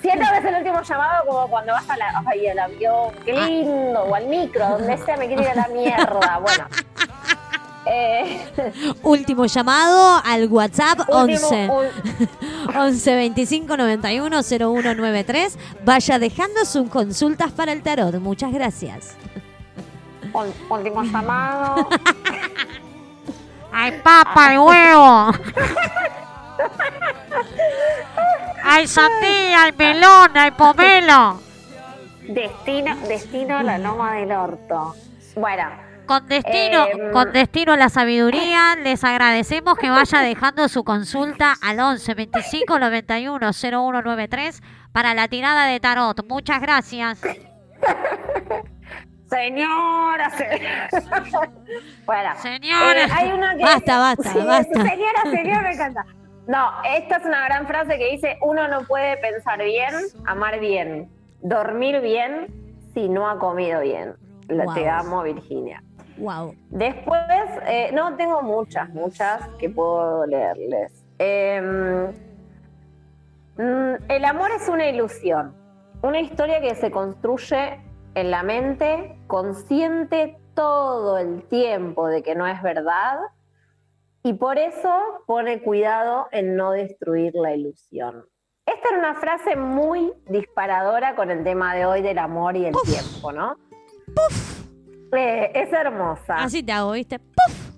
Que 0.00 0.08
es- 0.08 0.14
Siento 0.14 0.30
que 0.32 0.38
es 0.38 0.44
el 0.44 0.54
último 0.56 0.82
llamado 0.82 1.24
como 1.26 1.48
cuando 1.48 1.72
vas 1.72 1.88
a 1.90 1.96
la, 1.96 2.22
ay, 2.26 2.46
al 2.48 2.58
avión, 2.58 3.12
qué 3.24 3.32
Ah. 3.36 3.46
lindo, 3.46 4.02
o 4.04 4.14
al 4.14 4.26
micro, 4.26 4.68
donde 4.68 4.96
sea, 4.98 5.16
me 5.16 5.26
quiero 5.26 5.42
ir 5.42 5.48
a 5.48 5.54
la 5.54 5.68
mierda. 5.68 6.38
Bueno. 6.42 6.66
Eh, 7.90 8.92
Último 9.02 9.46
llamado 9.46 10.20
al 10.22 10.46
WhatsApp 10.48 11.08
último, 11.08 11.48
11 11.48 11.70
un- 11.70 12.76
11 12.76 13.14
25 13.16 13.76
91 13.78 14.42
0193. 14.42 15.56
Vaya 15.86 16.18
dejando 16.18 16.66
sus 16.66 16.90
consultas 16.90 17.50
para 17.52 17.72
el 17.72 17.82
tarot. 17.82 18.16
Muchas 18.20 18.52
gracias. 18.52 19.16
último 20.68 21.02
llamado. 21.02 21.88
¡Ay, 23.72 23.92
papa 24.02 24.52
y 24.54 24.58
huevo! 24.58 25.32
¡Ay, 28.70 28.86
sandía, 28.86 29.62
ay, 29.64 29.72
melón, 29.76 30.30
ay, 30.34 30.50
pomelo! 30.52 31.40
Destino, 32.28 32.94
destino 33.08 33.56
a 33.58 33.62
la 33.62 33.78
loma 33.78 34.14
del 34.16 34.32
orto. 34.32 34.94
Bueno, 35.36 35.64
Con 36.06 36.26
destino, 36.26 36.86
Em. 36.86 37.12
con 37.12 37.32
destino 37.32 37.72
a 37.72 37.76
la 37.76 37.88
sabiduría, 37.90 38.76
les 38.76 39.04
agradecemos 39.04 39.76
que 39.78 39.90
vaya 39.90 40.20
dejando 40.20 40.66
su 40.68 40.82
consulta 40.84 41.54
al 41.62 41.80
11 41.80 42.14
25 42.14 42.78
91 42.78 43.52
0193 43.52 44.62
para 44.92 45.12
la 45.14 45.28
tirada 45.28 45.66
de 45.66 45.80
tarot. 45.80 46.24
Muchas 46.26 46.60
gracias. 46.62 47.20
señora, 49.30 50.30
se- 50.30 50.60
bueno, 52.06 52.30
Señora. 52.40 53.04
eh, 53.04 53.08
hay 53.12 53.32
una 53.32 53.54
que 53.56 53.62
Basta, 53.64 53.98
basta, 53.98 54.32
Sí, 54.32 54.38
basta. 54.38 54.74
Señora, 54.84 55.22
señora, 55.30 55.62
me 55.62 55.72
encanta. 55.72 56.06
No, 56.48 56.70
esta 56.82 57.18
es 57.18 57.24
una 57.26 57.44
gran 57.44 57.66
frase 57.66 57.98
que 57.98 58.10
dice, 58.10 58.38
uno 58.42 58.66
no 58.68 58.80
puede 58.82 59.18
pensar 59.18 59.62
bien, 59.62 59.94
amar 60.26 60.58
bien, 60.58 61.08
dormir 61.42 62.00
bien 62.00 62.46
si 62.94 63.08
no 63.08 63.28
ha 63.28 63.38
comido 63.38 63.80
bien. 63.82 64.16
La- 64.48 64.64
Wow. 64.64 64.74
Te 64.74 64.88
amo, 64.88 65.22
Virginia. 65.22 65.82
Wow. 66.16 66.54
Después, 66.70 67.22
eh, 67.66 67.90
no, 67.92 68.16
tengo 68.16 68.42
muchas, 68.42 68.88
muchas 68.88 69.46
que 69.58 69.68
puedo 69.68 70.24
leerles. 70.26 71.04
Em, 71.18 72.06
mm, 73.56 73.94
el 74.08 74.24
amor 74.24 74.50
es 74.50 74.68
una 74.68 74.88
ilusión, 74.88 75.54
una 76.02 76.18
historia 76.20 76.60
que 76.62 76.74
se 76.74 76.90
construye 76.90 77.78
en 78.14 78.30
la 78.30 78.42
mente, 78.42 79.18
consciente 79.26 80.38
todo 80.54 81.18
el 81.18 81.42
tiempo 81.44 82.08
de 82.08 82.22
que 82.22 82.34
no 82.34 82.46
es 82.46 82.60
verdad, 82.62 83.18
y 84.22 84.32
por 84.34 84.58
eso 84.58 85.22
pone 85.26 85.62
cuidado 85.62 86.28
en 86.32 86.56
no 86.56 86.72
destruir 86.72 87.34
la 87.34 87.54
ilusión. 87.54 88.24
Esta 88.66 88.88
era 88.90 88.98
una 88.98 89.14
frase 89.14 89.56
muy 89.56 90.12
disparadora 90.26 91.16
con 91.16 91.30
el 91.30 91.42
tema 91.42 91.74
de 91.74 91.86
hoy 91.86 92.02
del 92.02 92.18
amor 92.18 92.56
y 92.56 92.66
el 92.66 92.74
tiempo, 92.84 93.32
¿no? 93.32 93.56
Eh, 95.16 95.50
es 95.54 95.72
hermosa. 95.72 96.36
Así 96.36 96.62
te 96.62 96.72
hago, 96.72 96.92
¿viste? 96.92 97.18
¡Puf! 97.18 97.68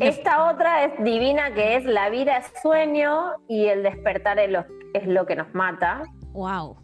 Esta 0.00 0.50
otra 0.50 0.84
es 0.84 1.04
divina, 1.04 1.54
que 1.54 1.76
es 1.76 1.84
la 1.84 2.10
vida 2.10 2.38
es 2.38 2.46
sueño 2.60 3.34
y 3.48 3.66
el 3.66 3.82
despertar 3.82 4.38
es 4.38 4.50
lo, 4.50 4.64
es 4.92 5.06
lo 5.06 5.24
que 5.24 5.36
nos 5.36 5.54
mata. 5.54 6.02
Wow. 6.32 6.76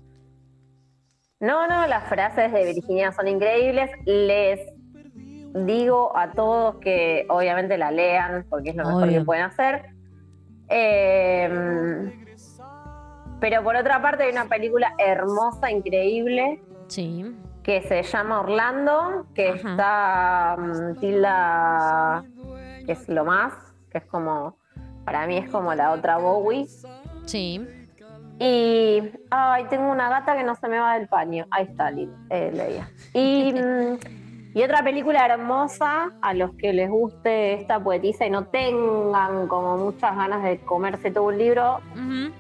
No, 1.40 1.66
no, 1.66 1.86
las 1.86 2.08
frases 2.08 2.52
de 2.52 2.64
Virginia 2.72 3.12
son 3.12 3.26
increíbles. 3.26 3.90
Les 4.04 4.60
digo 5.54 6.16
a 6.16 6.32
todos 6.32 6.76
que 6.76 7.26
obviamente 7.28 7.76
la 7.78 7.90
lean 7.90 8.46
porque 8.48 8.70
es 8.70 8.76
lo 8.76 8.84
mejor 8.84 9.04
Obvio. 9.04 9.18
que 9.20 9.24
pueden 9.24 9.44
hacer. 9.44 9.90
Eh, 10.68 12.12
pero 13.40 13.62
por 13.64 13.74
otra 13.76 14.00
parte 14.02 14.24
hay 14.24 14.32
una 14.32 14.44
película 14.46 14.94
hermosa, 14.98 15.70
increíble, 15.70 16.62
Sí. 16.88 17.34
que 17.62 17.82
se 17.82 18.02
llama 18.02 18.40
Orlando, 18.40 19.26
que 19.34 19.48
Ajá. 19.50 19.70
está 19.70 20.56
mm, 20.58 20.98
Tilda, 21.00 22.24
que 22.86 22.92
es 22.92 23.08
lo 23.08 23.24
más, 23.24 23.52
que 23.90 23.98
es 23.98 24.04
como, 24.04 24.56
para 25.04 25.26
mí 25.26 25.36
es 25.38 25.48
como 25.50 25.74
la 25.74 25.92
otra 25.92 26.18
Bowie. 26.18 26.66
Sí. 27.24 27.66
Y, 28.38 29.02
ay, 29.30 29.64
tengo 29.68 29.90
una 29.90 30.08
gata 30.08 30.36
que 30.36 30.44
no 30.44 30.54
se 30.54 30.66
me 30.68 30.78
va 30.78 30.94
del 30.98 31.08
paño. 31.08 31.46
Ahí 31.50 31.64
está, 31.66 31.90
eh. 32.30 32.82
Y, 33.12 33.54
y 34.54 34.62
otra 34.62 34.82
película 34.82 35.24
hermosa, 35.26 36.10
a 36.20 36.34
los 36.34 36.50
que 36.56 36.72
les 36.72 36.90
guste 36.90 37.54
esta 37.54 37.78
poetisa 37.78 38.26
y 38.26 38.30
no 38.30 38.44
tengan 38.46 39.46
como 39.46 39.76
muchas 39.76 40.16
ganas 40.16 40.42
de 40.42 40.58
comerse 40.58 41.10
todo 41.10 41.24
un 41.24 41.38
libro. 41.38 41.80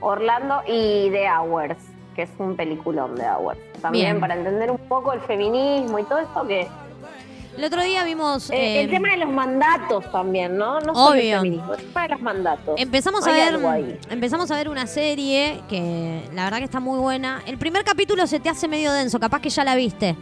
Orlando 0.00 0.62
y 0.66 1.08
The 1.10 1.28
Hours, 1.30 1.76
que 2.16 2.22
es 2.22 2.30
un 2.38 2.56
peliculón 2.56 3.14
de 3.16 3.24
Hours. 3.28 3.58
También 3.80 4.06
Bien. 4.06 4.20
para 4.20 4.34
entender 4.34 4.70
un 4.70 4.78
poco 4.78 5.12
el 5.12 5.20
feminismo 5.20 5.98
y 5.98 6.04
todo 6.04 6.18
eso 6.18 6.46
que... 6.46 6.66
El 7.56 7.64
otro 7.64 7.82
día 7.82 8.04
vimos. 8.04 8.48
eh, 8.50 8.56
eh, 8.56 8.82
el 8.84 8.90
tema 8.90 9.10
de 9.10 9.18
los 9.18 9.28
mandatos 9.28 10.10
también, 10.12 10.56
¿no? 10.56 10.80
No 10.80 10.94
solo 10.94 11.14
el 11.14 11.20
Obvio. 11.20 11.36
feminismo, 11.40 11.74
el 11.74 11.84
tema 11.84 12.02
de 12.02 12.08
los 12.08 12.22
mandatos. 12.22 12.74
Empezamos 12.80 13.26
a 13.26 13.32
ver, 13.32 13.98
empezamos 14.08 14.50
a 14.50 14.56
ver 14.56 14.68
una 14.68 14.86
serie 14.86 15.60
que 15.68 16.22
la 16.32 16.44
verdad 16.44 16.58
que 16.58 16.64
está 16.64 16.80
muy 16.80 16.98
buena. 16.98 17.42
El 17.46 17.58
primer 17.58 17.84
capítulo 17.84 18.26
se 18.26 18.40
te 18.40 18.48
hace 18.48 18.66
medio 18.68 18.92
denso, 18.92 19.18
capaz 19.20 19.40
que 19.40 19.50
ya 19.50 19.64
la 19.64 19.74
viste. 19.74 20.16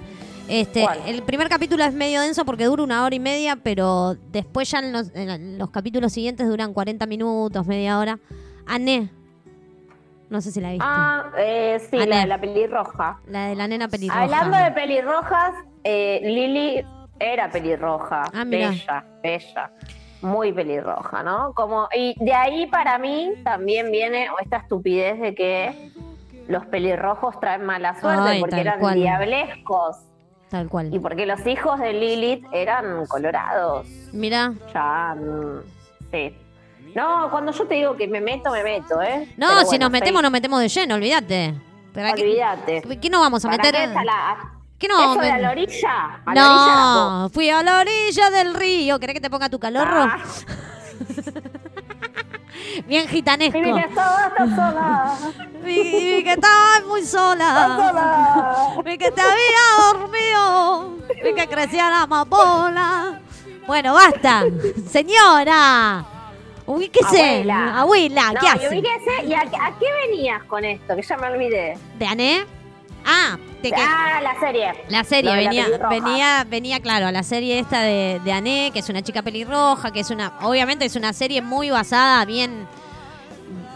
Este, 0.49 0.83
¿Cuál? 0.83 1.01
el 1.07 1.23
primer 1.23 1.49
capítulo 1.49 1.85
es 1.85 1.93
medio 1.93 2.21
denso 2.21 2.45
porque 2.45 2.65
dura 2.65 2.83
una 2.83 3.05
hora 3.05 3.15
y 3.15 3.21
media, 3.21 3.57
pero 3.63 4.15
después 4.33 4.71
ya 4.71 4.79
en 4.79 4.93
los, 4.93 5.15
en 5.15 5.59
los 5.59 5.71
capítulos 5.71 6.13
siguientes 6.13 6.49
duran 6.49 6.73
40 6.73 7.07
minutos, 7.07 7.67
media 7.67 7.99
hora. 7.99 8.19
Ané. 8.67 9.11
No 10.31 10.41
sé 10.41 10.51
si 10.51 10.61
la 10.61 10.71
viste. 10.71 10.85
Ah, 10.87 11.31
eh, 11.39 11.81
sí, 11.91 11.97
la 11.97 12.21
de 12.21 12.27
la 12.27 12.39
pelirroja. 12.41 13.21
La 13.29 13.47
de 13.47 13.57
la 13.57 13.67
nena 13.67 13.89
pelirroja. 13.89 14.23
Hablando 14.23 14.59
de 14.59 14.71
pelirrojas, 14.73 15.55
eh, 15.85 16.21
Lili 16.23 16.85
era 17.19 17.51
pelirroja. 17.51 18.25
Ah, 18.35 18.45
bella, 18.47 19.05
bella. 19.23 19.71
Muy 20.21 20.53
pelirroja, 20.53 21.23
¿no? 21.23 21.53
Como, 21.55 21.89
y 21.95 22.15
de 22.23 22.35
ahí 22.35 22.67
para 22.67 22.99
mí 22.99 23.35
también 23.45 23.91
viene 23.91 24.29
esta 24.43 24.59
estupidez 24.59 25.19
de 25.21 25.35
que 25.35 25.93
los 26.49 26.67
pelirrojos 26.67 27.39
traen 27.41 27.65
mala 27.65 27.99
suerte 28.01 28.29
Ay, 28.31 28.41
porque 28.41 28.61
eran 28.61 28.81
cual. 28.81 28.97
diablescos. 28.97 29.97
Tal 30.51 30.69
cual. 30.69 30.93
Y 30.95 30.99
porque 30.99 31.27
los 31.27 31.47
hijos 31.47 31.79
de 31.79 31.93
Lilith 31.93 32.45
eran 32.53 33.05
colorados. 33.07 33.87
Mira. 34.13 34.55
Ya, 34.73 35.15
mm, 35.15 35.61
sí. 36.11 36.35
No, 36.95 37.31
cuando 37.31 37.53
yo 37.53 37.67
te 37.67 37.75
digo 37.75 37.97
que 37.97 38.09
me 38.09 38.21
meto, 38.21 38.51
me 38.51 38.63
meto, 38.63 39.01
¿eh? 39.03 39.29
No, 39.37 39.65
si 39.67 39.79
nos 39.79 39.91
metemos, 39.91 40.21
sí, 40.21 40.23
nos 40.23 40.33
metemos 40.33 40.61
de 40.61 40.69
lleno, 40.69 40.95
olvídate. 40.95 41.55
¿Para 41.93 42.13
qué, 42.15 42.23
Olvídate. 42.23 42.99
qué 43.01 43.11
nos 43.11 43.21
vamos 43.21 43.45
a 43.45 43.49
¿Para 43.51 43.63
meter? 43.63 43.89
qué 43.91 44.05
la- 44.05 44.37
¿Qué 44.79 44.89
me- 45.21 45.31
a 45.31 45.39
la 45.39 45.51
orilla. 45.51 46.21
A 46.25 46.35
la 46.35 46.47
orilla. 46.47 46.75
No, 47.25 47.29
fui 47.31 47.51
a 47.51 47.63
la 47.63 47.81
orilla 47.81 48.31
del 48.31 48.55
río. 48.55 48.99
¿Querés 49.01 49.15
que 49.15 49.21
te 49.21 49.29
ponga 49.29 49.49
tu 49.49 49.59
calorro? 49.59 50.03
Ah, 50.03 50.19
Bien 52.87 53.09
gitanesco. 53.09 53.59
y 53.59 53.63
vi 53.63 53.73
que 53.75 53.81
estaba 53.81 54.33
sola. 54.37 55.17
Vi, 55.65 55.83
vi 55.83 56.25
que 56.25 56.33
estabas 56.33 56.85
muy 56.87 57.03
sola. 57.05 57.77
sola. 57.77 58.83
Vi 58.85 58.99
que 58.99 59.11
te 59.11 59.21
había 59.21 59.93
dormido. 59.93 60.97
Vi 61.25 61.35
que 61.35 61.47
crecía 61.49 61.91
la 61.91 62.03
amapola. 62.03 63.21
Bueno, 63.67 63.95
basta. 63.95 64.45
Señora. 64.91 66.05
Ubíquese. 66.67 67.23
Abuela. 67.41 67.81
Abuela, 67.81 68.33
No, 68.33 68.41
¿qué 68.41 68.47
y 68.47 68.49
hace? 68.49 68.69
ubíquese, 68.69 69.25
¿y 69.27 69.33
a, 69.35 69.41
a 69.41 69.79
qué 69.79 69.87
venías 70.07 70.43
con 70.45 70.65
esto? 70.65 70.95
Que 70.97 71.03
ya 71.03 71.17
me 71.17 71.27
olvidé. 71.29 71.79
¿De 71.99 72.07
Ané? 72.07 72.45
Ah, 73.07 73.39
Ah, 73.77 74.21
la 74.23 74.39
serie. 74.41 74.73
La 74.89 75.05
serie 75.05 75.31
la 75.31 75.37
venía, 75.37 75.67
venía, 75.91 76.47
venía, 76.49 76.81
claro, 76.81 77.07
a 77.07 77.13
la 77.13 77.23
serie 77.23 77.59
esta 77.59 77.83
de, 77.83 78.21
de 78.25 78.33
Ané, 78.33 78.71
que 78.73 78.79
es 78.81 78.89
una 78.89 79.03
chica 79.03 79.23
pelirroja, 79.23 79.91
que 79.91 80.01
es 80.01 80.11
una, 80.11 80.33
obviamente 80.43 80.85
es 80.85 80.97
una 80.97 81.13
serie 81.13 81.43
muy 81.43 81.71
basada 81.71 82.25
bien 82.25 82.67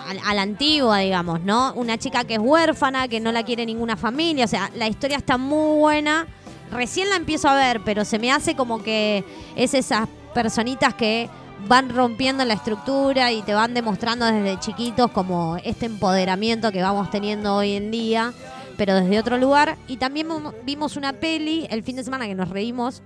a, 0.06 0.30
a 0.30 0.34
la 0.34 0.42
antigua, 0.42 0.98
digamos, 0.98 1.40
¿no? 1.42 1.72
Una 1.74 1.98
chica 1.98 2.24
que 2.24 2.34
es 2.34 2.40
huérfana, 2.40 3.08
que 3.08 3.20
no 3.20 3.32
la 3.32 3.42
quiere 3.42 3.66
ninguna 3.66 3.96
familia, 3.96 4.44
o 4.44 4.48
sea, 4.48 4.70
la 4.74 4.88
historia 4.88 5.16
está 5.16 5.36
muy 5.36 5.78
buena. 5.78 6.26
Recién 6.70 7.10
la 7.10 7.16
empiezo 7.16 7.48
a 7.48 7.54
ver, 7.54 7.82
pero 7.84 8.04
se 8.04 8.18
me 8.18 8.32
hace 8.32 8.56
como 8.56 8.82
que 8.82 9.24
es 9.56 9.74
esas 9.74 10.08
personitas 10.32 10.94
que 10.94 11.28
van 11.68 11.90
rompiendo 11.90 12.44
la 12.44 12.54
estructura 12.54 13.30
y 13.30 13.42
te 13.42 13.54
van 13.54 13.74
demostrando 13.74 14.24
desde 14.26 14.58
chiquitos 14.58 15.10
como 15.10 15.58
este 15.62 15.86
empoderamiento 15.86 16.72
que 16.72 16.82
vamos 16.82 17.10
teniendo 17.10 17.54
hoy 17.54 17.74
en 17.74 17.90
día, 17.90 18.32
pero 18.76 18.94
desde 18.94 19.18
otro 19.18 19.36
lugar. 19.38 19.76
Y 19.88 19.96
también 19.96 20.26
mo- 20.28 20.52
vimos 20.64 20.96
una 20.96 21.12
peli 21.14 21.66
el 21.70 21.82
fin 21.82 21.96
de 21.96 22.04
semana 22.04 22.26
que 22.26 22.34
nos 22.34 22.48
reímos. 22.48 23.02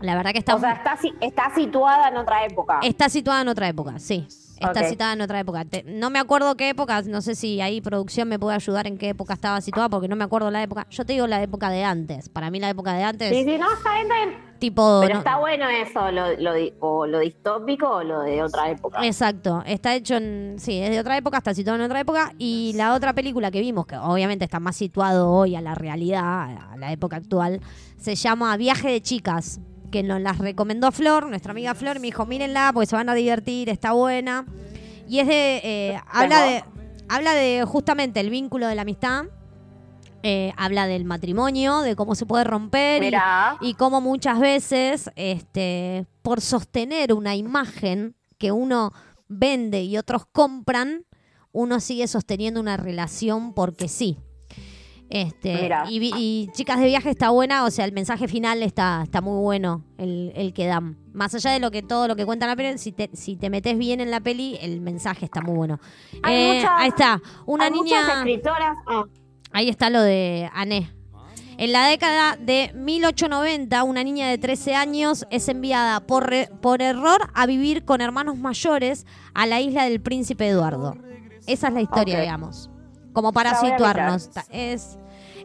La 0.00 0.14
verdad 0.16 0.32
que 0.32 0.38
está, 0.38 0.54
O 0.54 0.60
sea, 0.60 0.72
está, 0.72 0.98
está 1.20 1.54
situada 1.54 2.08
en 2.08 2.16
otra 2.16 2.44
época. 2.46 2.80
está 2.82 3.08
situada 3.08 3.42
en 3.42 3.48
otra 3.48 3.68
época, 3.68 3.98
sí. 3.98 4.26
Está 4.60 4.80
Ok. 4.82 4.86
situada 4.88 5.12
en 5.14 5.20
otra 5.22 5.40
época. 5.40 5.64
Te- 5.64 5.82
no 5.84 6.10
me 6.10 6.18
acuerdo 6.18 6.54
qué 6.54 6.68
época, 6.68 7.00
no 7.02 7.22
sé 7.22 7.34
si 7.34 7.60
ahí 7.62 7.80
producción 7.80 8.28
me 8.28 8.38
puede 8.38 8.54
ayudar 8.56 8.86
en 8.86 8.98
qué 8.98 9.08
época 9.08 9.32
estaba 9.34 9.60
situada, 9.62 9.88
porque 9.88 10.06
no 10.06 10.16
me 10.16 10.24
acuerdo 10.24 10.50
la 10.50 10.62
época. 10.62 10.86
Yo 10.90 11.04
te 11.06 11.14
digo 11.14 11.26
la 11.26 11.42
época 11.42 11.70
de 11.70 11.82
antes. 11.82 12.28
Para 12.28 12.50
mí 12.50 12.60
la 12.60 12.68
época 12.68 12.92
de 12.92 13.02
antes, 13.02 13.30
Sí, 13.30 13.44
sí, 13.44 13.56
no, 13.58 13.72
está 13.72 13.94
bien, 13.94 14.02
está 14.06 14.14
bien. 14.26 14.50
tipo... 14.58 14.98
Pero 15.00 15.14
no- 15.14 15.18
está 15.20 15.38
bueno 15.38 15.66
eso, 15.68 16.10
lo, 16.12 16.36
lo 16.36 16.52
o 16.80 17.06
lo 17.06 17.18
distópico 17.20 17.88
o 17.88 18.02
lo 18.04 18.20
de 18.20 18.42
otra 18.42 18.70
época. 18.70 19.04
Exacto, 19.06 19.62
está 19.66 19.94
hecho 19.94 20.16
en. 20.16 20.56
Sí, 20.58 20.78
es 20.78 20.90
de 20.90 21.00
otra 21.00 21.16
época, 21.16 21.38
está 21.38 21.54
situado 21.54 21.78
en 21.78 21.84
otra 21.86 22.00
época. 22.00 22.32
Y 22.38 22.72
la 22.76 22.92
otra 22.94 23.14
película 23.14 23.50
que 23.50 23.60
vimos, 23.60 23.86
que 23.86 23.96
obviamente 23.96 24.44
está 24.44 24.60
más 24.60 24.76
situado 24.76 25.30
hoy 25.30 25.56
a 25.56 25.62
la 25.62 25.74
realidad, 25.74 26.70
a 26.72 26.76
la 26.76 26.92
época 26.92 27.16
actual, 27.16 27.60
se 27.96 28.14
llama 28.14 28.54
Viaje 28.58 28.90
de 28.90 29.00
Chicas, 29.00 29.60
que 29.90 30.02
nos 30.02 30.20
las 30.20 30.38
recomendó 30.38 30.90
Flor, 30.92 31.26
nuestra 31.28 31.52
amiga 31.52 31.74
Flor, 31.74 31.96
y 31.96 32.00
me 32.00 32.06
dijo: 32.08 32.26
mírenla, 32.26 32.70
porque 32.72 32.86
se 32.86 32.96
van 32.96 33.08
a 33.08 33.14
divertir, 33.14 33.68
está 33.68 33.92
buena. 33.92 34.46
Y 35.08 35.18
es 35.20 35.26
de. 35.26 35.60
eh, 35.64 36.00
habla 36.08 36.42
de. 36.44 36.64
Habla 37.08 37.34
de 37.34 37.64
justamente 37.66 38.20
el 38.20 38.30
vínculo 38.30 38.66
de 38.68 38.74
la 38.76 38.82
amistad. 38.82 39.24
eh, 40.22 40.52
habla 40.58 40.86
del 40.86 41.06
matrimonio, 41.06 41.80
de 41.80 41.96
cómo 41.96 42.14
se 42.14 42.26
puede 42.26 42.44
romper 42.44 43.02
y- 43.04 43.06
y 43.62 43.72
cómo 43.74 44.02
muchas 44.02 44.38
veces, 44.38 45.10
este, 45.16 46.04
por 46.20 46.42
sostener 46.42 47.14
una 47.14 47.36
imagen 47.36 48.14
que 48.36 48.52
uno 48.52 48.92
vende 49.28 49.82
y 49.82 49.96
otros 49.96 50.26
compran, 50.30 51.06
uno 51.52 51.80
sigue 51.80 52.06
sosteniendo 52.06 52.60
una 52.60 52.76
relación 52.76 53.54
porque 53.54 53.88
sí. 53.88 54.18
Este, 55.10 55.68
y, 55.88 56.12
y 56.16 56.48
Chicas 56.52 56.78
de 56.78 56.86
Viaje 56.86 57.10
está 57.10 57.30
buena, 57.30 57.64
o 57.64 57.70
sea, 57.72 57.84
el 57.84 57.90
mensaje 57.92 58.28
final 58.28 58.62
está, 58.62 59.00
está 59.02 59.20
muy 59.20 59.42
bueno, 59.42 59.82
el, 59.98 60.32
el 60.36 60.52
que 60.54 60.66
dan. 60.66 60.96
Más 61.12 61.34
allá 61.34 61.50
de 61.50 61.58
lo 61.58 61.72
que 61.72 61.82
todo 61.82 62.06
lo 62.06 62.14
que 62.14 62.24
cuentan 62.24 62.48
la 62.48 62.54
peli, 62.54 62.78
si 62.78 62.92
te, 62.92 63.10
si 63.12 63.34
te 63.36 63.50
metes 63.50 63.76
bien 63.76 64.00
en 64.00 64.12
la 64.12 64.20
peli, 64.20 64.56
el 64.62 64.80
mensaje 64.80 65.24
está 65.24 65.40
muy 65.40 65.56
bueno. 65.56 65.80
Hay 66.22 66.36
Eh, 66.36 66.54
muchas- 66.54 66.70
ahí 66.76 66.88
está, 66.88 67.20
una 67.44 67.64
Hay 67.64 67.70
niña... 67.72 68.00
muchas 68.02 68.16
escritoras. 68.18 68.76
ah, 68.86 69.04
Ahí 69.52 69.68
está 69.68 69.90
lo 69.90 70.00
de 70.00 70.48
Ané. 70.54 70.92
En 71.58 71.72
la 71.72 71.88
década 71.88 72.36
de 72.36 72.70
1890, 72.74 73.82
una 73.82 74.04
niña 74.04 74.28
de 74.28 74.38
13 74.38 74.76
años 74.76 75.26
es 75.30 75.48
enviada 75.48 76.00
por, 76.06 76.30
re- 76.30 76.48
por 76.62 76.80
error 76.82 77.30
a 77.34 77.46
vivir 77.46 77.84
con 77.84 78.00
hermanos 78.00 78.38
mayores 78.38 79.06
a 79.34 79.44
la 79.46 79.60
isla 79.60 79.84
del 79.84 80.00
príncipe 80.00 80.46
Eduardo. 80.48 80.94
Esa 81.48 81.66
es 81.68 81.74
la 81.74 81.80
historia, 81.82 82.20
digamos. 82.20 82.70
Como 83.12 83.32
para 83.32 83.56
situarnos. 83.60 84.30
Es, 84.52 84.96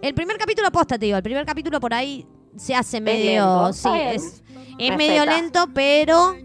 el 0.08 0.14
primer 0.14 0.38
capítulo 0.38 0.72
posta, 0.72 0.98
te 1.00 1.06
digo. 1.06 1.18
El 1.18 1.24
primer 1.24 1.46
capítulo 1.46 1.80
por 1.80 1.94
ahí 1.94 2.28
se 2.56 2.76
hace 2.76 3.02
medio. 3.02 3.64
lento, 3.64 3.74
sí, 3.74 3.90
bien. 3.90 4.08
es, 4.10 4.44
es 4.78 4.98
medio 4.98 5.26
lento, 5.26 5.68
pero 5.74 6.36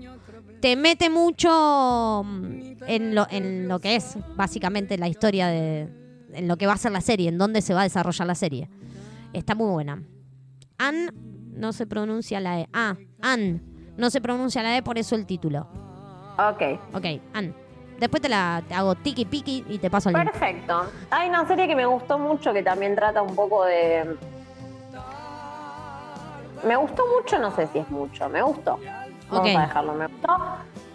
te 0.61 0.77
mete 0.77 1.11
mucho 1.11 2.23
mm, 2.24 2.85
en 2.87 3.15
lo, 3.15 3.27
en 3.31 3.69
lo 3.69 3.78
que 3.78 3.97
es 3.97 4.16
básicamente 4.35 4.97
la 4.97 5.09
historia 5.09 5.49
de. 5.49 5.89
en 6.32 6.49
lo 6.49 6.57
que 6.57 6.66
va 6.66 6.73
a 6.73 6.78
ser 6.78 6.93
la 6.93 7.03
serie, 7.03 7.28
en 7.28 7.37
dónde 7.37 7.61
se 7.61 7.74
va 7.74 7.81
a 7.81 7.85
desarrollar 7.85 8.27
la 8.27 8.35
serie. 8.35 8.70
Está 9.32 9.55
muy 9.55 9.70
buena. 9.70 10.03
An 10.78 11.11
no 11.53 11.74
se 11.74 11.87
pronuncia 11.87 12.41
la 12.41 12.61
E. 12.61 12.69
Ah, 12.73 12.97
An. 13.20 13.62
No 13.99 14.09
se 14.09 14.23
pronuncia 14.23 14.62
la 14.62 14.78
E, 14.78 14.82
por 14.82 14.97
eso 14.97 15.15
el 15.15 15.27
título. 15.27 15.69
Ok. 16.39 16.62
Ok, 16.95 17.05
An. 17.35 17.55
Después 18.01 18.22
te 18.22 18.31
la 18.31 18.62
te 18.66 18.72
hago 18.72 18.94
tiki 18.94 19.27
piki 19.27 19.62
y 19.68 19.77
te 19.78 19.90
paso 19.90 20.09
el 20.09 20.14
link. 20.14 20.31
Perfecto. 20.31 20.86
Hay 21.10 21.28
una 21.28 21.47
serie 21.47 21.68
que 21.68 21.77
me 21.77 21.85
gustó 21.85 22.18
mucho 22.18 22.51
que 22.55 22.62
también 22.62 22.97
trata 22.97 23.20
un 23.20 23.36
poco 23.36 23.66
de. 23.66 24.16
Me 26.64 26.77
gustó 26.77 27.05
mucho, 27.14 27.39
no 27.39 27.55
sé 27.55 27.66
si 27.66 27.78
es 27.81 27.90
mucho, 27.90 28.27
me 28.31 28.40
gustó. 28.40 28.78
Vamos 29.28 29.55
a 29.55 29.60
dejarlo, 29.60 29.93
me 29.93 30.06
gustó. 30.06 30.28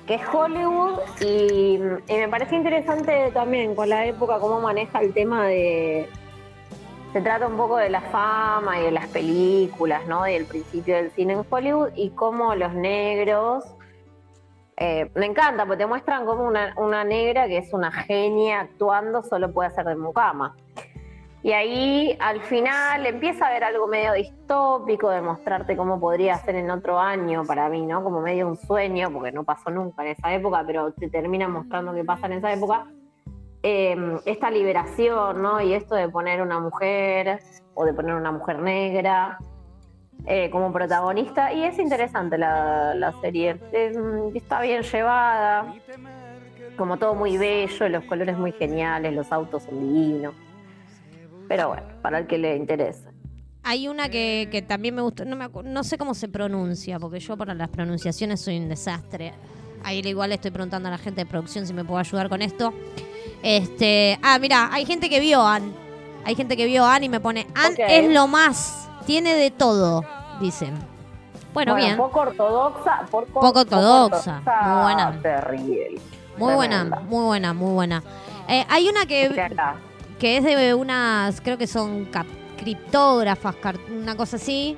Que 0.07 0.15
es 0.15 0.21
Hollywood 0.33 0.99
y, 1.21 1.79
y 2.07 2.17
me 2.17 2.27
pareció 2.27 2.57
interesante 2.57 3.29
también 3.33 3.75
con 3.75 3.87
la 3.87 4.05
época 4.05 4.39
cómo 4.39 4.59
maneja 4.59 4.99
el 4.99 5.13
tema 5.13 5.45
de. 5.45 6.09
Se 7.13 7.21
trata 7.21 7.45
un 7.45 7.55
poco 7.55 7.77
de 7.77 7.89
la 7.91 8.01
fama 8.01 8.79
y 8.79 8.83
de 8.83 8.91
las 8.91 9.07
películas, 9.09 10.07
¿no? 10.07 10.23
Del 10.23 10.45
principio 10.45 10.95
del 10.95 11.11
cine 11.11 11.33
en 11.33 11.45
Hollywood 11.47 11.89
y 11.95 12.09
cómo 12.09 12.55
los 12.55 12.73
negros 12.73 13.63
eh, 14.77 15.09
me 15.15 15.25
encanta, 15.25 15.65
porque 15.65 15.83
te 15.83 15.87
muestran 15.87 16.25
como 16.25 16.43
una, 16.43 16.73
una 16.77 17.03
negra 17.03 17.47
que 17.47 17.57
es 17.57 17.71
una 17.73 17.91
genia 17.91 18.61
actuando, 18.61 19.23
solo 19.23 19.51
puede 19.53 19.69
hacer 19.69 19.85
de 19.85 19.95
mucama. 19.95 20.55
Y 21.43 21.51
ahí 21.53 22.17
al 22.19 22.41
final 22.41 23.05
empieza 23.05 23.45
a 23.45 23.49
haber 23.49 23.63
algo 23.63 23.87
medio 23.87 24.13
distópico 24.13 25.11
de 25.11 25.21
mostrarte 25.21 25.77
cómo 25.77 25.99
podría 25.99 26.35
ser 26.39 26.55
en 26.55 26.71
otro 26.71 26.99
año 26.99 27.43
para 27.45 27.69
mí, 27.69 27.85
¿no? 27.85 28.03
Como 28.03 28.19
medio 28.19 28.47
un 28.47 28.57
sueño, 28.57 29.11
porque 29.11 29.31
no 29.31 29.43
pasó 29.43 29.69
nunca 29.69 30.03
en 30.03 30.13
esa 30.13 30.33
época, 30.33 30.63
pero 30.65 30.91
te 30.91 31.07
termina 31.07 31.47
mostrando 31.47 31.93
qué 31.93 32.03
pasa 32.03 32.25
en 32.25 32.33
esa 32.33 32.51
época. 32.51 32.87
Eh, 33.61 33.95
esta 34.25 34.49
liberación, 34.49 35.41
¿no? 35.41 35.61
Y 35.61 35.73
esto 35.73 35.93
de 35.93 36.09
poner 36.09 36.41
una 36.41 36.59
mujer 36.59 37.39
o 37.75 37.85
de 37.85 37.93
poner 37.93 38.15
una 38.15 38.31
mujer 38.31 38.59
negra 38.59 39.37
eh, 40.25 40.49
como 40.49 40.71
protagonista. 40.71 41.53
Y 41.53 41.63
es 41.63 41.77
interesante 41.79 42.37
la, 42.37 42.93
la 42.95 43.13
serie. 43.21 43.57
Eh, 43.71 43.93
está 44.33 44.61
bien 44.61 44.83
llevada, 44.83 45.73
como 46.77 46.97
todo 46.97 47.15
muy 47.15 47.37
bello, 47.37 47.89
los 47.89 48.03
colores 48.05 48.37
muy 48.37 48.51
geniales, 48.51 49.13
los 49.13 49.31
autos 49.31 49.63
son 49.63 49.79
divinos. 49.79 50.33
Pero 51.47 51.69
bueno, 51.69 51.83
para 52.01 52.19
el 52.19 52.27
que 52.27 52.37
le 52.37 52.55
interese. 52.55 53.09
Hay 53.63 53.87
una 53.87 54.09
que, 54.09 54.47
que 54.51 54.61
también 54.61 54.93
me 54.93 55.01
gustó, 55.01 55.25
no, 55.25 55.35
me 55.35 55.49
no 55.63 55.83
sé 55.83 55.97
cómo 55.97 56.13
se 56.13 56.27
pronuncia, 56.27 56.99
porque 56.99 57.19
yo 57.19 57.35
para 57.35 57.53
las 57.55 57.69
pronunciaciones 57.69 58.41
soy 58.41 58.57
un 58.57 58.69
desastre. 58.69 59.33
Ahí 59.83 60.01
igual 60.05 60.29
le 60.29 60.35
estoy 60.35 60.51
preguntando 60.51 60.87
a 60.87 60.91
la 60.91 60.97
gente 60.97 61.21
de 61.21 61.25
producción 61.27 61.65
si 61.65 61.73
me 61.73 61.83
puede 61.83 62.01
ayudar 62.01 62.29
con 62.29 62.41
esto. 62.41 62.73
Este, 63.43 64.19
ah, 64.23 64.37
mira, 64.39 64.69
hay 64.71 64.85
gente 64.85 65.09
que 65.09 65.19
vio 65.19 65.41
Anne. 65.45 65.71
Hay 66.25 66.35
gente 66.35 66.57
que 66.57 66.65
vio 66.65 66.83
Anne 66.85 67.05
y 67.05 67.09
me 67.09 67.19
pone, 67.19 67.45
Anne 67.53 67.75
es 67.87 68.11
lo 68.11 68.27
más, 68.27 68.89
tiene 69.05 69.35
de 69.35 69.51
todo, 69.51 70.03
dicen. 70.39 70.73
Bueno, 71.53 71.75
bien. 71.75 71.95
Poco 71.95 72.19
ortodoxa. 72.19 73.05
Poco 73.09 73.59
ortodoxa, 73.59 74.41
muy 74.65 74.81
buena. 74.83 75.21
Terrible. 75.21 76.01
Muy 76.37 76.53
buena, 76.53 76.83
muy 77.07 77.23
buena, 77.23 77.53
muy 77.53 77.73
buena. 77.73 78.03
Eh, 78.47 78.65
hay 78.69 78.89
una 78.89 79.05
que, 79.05 79.49
que 80.19 80.37
es 80.37 80.43
de 80.43 80.73
unas, 80.73 81.39
creo 81.39 81.57
que 81.57 81.67
son 81.67 82.09
criptógrafas, 82.57 83.55
una 83.89 84.15
cosa 84.15 84.35
así. 84.35 84.77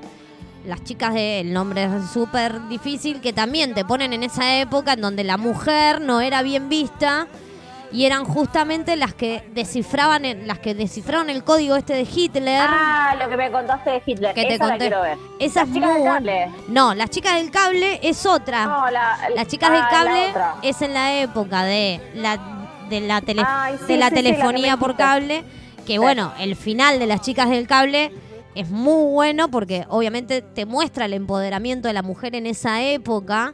Las 0.66 0.84
chicas 0.84 1.14
de, 1.14 1.40
el 1.40 1.54
nombre 1.54 1.86
es 1.86 2.10
súper 2.12 2.68
difícil, 2.68 3.22
que 3.22 3.34
también 3.34 3.74
te 3.74 3.86
ponen 3.86 4.14
en 4.14 4.24
esa 4.24 4.58
época 4.60 4.94
en 4.94 5.02
donde 5.02 5.24
la 5.24 5.38
mujer 5.38 6.02
no 6.02 6.22
era 6.22 6.42
bien 6.44 6.70
vista 6.70 7.28
y 7.92 8.06
eran 8.06 8.26
justamente 8.26 8.96
las 8.96 9.14
que 9.14 9.44
descifraban, 9.54 10.24
las 10.46 10.60
que 10.60 10.76
descifraron 10.76 11.30
el 11.30 11.44
código 11.44 11.76
este 11.76 11.94
de 11.94 12.02
Hitler. 12.14 12.60
Ah, 12.62 13.16
lo 13.20 13.30
que 13.30 13.38
me 13.38 13.52
contaste 13.52 13.90
de 13.92 14.02
Hitler. 14.06 14.34
que 14.36 14.44
te 14.46 14.54
Esa 14.56 14.64
la 14.66 14.70
conté. 14.72 14.88
quiero 14.88 15.02
ver. 15.02 15.18
Esa 15.40 15.60
Las 15.62 15.70
es 15.70 15.74
chicas 15.76 15.90
muy 15.92 16.00
del 16.02 16.12
cable. 16.12 16.50
No, 16.68 16.94
las 16.94 17.10
chicas 17.10 17.36
del 17.36 17.52
cable 17.52 18.00
es 18.04 18.26
otra. 18.26 18.66
No, 18.66 18.90
la, 18.92 19.18
Las 19.36 19.48
chicas 19.48 19.70
ah, 19.70 19.74
del 19.74 19.82
la 19.82 19.90
cable 19.90 20.34
es 20.70 20.82
en 20.82 20.94
la 20.94 21.20
época 21.22 21.64
de 21.64 22.02
la 22.16 22.38
de 22.90 23.02
la, 23.02 23.22
tele- 23.22 23.44
Ay, 23.46 23.76
sí, 23.80 23.94
de 23.94 23.98
la 23.98 24.10
sí, 24.10 24.16
sí, 24.16 24.22
la 24.22 24.22
que 24.22 24.24
telefonía 24.24 24.78
por 24.78 24.96
cable, 24.96 25.44
que 25.86 26.00
bueno, 26.00 26.32
el 26.40 26.56
final 26.56 27.00
de 27.00 27.06
las 27.06 27.20
chicas 27.22 27.50
del 27.50 27.68
cable 27.68 28.12
es 28.56 28.70
muy 28.70 29.12
bueno 29.12 29.50
porque 29.52 29.86
obviamente 29.90 30.42
te 30.42 30.66
muestra 30.66 31.04
el 31.06 31.14
empoderamiento 31.14 31.88
de 31.90 31.94
la 31.94 32.02
mujer 32.02 32.34
en 32.36 32.48
esa 32.48 32.82
época 32.82 33.54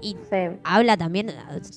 y 0.00 0.16
Sí. 0.30 0.36
habla 0.64 0.96
también, 0.96 1.32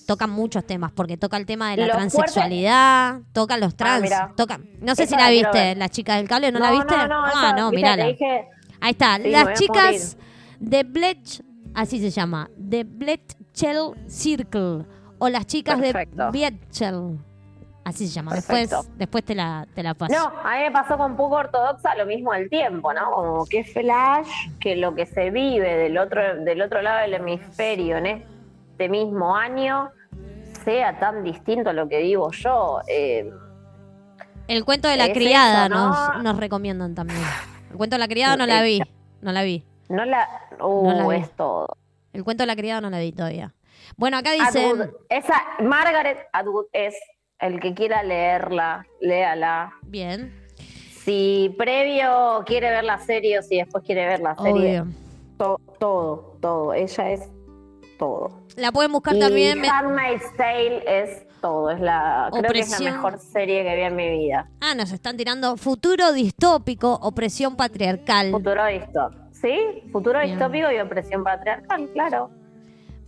toca 0.08 0.28
muchos 0.28 0.66
temas, 0.66 0.92
porque 0.92 1.18
toca 1.18 1.38
el 1.38 1.46
tema 1.46 1.72
de 1.72 1.78
la 1.78 1.94
transexualidad, 1.94 3.22
toca 3.34 3.58
los 3.58 3.76
trans, 3.76 4.04
mira. 4.04 4.34
toca, 4.36 4.60
no 4.80 4.96
sé 4.96 5.04
Esa 5.04 5.16
si 5.16 5.22
la 5.22 5.26
la 5.26 5.30
viste, 5.32 5.58
ver. 5.58 5.78
las 5.78 5.92
chicas 5.92 6.18
del 6.18 6.28
cable, 6.28 6.52
¿no, 6.52 6.60
la 6.60 6.72
viste? 6.72 6.96
No, 6.96 7.08
no, 7.08 7.24
ah, 7.26 7.54
no, 7.58 7.72
mirala. 7.72 8.06
dije, 8.08 8.48
Ahí 8.80 8.92
está, 8.92 9.18
Sí, 9.18 9.30
las 9.30 9.60
chicas 9.60 10.18
de 10.60 10.84
Bletch, 10.84 11.42
así 11.76 12.00
se 12.00 12.10
llama, 12.10 12.50
de 12.58 12.84
Bletchell 12.84 13.94
Circle, 14.08 14.86
o 15.20 15.30
las 15.30 15.46
chicas 15.46 15.80
Perfecto. 15.80 16.26
de 16.26 16.32
Bletchell, 16.32 17.20
así 17.84 18.08
se 18.08 18.14
llama. 18.14 18.32
Perfecto. 18.32 18.78
Después, 18.78 18.98
después 18.98 19.24
te 19.24 19.36
la, 19.36 19.68
te 19.74 19.84
la 19.84 19.94
paso. 19.94 20.14
No, 20.14 20.26
a 20.44 20.56
mí 20.58 20.64
me 20.64 20.72
pasó 20.72 20.98
con 20.98 21.16
poco 21.16 21.36
ortodoxa 21.36 21.96
lo 21.96 22.06
mismo 22.06 22.32
al 22.32 22.50
tiempo, 22.50 22.94
¿no? 22.94 23.12
Como 23.12 23.46
que 23.46 23.64
flash 23.64 24.28
que 24.60 24.76
lo 24.76 24.94
que 24.96 25.06
se 25.06 25.30
vive 25.32 25.76
del 25.78 25.98
otro, 25.98 26.36
del 26.44 26.62
otro 26.62 26.82
lado 26.82 27.00
del 27.02 27.14
hemisferio 27.16 27.98
en 27.98 28.06
este 28.06 28.90
mismo 28.90 29.36
año 29.36 29.90
sea 30.66 31.00
tan 31.00 31.24
distinto 31.24 31.72
a 31.72 31.74
lo 31.74 31.88
que 31.90 32.00
vivo 32.02 32.32
yo. 32.32 32.82
Eh, 32.88 33.30
El 34.48 34.64
cuento 34.66 34.88
de 34.88 34.98
la 34.98 35.06
Es 35.08 35.14
criada 35.14 35.66
eso, 35.66 35.76
¿no? 35.76 35.88
nos, 35.90 36.24
nos 36.24 36.38
recomiendan 36.38 36.94
también. 36.96 37.20
El 37.72 37.78
cuento 37.78 37.96
de 37.96 38.00
la 38.00 38.08
criada 38.08 38.36
no 38.38 38.46
la 38.46 38.62
vi, 38.62 38.82
no 39.22 39.32
la 39.32 39.44
vi. 39.44 39.64
no 39.90 40.06
la... 40.06 40.28
Uh, 40.60 40.88
No 40.90 40.94
la 40.94 41.08
vi. 41.08 41.16
es 41.24 41.32
todo. 41.36 41.68
El 42.14 42.24
cuento 42.24 42.44
de 42.44 42.48
la 42.48 42.56
criada 42.56 42.82
no 42.82 42.90
la 42.90 43.00
vi 43.00 43.12
todavía. 43.14 43.54
Bueno, 43.98 44.18
acá 44.18 44.32
dicen... 44.34 44.82
Atwood, 44.82 44.90
esa 45.10 45.34
Margaret 45.62 46.18
Atwood 46.34 46.66
es 46.74 46.94
el 47.42 47.60
que 47.60 47.74
quiera 47.74 48.04
leerla, 48.04 48.86
léala. 49.00 49.74
Bien, 49.84 50.34
Si 51.04 51.54
previo 51.58 52.44
quiere 52.46 52.70
ver 52.70 52.84
la 52.84 53.00
serie 53.00 53.40
o 53.40 53.42
si 53.42 53.58
después 53.58 53.84
quiere 53.84 54.06
ver 54.06 54.20
la 54.20 54.36
serie, 54.36 54.84
to- 55.38 55.60
todo, 55.80 56.38
todo. 56.40 56.74
Ella 56.76 57.12
es 57.12 57.28
todo. 57.98 58.30
La 58.56 58.72
pueden 58.72 58.92
buscar 58.92 59.16
Y 59.16 59.20
también. 59.20 59.64
Handmaid's 59.66 60.36
Tale 60.38 60.84
es 60.86 61.28
todo, 61.42 61.72
es 61.72 61.80
la, 61.80 62.30
creo 62.32 62.52
que 62.52 62.60
es 62.60 62.80
la 62.80 62.92
mejor 62.92 63.18
serie 63.18 63.64
que 63.64 63.76
vi 63.76 63.82
en 63.82 63.96
mi 63.96 64.10
vida. 64.10 64.48
Ah, 64.62 64.76
nos 64.76 64.92
están 64.92 65.18
tirando 65.18 65.58
futuro 65.58 66.12
distópico, 66.14 66.94
opresión 67.02 67.56
patriarcal. 67.56 68.30
Futuro 68.30 68.64
distópico. 68.68 69.22
¿Sí? 69.32 69.58
Futuro 69.92 70.20
Bien. 70.20 70.32
distópico 70.38 70.72
y 70.72 70.80
opresión 70.80 71.24
patriarcal, 71.24 71.90
claro. 71.94 72.30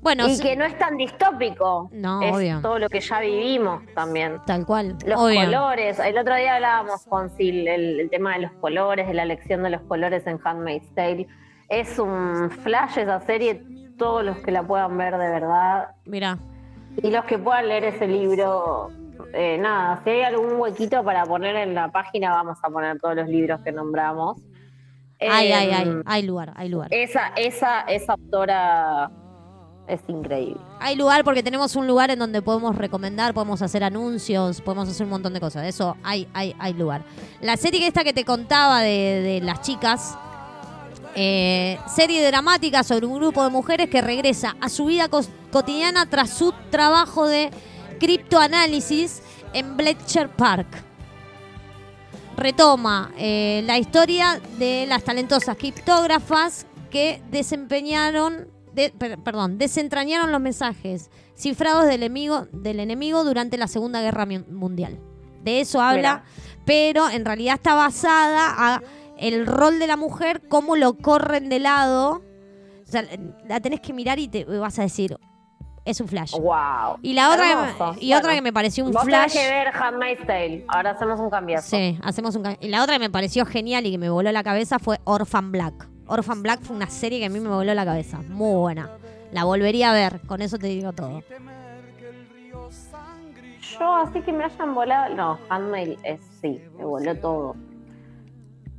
Bueno, 0.04 0.28
y 0.28 0.38
que 0.40 0.56
no 0.56 0.66
es 0.66 0.78
tan 0.78 0.98
distópico. 0.98 1.90
No, 1.94 2.22
es 2.22 2.34
obvio. 2.36 2.60
todo 2.62 2.78
lo 2.78 2.90
que 2.90 3.00
ya 3.00 3.20
vivimos 3.22 3.82
también. 3.96 4.40
tal 4.46 4.66
cual. 4.66 4.98
Los 5.06 5.20
obvio. 5.20 5.46
colores. 5.46 5.98
El 6.00 6.18
otro 6.18 6.36
día 6.36 6.56
hablábamos 6.56 7.06
con 7.06 7.30
Sil 7.32 7.66
el, 7.68 8.02
el 8.02 8.10
tema 8.10 8.34
de 8.36 8.42
los 8.42 8.52
colores, 8.54 9.08
de 9.08 9.14
la 9.14 9.24
elección 9.24 9.64
de 9.64 9.70
los 9.72 9.82
colores 9.84 10.28
en 10.28 10.40
Handmaid's 10.44 10.94
Tale. 10.94 11.28
Es 11.70 11.98
un 11.98 12.52
flash 12.52 13.00
esa 13.00 13.20
serie, 13.22 13.64
todos 13.98 14.24
los 14.24 14.38
que 14.40 14.52
la 14.52 14.62
puedan 14.62 14.98
ver 14.98 15.14
de 15.18 15.30
verdad. 15.30 15.88
Mira, 16.06 16.38
Y 17.02 17.10
los 17.10 17.24
que 17.26 17.38
puedan 17.40 17.70
leer 17.70 17.86
ese 17.86 18.06
libro, 18.08 18.90
eh, 19.34 19.58
nada, 19.58 20.02
si 20.04 20.10
hay 20.12 20.24
algún 20.24 20.54
huequito 20.60 21.04
para 21.04 21.24
poner 21.26 21.56
en 21.56 21.74
la 21.74 21.88
página, 21.92 22.32
vamos 22.32 22.58
a 22.62 22.70
poner 22.70 23.00
todos 23.00 23.16
los 23.16 23.28
libros 23.30 23.62
que 23.62 23.72
nombramos. 23.72 24.38
ay, 25.22 25.48
Eh, 25.48 25.54
ay, 25.54 25.72
ay, 25.72 26.02
hay 26.06 26.24
lugar, 26.24 26.52
hay 26.58 26.68
lugar. 26.70 26.90
Esa, 26.92 27.30
esa, 27.38 27.82
esa 27.82 28.14
autora 28.14 29.10
es 29.88 30.02
increíble. 30.08 30.60
Hay 30.80 30.96
lugar 30.96 31.24
porque 31.24 31.44
tenemos 31.44 31.76
un 31.76 31.88
lugar 31.88 32.12
en 32.12 32.20
donde 32.20 32.42
podemos 32.42 32.76
recomendar, 32.76 33.34
podemos 33.34 33.62
hacer 33.62 33.84
anuncios, 33.84 34.62
podemos 34.62 34.90
hacer 34.90 35.06
un 35.06 35.12
montón 35.12 35.34
de 35.34 35.40
cosas. 35.40 35.66
Eso 35.66 35.98
hay, 36.04 36.28
hay, 36.34 36.56
hay 36.60 36.74
lugar. 36.74 37.04
La 37.42 37.58
serie 37.58 37.86
esta 37.88 38.04
que 38.04 38.14
te 38.14 38.24
contaba 38.24 38.82
de, 38.82 39.22
de 39.22 39.42
las 39.42 39.62
chicas, 39.62 40.18
eh, 41.16 41.78
serie 41.94 42.26
dramática 42.26 42.84
sobre 42.84 43.06
un 43.06 43.16
grupo 43.16 43.44
de 43.44 43.50
mujeres 43.50 43.90
que 43.90 44.02
regresa 44.02 44.56
a 44.60 44.70
su 44.70 44.86
vida 44.86 45.10
cotidiana 45.52 46.10
tras 46.10 46.32
su 46.32 46.54
trabajo 46.72 47.28
de 47.28 47.52
criptoanálisis 48.00 49.22
en 49.54 49.78
Bletcher 49.78 50.30
Park. 50.30 50.68
Retoma 52.36 53.12
eh, 53.18 53.62
la 53.66 53.78
historia 53.78 54.42
de 54.58 54.86
las 54.88 55.04
talentosas 55.04 55.56
criptógrafas 55.56 56.66
que 56.90 57.22
desempeñaron, 57.30 58.48
de- 58.74 58.90
per- 58.92 59.20
perdón, 59.20 59.58
desentrañaron 59.58 60.32
los 60.32 60.42
mensajes 60.42 61.10
cifrados 61.36 61.86
del 61.86 62.04
enemigo, 62.04 62.48
del 62.52 62.80
enemigo 62.80 63.24
durante 63.24 63.58
la 63.58 63.68
Segunda 63.68 64.02
Guerra 64.02 64.26
Mu- 64.26 64.46
Mundial. 64.52 65.00
De 65.44 65.60
eso 65.60 65.82
habla, 65.82 66.24
pero 66.66 67.10
en 67.10 67.26
realidad 67.26 67.56
está 67.56 67.76
basada 67.76 68.54
a 68.76 68.82
el 69.18 69.46
rol 69.46 69.78
de 69.80 69.88
la 69.88 69.98
mujer, 69.98 70.42
cómo 70.48 70.76
lo 70.76 70.98
corren 70.98 71.50
de 71.50 71.60
lado. 71.60 72.22
O 72.82 72.92
sea, 72.92 73.04
la 73.48 73.60
tenés 73.60 73.82
que 73.82 73.94
mirar 73.94 74.20
y 74.20 74.28
te 74.28 74.46
vas 74.46 74.80
a 74.80 74.84
decir, 74.84 75.18
es 75.86 76.00
un 76.00 76.08
flash. 76.08 76.32
Wow. 76.38 76.98
Y 77.02 77.14
la 77.14 77.30
otra, 77.32 77.52
Hermoso. 77.74 77.96
y 78.00 78.14
otra 78.14 78.34
que 78.36 78.42
me 78.42 78.54
pareció 78.54 78.86
un 78.86 78.92
Vos 78.92 79.04
flash. 79.04 79.34
que 79.34 79.40
ver 79.50 79.68
Handmaid's 79.68 80.26
Tale. 80.26 80.66
Ahora 80.70 80.92
hacemos 80.92 81.20
un 81.20 81.30
cambiazo. 81.30 81.70
Sí, 81.70 82.00
hacemos 82.04 82.36
un 82.38 82.58
Y 82.62 82.70
la 82.70 82.82
otra 82.84 82.96
que 82.96 83.00
me 83.00 83.10
pareció 83.10 83.46
genial 83.46 83.86
y 83.86 83.92
que 83.92 83.98
me 83.98 84.10
voló 84.10 84.32
la 84.32 84.44
cabeza 84.44 84.80
fue 84.80 85.00
Orphan 85.04 85.52
Black. 85.52 85.90
Orphan 86.08 86.44
Black 86.44 86.62
fue 86.62 86.76
una 86.76 86.90
serie 86.90 87.20
que 87.20 87.26
a 87.26 87.30
mí 87.30 87.40
me 87.40 87.50
voló 87.50 87.74
la 87.74 87.86
cabeza. 87.86 88.22
Muy 88.30 88.58
buena. 88.58 88.90
La 89.32 89.46
volvería 89.46 89.92
a 89.92 89.94
ver, 89.94 90.22
con 90.28 90.42
eso 90.42 90.58
te 90.58 90.68
digo 90.68 90.94
todo. 90.94 91.24
Yo, 93.80 93.96
así 93.96 94.22
que 94.22 94.32
me 94.32 94.44
hayan 94.44 94.76
volado. 94.76 95.16
No, 95.16 95.40
Handmaid 95.50 95.98
es 96.04 96.20
sí, 96.42 96.62
me 96.78 96.86
voló 96.86 97.16
todo. 97.16 97.56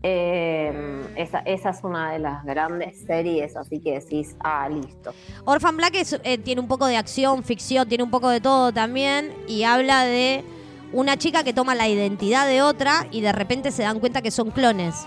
Eh, 0.06 1.02
esa, 1.16 1.38
esa 1.40 1.70
es 1.70 1.82
una 1.82 2.12
de 2.12 2.18
las 2.18 2.44
grandes 2.44 3.00
series, 3.06 3.56
así 3.56 3.80
que 3.80 3.98
decís, 3.98 4.36
ah, 4.40 4.68
listo. 4.68 5.14
Orphan 5.46 5.78
Black 5.78 5.94
es, 5.94 6.20
eh, 6.22 6.36
tiene 6.36 6.60
un 6.60 6.68
poco 6.68 6.86
de 6.86 6.98
acción, 6.98 7.42
ficción, 7.42 7.88
tiene 7.88 8.04
un 8.04 8.10
poco 8.10 8.28
de 8.28 8.40
todo 8.40 8.70
también 8.70 9.32
y 9.48 9.62
habla 9.62 10.04
de 10.04 10.44
una 10.92 11.16
chica 11.16 11.42
que 11.42 11.54
toma 11.54 11.74
la 11.74 11.88
identidad 11.88 12.46
de 12.46 12.60
otra 12.60 13.06
y 13.10 13.22
de 13.22 13.32
repente 13.32 13.70
se 13.70 13.82
dan 13.82 13.98
cuenta 13.98 14.20
que 14.20 14.30
son 14.30 14.50
clones. 14.50 15.06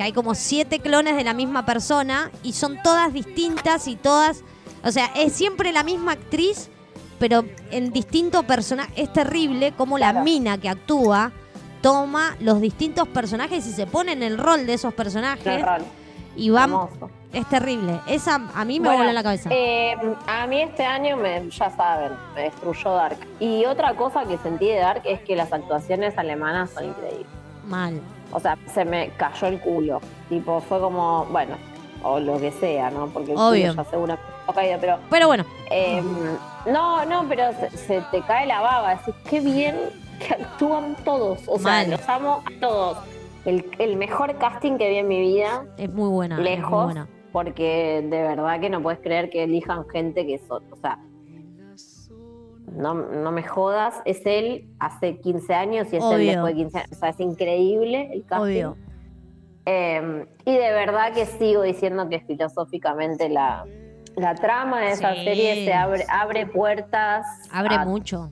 Que 0.00 0.04
hay 0.04 0.12
como 0.14 0.34
siete 0.34 0.78
clones 0.78 1.14
de 1.14 1.24
la 1.24 1.34
misma 1.34 1.66
persona 1.66 2.30
y 2.42 2.54
son 2.54 2.80
todas 2.82 3.12
distintas 3.12 3.86
y 3.86 3.96
todas... 3.96 4.44
O 4.82 4.90
sea, 4.90 5.10
es 5.14 5.34
siempre 5.34 5.72
la 5.72 5.82
misma 5.82 6.12
actriz, 6.12 6.70
pero 7.18 7.44
en 7.70 7.92
distintos 7.92 8.46
personajes. 8.46 8.94
Es 8.96 9.12
terrible 9.12 9.72
como 9.72 9.98
la 9.98 10.14
mina 10.22 10.56
que 10.56 10.70
actúa 10.70 11.32
toma 11.82 12.34
los 12.40 12.62
distintos 12.62 13.08
personajes 13.08 13.66
y 13.66 13.72
se 13.72 13.86
pone 13.86 14.12
en 14.12 14.22
el 14.22 14.38
rol 14.38 14.64
de 14.64 14.72
esos 14.72 14.94
personajes 14.94 15.66
y 16.34 16.48
va... 16.48 16.62
hermoso. 16.62 17.10
Es 17.34 17.46
terrible. 17.50 18.00
Esa 18.06 18.40
a 18.54 18.64
mí 18.64 18.80
me 18.80 18.88
Bueno, 18.88 19.02
voló 19.02 19.12
la 19.12 19.22
cabeza. 19.22 19.50
eh, 19.52 19.96
a 20.26 20.46
mí 20.46 20.62
este 20.62 20.82
año, 20.82 21.18
me, 21.18 21.50
ya 21.50 21.68
saben, 21.76 22.12
me 22.34 22.44
destruyó 22.44 22.94
Dark. 22.94 23.18
Y 23.38 23.66
otra 23.66 23.94
cosa 23.96 24.24
que 24.24 24.38
sentí 24.38 24.66
de 24.66 24.76
Dark 24.78 25.02
es 25.04 25.20
que 25.20 25.36
las 25.36 25.52
actuaciones 25.52 26.16
alemanas 26.16 26.70
son 26.70 26.86
increíbles. 26.86 27.26
Mal. 27.66 28.00
O 28.32 28.40
sea, 28.40 28.56
se 28.72 28.84
me 28.84 29.10
cayó 29.16 29.46
el 29.48 29.60
culo. 29.60 30.00
Tipo, 30.28 30.60
fue 30.60 30.78
como, 30.80 31.24
bueno, 31.26 31.56
o 32.02 32.18
lo 32.20 32.38
que 32.38 32.50
sea, 32.52 32.90
¿no? 32.90 33.06
Porque 33.08 33.32
el 33.32 33.38
Obvio. 33.38 33.70
culo 33.72 33.82
ya 33.84 33.90
seguramente 33.90 34.24
ha 34.46 34.52
caído, 34.52 34.78
pero 34.80 34.98
Pero 35.10 35.26
bueno, 35.26 35.44
Eh, 35.70 36.02
no, 36.66 37.04
no, 37.04 37.24
pero 37.28 37.52
se, 37.52 37.70
se 37.76 38.00
te 38.10 38.20
cae 38.22 38.46
la 38.46 38.60
baba. 38.60 38.94
Decís, 38.96 39.14
qué 39.28 39.40
bien 39.40 39.76
que 40.18 40.34
actúan 40.34 40.96
todos. 41.04 41.40
O 41.46 41.58
sea, 41.58 41.72
Mal. 41.72 41.90
los 41.90 42.08
amo 42.08 42.42
a 42.46 42.60
todos. 42.60 42.98
El, 43.44 43.64
el 43.78 43.96
mejor 43.96 44.36
casting 44.36 44.76
que 44.76 44.88
vi 44.90 44.96
en 44.96 45.08
mi 45.08 45.20
vida, 45.20 45.64
es 45.78 45.90
muy 45.92 46.08
buena. 46.10 46.34
es 46.36 46.40
muy 46.40 46.50
lejos, 46.50 46.84
buena. 46.84 47.08
porque 47.32 48.00
de 48.08 48.22
verdad 48.22 48.60
que 48.60 48.68
no 48.68 48.82
puedes 48.82 49.00
creer 49.00 49.30
que 49.30 49.44
elijan 49.44 49.88
gente 49.88 50.26
que 50.26 50.38
son. 50.46 50.62
O 50.70 50.76
sea, 50.76 50.98
no, 52.74 52.94
no 52.94 53.32
me 53.32 53.42
jodas, 53.42 53.94
es 54.04 54.24
él 54.26 54.68
hace 54.78 55.18
15 55.18 55.54
años 55.54 55.92
y 55.92 55.96
es 55.96 56.02
él 56.04 56.14
Obvio. 56.14 56.26
después 56.32 56.54
de 56.54 56.62
15 56.62 56.78
años. 56.78 56.92
O 56.92 56.94
sea, 56.94 57.08
es 57.10 57.20
increíble 57.20 58.10
el 58.12 58.24
casting. 58.24 58.44
Obvio. 58.44 58.76
Eh, 59.66 60.26
y 60.44 60.52
de 60.52 60.72
verdad 60.72 61.12
que 61.12 61.26
sigo 61.26 61.62
diciendo 61.62 62.08
que 62.08 62.20
filosóficamente 62.20 63.28
la, 63.28 63.64
la 64.16 64.34
trama 64.34 64.80
de 64.80 64.90
esa 64.92 65.14
Sí. 65.14 65.24
serie 65.24 65.64
se 65.64 65.72
abre, 65.74 66.04
abre 66.08 66.46
puertas 66.46 67.26
Abre 67.52 67.74
a, 67.76 67.84
mucho. 67.84 68.30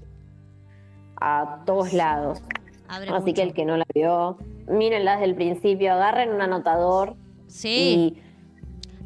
a 1.21 1.61
todos 1.67 1.93
lados. 1.93 2.43
Abre 2.89 3.11
Así 3.11 3.21
mucho. 3.21 3.35
que 3.35 3.43
el 3.43 3.53
que 3.53 3.65
no 3.65 3.77
la 3.77 3.85
vio, 3.95 4.39
mírenla 4.67 5.13
desde 5.13 5.27
el 5.27 5.35
principio, 5.35 5.93
agarren 5.93 6.33
un 6.33 6.41
anotador 6.41 7.15
Sí. 7.47 8.15
y, 8.17 8.23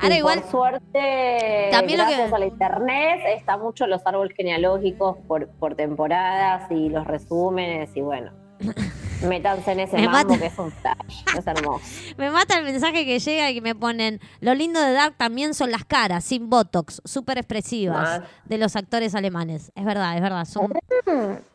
Ahora 0.02 0.14
y 0.14 0.18
igual- 0.18 0.40
por 0.42 0.50
suerte, 0.50 1.68
También 1.70 1.98
lo 1.98 2.04
gracias 2.06 2.28
que- 2.30 2.34
a 2.34 2.38
la 2.38 2.46
internet, 2.46 3.20
está 3.36 3.56
mucho 3.56 3.86
los 3.86 4.04
árboles 4.06 4.34
genealógicos 4.36 5.16
por, 5.28 5.48
por 5.48 5.74
temporadas 5.76 6.70
y 6.70 6.88
los 6.88 7.06
resúmenes 7.06 7.90
y 7.96 8.00
bueno. 8.00 8.32
Métanse 9.26 9.70
en 9.72 9.80
ese 9.80 9.96
Me 9.98 10.08
mambo 10.08 10.30
mata. 10.34 10.40
que 10.40 10.46
es 10.46 10.58
un 10.58 10.72
flash, 10.72 11.22
es 11.38 11.46
hermoso. 11.46 11.84
Me 12.18 12.30
mata 12.30 12.58
el 12.58 12.64
mensaje 12.64 13.04
que 13.04 13.20
llega 13.20 13.50
y 13.50 13.54
que 13.54 13.60
me 13.60 13.74
ponen. 13.76 14.18
Lo 14.40 14.52
lindo 14.54 14.80
de 14.80 14.92
Dark 14.92 15.14
también 15.16 15.54
son 15.54 15.70
las 15.70 15.84
caras, 15.84 16.24
sin 16.24 16.50
botox, 16.50 17.00
súper 17.04 17.38
expresivas 17.38 18.02
Mal. 18.20 18.24
de 18.46 18.58
los 18.58 18.74
actores 18.74 19.14
alemanes. 19.14 19.70
Es 19.76 19.84
verdad, 19.84 20.16
es 20.16 20.22
verdad. 20.22 20.44
Son, 20.44 20.72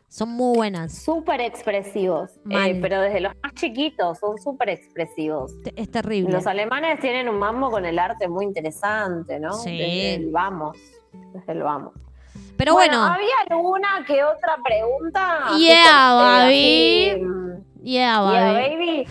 son 0.08 0.30
muy 0.30 0.56
buenas. 0.56 0.94
súper 1.02 1.40
expresivos, 1.40 2.30
eh, 2.50 2.78
pero 2.80 3.00
desde 3.02 3.20
los 3.20 3.32
más 3.42 3.54
chiquitos 3.54 4.18
son 4.18 4.38
súper 4.38 4.70
expresivos. 4.70 5.52
Es 5.76 5.90
terrible. 5.90 6.32
Los 6.32 6.46
alemanes 6.46 6.98
tienen 7.00 7.28
un 7.28 7.38
mambo 7.38 7.70
con 7.70 7.84
el 7.84 7.98
arte 7.98 8.26
muy 8.28 8.44
interesante, 8.46 9.38
¿no? 9.38 9.52
Sí. 9.52 9.70
Desde 9.76 10.14
el 10.14 10.30
vamos, 10.30 10.76
desde 11.34 11.52
el 11.52 11.62
vamos. 11.62 11.92
Pero 12.56 12.72
bueno, 12.72 13.04
¿había 13.04 13.34
alguna 13.50 14.04
que 14.06 14.24
otra 14.24 14.56
pregunta? 14.64 15.50
Yeah, 15.58 16.10
eh, 16.10 16.46
baby. 16.46 17.10
así, 17.10 17.22
mm, 17.22 17.82
yeah, 17.84 18.32
yeah, 18.32 18.52
baby. 18.52 18.76
baby. 18.76 19.06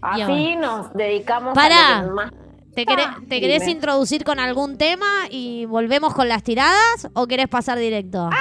Así 0.00 0.32
Yeah. 0.48 0.56
nos 0.60 0.92
dedicamos 0.94 1.54
Pará. 1.54 1.98
a 1.98 2.02
lo 2.02 2.08
que 2.08 2.14
más... 2.14 2.32
¿Te, 2.74 2.86
querés, 2.86 3.06
te 3.28 3.40
querés 3.40 3.60
dime. 3.62 3.72
introducir 3.72 4.22
con 4.24 4.38
algún 4.38 4.78
tema 4.78 5.06
y 5.30 5.64
volvemos 5.66 6.14
con 6.14 6.28
las 6.28 6.44
tiradas 6.44 7.08
o 7.14 7.26
querés 7.26 7.48
pasar 7.48 7.76
directo? 7.78 8.30
Ah, 8.32 8.36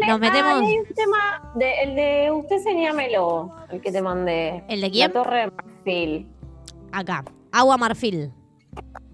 dale. 0.00 0.12
Nos 0.12 0.20
metemos- 0.20 0.62
Ah, 0.62 0.66
hay 0.66 0.78
un 0.78 0.86
tema, 0.94 1.52
de, 1.54 1.82
el 1.82 1.94
de 1.96 2.30
usted 2.32 2.58
señámelo, 2.62 3.54
el 3.70 3.80
que 3.80 3.92
te 3.92 4.02
mandé. 4.02 4.64
¿El 4.68 4.80
de 4.80 4.90
quién? 4.90 5.12
La 5.12 5.22
Torre 5.22 5.38
de 5.40 5.50
Marfil. 5.50 6.28
Acá. 6.92 7.24
Agua 7.52 7.76
Marfil. 7.76 8.32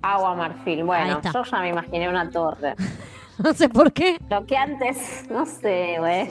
Agua 0.03 0.35
Marfil. 0.35 0.85
Bueno, 0.85 1.21
yo 1.23 1.43
ya 1.45 1.59
me 1.61 1.69
imaginé 1.69 2.09
una 2.09 2.29
torre. 2.31 2.75
No 3.39 3.53
sé 3.55 3.69
por 3.69 3.93
qué. 3.93 4.19
Lo 4.29 4.45
que 4.47 4.57
antes, 4.57 5.25
no 5.31 5.47
sé, 5.47 5.97
güey. 5.99 6.29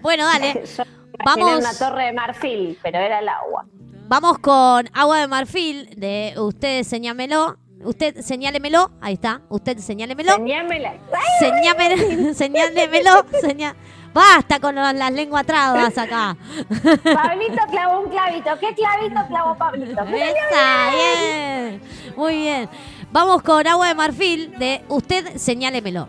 Bueno, 0.00 0.24
dale. 0.24 0.64
Yo 0.76 0.82
Vamos. 1.24 1.58
una 1.58 1.74
torre 1.74 2.06
de 2.06 2.12
marfil, 2.14 2.78
pero 2.82 2.98
era 2.98 3.18
el 3.20 3.28
agua. 3.28 3.66
Vamos 4.08 4.38
con 4.38 4.88
Agua 4.94 5.20
de 5.20 5.28
Marfil 5.28 5.90
de 5.96 6.32
Usted 6.38 6.82
Señámelo. 6.84 7.58
Usted 7.82 8.20
señálemelo, 8.20 8.90
ahí 9.00 9.14
está. 9.14 9.40
Usted 9.48 9.78
señálemelo. 9.78 10.34
Señámela. 10.34 10.94
Señámelo, 11.38 12.34
señálemelo. 12.34 13.24
Señá... 13.40 13.74
Basta 14.12 14.58
con 14.58 14.74
las 14.74 15.12
lenguas 15.12 15.46
trabas 15.46 15.96
acá. 15.96 16.36
Pablito 17.14 17.62
clavó 17.70 18.00
un 18.00 18.10
clavito. 18.10 18.50
¿Qué 18.58 18.74
clavito 18.74 19.26
clavó 19.28 19.54
Pablito? 19.56 19.90
Está 19.90 20.90
bien. 20.90 21.80
Muy 22.16 22.36
bien. 22.36 22.68
Vamos 23.12 23.42
con 23.42 23.64
agua 23.66 23.86
de 23.88 23.94
marfil 23.94 24.58
de 24.58 24.82
Usted 24.88 25.36
señálemelo. 25.36 26.08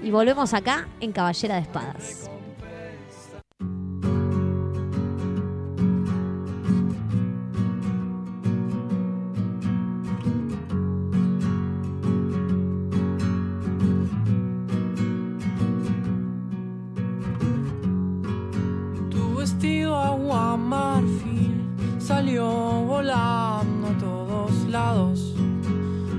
Y 0.00 0.12
volvemos 0.12 0.54
acá 0.54 0.88
en 1.00 1.12
Caballera 1.12 1.56
de 1.56 1.62
Espadas. 1.62 2.30
marfil 20.56 21.54
salió 21.98 22.46
volando 22.46 23.88
a 23.88 23.98
todos 23.98 24.52
lados. 24.68 25.34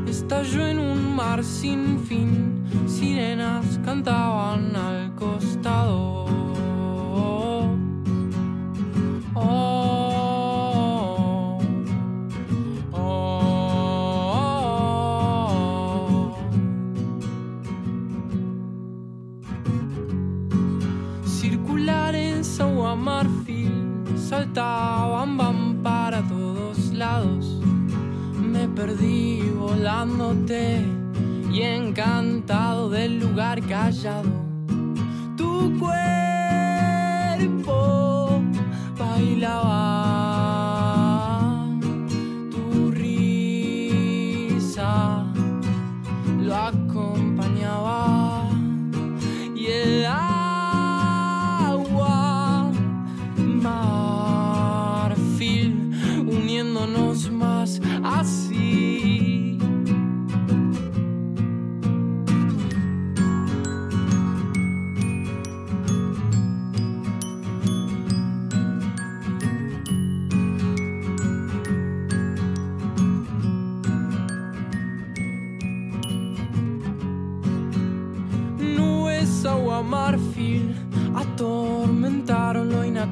Estalló 0.07 0.67
en 0.67 0.79
un 0.79 1.15
mar 1.15 1.43
sin 1.43 1.99
fin, 1.99 2.63
sirenas 2.87 3.79
cantaban 3.85 4.75
al 4.75 5.15
costado. 5.15 6.25
Oh. 6.93 7.69
oh, 9.35 9.41
oh, 12.91 12.99
oh. 12.99 13.31
Marfil 22.93 23.40
saltaban, 24.31 25.35
van 25.35 25.83
para 25.83 26.21
todos 26.21 26.77
lados. 26.93 27.59
Me 28.53 28.65
perdí 28.69 29.41
volándote 29.59 30.85
y 31.51 31.61
encantado 31.63 32.89
del 32.89 33.19
lugar 33.19 33.61
callado. 33.67 34.31
Tu 35.35 35.77
cuerpo 35.77 35.99
bailaba. 38.97 39.90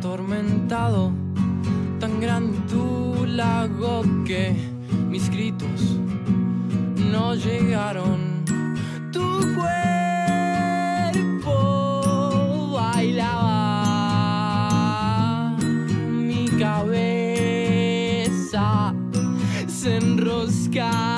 atormentado, 0.10 1.12
tan 2.00 2.20
grande 2.20 2.58
tu 2.68 3.28
lago 3.28 4.02
que 4.26 4.56
mis 5.08 5.30
gritos 5.30 6.00
no 7.12 7.36
llegaron. 7.36 8.44
Tu 9.12 9.22
cuerpo 9.54 9.92
bailaba, 12.74 13.56
mi 16.12 16.48
cabeza 16.58 17.76
se 19.68 19.98
enroscaba. 19.98 21.09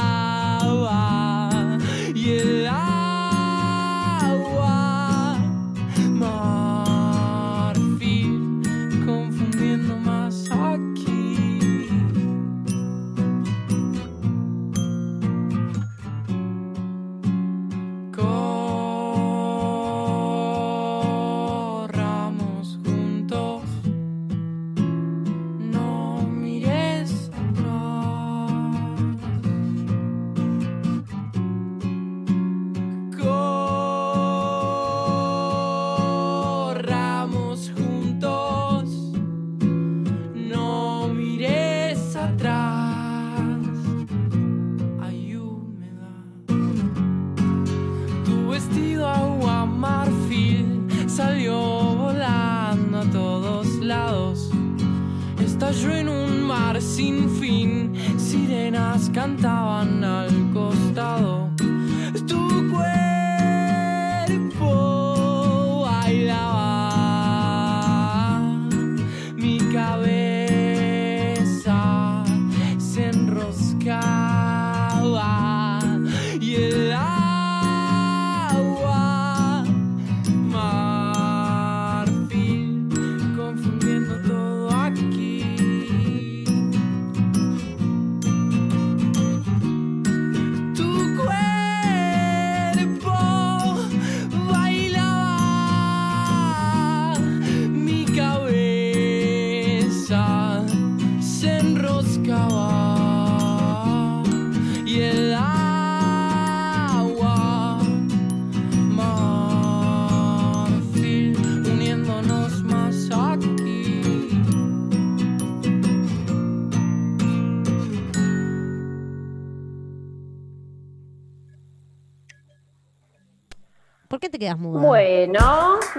sin 57.01 57.27
fin, 57.39 57.95
sirenas 58.15 59.09
cantaban 59.09 59.90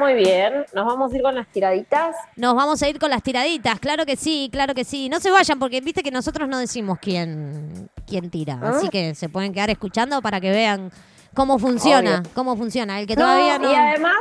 Muy 0.02 0.14
bien, 0.14 0.66
nos 0.74 0.84
vamos 0.84 1.12
a 1.12 1.16
ir 1.16 1.22
con 1.22 1.34
las 1.36 1.46
tiraditas. 1.46 2.16
Nos 2.34 2.56
vamos 2.56 2.82
a 2.82 2.88
ir 2.88 2.98
con 2.98 3.08
las 3.08 3.22
tiraditas, 3.22 3.78
claro 3.78 4.04
que 4.04 4.16
sí, 4.16 4.48
claro 4.50 4.74
que 4.74 4.84
sí. 4.84 5.08
No 5.08 5.20
se 5.20 5.30
vayan 5.30 5.60
porque 5.60 5.80
viste 5.80 6.02
que 6.02 6.10
nosotros 6.10 6.48
no 6.48 6.58
decimos 6.58 6.98
quién, 7.00 7.88
quién 8.04 8.28
tira, 8.28 8.58
ah. 8.60 8.70
así 8.70 8.88
que 8.88 9.14
se 9.14 9.28
pueden 9.28 9.52
quedar 9.52 9.70
escuchando 9.70 10.20
para 10.20 10.40
que 10.40 10.50
vean 10.50 10.90
cómo 11.34 11.56
funciona, 11.60 12.24
cómo 12.34 12.56
funciona. 12.56 12.98
El 12.98 13.06
que 13.06 13.14
todavía. 13.14 13.60
Y 13.62 13.74
además, 13.76 14.16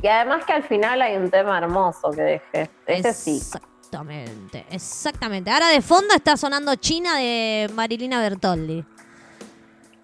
y 0.00 0.06
además 0.06 0.44
que 0.44 0.52
al 0.52 0.62
final 0.62 1.02
hay 1.02 1.16
un 1.16 1.28
tema 1.30 1.58
hermoso 1.58 2.12
que 2.12 2.22
dejé. 2.22 2.70
Ese 2.86 3.12
sí. 3.12 3.36
Exactamente, 3.38 4.66
exactamente. 4.70 5.50
Ahora 5.50 5.68
de 5.70 5.82
fondo 5.82 6.14
está 6.14 6.36
sonando 6.36 6.76
China 6.76 7.16
de 7.16 7.68
Marilina 7.74 8.20
Bertoldi. 8.20 8.84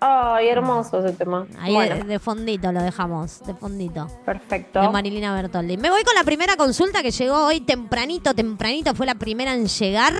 Ay, 0.06 0.48
hermoso 0.48 0.98
ese 0.98 1.16
tema. 1.16 1.46
Ahí 1.58 1.72
bueno. 1.72 2.04
de, 2.04 2.18
fondito 2.18 2.70
lo 2.72 2.82
dejamos, 2.82 3.40
de 3.46 3.54
fondito. 3.54 4.06
Perfecto. 4.26 4.82
De 4.82 4.90
Marilina 4.90 5.34
Bertoldi. 5.34 5.78
Me 5.78 5.88
voy 5.88 6.02
con 6.04 6.14
la 6.14 6.24
primera 6.24 6.56
consulta 6.56 7.02
que 7.02 7.10
llegó 7.10 7.46
hoy 7.46 7.62
tempranito, 7.62 8.34
tempranito, 8.34 8.94
fue 8.94 9.06
la 9.06 9.14
primera 9.14 9.54
en 9.54 9.66
llegar. 9.66 10.12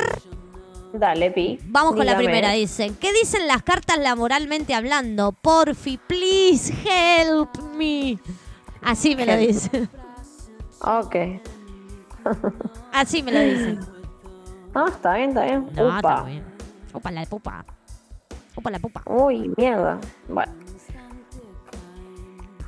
Dale, 0.95 1.31
Pi. 1.33 1.59
Vamos 1.67 1.97
con 1.97 2.07
la 2.07 2.17
primera, 2.17 2.53
dicen. 2.53 2.95
¿Qué 2.95 3.13
dicen 3.13 3.47
las 3.47 3.63
cartas 3.63 3.99
laboralmente 3.99 4.73
hablando? 4.73 5.33
Porfi, 5.33 5.99
please 5.99 6.73
help 6.87 7.51
me. 7.77 8.19
Así 8.81 9.15
me 9.15 9.27
lo 9.27 9.37
dicen. 9.37 9.91
Ok. 10.81 11.17
Así 12.91 13.23
me 13.23 13.33
lo 13.33 13.41
dicen. 13.41 13.81
Ah, 14.75 14.87
está 14.89 15.15
bien, 15.17 15.29
está 15.29 15.45
bien. 15.45 15.69
No, 15.75 15.89
Upa. 15.89 15.97
está 15.97 16.23
bien. 16.23 16.45
Opa, 16.95 17.11
la 17.11 17.27
pupa. 17.27 17.65
Opa 18.57 18.71
la 18.71 18.79
pupa. 18.79 19.03
Uy, 19.07 19.53
mierda. 19.57 19.99
Bueno. 20.29 20.53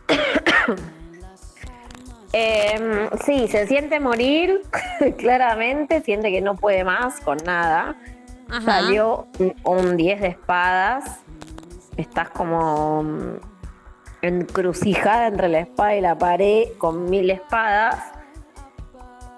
Em, 2.33 3.09
sí, 3.25 3.49
se 3.49 3.67
siente 3.67 3.99
morir, 3.99 4.61
claramente, 5.17 6.03
siente 6.03 6.31
que 6.31 6.43
no 6.43 6.55
puede 6.55 6.85
más 6.85 7.21
con 7.21 7.39
nada. 7.39 7.97
Ajá. 8.51 8.61
Salió 8.61 9.27
un- 9.39 9.55
un 9.65 9.97
10 9.97 10.21
de 10.21 10.29
espadas. 10.29 11.21
Estás 11.97 12.29
como 12.31 13.03
mm, 13.05 13.37
encrucijada 14.23 15.29
entre 15.29 15.49
la 15.49 15.61
espada 15.61 15.95
y 15.97 16.01
la 16.03 16.19
pared 16.19 16.65
con 16.77 17.09
mil 17.09 17.31
espadas. 17.31 17.97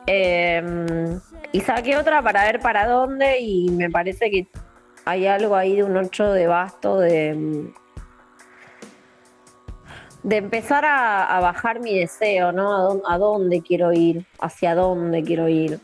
Em, 0.06 1.20
y 1.52 1.60
saqué 1.60 1.96
otra 1.96 2.20
para 2.22 2.42
ver 2.44 2.58
para 2.60 2.86
dónde 2.88 3.38
y 3.38 3.68
me 3.70 3.90
parece 3.90 4.30
que 4.30 4.46
hay 5.08 5.26
algo 5.26 5.56
ahí 5.56 5.76
de 5.76 5.84
un 5.84 5.96
8 5.96 6.32
de 6.32 6.46
basto 6.46 6.98
de, 6.98 7.72
de 10.22 10.36
empezar 10.36 10.84
a, 10.84 11.34
a 11.34 11.40
bajar 11.40 11.80
mi 11.80 11.98
deseo, 11.98 12.52
¿no? 12.52 12.76
A, 12.76 12.80
dónde- 12.82 13.02
a 13.08 13.16
dónde 13.18 13.62
quiero 13.62 13.92
ir, 13.94 14.26
hacia 14.38 14.74
dónde 14.74 15.22
quiero 15.22 15.48
ir. 15.48 15.80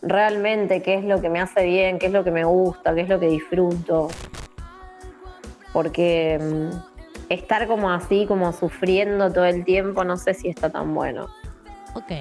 Realmente 0.00 0.80
qué 0.80 0.94
es 0.94 1.04
lo 1.04 1.20
que 1.20 1.28
me 1.28 1.40
hace 1.40 1.64
bien, 1.64 1.98
qué 1.98 2.06
es 2.06 2.12
lo 2.12 2.22
que 2.22 2.30
me 2.30 2.44
gusta, 2.44 2.94
qué 2.94 3.00
es 3.00 3.08
lo 3.08 3.18
que 3.18 3.26
disfruto. 3.26 4.06
Porque 5.72 6.38
mm, 6.40 7.32
estar 7.32 7.66
como 7.66 7.90
así, 7.90 8.26
como 8.26 8.52
sufriendo 8.52 9.32
todo 9.32 9.44
el 9.44 9.64
tiempo, 9.64 10.04
no 10.04 10.16
sé 10.16 10.34
si 10.34 10.48
está 10.48 10.70
tan 10.70 10.94
bueno. 10.94 11.26
Ok. 11.94 12.12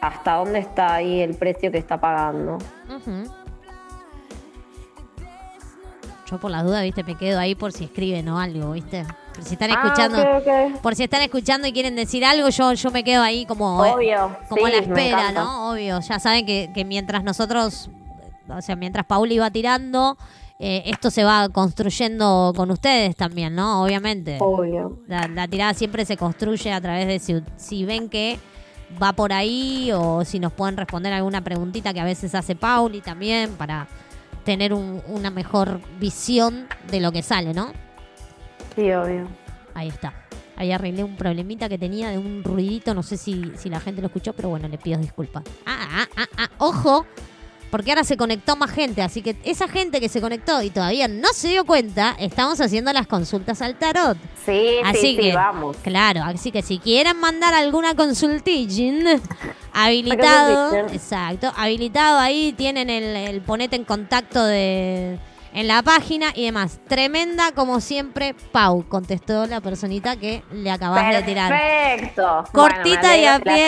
¿Hasta 0.00 0.34
dónde 0.34 0.60
está 0.60 0.94
ahí 0.94 1.22
el 1.22 1.34
precio 1.34 1.72
que 1.72 1.78
está 1.78 2.00
pagando? 2.00 2.58
Yo 6.30 6.38
por 6.38 6.50
las 6.50 6.64
dudas, 6.64 6.82
viste, 6.82 7.04
me 7.04 7.14
quedo 7.14 7.38
ahí 7.38 7.54
por 7.54 7.72
si 7.72 7.84
escriben 7.84 8.28
o 8.28 8.38
algo, 8.38 8.72
viste. 8.72 9.04
Por 9.34 9.44
si 9.44 9.52
están 9.54 9.70
Ah, 9.70 9.82
escuchando. 9.84 10.80
Por 10.82 10.94
si 10.96 11.04
están 11.04 11.22
escuchando 11.22 11.68
y 11.68 11.72
quieren 11.72 11.94
decir 11.94 12.24
algo, 12.24 12.48
yo, 12.48 12.72
yo 12.72 12.90
me 12.90 13.04
quedo 13.04 13.22
ahí 13.22 13.46
como, 13.46 13.84
eh, 13.84 13.92
Obvio, 13.92 14.36
como 14.48 14.66
a 14.66 14.70
la 14.70 14.78
sí, 14.82 14.86
me 14.88 14.92
espera. 15.08 15.32
¿no? 15.32 15.70
Obvio. 15.70 16.00
Ya 16.00 16.18
saben 16.18 16.44
que, 16.46 16.70
que 16.74 16.84
mientras 16.84 17.22
nosotros, 17.22 17.90
o 18.48 18.60
sea, 18.62 18.74
mientras 18.76 19.06
Paula 19.06 19.32
iba 19.34 19.50
tirando, 19.50 20.16
eh, 20.58 20.82
esto 20.86 21.10
se 21.10 21.22
va 21.22 21.48
construyendo 21.50 22.52
con 22.56 22.70
ustedes 22.70 23.14
también, 23.14 23.54
¿no? 23.54 23.84
Obviamente. 23.84 24.38
Obvio. 24.40 25.00
La, 25.06 25.28
la 25.28 25.46
tirada 25.46 25.74
siempre 25.74 26.04
se 26.06 26.16
construye 26.16 26.72
a 26.72 26.80
través 26.80 27.06
de 27.06 27.18
si, 27.18 27.34
si 27.56 27.84
ven 27.84 28.08
que 28.08 28.40
va 29.00 29.12
por 29.12 29.32
ahí 29.32 29.90
o 29.94 30.24
si 30.24 30.40
nos 30.40 30.52
pueden 30.52 30.76
responder 30.76 31.12
alguna 31.12 31.42
preguntita 31.44 31.92
que 31.92 32.00
a 32.00 32.04
veces 32.04 32.34
hace 32.34 32.56
Pauli 32.56 33.00
también 33.00 33.50
para 33.56 33.86
tener 34.46 34.72
un- 34.72 35.02
una 35.08 35.28
mejor 35.30 35.80
visión 36.00 36.66
de 36.90 37.00
lo 37.00 37.12
que 37.12 37.22
sale, 37.22 37.52
¿no? 37.52 37.72
Sí, 38.74 38.90
obvio. 38.92 39.28
Ahí 39.74 39.88
está. 39.88 40.14
Ahí 40.56 40.72
arreglé 40.72 41.04
un 41.04 41.16
problemita 41.16 41.68
que 41.68 41.76
tenía 41.76 42.08
de 42.08 42.16
un 42.18 42.42
ruidito, 42.42 42.94
no 42.94 43.02
sé 43.02 43.18
si, 43.18 43.52
si 43.58 43.68
la 43.68 43.80
gente 43.80 44.00
lo 44.00 44.06
escuchó, 44.06 44.32
pero 44.32 44.48
bueno, 44.48 44.68
le 44.68 44.78
pido 44.78 44.98
disculpas. 44.98 45.42
Ah, 45.66 45.86
ah, 45.90 46.06
ah, 46.16 46.26
ah, 46.38 46.48
ojo, 46.58 47.04
porque 47.70 47.90
ahora 47.90 48.04
se 48.04 48.16
conectó 48.16 48.56
más 48.56 48.70
gente, 48.70 49.02
así 49.02 49.20
que 49.20 49.36
esa 49.44 49.68
gente 49.68 50.00
que 50.00 50.08
se 50.08 50.20
conectó 50.22 50.62
y 50.62 50.70
todavía 50.70 51.08
no 51.08 51.28
se 51.34 51.48
dio 51.48 51.66
cuenta, 51.66 52.16
estamos 52.18 52.58
haciendo 52.62 52.90
las 52.94 53.06
consultas 53.06 53.60
al 53.60 53.74
tarot. 53.76 54.16
Sí, 54.46 54.76
Así 54.84 54.98
sí, 55.00 55.06
sí, 55.08 55.16
que, 55.16 55.34
vamos. 55.34 55.76
claro, 55.82 56.22
así 56.22 56.50
que 56.50 56.62
si 56.62 56.78
quieren 56.78 57.18
mandar 57.20 57.52
alguna 57.52 57.94
consultation, 57.94 59.20
habilitado, 59.84 60.74
exacto, 60.88 61.52
habilitado 61.56 62.18
ahí 62.18 62.54
tienen 62.56 62.90
el, 62.90 63.16
el 63.16 63.40
ponete 63.42 63.76
en 63.76 63.84
contacto 63.84 64.44
de 64.44 65.18
en 65.56 65.68
la 65.68 65.82
página 65.82 66.32
y 66.34 66.44
demás. 66.44 66.78
Tremenda 66.86 67.52
como 67.52 67.80
siempre, 67.80 68.34
Pau, 68.52 68.84
contestó 68.86 69.46
la 69.46 69.62
personita 69.62 70.16
que 70.16 70.42
le 70.52 70.70
acabas 70.70 71.16
de 71.16 71.22
tirar. 71.22 71.50
Perfecto. 71.50 72.44
Cortita 72.52 73.00
Bueno, 73.00 73.16
y 73.16 73.24
a 73.24 73.40
pie. 73.40 73.66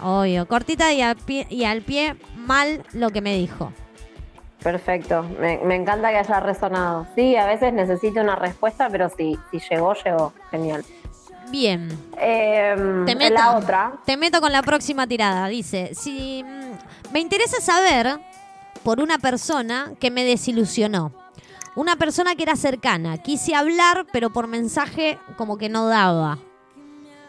Obvio, 0.02 0.46
cortita 0.46 0.92
y, 0.92 1.02
a 1.02 1.16
pie, 1.16 1.46
y 1.50 1.64
al 1.64 1.82
pie, 1.82 2.14
mal 2.36 2.84
lo 2.92 3.10
que 3.10 3.20
me 3.20 3.34
dijo. 3.34 3.72
Perfecto. 4.62 5.24
Me, 5.40 5.58
me 5.64 5.74
encanta 5.74 6.10
que 6.10 6.18
haya 6.18 6.38
resonado. 6.38 7.08
Sí, 7.16 7.34
a 7.34 7.46
veces 7.46 7.72
necesito 7.72 8.20
una 8.20 8.36
respuesta, 8.36 8.88
pero 8.88 9.08
sí, 9.08 9.36
si 9.50 9.58
llegó, 9.68 9.92
llegó. 9.94 10.32
Genial. 10.52 10.84
Bien. 11.50 11.88
Em, 12.18 13.04
Te 13.04 13.14
meto, 13.14 13.34
la 13.34 13.56
otra. 13.56 13.92
Te 14.04 14.16
meto 14.16 14.40
con 14.40 14.52
la 14.52 14.62
próxima 14.62 15.06
tirada. 15.06 15.46
Dice, 15.48 15.94
si 15.94 16.42
mm, 16.44 17.12
me 17.12 17.20
interesa 17.20 17.60
saber 17.60 18.18
por 18.82 19.00
una 19.00 19.18
persona 19.18 19.92
que 20.00 20.10
me 20.10 20.24
desilusionó. 20.24 21.12
Una 21.74 21.96
persona 21.96 22.34
que 22.34 22.42
era 22.42 22.56
cercana. 22.56 23.18
Quise 23.18 23.54
hablar, 23.54 24.06
pero 24.12 24.30
por 24.30 24.46
mensaje 24.46 25.18
como 25.36 25.58
que 25.58 25.68
no 25.68 25.86
daba. 25.86 26.38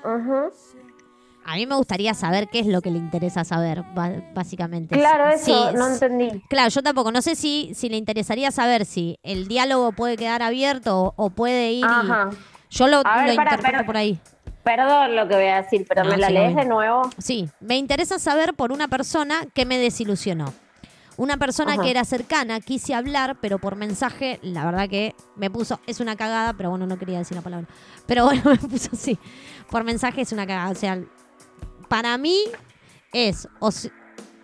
Ujú. 0.05 0.51
A 1.45 1.55
mí 1.55 1.65
me 1.65 1.75
gustaría 1.75 2.13
saber 2.13 2.49
qué 2.49 2.59
es 2.59 2.67
lo 2.67 2.81
que 2.81 2.91
le 2.91 2.97
interesa 2.97 3.45
saber, 3.45 3.81
básicamente. 4.33 4.97
Claro, 4.97 5.29
eso 5.29 5.45
Sí, 5.45 5.75
no 5.77 5.87
entendí. 5.87 6.41
Claro, 6.49 6.69
yo 6.69 6.83
tampoco. 6.83 7.09
No 7.11 7.21
sé 7.21 7.35
si, 7.35 7.71
si 7.73 7.87
le 7.87 7.95
interesaría 7.95 8.51
saber 8.51 8.85
si 8.85 9.17
el 9.23 9.47
diálogo 9.47 9.93
puede 9.93 10.17
quedar 10.17 10.41
abierto 10.43 11.01
o, 11.01 11.13
o 11.15 11.29
puede 11.29 11.71
ir. 11.71 11.85
Yo 12.69 12.87
lo, 12.87 13.03
ver, 13.03 13.29
lo 13.29 13.35
para, 13.35 13.51
interpreto 13.51 13.61
pero- 13.77 13.85
por 13.85 13.97
ahí. 13.97 14.19
Perdón 14.63 15.15
lo 15.15 15.27
que 15.29 15.35
voy 15.35 15.45
a 15.45 15.61
decir, 15.61 15.85
pero 15.87 16.03
No, 16.03 16.09
¿me 16.11 16.17
la 16.17 16.27
sí, 16.27 16.33
lees 16.33 16.53
de 16.55 16.65
nuevo? 16.65 17.09
Sí, 17.17 17.47
me 17.61 17.77
interesa 17.77 18.19
saber 18.19 18.53
por 18.53 18.73
una 18.73 18.89
persona 18.89 19.45
que 19.53 19.65
me 19.65 19.77
desilusionó. 19.77 20.53
Una 21.15 21.37
persona 21.37 21.73
Ajá. 21.73 21.83
que 21.83 21.89
era 21.89 22.03
cercana, 22.03 22.59
quise 22.59 22.93
hablar, 22.93 23.37
pero 23.41 23.59
por 23.59 23.75
mensaje, 23.77 24.39
la 24.43 24.65
verdad 24.65 24.89
que 24.89 25.15
me 25.37 25.49
puso, 25.49 25.79
es 25.87 26.01
una 26.01 26.15
cagada, 26.17 26.51
pero 26.53 26.69
bueno, 26.69 26.85
no 26.85 26.99
quería 26.99 27.17
decir 27.19 27.35
la 27.37 27.41
palabra. 27.41 27.65
Pero 28.07 28.25
bueno, 28.25 28.43
me 28.45 28.57
puso 28.57 28.89
así. 28.91 29.17
Por 29.71 29.85
mensaje 29.85 30.21
es 30.21 30.33
una 30.33 30.45
cagada. 30.45 30.69
O 30.69 30.75
sea, 30.75 30.99
para 31.87 32.17
mí 32.17 32.37
es 33.13 33.47
o, 33.59 33.71
si- 33.71 33.89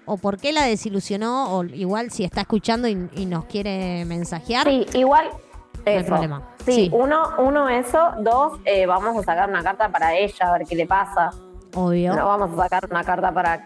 o 0.06 0.18
por 0.18 0.38
qué 0.40 0.54
la 0.54 0.64
desilusionó, 0.64 1.54
o 1.58 1.64
igual 1.66 2.12
si 2.12 2.24
está 2.24 2.42
escuchando 2.42 2.88
y, 2.88 3.10
y 3.16 3.26
nos 3.26 3.44
quiere 3.46 4.06
mensajear. 4.06 4.66
Sí, 4.68 4.86
igual. 4.94 5.30
Hay 5.92 5.98
Eso. 5.98 6.08
problema. 6.08 6.42
Sí, 6.66 6.72
Sí. 6.72 6.90
Uno, 6.94 7.30
uno 7.40 7.70
eso. 7.70 8.00
Dos, 8.20 8.60
eh, 8.66 8.86
vamos 8.86 9.18
a 9.18 9.24
sacar 9.24 9.50
una 9.50 9.64
carta 9.64 9.90
para 9.90 10.14
ella, 10.16 10.48
a 10.50 10.58
ver 10.58 10.68
qué 10.68 10.76
le 10.76 10.86
pasa. 10.88 11.32
Obvio. 11.76 12.14
No 12.16 12.28
vamos 12.28 12.52
a 12.58 12.64
sacar 12.64 12.86
una 12.90 13.04
carta 13.04 13.32
para 13.32 13.66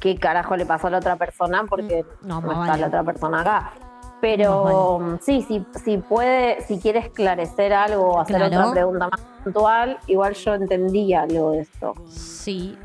qué 0.00 0.16
carajo 0.16 0.56
le 0.56 0.64
pasó 0.64 0.86
a 0.86 0.90
la 0.90 0.98
otra 0.98 1.16
persona 1.16 1.64
porque 1.68 2.04
Mm, 2.22 2.28
no, 2.28 2.38
está 2.38 2.54
vale. 2.54 2.80
la 2.80 2.86
otra 2.86 3.02
persona 3.02 3.40
acá. 3.40 3.72
Pero 4.20 5.18
sí, 5.20 5.42
sí, 5.46 5.64
si 5.84 5.98
puede, 5.98 6.60
si 6.62 6.80
quiere 6.80 6.98
esclarecer 6.98 7.72
algo 7.72 8.10
o 8.14 8.20
hacer 8.20 8.36
Claro. 8.36 8.58
otra 8.60 8.70
pregunta 8.72 9.08
más 9.10 9.20
puntual, 9.44 9.98
igual 10.08 10.34
yo 10.34 10.54
entendí 10.54 11.14
algo 11.14 11.52
de 11.52 11.60
esto. 11.60 11.94
Sí. 12.08 12.76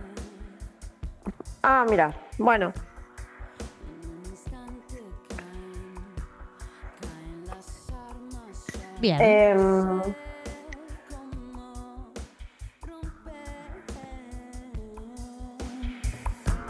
Ah, 1.63 1.85
mira, 1.89 2.13
bueno. 2.37 2.71
Bien. 9.03 9.21
em, 9.21 10.01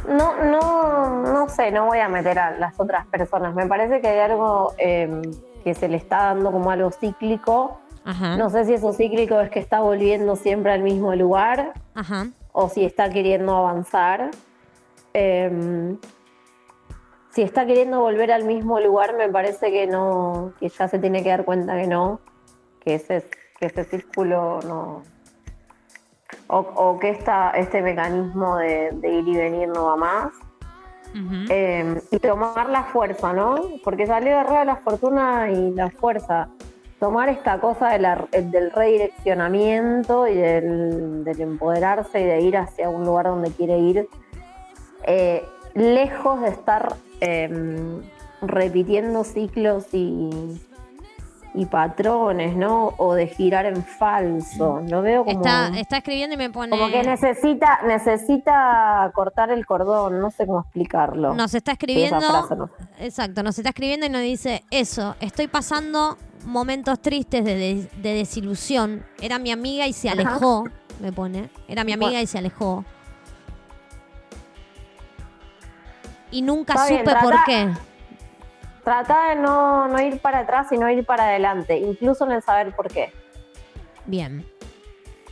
no, 0.08 0.44
no, 0.44 1.22
no 1.22 1.48
sé, 1.48 1.70
no 1.72 1.86
voy 1.86 2.00
a 2.00 2.10
meter 2.10 2.40
a 2.40 2.58
las 2.58 2.80
otras 2.80 3.06
personas. 3.06 3.54
Me 3.54 3.68
parece 3.68 4.02
que 4.02 4.08
hay 4.08 4.20
algo 4.20 4.74
em, 4.80 5.22
que 5.64 5.76
se 5.76 5.88
le 5.88 5.98
está 5.98 6.24
dando 6.24 6.52
como 6.52 6.72
algo 6.72 6.90
cíclico. 6.90 7.80
Ajá. 8.04 8.36
No 8.36 8.50
sé 8.50 8.66
si 8.66 8.74
eso 8.74 8.94
cíclico 8.94 9.40
es 9.40 9.52
que 9.52 9.60
está 9.60 9.82
volviendo 9.82 10.36
siempre 10.36 10.72
al 10.72 10.82
mismo 10.82 11.14
lugar 11.14 11.74
Ajá. 11.94 12.30
o 12.52 12.68
si 12.68 12.84
está 12.84 13.12
queriendo 13.12 13.56
avanzar. 13.56 14.32
Em, 15.14 16.00
si 17.34 17.42
está 17.42 17.66
queriendo 17.66 18.00
volver 18.00 18.32
al 18.32 18.44
mismo 18.46 18.80
lugar, 18.80 19.16
me 19.18 19.28
parece 19.30 19.72
que 19.72 19.88
no, 19.88 20.54
que 20.60 20.70
ya 20.70 20.88
se 20.88 21.00
tiene 21.00 21.24
que 21.24 21.30
dar 21.30 21.46
cuenta 21.46 21.76
que 21.76 21.88
no, 21.88 22.20
que 22.80 22.96
ese, 22.96 23.26
que 23.60 23.66
ese 23.68 23.84
círculo 23.86 24.60
no. 24.68 25.02
O, 26.48 26.58
o 26.60 27.00
que 27.00 27.10
esta, 27.10 27.52
este 27.52 27.82
mecanismo 27.82 28.58
de, 28.58 28.92
de 28.94 29.10
ir 29.14 29.28
y 29.28 29.36
venir 29.36 29.70
no 29.70 29.86
va 29.86 29.96
más. 29.96 30.34
Eh, 31.50 32.02
y 32.10 32.18
tomar 32.20 32.70
la 32.70 32.84
fuerza, 32.86 33.34
¿no? 33.34 33.56
Porque 33.84 34.08
salió 34.08 34.36
de 34.38 34.44
rueda 34.44 34.66
la 34.66 34.76
fortuna 34.78 35.50
y 35.52 35.72
la 35.72 35.90
fuerza. 35.92 36.50
Tomar 37.00 37.30
esta 37.30 37.60
cosa 37.60 37.90
de 37.90 38.00
la- 38.00 38.28
del 38.32 38.72
redireccionamiento 38.72 40.28
y 40.28 40.36
del, 40.36 41.24
del 41.24 41.42
empoderarse 41.42 42.20
y 42.22 42.26
de 42.26 42.42
ir 42.42 42.58
hacia 42.58 42.90
un 42.90 43.06
lugar 43.06 43.26
donde 43.26 43.52
quiere 43.52 43.78
ir, 43.78 44.08
eh, 45.06 45.46
lejos 45.76 46.42
de 46.42 46.50
estar 46.50 46.96
eh, 47.24 48.02
repitiendo 48.42 49.24
ciclos 49.24 49.86
y, 49.94 50.30
y 51.54 51.66
patrones, 51.68 52.56
¿no? 52.56 52.94
O 52.98 53.14
de 53.14 53.28
girar 53.28 53.66
en 53.66 53.84
falso. 53.84 54.82
Lo 54.90 55.02
veo 55.02 55.24
como, 55.24 55.38
Está, 55.40 55.68
está 55.80 55.98
escribiendo 55.98 56.34
y 56.34 56.38
me 56.38 56.50
pone. 56.50 56.70
como 56.72 56.90
que 56.92 57.04
necesita, 57.04 57.80
necesita 57.86 59.12
cortar 59.14 59.52
el 59.52 59.66
cordón, 59.66 60.20
no 60.20 60.32
sé 60.32 60.46
cómo 60.46 60.62
explicarlo. 60.62 61.34
Nos 61.34 61.54
está 61.54 61.74
escribiendo. 61.74 62.20
frase 62.22 62.56
no. 62.56 62.70
Exacto, 63.00 63.44
nos 63.44 63.58
está 63.58 63.70
escribiendo 63.70 64.06
y 64.06 64.10
nos 64.10 64.22
dice 64.22 64.64
eso. 64.72 65.16
Estoy 65.20 65.48
pasando 65.48 66.18
momentos 66.46 67.00
tristes 67.02 67.46
de, 67.46 67.56
de- 67.56 67.90
de 68.02 68.14
desilusión. 68.16 69.06
Era 69.22 69.40
mi 69.40 69.52
amiga 69.52 69.88
y 69.88 69.94
se 69.94 70.10
Ajá. 70.10 70.20
alejó. 70.22 70.66
Me 71.00 71.12
pone. 71.12 71.50
Era 71.68 71.84
mi 71.84 71.94
amiga 71.94 72.22
y 72.22 72.28
se 72.28 72.38
alejó. 72.38 72.84
Y 76.34 76.42
nunca 76.42 76.74
Está 76.74 76.88
bien, 76.88 77.06
supe 77.06 77.12
por 77.20 77.30
trata- 77.30 77.44
qué. 77.46 77.70
Trata 78.84 79.30
de 79.30 79.36
no, 79.36 79.88
no 79.88 80.02
ir 80.02 80.20
para 80.20 80.40
atrás 80.40 80.72
y 80.72 80.78
no 80.78 80.90
ir 80.90 81.06
para 81.06 81.26
adelante, 81.26 81.78
incluso 81.78 82.26
en 82.26 82.32
el 82.34 82.42
saber 82.42 82.76
por 82.76 82.90
qué. 82.90 83.14
Bien. 84.06 84.46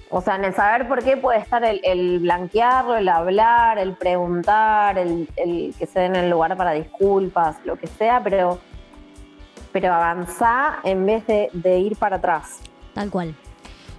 O 0.10 0.22
sea, 0.22 0.36
en 0.36 0.46
el 0.46 0.54
saber 0.54 0.88
por 0.88 1.04
qué 1.04 1.18
puede 1.18 1.40
estar 1.40 1.64
el, 1.64 1.82
el 1.84 2.20
blanquearlo, 2.20 2.96
el 2.98 3.10
hablar, 3.10 3.78
el 3.80 3.94
preguntar, 3.94 4.98
el, 4.98 5.28
el 5.38 5.74
que 5.78 5.86
se 5.86 6.00
den 6.02 6.16
el 6.16 6.30
lugar 6.30 6.56
para 6.56 6.72
disculpas, 6.72 7.58
lo 7.66 7.76
que 7.78 7.88
sea, 7.88 8.22
pero, 8.24 8.60
pero 9.72 9.94
avanzá 9.94 10.80
en 10.84 11.06
vez 11.06 11.26
de, 11.28 11.50
de 11.54 11.80
ir 11.80 11.98
para 11.98 12.18
atrás. 12.18 12.60
Tal 12.94 13.10
cual. 13.10 13.36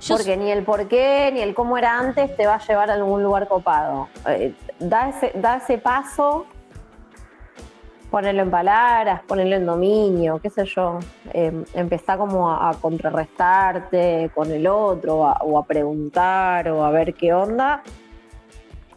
Yo 0.02 0.16
Porque 0.16 0.36
ni 0.36 0.50
el 0.50 0.64
por 0.64 0.88
qué 0.88 1.30
ni 1.32 1.40
el 1.40 1.54
cómo 1.54 1.76
era 1.78 1.98
antes 1.98 2.34
te 2.36 2.46
va 2.46 2.54
a 2.54 2.58
llevar 2.66 2.90
a 2.90 2.94
algún 2.94 3.22
lugar 3.22 3.48
copado. 3.48 4.08
Eh, 4.26 4.54
da, 4.78 5.08
ese, 5.10 5.32
da 5.34 5.56
ese 5.58 5.78
paso, 5.78 6.46
ponelo 8.12 8.42
en 8.42 8.50
palabras, 8.50 9.22
ponelo 9.26 9.56
en 9.56 9.64
dominio, 9.64 10.38
qué 10.40 10.50
sé 10.50 10.66
yo. 10.66 10.98
Eh, 11.32 11.64
empezá 11.72 12.18
como 12.18 12.50
a, 12.50 12.68
a 12.68 12.74
contrarrestarte 12.74 14.30
con 14.34 14.50
el 14.52 14.66
otro 14.66 15.16
o 15.16 15.26
a, 15.26 15.38
o 15.40 15.58
a 15.58 15.64
preguntar 15.64 16.68
o 16.68 16.84
a 16.84 16.90
ver 16.90 17.14
qué 17.14 17.32
onda. 17.32 17.82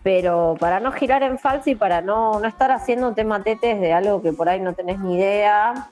Pero 0.03 0.57
para 0.59 0.81
no 0.81 0.91
girar 0.91 1.23
en 1.23 1.39
falso 1.39 1.69
y 1.69 1.75
para 1.75 2.01
no, 2.01 2.39
no 2.41 2.47
estar 2.47 2.71
haciendo 2.71 3.13
tematetes 3.13 3.79
de 3.79 3.93
algo 3.93 4.21
que 4.21 4.33
por 4.33 4.49
ahí 4.49 4.59
no 4.59 4.73
tenés 4.73 4.99
ni 4.99 5.15
idea. 5.15 5.89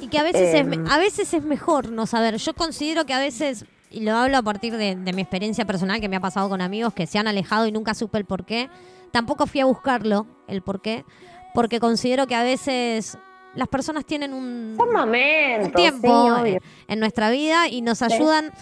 Y 0.00 0.06
que 0.08 0.18
a 0.18 0.22
veces, 0.22 0.54
es, 0.54 0.60
Em. 0.60 0.86
a 0.88 0.98
veces 0.98 1.34
es 1.34 1.42
mejor 1.42 1.90
no 1.90 2.06
saber. 2.06 2.36
Yo 2.36 2.54
considero 2.54 3.04
que 3.06 3.12
a 3.12 3.18
veces, 3.18 3.66
y 3.90 4.00
lo 4.00 4.14
hablo 4.14 4.38
a 4.38 4.42
partir 4.42 4.76
de, 4.76 4.94
de 4.94 5.12
mi 5.12 5.20
experiencia 5.22 5.64
personal 5.64 6.00
que 6.00 6.08
me 6.08 6.16
ha 6.16 6.20
pasado 6.20 6.48
con 6.48 6.60
amigos 6.60 6.94
que 6.94 7.08
se 7.08 7.18
han 7.18 7.26
alejado 7.26 7.66
y 7.66 7.72
nunca 7.72 7.92
supe 7.92 8.18
el 8.18 8.24
por 8.24 8.44
qué. 8.44 8.70
Tampoco 9.10 9.46
fui 9.46 9.60
a 9.60 9.64
buscarlo, 9.64 10.26
el 10.46 10.62
por 10.62 10.80
qué, 10.80 11.04
porque 11.56 11.80
considero 11.80 12.26
que 12.26 12.34
a 12.34 12.42
veces 12.42 13.16
las 13.54 13.66
personas 13.68 14.04
tienen 14.04 14.34
un, 14.34 14.76
tiempo 15.74 16.44
sí, 16.44 16.58
en 16.86 17.00
nuestra 17.00 17.30
vida 17.30 17.66
y 17.68 17.80
nos 17.80 18.02
ayudan. 18.02 18.52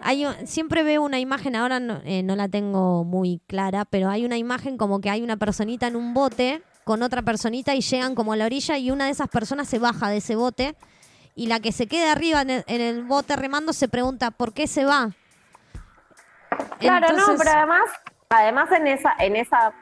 Hay, 0.00 0.26
siempre 0.46 0.82
veo 0.82 1.02
una 1.02 1.20
imagen, 1.20 1.54
ahora 1.56 1.78
no, 1.78 2.00
eh, 2.06 2.22
no 2.22 2.34
la 2.34 2.48
tengo 2.48 3.04
muy 3.04 3.42
clara, 3.46 3.84
pero 3.84 4.08
hay 4.08 4.24
una 4.24 4.38
imagen 4.38 4.78
como 4.78 5.02
que 5.02 5.10
hay 5.10 5.20
una 5.20 5.36
personita 5.36 5.86
en 5.86 5.94
un 5.94 6.14
bote 6.14 6.62
con 6.84 7.02
otra 7.02 7.20
personita 7.20 7.74
y 7.74 7.82
llegan 7.82 8.14
como 8.14 8.32
a 8.32 8.36
la 8.36 8.46
orilla 8.46 8.78
y 8.78 8.90
una 8.90 9.04
de 9.04 9.10
esas 9.10 9.28
personas 9.28 9.68
se 9.68 9.78
baja 9.78 10.08
de 10.08 10.16
ese 10.16 10.34
bote 10.34 10.74
y 11.34 11.48
la 11.48 11.60
que 11.60 11.70
se 11.70 11.86
queda 11.86 12.12
arriba 12.12 12.40
en 12.40 12.48
el, 12.48 12.64
en 12.66 12.80
el 12.80 13.04
bote 13.04 13.36
remando 13.36 13.74
se 13.74 13.88
pregunta 13.88 14.30
¿por 14.30 14.54
qué 14.54 14.66
se 14.66 14.86
va? 14.86 15.10
Claro, 16.78 17.14
no, 17.14 17.36
pero 17.36 17.50
además, 17.50 17.90
además 18.30 18.72
en 18.72 18.86
esa, 18.86 19.14
en 19.18 19.36
esa, 19.36 19.74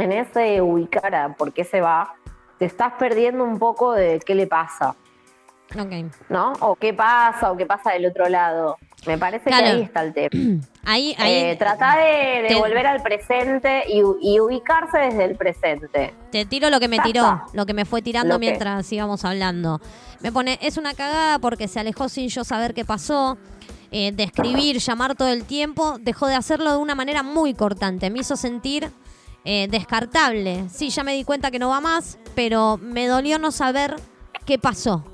en 0.00 0.12
ese 0.12 0.60
ubicar 0.62 1.14
a 1.14 1.28
por 1.34 1.52
qué 1.52 1.64
se 1.64 1.80
va, 1.80 2.14
te 2.58 2.64
estás 2.64 2.94
perdiendo 2.98 3.44
un 3.44 3.58
poco 3.58 3.92
de 3.92 4.20
qué 4.24 4.34
le 4.34 4.46
pasa, 4.46 4.94
Ok. 5.78 6.10
¿no? 6.28 6.52
O 6.60 6.76
qué 6.76 6.92
pasa, 6.94 7.52
o 7.52 7.56
qué 7.56 7.66
pasa 7.66 7.92
del 7.92 8.06
otro 8.06 8.28
lado. 8.28 8.76
Me 9.06 9.16
parece 9.16 9.44
Claro. 9.50 9.64
que 9.64 9.70
ahí 9.70 9.82
está 9.82 10.02
el 10.02 10.12
tema. 10.12 10.30
Ahí, 10.90 11.14
ahí 11.18 11.34
Eh, 11.50 11.56
trata 11.58 11.98
de, 11.98 12.42
de 12.42 12.48
te- 12.48 12.54
volver 12.54 12.86
al 12.86 13.02
presente 13.02 13.84
y, 13.88 14.00
y 14.22 14.40
ubicarse 14.40 14.96
desde 14.98 15.24
el 15.24 15.36
presente. 15.36 16.14
Te 16.32 16.46
tiro 16.46 16.70
lo 16.70 16.80
que 16.80 16.88
me 16.88 16.98
tiró, 17.00 17.42
lo 17.52 17.66
que 17.66 17.74
me 17.74 17.84
fue 17.84 18.00
tirando 18.00 18.34
Lo 18.34 18.40
que- 18.40 18.46
mientras 18.46 18.90
íbamos 18.90 19.22
hablando. 19.26 19.82
Me 20.20 20.32
pone, 20.32 20.58
es 20.62 20.78
una 20.78 20.94
cagada 20.94 21.38
porque 21.40 21.68
se 21.68 21.78
alejó 21.78 22.08
sin 22.08 22.30
yo 22.30 22.42
saber 22.42 22.72
qué 22.72 22.86
pasó. 22.86 23.36
Eh, 23.90 24.12
de 24.12 24.22
escribir, 24.22 24.78
llamar 24.78 25.14
todo 25.14 25.28
el 25.28 25.44
tiempo, 25.44 25.98
dejó 26.00 26.26
de 26.26 26.34
hacerlo 26.36 26.70
de 26.72 26.78
una 26.78 26.94
manera 26.94 27.22
muy 27.22 27.52
cortante. 27.52 28.08
Me 28.08 28.20
hizo 28.20 28.36
sentir 28.36 28.90
eh, 29.44 29.68
descartable. 29.70 30.68
Sí, 30.68 30.90
ya 30.90 31.02
me 31.04 31.14
di 31.14 31.24
cuenta 31.24 31.50
que 31.50 31.58
no 31.58 31.68
va 31.70 31.80
más, 31.80 32.18
pero 32.34 32.76
me 32.80 33.06
dolió 33.06 33.38
no 33.38 33.50
saber 33.50 33.96
qué 34.44 34.58
pasó. 34.58 35.04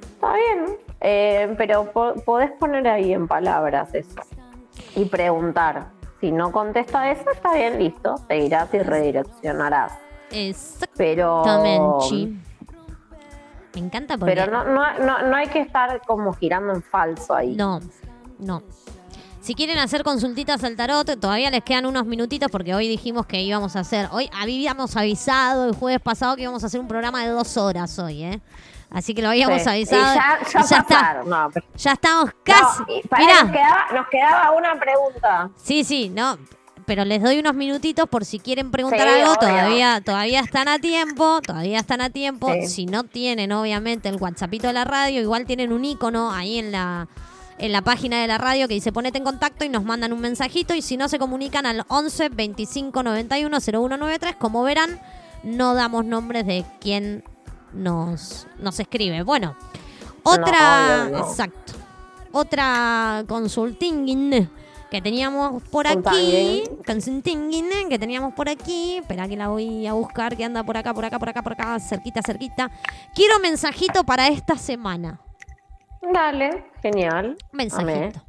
Está 0.00 0.34
bien, 0.34 0.76
eh, 1.00 1.54
pero 1.56 1.90
po- 1.92 2.14
podés 2.24 2.50
poner 2.52 2.86
ahí 2.88 3.12
en 3.12 3.26
palabras 3.26 3.94
eso 3.94 4.20
y 4.94 5.04
preguntar. 5.06 5.88
Si 6.20 6.30
no 6.30 6.52
contesta 6.52 7.10
eso, 7.10 7.30
está 7.32 7.54
bien, 7.54 7.78
listo. 7.78 8.14
Te 8.28 8.38
irás 8.38 8.72
y 8.74 8.78
redireccionarás. 8.78 9.92
Pero, 10.96 11.40
Exactamente. 11.40 12.38
Me 13.74 13.80
encanta 13.80 14.18
porque... 14.18 14.34
pero 14.34 14.50
no, 14.50 14.64
no, 14.64 14.98
no, 14.98 15.22
no 15.22 15.36
hay 15.36 15.46
que 15.46 15.60
estar 15.60 16.02
como 16.06 16.34
girando 16.34 16.74
en 16.74 16.82
falso 16.82 17.34
ahí. 17.34 17.54
No, 17.56 17.80
no. 18.38 18.62
Si 19.40 19.54
quieren 19.54 19.78
hacer 19.78 20.04
consultitas 20.04 20.62
al 20.64 20.76
tarot, 20.76 21.18
todavía 21.18 21.50
les 21.50 21.64
quedan 21.64 21.86
unos 21.86 22.04
minutitos 22.04 22.50
porque 22.50 22.74
hoy 22.74 22.88
dijimos 22.88 23.24
que 23.26 23.40
íbamos 23.40 23.74
a 23.74 23.80
hacer. 23.80 24.08
Hoy 24.12 24.28
habíamos 24.38 24.96
avisado 24.96 25.66
el 25.66 25.74
jueves 25.74 26.00
pasado 26.00 26.36
que 26.36 26.42
íbamos 26.42 26.62
a 26.62 26.66
hacer 26.66 26.78
un 26.78 26.86
programa 26.88 27.22
de 27.24 27.30
dos 27.30 27.56
horas 27.56 27.98
hoy, 27.98 28.22
¿eh? 28.22 28.40
Así 28.90 29.14
que 29.14 29.22
lo 29.22 29.28
habíamos 29.30 29.62
Sí. 29.62 29.68
avisado. 29.68 30.02
Y 30.12 30.16
ya, 30.16 30.38
ya 30.42 30.48
y 30.50 30.52
ya 30.52 30.60
está. 30.78 30.82
pasaron. 30.82 31.28
No, 31.30 31.48
pero- 31.54 31.66
Ya 31.76 31.92
estamos 31.92 32.24
no, 32.26 32.32
casi. 32.44 32.82
Mirá. 33.18 33.42
nos, 33.44 33.52
quedaba, 33.52 33.86
nos 33.94 34.08
quedaba 34.08 34.50
una 34.56 34.78
pregunta. 34.78 35.50
Sí, 35.56 35.84
sí, 35.84 36.08
no. 36.10 36.36
Pero 36.84 37.04
les 37.04 37.22
doy 37.22 37.38
unos 37.38 37.54
minutitos 37.54 38.08
por 38.08 38.24
si 38.24 38.40
quieren 38.40 38.70
preguntar 38.72 39.00
Sí, 39.08 39.20
algo. 39.20 39.32
obvio. 39.32 39.38
Todavía, 39.38 40.00
todavía 40.04 40.40
están 40.40 40.66
a 40.68 40.78
tiempo. 40.80 41.40
Todavía 41.40 41.78
están 41.78 42.00
a 42.00 42.10
tiempo. 42.10 42.52
Sí. 42.52 42.66
Si 42.66 42.86
no 42.86 43.04
tienen, 43.04 43.52
obviamente, 43.52 44.08
el 44.08 44.16
WhatsAppito 44.16 44.66
de 44.66 44.72
la 44.74 44.84
radio, 44.84 45.20
igual 45.20 45.46
tienen 45.46 45.72
un 45.72 45.84
icono 45.84 46.32
ahí 46.32 46.58
en 46.58 46.72
la, 46.72 47.06
en 47.60 47.72
la 47.72 47.82
página 47.82 48.20
de 48.20 48.26
la 48.26 48.38
radio 48.38 48.66
que 48.66 48.74
dice 48.74 48.90
ponete 48.90 49.18
en 49.18 49.24
contacto 49.24 49.64
y 49.64 49.68
nos 49.68 49.84
mandan 49.84 50.12
un 50.12 50.20
mensajito. 50.20 50.74
Y 50.74 50.82
si 50.82 50.96
no, 50.96 51.08
se 51.08 51.18
comunican 51.18 51.66
al 51.66 51.84
11 51.88 52.30
25 52.30 53.02
91 53.02 53.60
0193. 53.60 54.36
Como 54.36 54.62
verán, 54.62 55.00
no 55.42 55.74
damos 55.74 56.04
nombres 56.04 56.46
de 56.46 56.64
quién 56.80 57.22
nos, 57.72 58.46
nos 58.58 58.80
escribe. 58.80 59.22
Bueno, 59.22 59.56
otra. 60.22 61.08
no. 61.10 61.18
Exacto. 61.18 61.74
Otra 62.32 63.24
consulting 63.28 64.48
que 64.90 65.02
teníamos 65.02 65.62
por 65.64 65.86
aquí. 65.86 66.62
Que 66.86 67.98
teníamos 67.98 68.34
por 68.34 68.48
aquí. 68.48 68.96
Espera 68.96 69.28
que 69.28 69.36
la 69.36 69.48
voy 69.48 69.86
a 69.86 69.92
buscar, 69.92 70.36
que 70.36 70.44
anda 70.44 70.64
por 70.64 70.76
acá, 70.76 70.94
por 70.94 71.04
acá, 71.04 71.18
por 71.18 71.28
acá, 71.28 71.42
por 71.42 71.52
acá, 71.52 71.78
cerquita, 71.78 72.22
cerquita. 72.22 72.70
Quiero 73.14 73.38
mensajito 73.40 74.04
para 74.04 74.28
esta 74.28 74.56
semana. 74.56 75.20
Dale, 76.02 76.64
genial. 76.82 77.36
Amé. 77.52 77.64
Mensajito. 77.64 78.20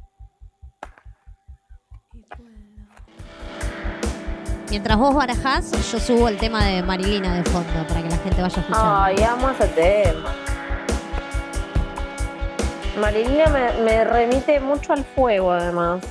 Mientras 4.70 4.96
vos 4.98 5.14
barajás, 5.14 5.70
yo 5.92 5.98
subo 6.00 6.28
el 6.28 6.38
tema 6.38 6.64
de 6.64 6.82
Marilina 6.82 7.34
de 7.34 7.42
fondo 7.44 7.86
para 7.88 8.02
que 8.02 8.08
la 8.08 8.16
gente 8.16 8.40
vaya 8.42 8.60
escuchando. 8.60 8.96
Ay, 8.96 9.22
amo 9.22 9.50
ese 9.50 9.68
tema. 9.68 10.30
Marilina 12.98 13.46
me, 13.48 13.72
me 13.84 14.04
remite 14.04 14.60
mucho 14.60 14.92
al 14.94 15.04
fuego, 15.04 15.52
además. 15.52 16.02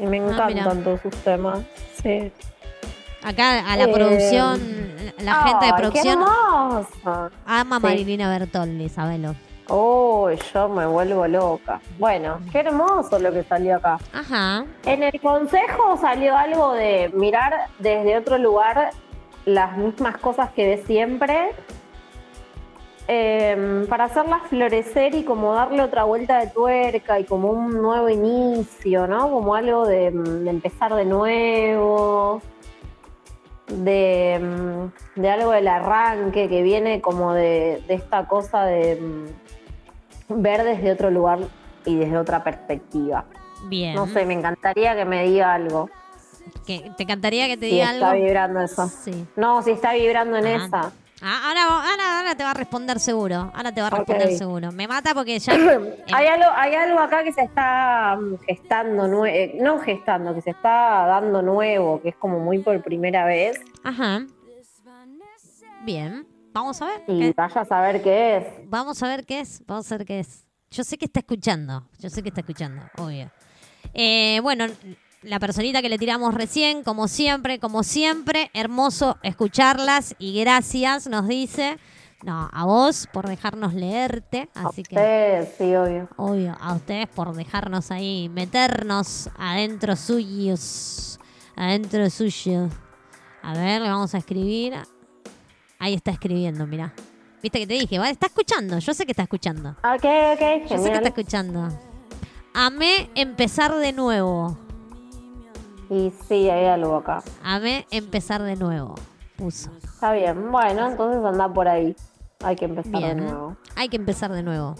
Y 0.00 0.06
me 0.06 0.18
Ah, 0.20 0.30
encantan 0.48 0.82
todos 0.82 1.00
sus 1.02 1.14
temas. 1.22 1.60
Sí. 2.02 2.32
Acá 3.22 3.70
a 3.70 3.76
la 3.76 3.84
Eh, 3.84 3.92
producción, 3.92 4.60
la 5.18 5.34
gente 5.44 5.66
de 5.66 5.72
producción 5.74 6.18
¡Qué 6.18 6.24
ama 7.46 7.76
a. 7.76 7.78
Marilina 7.80 8.28
Bertolli, 8.30 8.88
sabelo. 8.88 9.34
Uy, 9.70 10.36
yo 10.52 10.68
me 10.68 10.84
vuelvo 10.84 11.28
loca. 11.28 11.80
Bueno, 11.96 12.40
qué 12.50 12.58
hermoso 12.58 13.20
lo 13.20 13.32
que 13.32 13.44
salió 13.44 13.76
acá. 13.76 13.98
Ajá. 14.12 14.64
En 14.84 15.04
el 15.04 15.20
consejo 15.20 15.96
salió 15.96 16.36
algo 16.36 16.72
de 16.72 17.08
mirar 17.14 17.68
desde 17.78 18.16
otro 18.18 18.36
lugar 18.36 18.90
las 19.44 19.76
mismas 19.76 20.16
cosas 20.18 20.50
que 20.50 20.66
ves 20.66 20.86
siempre 20.86 21.50
eh, 23.06 23.86
para 23.88 24.04
hacerlas 24.04 24.42
florecer 24.48 25.14
y 25.14 25.22
como 25.22 25.54
darle 25.54 25.82
otra 25.82 26.02
vuelta 26.02 26.38
de 26.38 26.48
tuerca 26.48 27.20
y 27.20 27.24
como 27.24 27.50
un 27.50 27.80
nuevo 27.80 28.08
inicio, 28.08 29.06
¿no? 29.06 29.30
Como 29.30 29.54
algo 29.54 29.86
de, 29.86 30.10
mm, 30.10 30.44
de 30.44 30.50
empezar 30.50 30.94
de 30.94 31.04
nuevo, 31.04 32.42
de, 33.68 34.38
mm, 34.40 35.20
de 35.20 35.30
algo 35.30 35.52
del 35.52 35.68
arranque 35.68 36.48
que 36.48 36.62
viene 36.62 37.00
como 37.00 37.34
de, 37.34 37.82
de 37.86 37.94
esta 37.94 38.26
cosa 38.26 38.64
de 38.64 39.00
ver 40.30 40.62
desde 40.64 40.92
otro 40.92 41.10
lugar 41.10 41.38
y 41.84 41.96
desde 41.96 42.16
otra 42.18 42.42
perspectiva. 42.44 43.24
Bien. 43.64 43.94
No 43.94 44.06
sé, 44.06 44.24
me 44.24 44.34
encantaría 44.34 44.94
que 44.96 45.04
me 45.04 45.24
diga 45.24 45.54
algo. 45.54 45.90
te 46.66 47.02
encantaría 47.02 47.46
que 47.46 47.56
te 47.56 47.66
Si 47.66 47.72
diga 47.72 47.92
está 47.92 48.10
algo. 48.10 48.24
vibrando 48.24 48.60
eso. 48.60 48.88
Sí. 48.88 49.26
No, 49.36 49.62
si 49.62 49.72
está 49.72 49.92
vibrando 49.92 50.36
en 50.38 50.46
Ah. 50.46 50.64
esa. 50.66 50.92
Ah, 51.22 51.48
ahora, 51.48 51.64
ahora, 51.64 52.18
ahora 52.18 52.34
te 52.34 52.42
va 52.44 52.52
a 52.52 52.54
responder 52.54 52.98
seguro. 52.98 53.50
Ahora 53.54 53.72
te 53.72 53.82
va 53.82 53.88
a 53.88 53.90
responder 53.90 54.32
seguro. 54.38 54.72
Me 54.72 54.88
mata 54.88 55.12
porque 55.12 55.38
ya. 55.38 55.52
Hay 56.14 56.26
algo, 56.26 56.46
hay 56.56 56.74
algo 56.74 56.98
acá 56.98 57.22
que 57.22 57.32
se 57.32 57.42
está 57.42 58.16
mm, 58.18 58.38
gestando, 58.46 59.06
nue- 59.06 59.28
eh, 59.30 59.58
no 59.60 59.78
gestando, 59.80 60.34
que 60.34 60.40
se 60.40 60.50
está 60.50 61.04
dando 61.06 61.42
nuevo, 61.42 62.00
que 62.00 62.08
es 62.08 62.16
como 62.16 62.38
muy 62.38 62.60
por 62.60 62.80
primera 62.82 63.26
vez. 63.26 63.60
Ajá. 63.84 64.22
Bien. 65.84 66.26
Vamos 66.52 66.80
a 66.82 66.86
ver. 66.86 67.02
Y 67.08 67.18
qué- 67.20 67.34
vaya 67.36 67.60
a 67.60 67.64
saber 67.64 68.02
qué 68.02 68.36
es. 68.38 68.44
Vamos 68.68 69.02
a 69.02 69.08
ver 69.08 69.24
qué 69.24 69.40
es. 69.40 69.62
Vamos 69.66 69.90
a 69.92 69.96
ver 69.98 70.06
qué 70.06 70.20
es. 70.20 70.44
Yo 70.70 70.84
sé 70.84 70.98
que 70.98 71.06
está 71.06 71.20
escuchando. 71.20 71.86
Yo 71.98 72.10
sé 72.10 72.22
que 72.22 72.28
está 72.28 72.40
escuchando, 72.42 72.82
obvio. 72.98 73.30
Eh, 73.94 74.38
bueno, 74.42 74.66
la 75.22 75.38
personita 75.40 75.82
que 75.82 75.88
le 75.88 75.98
tiramos 75.98 76.32
recién, 76.34 76.82
como 76.84 77.08
siempre, 77.08 77.58
como 77.58 77.82
siempre, 77.82 78.50
hermoso 78.54 79.18
escucharlas 79.22 80.14
y 80.18 80.38
gracias, 80.40 81.06
nos 81.08 81.26
dice. 81.28 81.78
No, 82.22 82.50
a 82.52 82.64
vos 82.66 83.08
por 83.12 83.26
dejarnos 83.28 83.72
leerte. 83.74 84.48
Así 84.54 84.82
que. 84.82 84.94
Ustedes, 84.94 85.54
sí, 85.56 85.74
obvio. 85.74 86.08
Obvio, 86.16 86.56
a 86.60 86.74
ustedes 86.74 87.08
por 87.08 87.34
dejarnos 87.34 87.90
ahí, 87.90 88.28
meternos 88.28 89.30
adentro 89.38 89.96
suyos. 89.96 91.18
Adentro 91.56 92.08
suyo. 92.10 92.68
A 93.42 93.54
ver, 93.54 93.80
le 93.80 93.88
vamos 93.88 94.14
a 94.14 94.18
escribir. 94.18 94.74
Ahí 95.80 95.94
está 95.94 96.10
escribiendo, 96.10 96.66
mira. 96.66 96.92
Viste 97.42 97.58
que 97.58 97.66
te 97.66 97.72
dije, 97.74 97.98
¿vale? 97.98 98.10
está 98.12 98.26
escuchando, 98.26 98.78
yo 98.78 98.92
sé 98.92 99.06
que 99.06 99.12
está 99.12 99.22
escuchando. 99.22 99.70
Ok, 99.70 100.04
ok, 100.04 100.04
Yo 100.04 100.04
sé 100.04 100.38
que 100.68 100.68
genial. 100.76 100.94
está 100.96 101.08
escuchando. 101.08 101.68
Amé 102.52 103.08
empezar 103.14 103.74
de 103.74 103.92
nuevo. 103.94 104.58
Y 105.88 106.12
sí, 106.28 106.50
hay 106.50 106.66
algo 106.66 106.96
acá. 106.96 107.22
Amé 107.42 107.86
empezar 107.90 108.42
de 108.42 108.56
nuevo. 108.56 108.94
Puso. 109.36 109.70
Está 109.82 110.12
bien. 110.12 110.52
Bueno, 110.52 110.90
entonces 110.90 111.24
anda 111.24 111.50
por 111.50 111.66
ahí. 111.66 111.96
Hay 112.44 112.56
que 112.56 112.66
empezar 112.66 113.00
de 113.00 113.14
nuevo. 113.14 113.56
Hay 113.74 113.88
que 113.88 113.96
empezar 113.96 114.32
de 114.32 114.42
nuevo. 114.42 114.74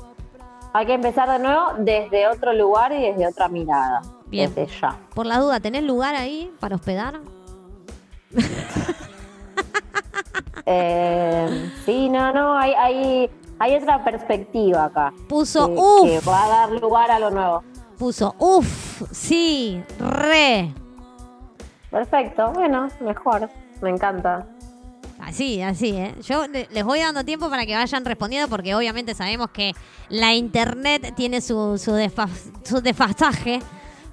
Hay 0.74 0.84
que 0.86 0.94
empezar 0.94 1.30
de 1.30 1.38
nuevo 1.38 1.62
desde 1.78 2.28
otro 2.28 2.52
lugar 2.52 2.92
y 2.92 3.00
desde 3.00 3.26
otra 3.26 3.48
mirada. 3.48 4.02
Bien. 4.26 4.54
Desde 4.54 4.78
ya. 4.80 4.98
Por 5.14 5.24
la 5.24 5.38
duda, 5.38 5.60
¿tenés 5.60 5.82
lugar 5.82 6.14
ahí 6.14 6.52
para 6.60 6.76
hospedar? 6.76 7.20
Eh, 10.66 11.70
sí, 11.84 12.08
no, 12.08 12.32
no, 12.32 12.56
hay, 12.56 12.72
hay, 12.74 13.30
hay 13.58 13.74
otra 13.76 14.02
perspectiva 14.04 14.84
acá. 14.86 15.12
Puso, 15.28 15.66
que, 15.68 15.74
uff. 15.80 16.02
que 16.04 16.20
va 16.30 16.44
a 16.44 16.48
dar 16.48 16.70
lugar 16.72 17.10
a 17.10 17.18
lo 17.18 17.30
nuevo. 17.30 17.62
Puso, 17.98 18.34
uff, 18.38 19.02
sí, 19.12 19.82
re. 19.98 20.72
Perfecto, 21.90 22.52
bueno, 22.52 22.88
mejor. 23.00 23.48
Me 23.82 23.90
encanta. 23.90 24.46
Así, 25.20 25.60
así, 25.60 25.90
¿eh? 25.90 26.14
Yo 26.22 26.46
le- 26.46 26.66
les 26.70 26.84
voy 26.84 27.00
dando 27.00 27.24
tiempo 27.24 27.50
para 27.50 27.66
que 27.66 27.74
vayan 27.74 28.04
respondiendo 28.04 28.48
porque 28.48 28.74
obviamente 28.74 29.14
sabemos 29.14 29.50
que 29.50 29.72
la 30.08 30.32
internet 30.34 31.12
tiene 31.14 31.40
su, 31.40 31.76
su, 31.78 31.92
desfa- 31.92 32.28
su 32.64 32.80
desfasaje. 32.80 33.60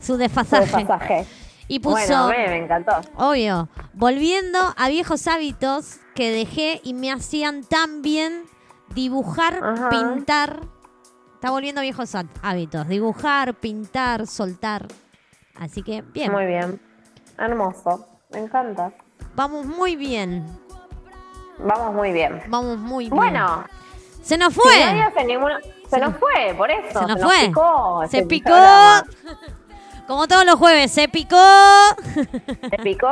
Su 0.01 0.17
desfasaje. 0.17 0.65
Ese 0.65 0.85
pasaje. 0.85 1.25
Y 1.67 1.79
puso, 1.79 1.95
Bueno, 1.95 2.27
me, 2.29 2.47
me 2.47 2.57
encantó. 2.63 2.93
obvio, 3.15 3.67
volviendo 3.93 4.59
a 4.77 4.87
viejos 4.89 5.27
hábitos 5.27 5.97
que 6.15 6.31
dejé 6.31 6.79
y 6.83 6.93
me 6.93 7.11
hacían 7.11 7.63
tan 7.63 8.01
bien 8.01 8.43
dibujar, 8.95 9.59
Ajá. 9.63 9.89
pintar. 9.89 10.61
Está 11.35 11.51
volviendo 11.51 11.79
a 11.79 11.83
viejos 11.83 12.15
há- 12.15 12.25
hábitos. 12.41 12.87
Dibujar, 12.87 13.53
pintar, 13.55 14.25
soltar. 14.27 14.87
Así 15.59 15.83
que, 15.83 16.01
bien. 16.01 16.31
Muy 16.31 16.45
bien. 16.45 16.81
Hermoso. 17.37 18.07
Me 18.31 18.39
encanta. 18.39 18.91
Vamos 19.35 19.65
muy 19.65 19.95
bien. 19.95 20.45
Vamos 21.59 21.93
muy 21.93 22.11
bien. 22.11 22.41
Vamos 22.47 22.77
muy 22.77 23.05
bien. 23.05 23.15
Bueno, 23.15 23.65
Se 24.21 24.37
nos 24.37 24.53
fue. 24.53 24.63
Se 25.89 25.99
nos 25.99 26.15
fue, 26.17 26.53
por 26.57 26.69
eso. 26.71 26.99
Se 26.99 27.05
nos 27.05 27.21
fue. 27.21 27.47
picó 27.47 28.01
Se 28.09 28.17
este 28.17 28.27
picó. 28.27 28.49
Como 30.07 30.27
todos 30.27 30.45
los 30.45 30.55
jueves, 30.55 30.91
se 30.91 31.09
picó. 31.09 31.37
Se 32.69 32.77
picó. 32.83 33.07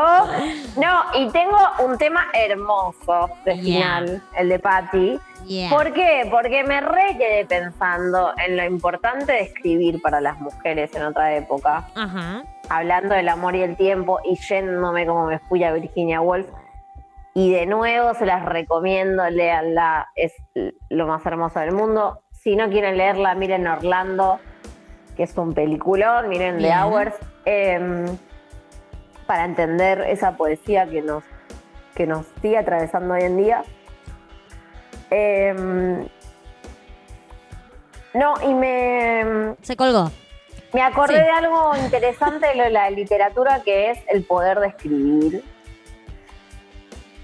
No, 0.78 1.04
y 1.14 1.30
tengo 1.32 1.58
un 1.84 1.98
tema 1.98 2.28
hermoso 2.34 3.30
de 3.44 3.56
Yeah. 3.56 3.64
final, 3.64 4.24
el 4.38 4.50
de 4.50 4.60
Patty. 4.60 5.20
Yeah. 5.46 5.70
¿Por 5.70 5.92
qué? 5.94 6.28
Porque 6.32 6.64
me 6.64 6.82
re 6.82 7.18
quedé 7.18 7.46
pensando 7.46 8.32
en 8.44 8.58
lo 8.58 8.64
importante 8.64 9.32
de 9.34 9.42
escribir 9.42 10.02
para 10.02 10.22
las 10.22 10.40
mujeres 10.40 10.96
en 10.96 11.04
otra 11.04 11.36
época, 11.36 11.84
Ajá. 11.96 12.44
hablando 12.70 13.14
del 13.14 13.30
amor 13.30 13.56
y 13.56 13.62
el 13.62 13.76
tiempo 13.76 14.20
y 14.24 14.38
yéndome 14.38 15.06
como 15.06 15.26
me 15.28 15.40
fui 15.40 15.64
a 15.64 15.72
Virginia 15.74 16.22
Woolf. 16.22 16.48
Y 17.34 17.52
de 17.52 17.66
nuevo 17.66 18.14
se 18.14 18.26
las 18.26 18.46
recomiendo, 18.46 19.30
léanla, 19.30 20.08
es 20.16 20.34
lo 20.90 21.06
más 21.08 21.26
hermoso 21.26 21.60
del 21.60 21.74
mundo. 21.74 22.22
Si 22.32 22.56
no 22.56 22.70
quieren 22.70 22.98
leerla, 22.98 23.36
miren 23.36 23.68
Orlando, 23.68 24.40
que 25.16 25.24
es 25.24 25.36
un 25.38 25.54
peliculón, 25.54 26.30
miren 26.30 26.60
The. 26.60 26.72
Hours, 26.76 27.16
em, 27.46 28.06
para 29.26 29.46
entender 29.46 30.02
esa 30.02 30.36
poesía 30.38 30.86
que 30.88 31.02
nos, 31.02 31.24
que 31.96 32.06
nos 32.06 32.26
sigue 32.42 32.58
atravesando 32.58 33.14
hoy 33.14 33.24
en 33.24 33.38
día. 33.38 33.64
Em, 35.10 36.08
no, 38.14 38.34
y 38.44 38.54
me, 38.54 39.56
Se 39.62 39.76
colgó. 39.76 40.12
me 40.74 40.82
acordé 40.82 41.16
Sí. 41.18 41.22
de 41.24 41.30
algo 41.30 41.76
interesante 41.78 42.48
de 42.56 42.70
la 42.70 42.90
literatura 42.90 43.62
que 43.64 43.92
es 43.92 44.00
el 44.08 44.24
poder 44.24 44.60
de 44.60 44.68
escribir. 44.68 45.44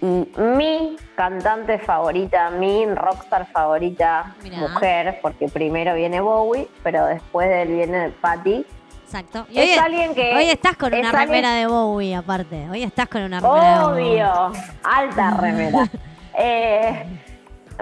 Y 0.02 0.28
mi 0.40 0.95
cantante 1.15 1.78
favorita, 1.78 2.49
mi 2.49 2.86
rockstar 2.88 3.45
favorita, 3.52 4.36
Mirá. 4.41 4.57
mujer, 4.57 5.19
porque 5.22 5.48
primero 5.48 5.94
viene 5.94 6.19
Bowie, 6.22 6.68
pero 6.82 7.06
después 7.06 7.48
de 7.48 7.61
él 7.61 7.68
viene 7.69 8.10
Patty. 8.19 8.65
Exacto. 9.03 9.45
Y 9.49 9.60
Es 9.60 9.73
hoy, 9.73 9.78
alguien 9.78 10.15
que- 10.15 10.36
hoy 10.36 10.49
estás 10.49 10.76
con 10.78 10.94
es 10.94 11.02
una 11.02 11.10
alguien- 11.10 11.28
remera 11.28 11.53
de 11.53 11.68
Bowie, 11.68 12.15
aparte. 12.15 12.68
Hoy 12.72 12.82
estás 12.84 13.07
con 13.10 13.22
una 13.23 13.40
remera 13.41 13.78
de. 13.80 13.84
Obvio, 13.86 14.52
alta 14.84 15.32
remera. 15.40 15.90
Eh, 16.34 17.06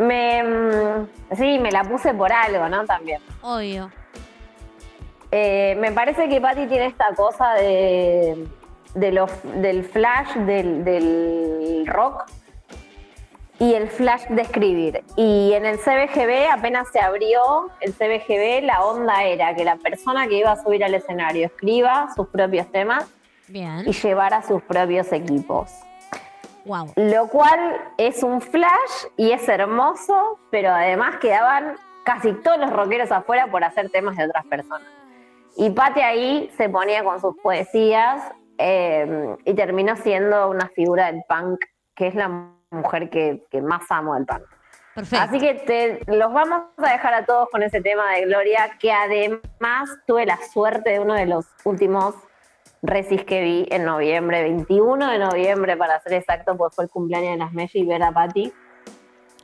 me, 0.02 0.44
sí, 1.38 1.60
me 1.60 1.72
la 1.72 1.84
puse 1.84 2.16
por 2.16 2.34
algo, 2.34 2.68
¿no? 2.68 2.84
También. 2.86 3.22
Obvio. 3.44 3.92
Eh, 5.32 5.78
me 5.80 5.92
parece 5.92 6.28
que 6.28 6.42
Patty 6.42 6.66
tiene 6.66 6.88
esta 6.88 7.14
cosa 7.16 7.54
de, 7.54 8.48
de 8.94 9.12
los, 9.12 9.32
del 9.44 9.84
flash 9.84 10.34
del, 10.36 10.84
del 10.84 11.86
rock 11.88 12.26
y 13.60 13.74
el 13.74 13.90
flash 13.90 14.26
de 14.30 14.42
escribir. 14.42 15.04
Y 15.18 15.54
en 15.54 15.66
el 15.66 15.78
CBGB 15.78 16.50
apenas 16.52 16.88
se 16.92 17.00
abrió 17.00 17.70
el 17.82 17.94
CBGB, 17.94 18.64
la 18.64 18.86
onda 18.86 19.24
era 19.24 19.54
que 19.54 19.66
la 19.66 19.76
persona 19.76 20.28
que 20.28 20.36
iba 20.36 20.52
a 20.52 20.64
subir 20.64 20.84
al 20.84 20.94
escenario 20.94 21.48
escriba 21.48 22.10
sus 22.16 22.28
propios 22.30 22.72
temas 22.72 23.06
Bien. 23.48 23.84
y 23.86 23.92
llevara 23.92 24.42
sus 24.42 24.62
propios 24.62 25.12
equipos. 25.12 25.72
Wow. 26.66 26.94
Lo 26.96 27.28
cual 27.28 27.82
es 27.98 28.24
un 28.24 28.42
flash 28.42 29.08
y 29.18 29.32
es 29.32 29.48
hermoso, 29.48 30.40
pero 30.52 30.70
además 30.70 31.18
quedaban 31.18 31.76
casi 32.06 32.34
todos 32.34 32.60
los 32.60 32.72
rockeros 32.72 33.12
afuera 33.12 33.48
por 33.48 33.64
hacer 33.64 33.90
temas 33.90 34.16
de 34.16 34.26
otras 34.26 34.46
personas. 34.46 34.88
Y 35.58 35.72
Pate 35.72 36.04
ahí 36.04 36.50
se 36.56 36.70
ponía 36.70 37.04
con 37.04 37.20
sus 37.20 37.36
poesías 37.38 38.32
eh, 38.60 39.38
y 39.46 39.54
terminó 39.54 39.96
siendo 39.96 40.50
una 40.50 40.68
figura 40.68 41.12
del 41.12 41.24
punk, 41.28 41.62
que 41.96 42.08
es 42.08 42.16
la 42.16 42.52
mujer 42.70 43.10
que, 43.10 43.46
que 43.50 43.62
más 43.62 43.90
amo 43.90 44.16
del 44.16 44.26
punk. 44.26 44.44
Perfecto. 44.94 45.24
Así 45.24 45.40
que 45.40 45.54
te, 45.54 46.14
los 46.14 46.34
vamos 46.34 46.64
a 46.78 46.92
dejar 46.92 47.14
a 47.14 47.26
todos 47.26 47.48
con 47.50 47.64
ese 47.64 47.80
tema 47.82 48.12
de 48.14 48.26
Gloria, 48.26 48.72
que 48.80 48.92
además 48.92 49.90
tuve 50.06 50.26
la 50.26 50.38
suerte 50.52 50.90
de 50.90 51.00
uno 51.00 51.14
de 51.14 51.26
los 51.26 51.46
últimos 51.64 52.16
recis 52.82 53.24
que 53.24 53.42
vi 53.42 53.66
en 53.72 53.86
noviembre, 53.86 54.44
21 54.44 55.10
de 55.10 55.20
noviembre 55.20 55.78
para 55.78 56.00
ser 56.02 56.14
exacto, 56.14 56.58
porque 56.58 56.76
fue 56.76 56.84
el 56.84 56.90
cumpleaños 56.90 57.32
de 57.32 57.38
las 57.38 57.54
Messi 57.54 57.80
y 57.80 57.86
ver 57.86 58.04
a 58.04 58.12
Patti. 58.12 58.52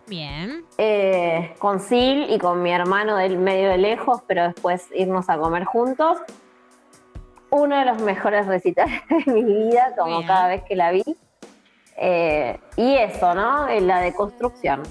Bien. 0.07 0.65
Eh, 0.77 1.55
con 1.59 1.79
Sil 1.79 2.27
y 2.29 2.37
con 2.37 2.61
mi 2.61 2.71
hermano 2.71 3.15
del 3.15 3.37
medio 3.37 3.69
de 3.69 3.77
lejos, 3.77 4.23
pero 4.27 4.43
después 4.43 4.89
irnos 4.93 5.29
a 5.29 5.37
comer 5.37 5.63
juntos. 5.63 6.17
Uno 7.49 7.77
de 7.77 7.85
los 7.85 8.01
mejores 8.01 8.47
recitales 8.47 9.01
de 9.25 9.31
mi 9.31 9.43
vida, 9.43 9.93
como 9.97 10.17
Bien. 10.17 10.27
cada 10.27 10.47
vez 10.47 10.63
que 10.63 10.75
la 10.75 10.91
vi. 10.91 11.03
Eh, 11.97 12.59
y 12.75 12.95
eso, 12.95 13.33
¿no? 13.33 13.69
En 13.69 13.87
la 13.87 14.01
deconstrucción. 14.01 14.83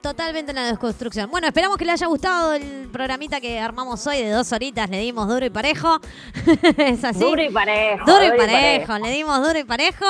Totalmente 0.00 0.52
en 0.52 0.56
la 0.56 0.66
desconstrucción. 0.66 1.28
Bueno, 1.30 1.48
esperamos 1.48 1.76
que 1.76 1.84
le 1.84 1.90
haya 1.92 2.06
gustado 2.06 2.54
el 2.54 2.88
programita 2.92 3.40
que 3.40 3.58
armamos 3.58 4.06
hoy 4.06 4.22
de 4.22 4.30
dos 4.30 4.52
horitas. 4.52 4.88
Le 4.88 5.00
dimos 5.00 5.26
duro 5.26 5.44
y 5.44 5.50
parejo. 5.50 5.98
es 6.76 7.02
así. 7.02 7.18
Duro 7.18 7.42
y 7.42 7.50
parejo. 7.50 8.04
Duro 8.04 8.24
y 8.24 8.38
parejo, 8.38 8.98
le 8.98 9.10
dimos 9.10 9.44
duro 9.44 9.58
y 9.58 9.64
parejo. 9.64 10.06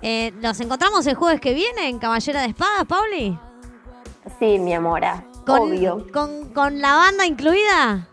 Eh, 0.00 0.32
¿Nos 0.36 0.60
encontramos 0.60 1.06
el 1.06 1.16
jueves 1.16 1.40
que 1.40 1.54
viene 1.54 1.88
en 1.88 1.98
Caballera 1.98 2.42
de 2.42 2.48
Espadas, 2.48 2.84
Pauli? 2.86 3.36
Sí, 4.38 4.58
mi 4.60 4.74
amora. 4.74 5.24
Con, 5.44 5.60
Obvio. 5.60 6.06
Con, 6.12 6.50
con 6.50 6.80
la 6.80 6.94
banda 6.94 7.26
incluida. 7.26 8.08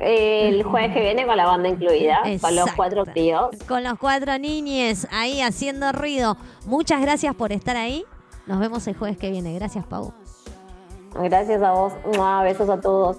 El 0.00 0.62
jueves 0.62 0.92
que 0.92 1.00
viene 1.00 1.26
con 1.26 1.36
la 1.36 1.46
banda 1.46 1.68
incluida, 1.68 2.22
con 2.40 2.56
los 2.56 2.72
cuatro 2.72 3.04
críos. 3.04 3.50
Con 3.68 3.84
los 3.84 3.98
cuatro 3.98 4.38
niñes 4.38 5.06
ahí 5.10 5.40
haciendo 5.40 5.92
ruido. 5.92 6.36
Muchas 6.66 7.00
gracias 7.00 7.34
por 7.34 7.52
estar 7.52 7.76
ahí. 7.76 8.04
Nos 8.46 8.58
vemos 8.58 8.86
el 8.86 8.96
jueves 8.96 9.18
que 9.18 9.30
viene. 9.30 9.54
Gracias, 9.54 9.86
Pau. 9.86 10.12
Gracias 11.14 11.62
a 11.62 11.72
vos. 11.72 11.92
Mua, 12.14 12.42
besos 12.42 12.68
a 12.68 12.80
todos. 12.80 13.18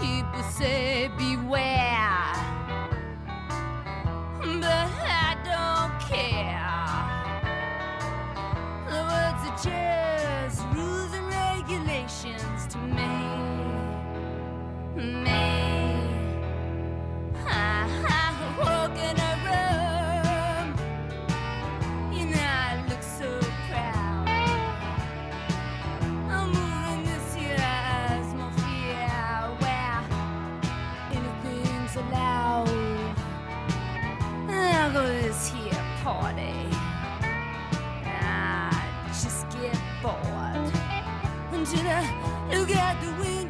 People 0.00 0.42
say 0.42 1.10
beware, 1.16 2.32
but 4.60 4.90
I 5.08 5.36
don't 5.44 5.94
care. 6.10 6.72
The 8.88 9.00
words 9.10 9.42
are 9.48 9.58
just 9.64 10.62
rules 10.74 11.12
and 11.14 11.26
regulations 11.28 12.66
to 12.68 12.78
me, 12.78 13.14
me. 14.96 15.44
I, 17.46 17.88
I've 18.10 18.58
woken 18.58 19.20
up. 19.20 19.35
consider, 41.76 42.00
look 42.50 42.70
at 42.70 43.00
the 43.02 43.22
wind. 43.22 43.45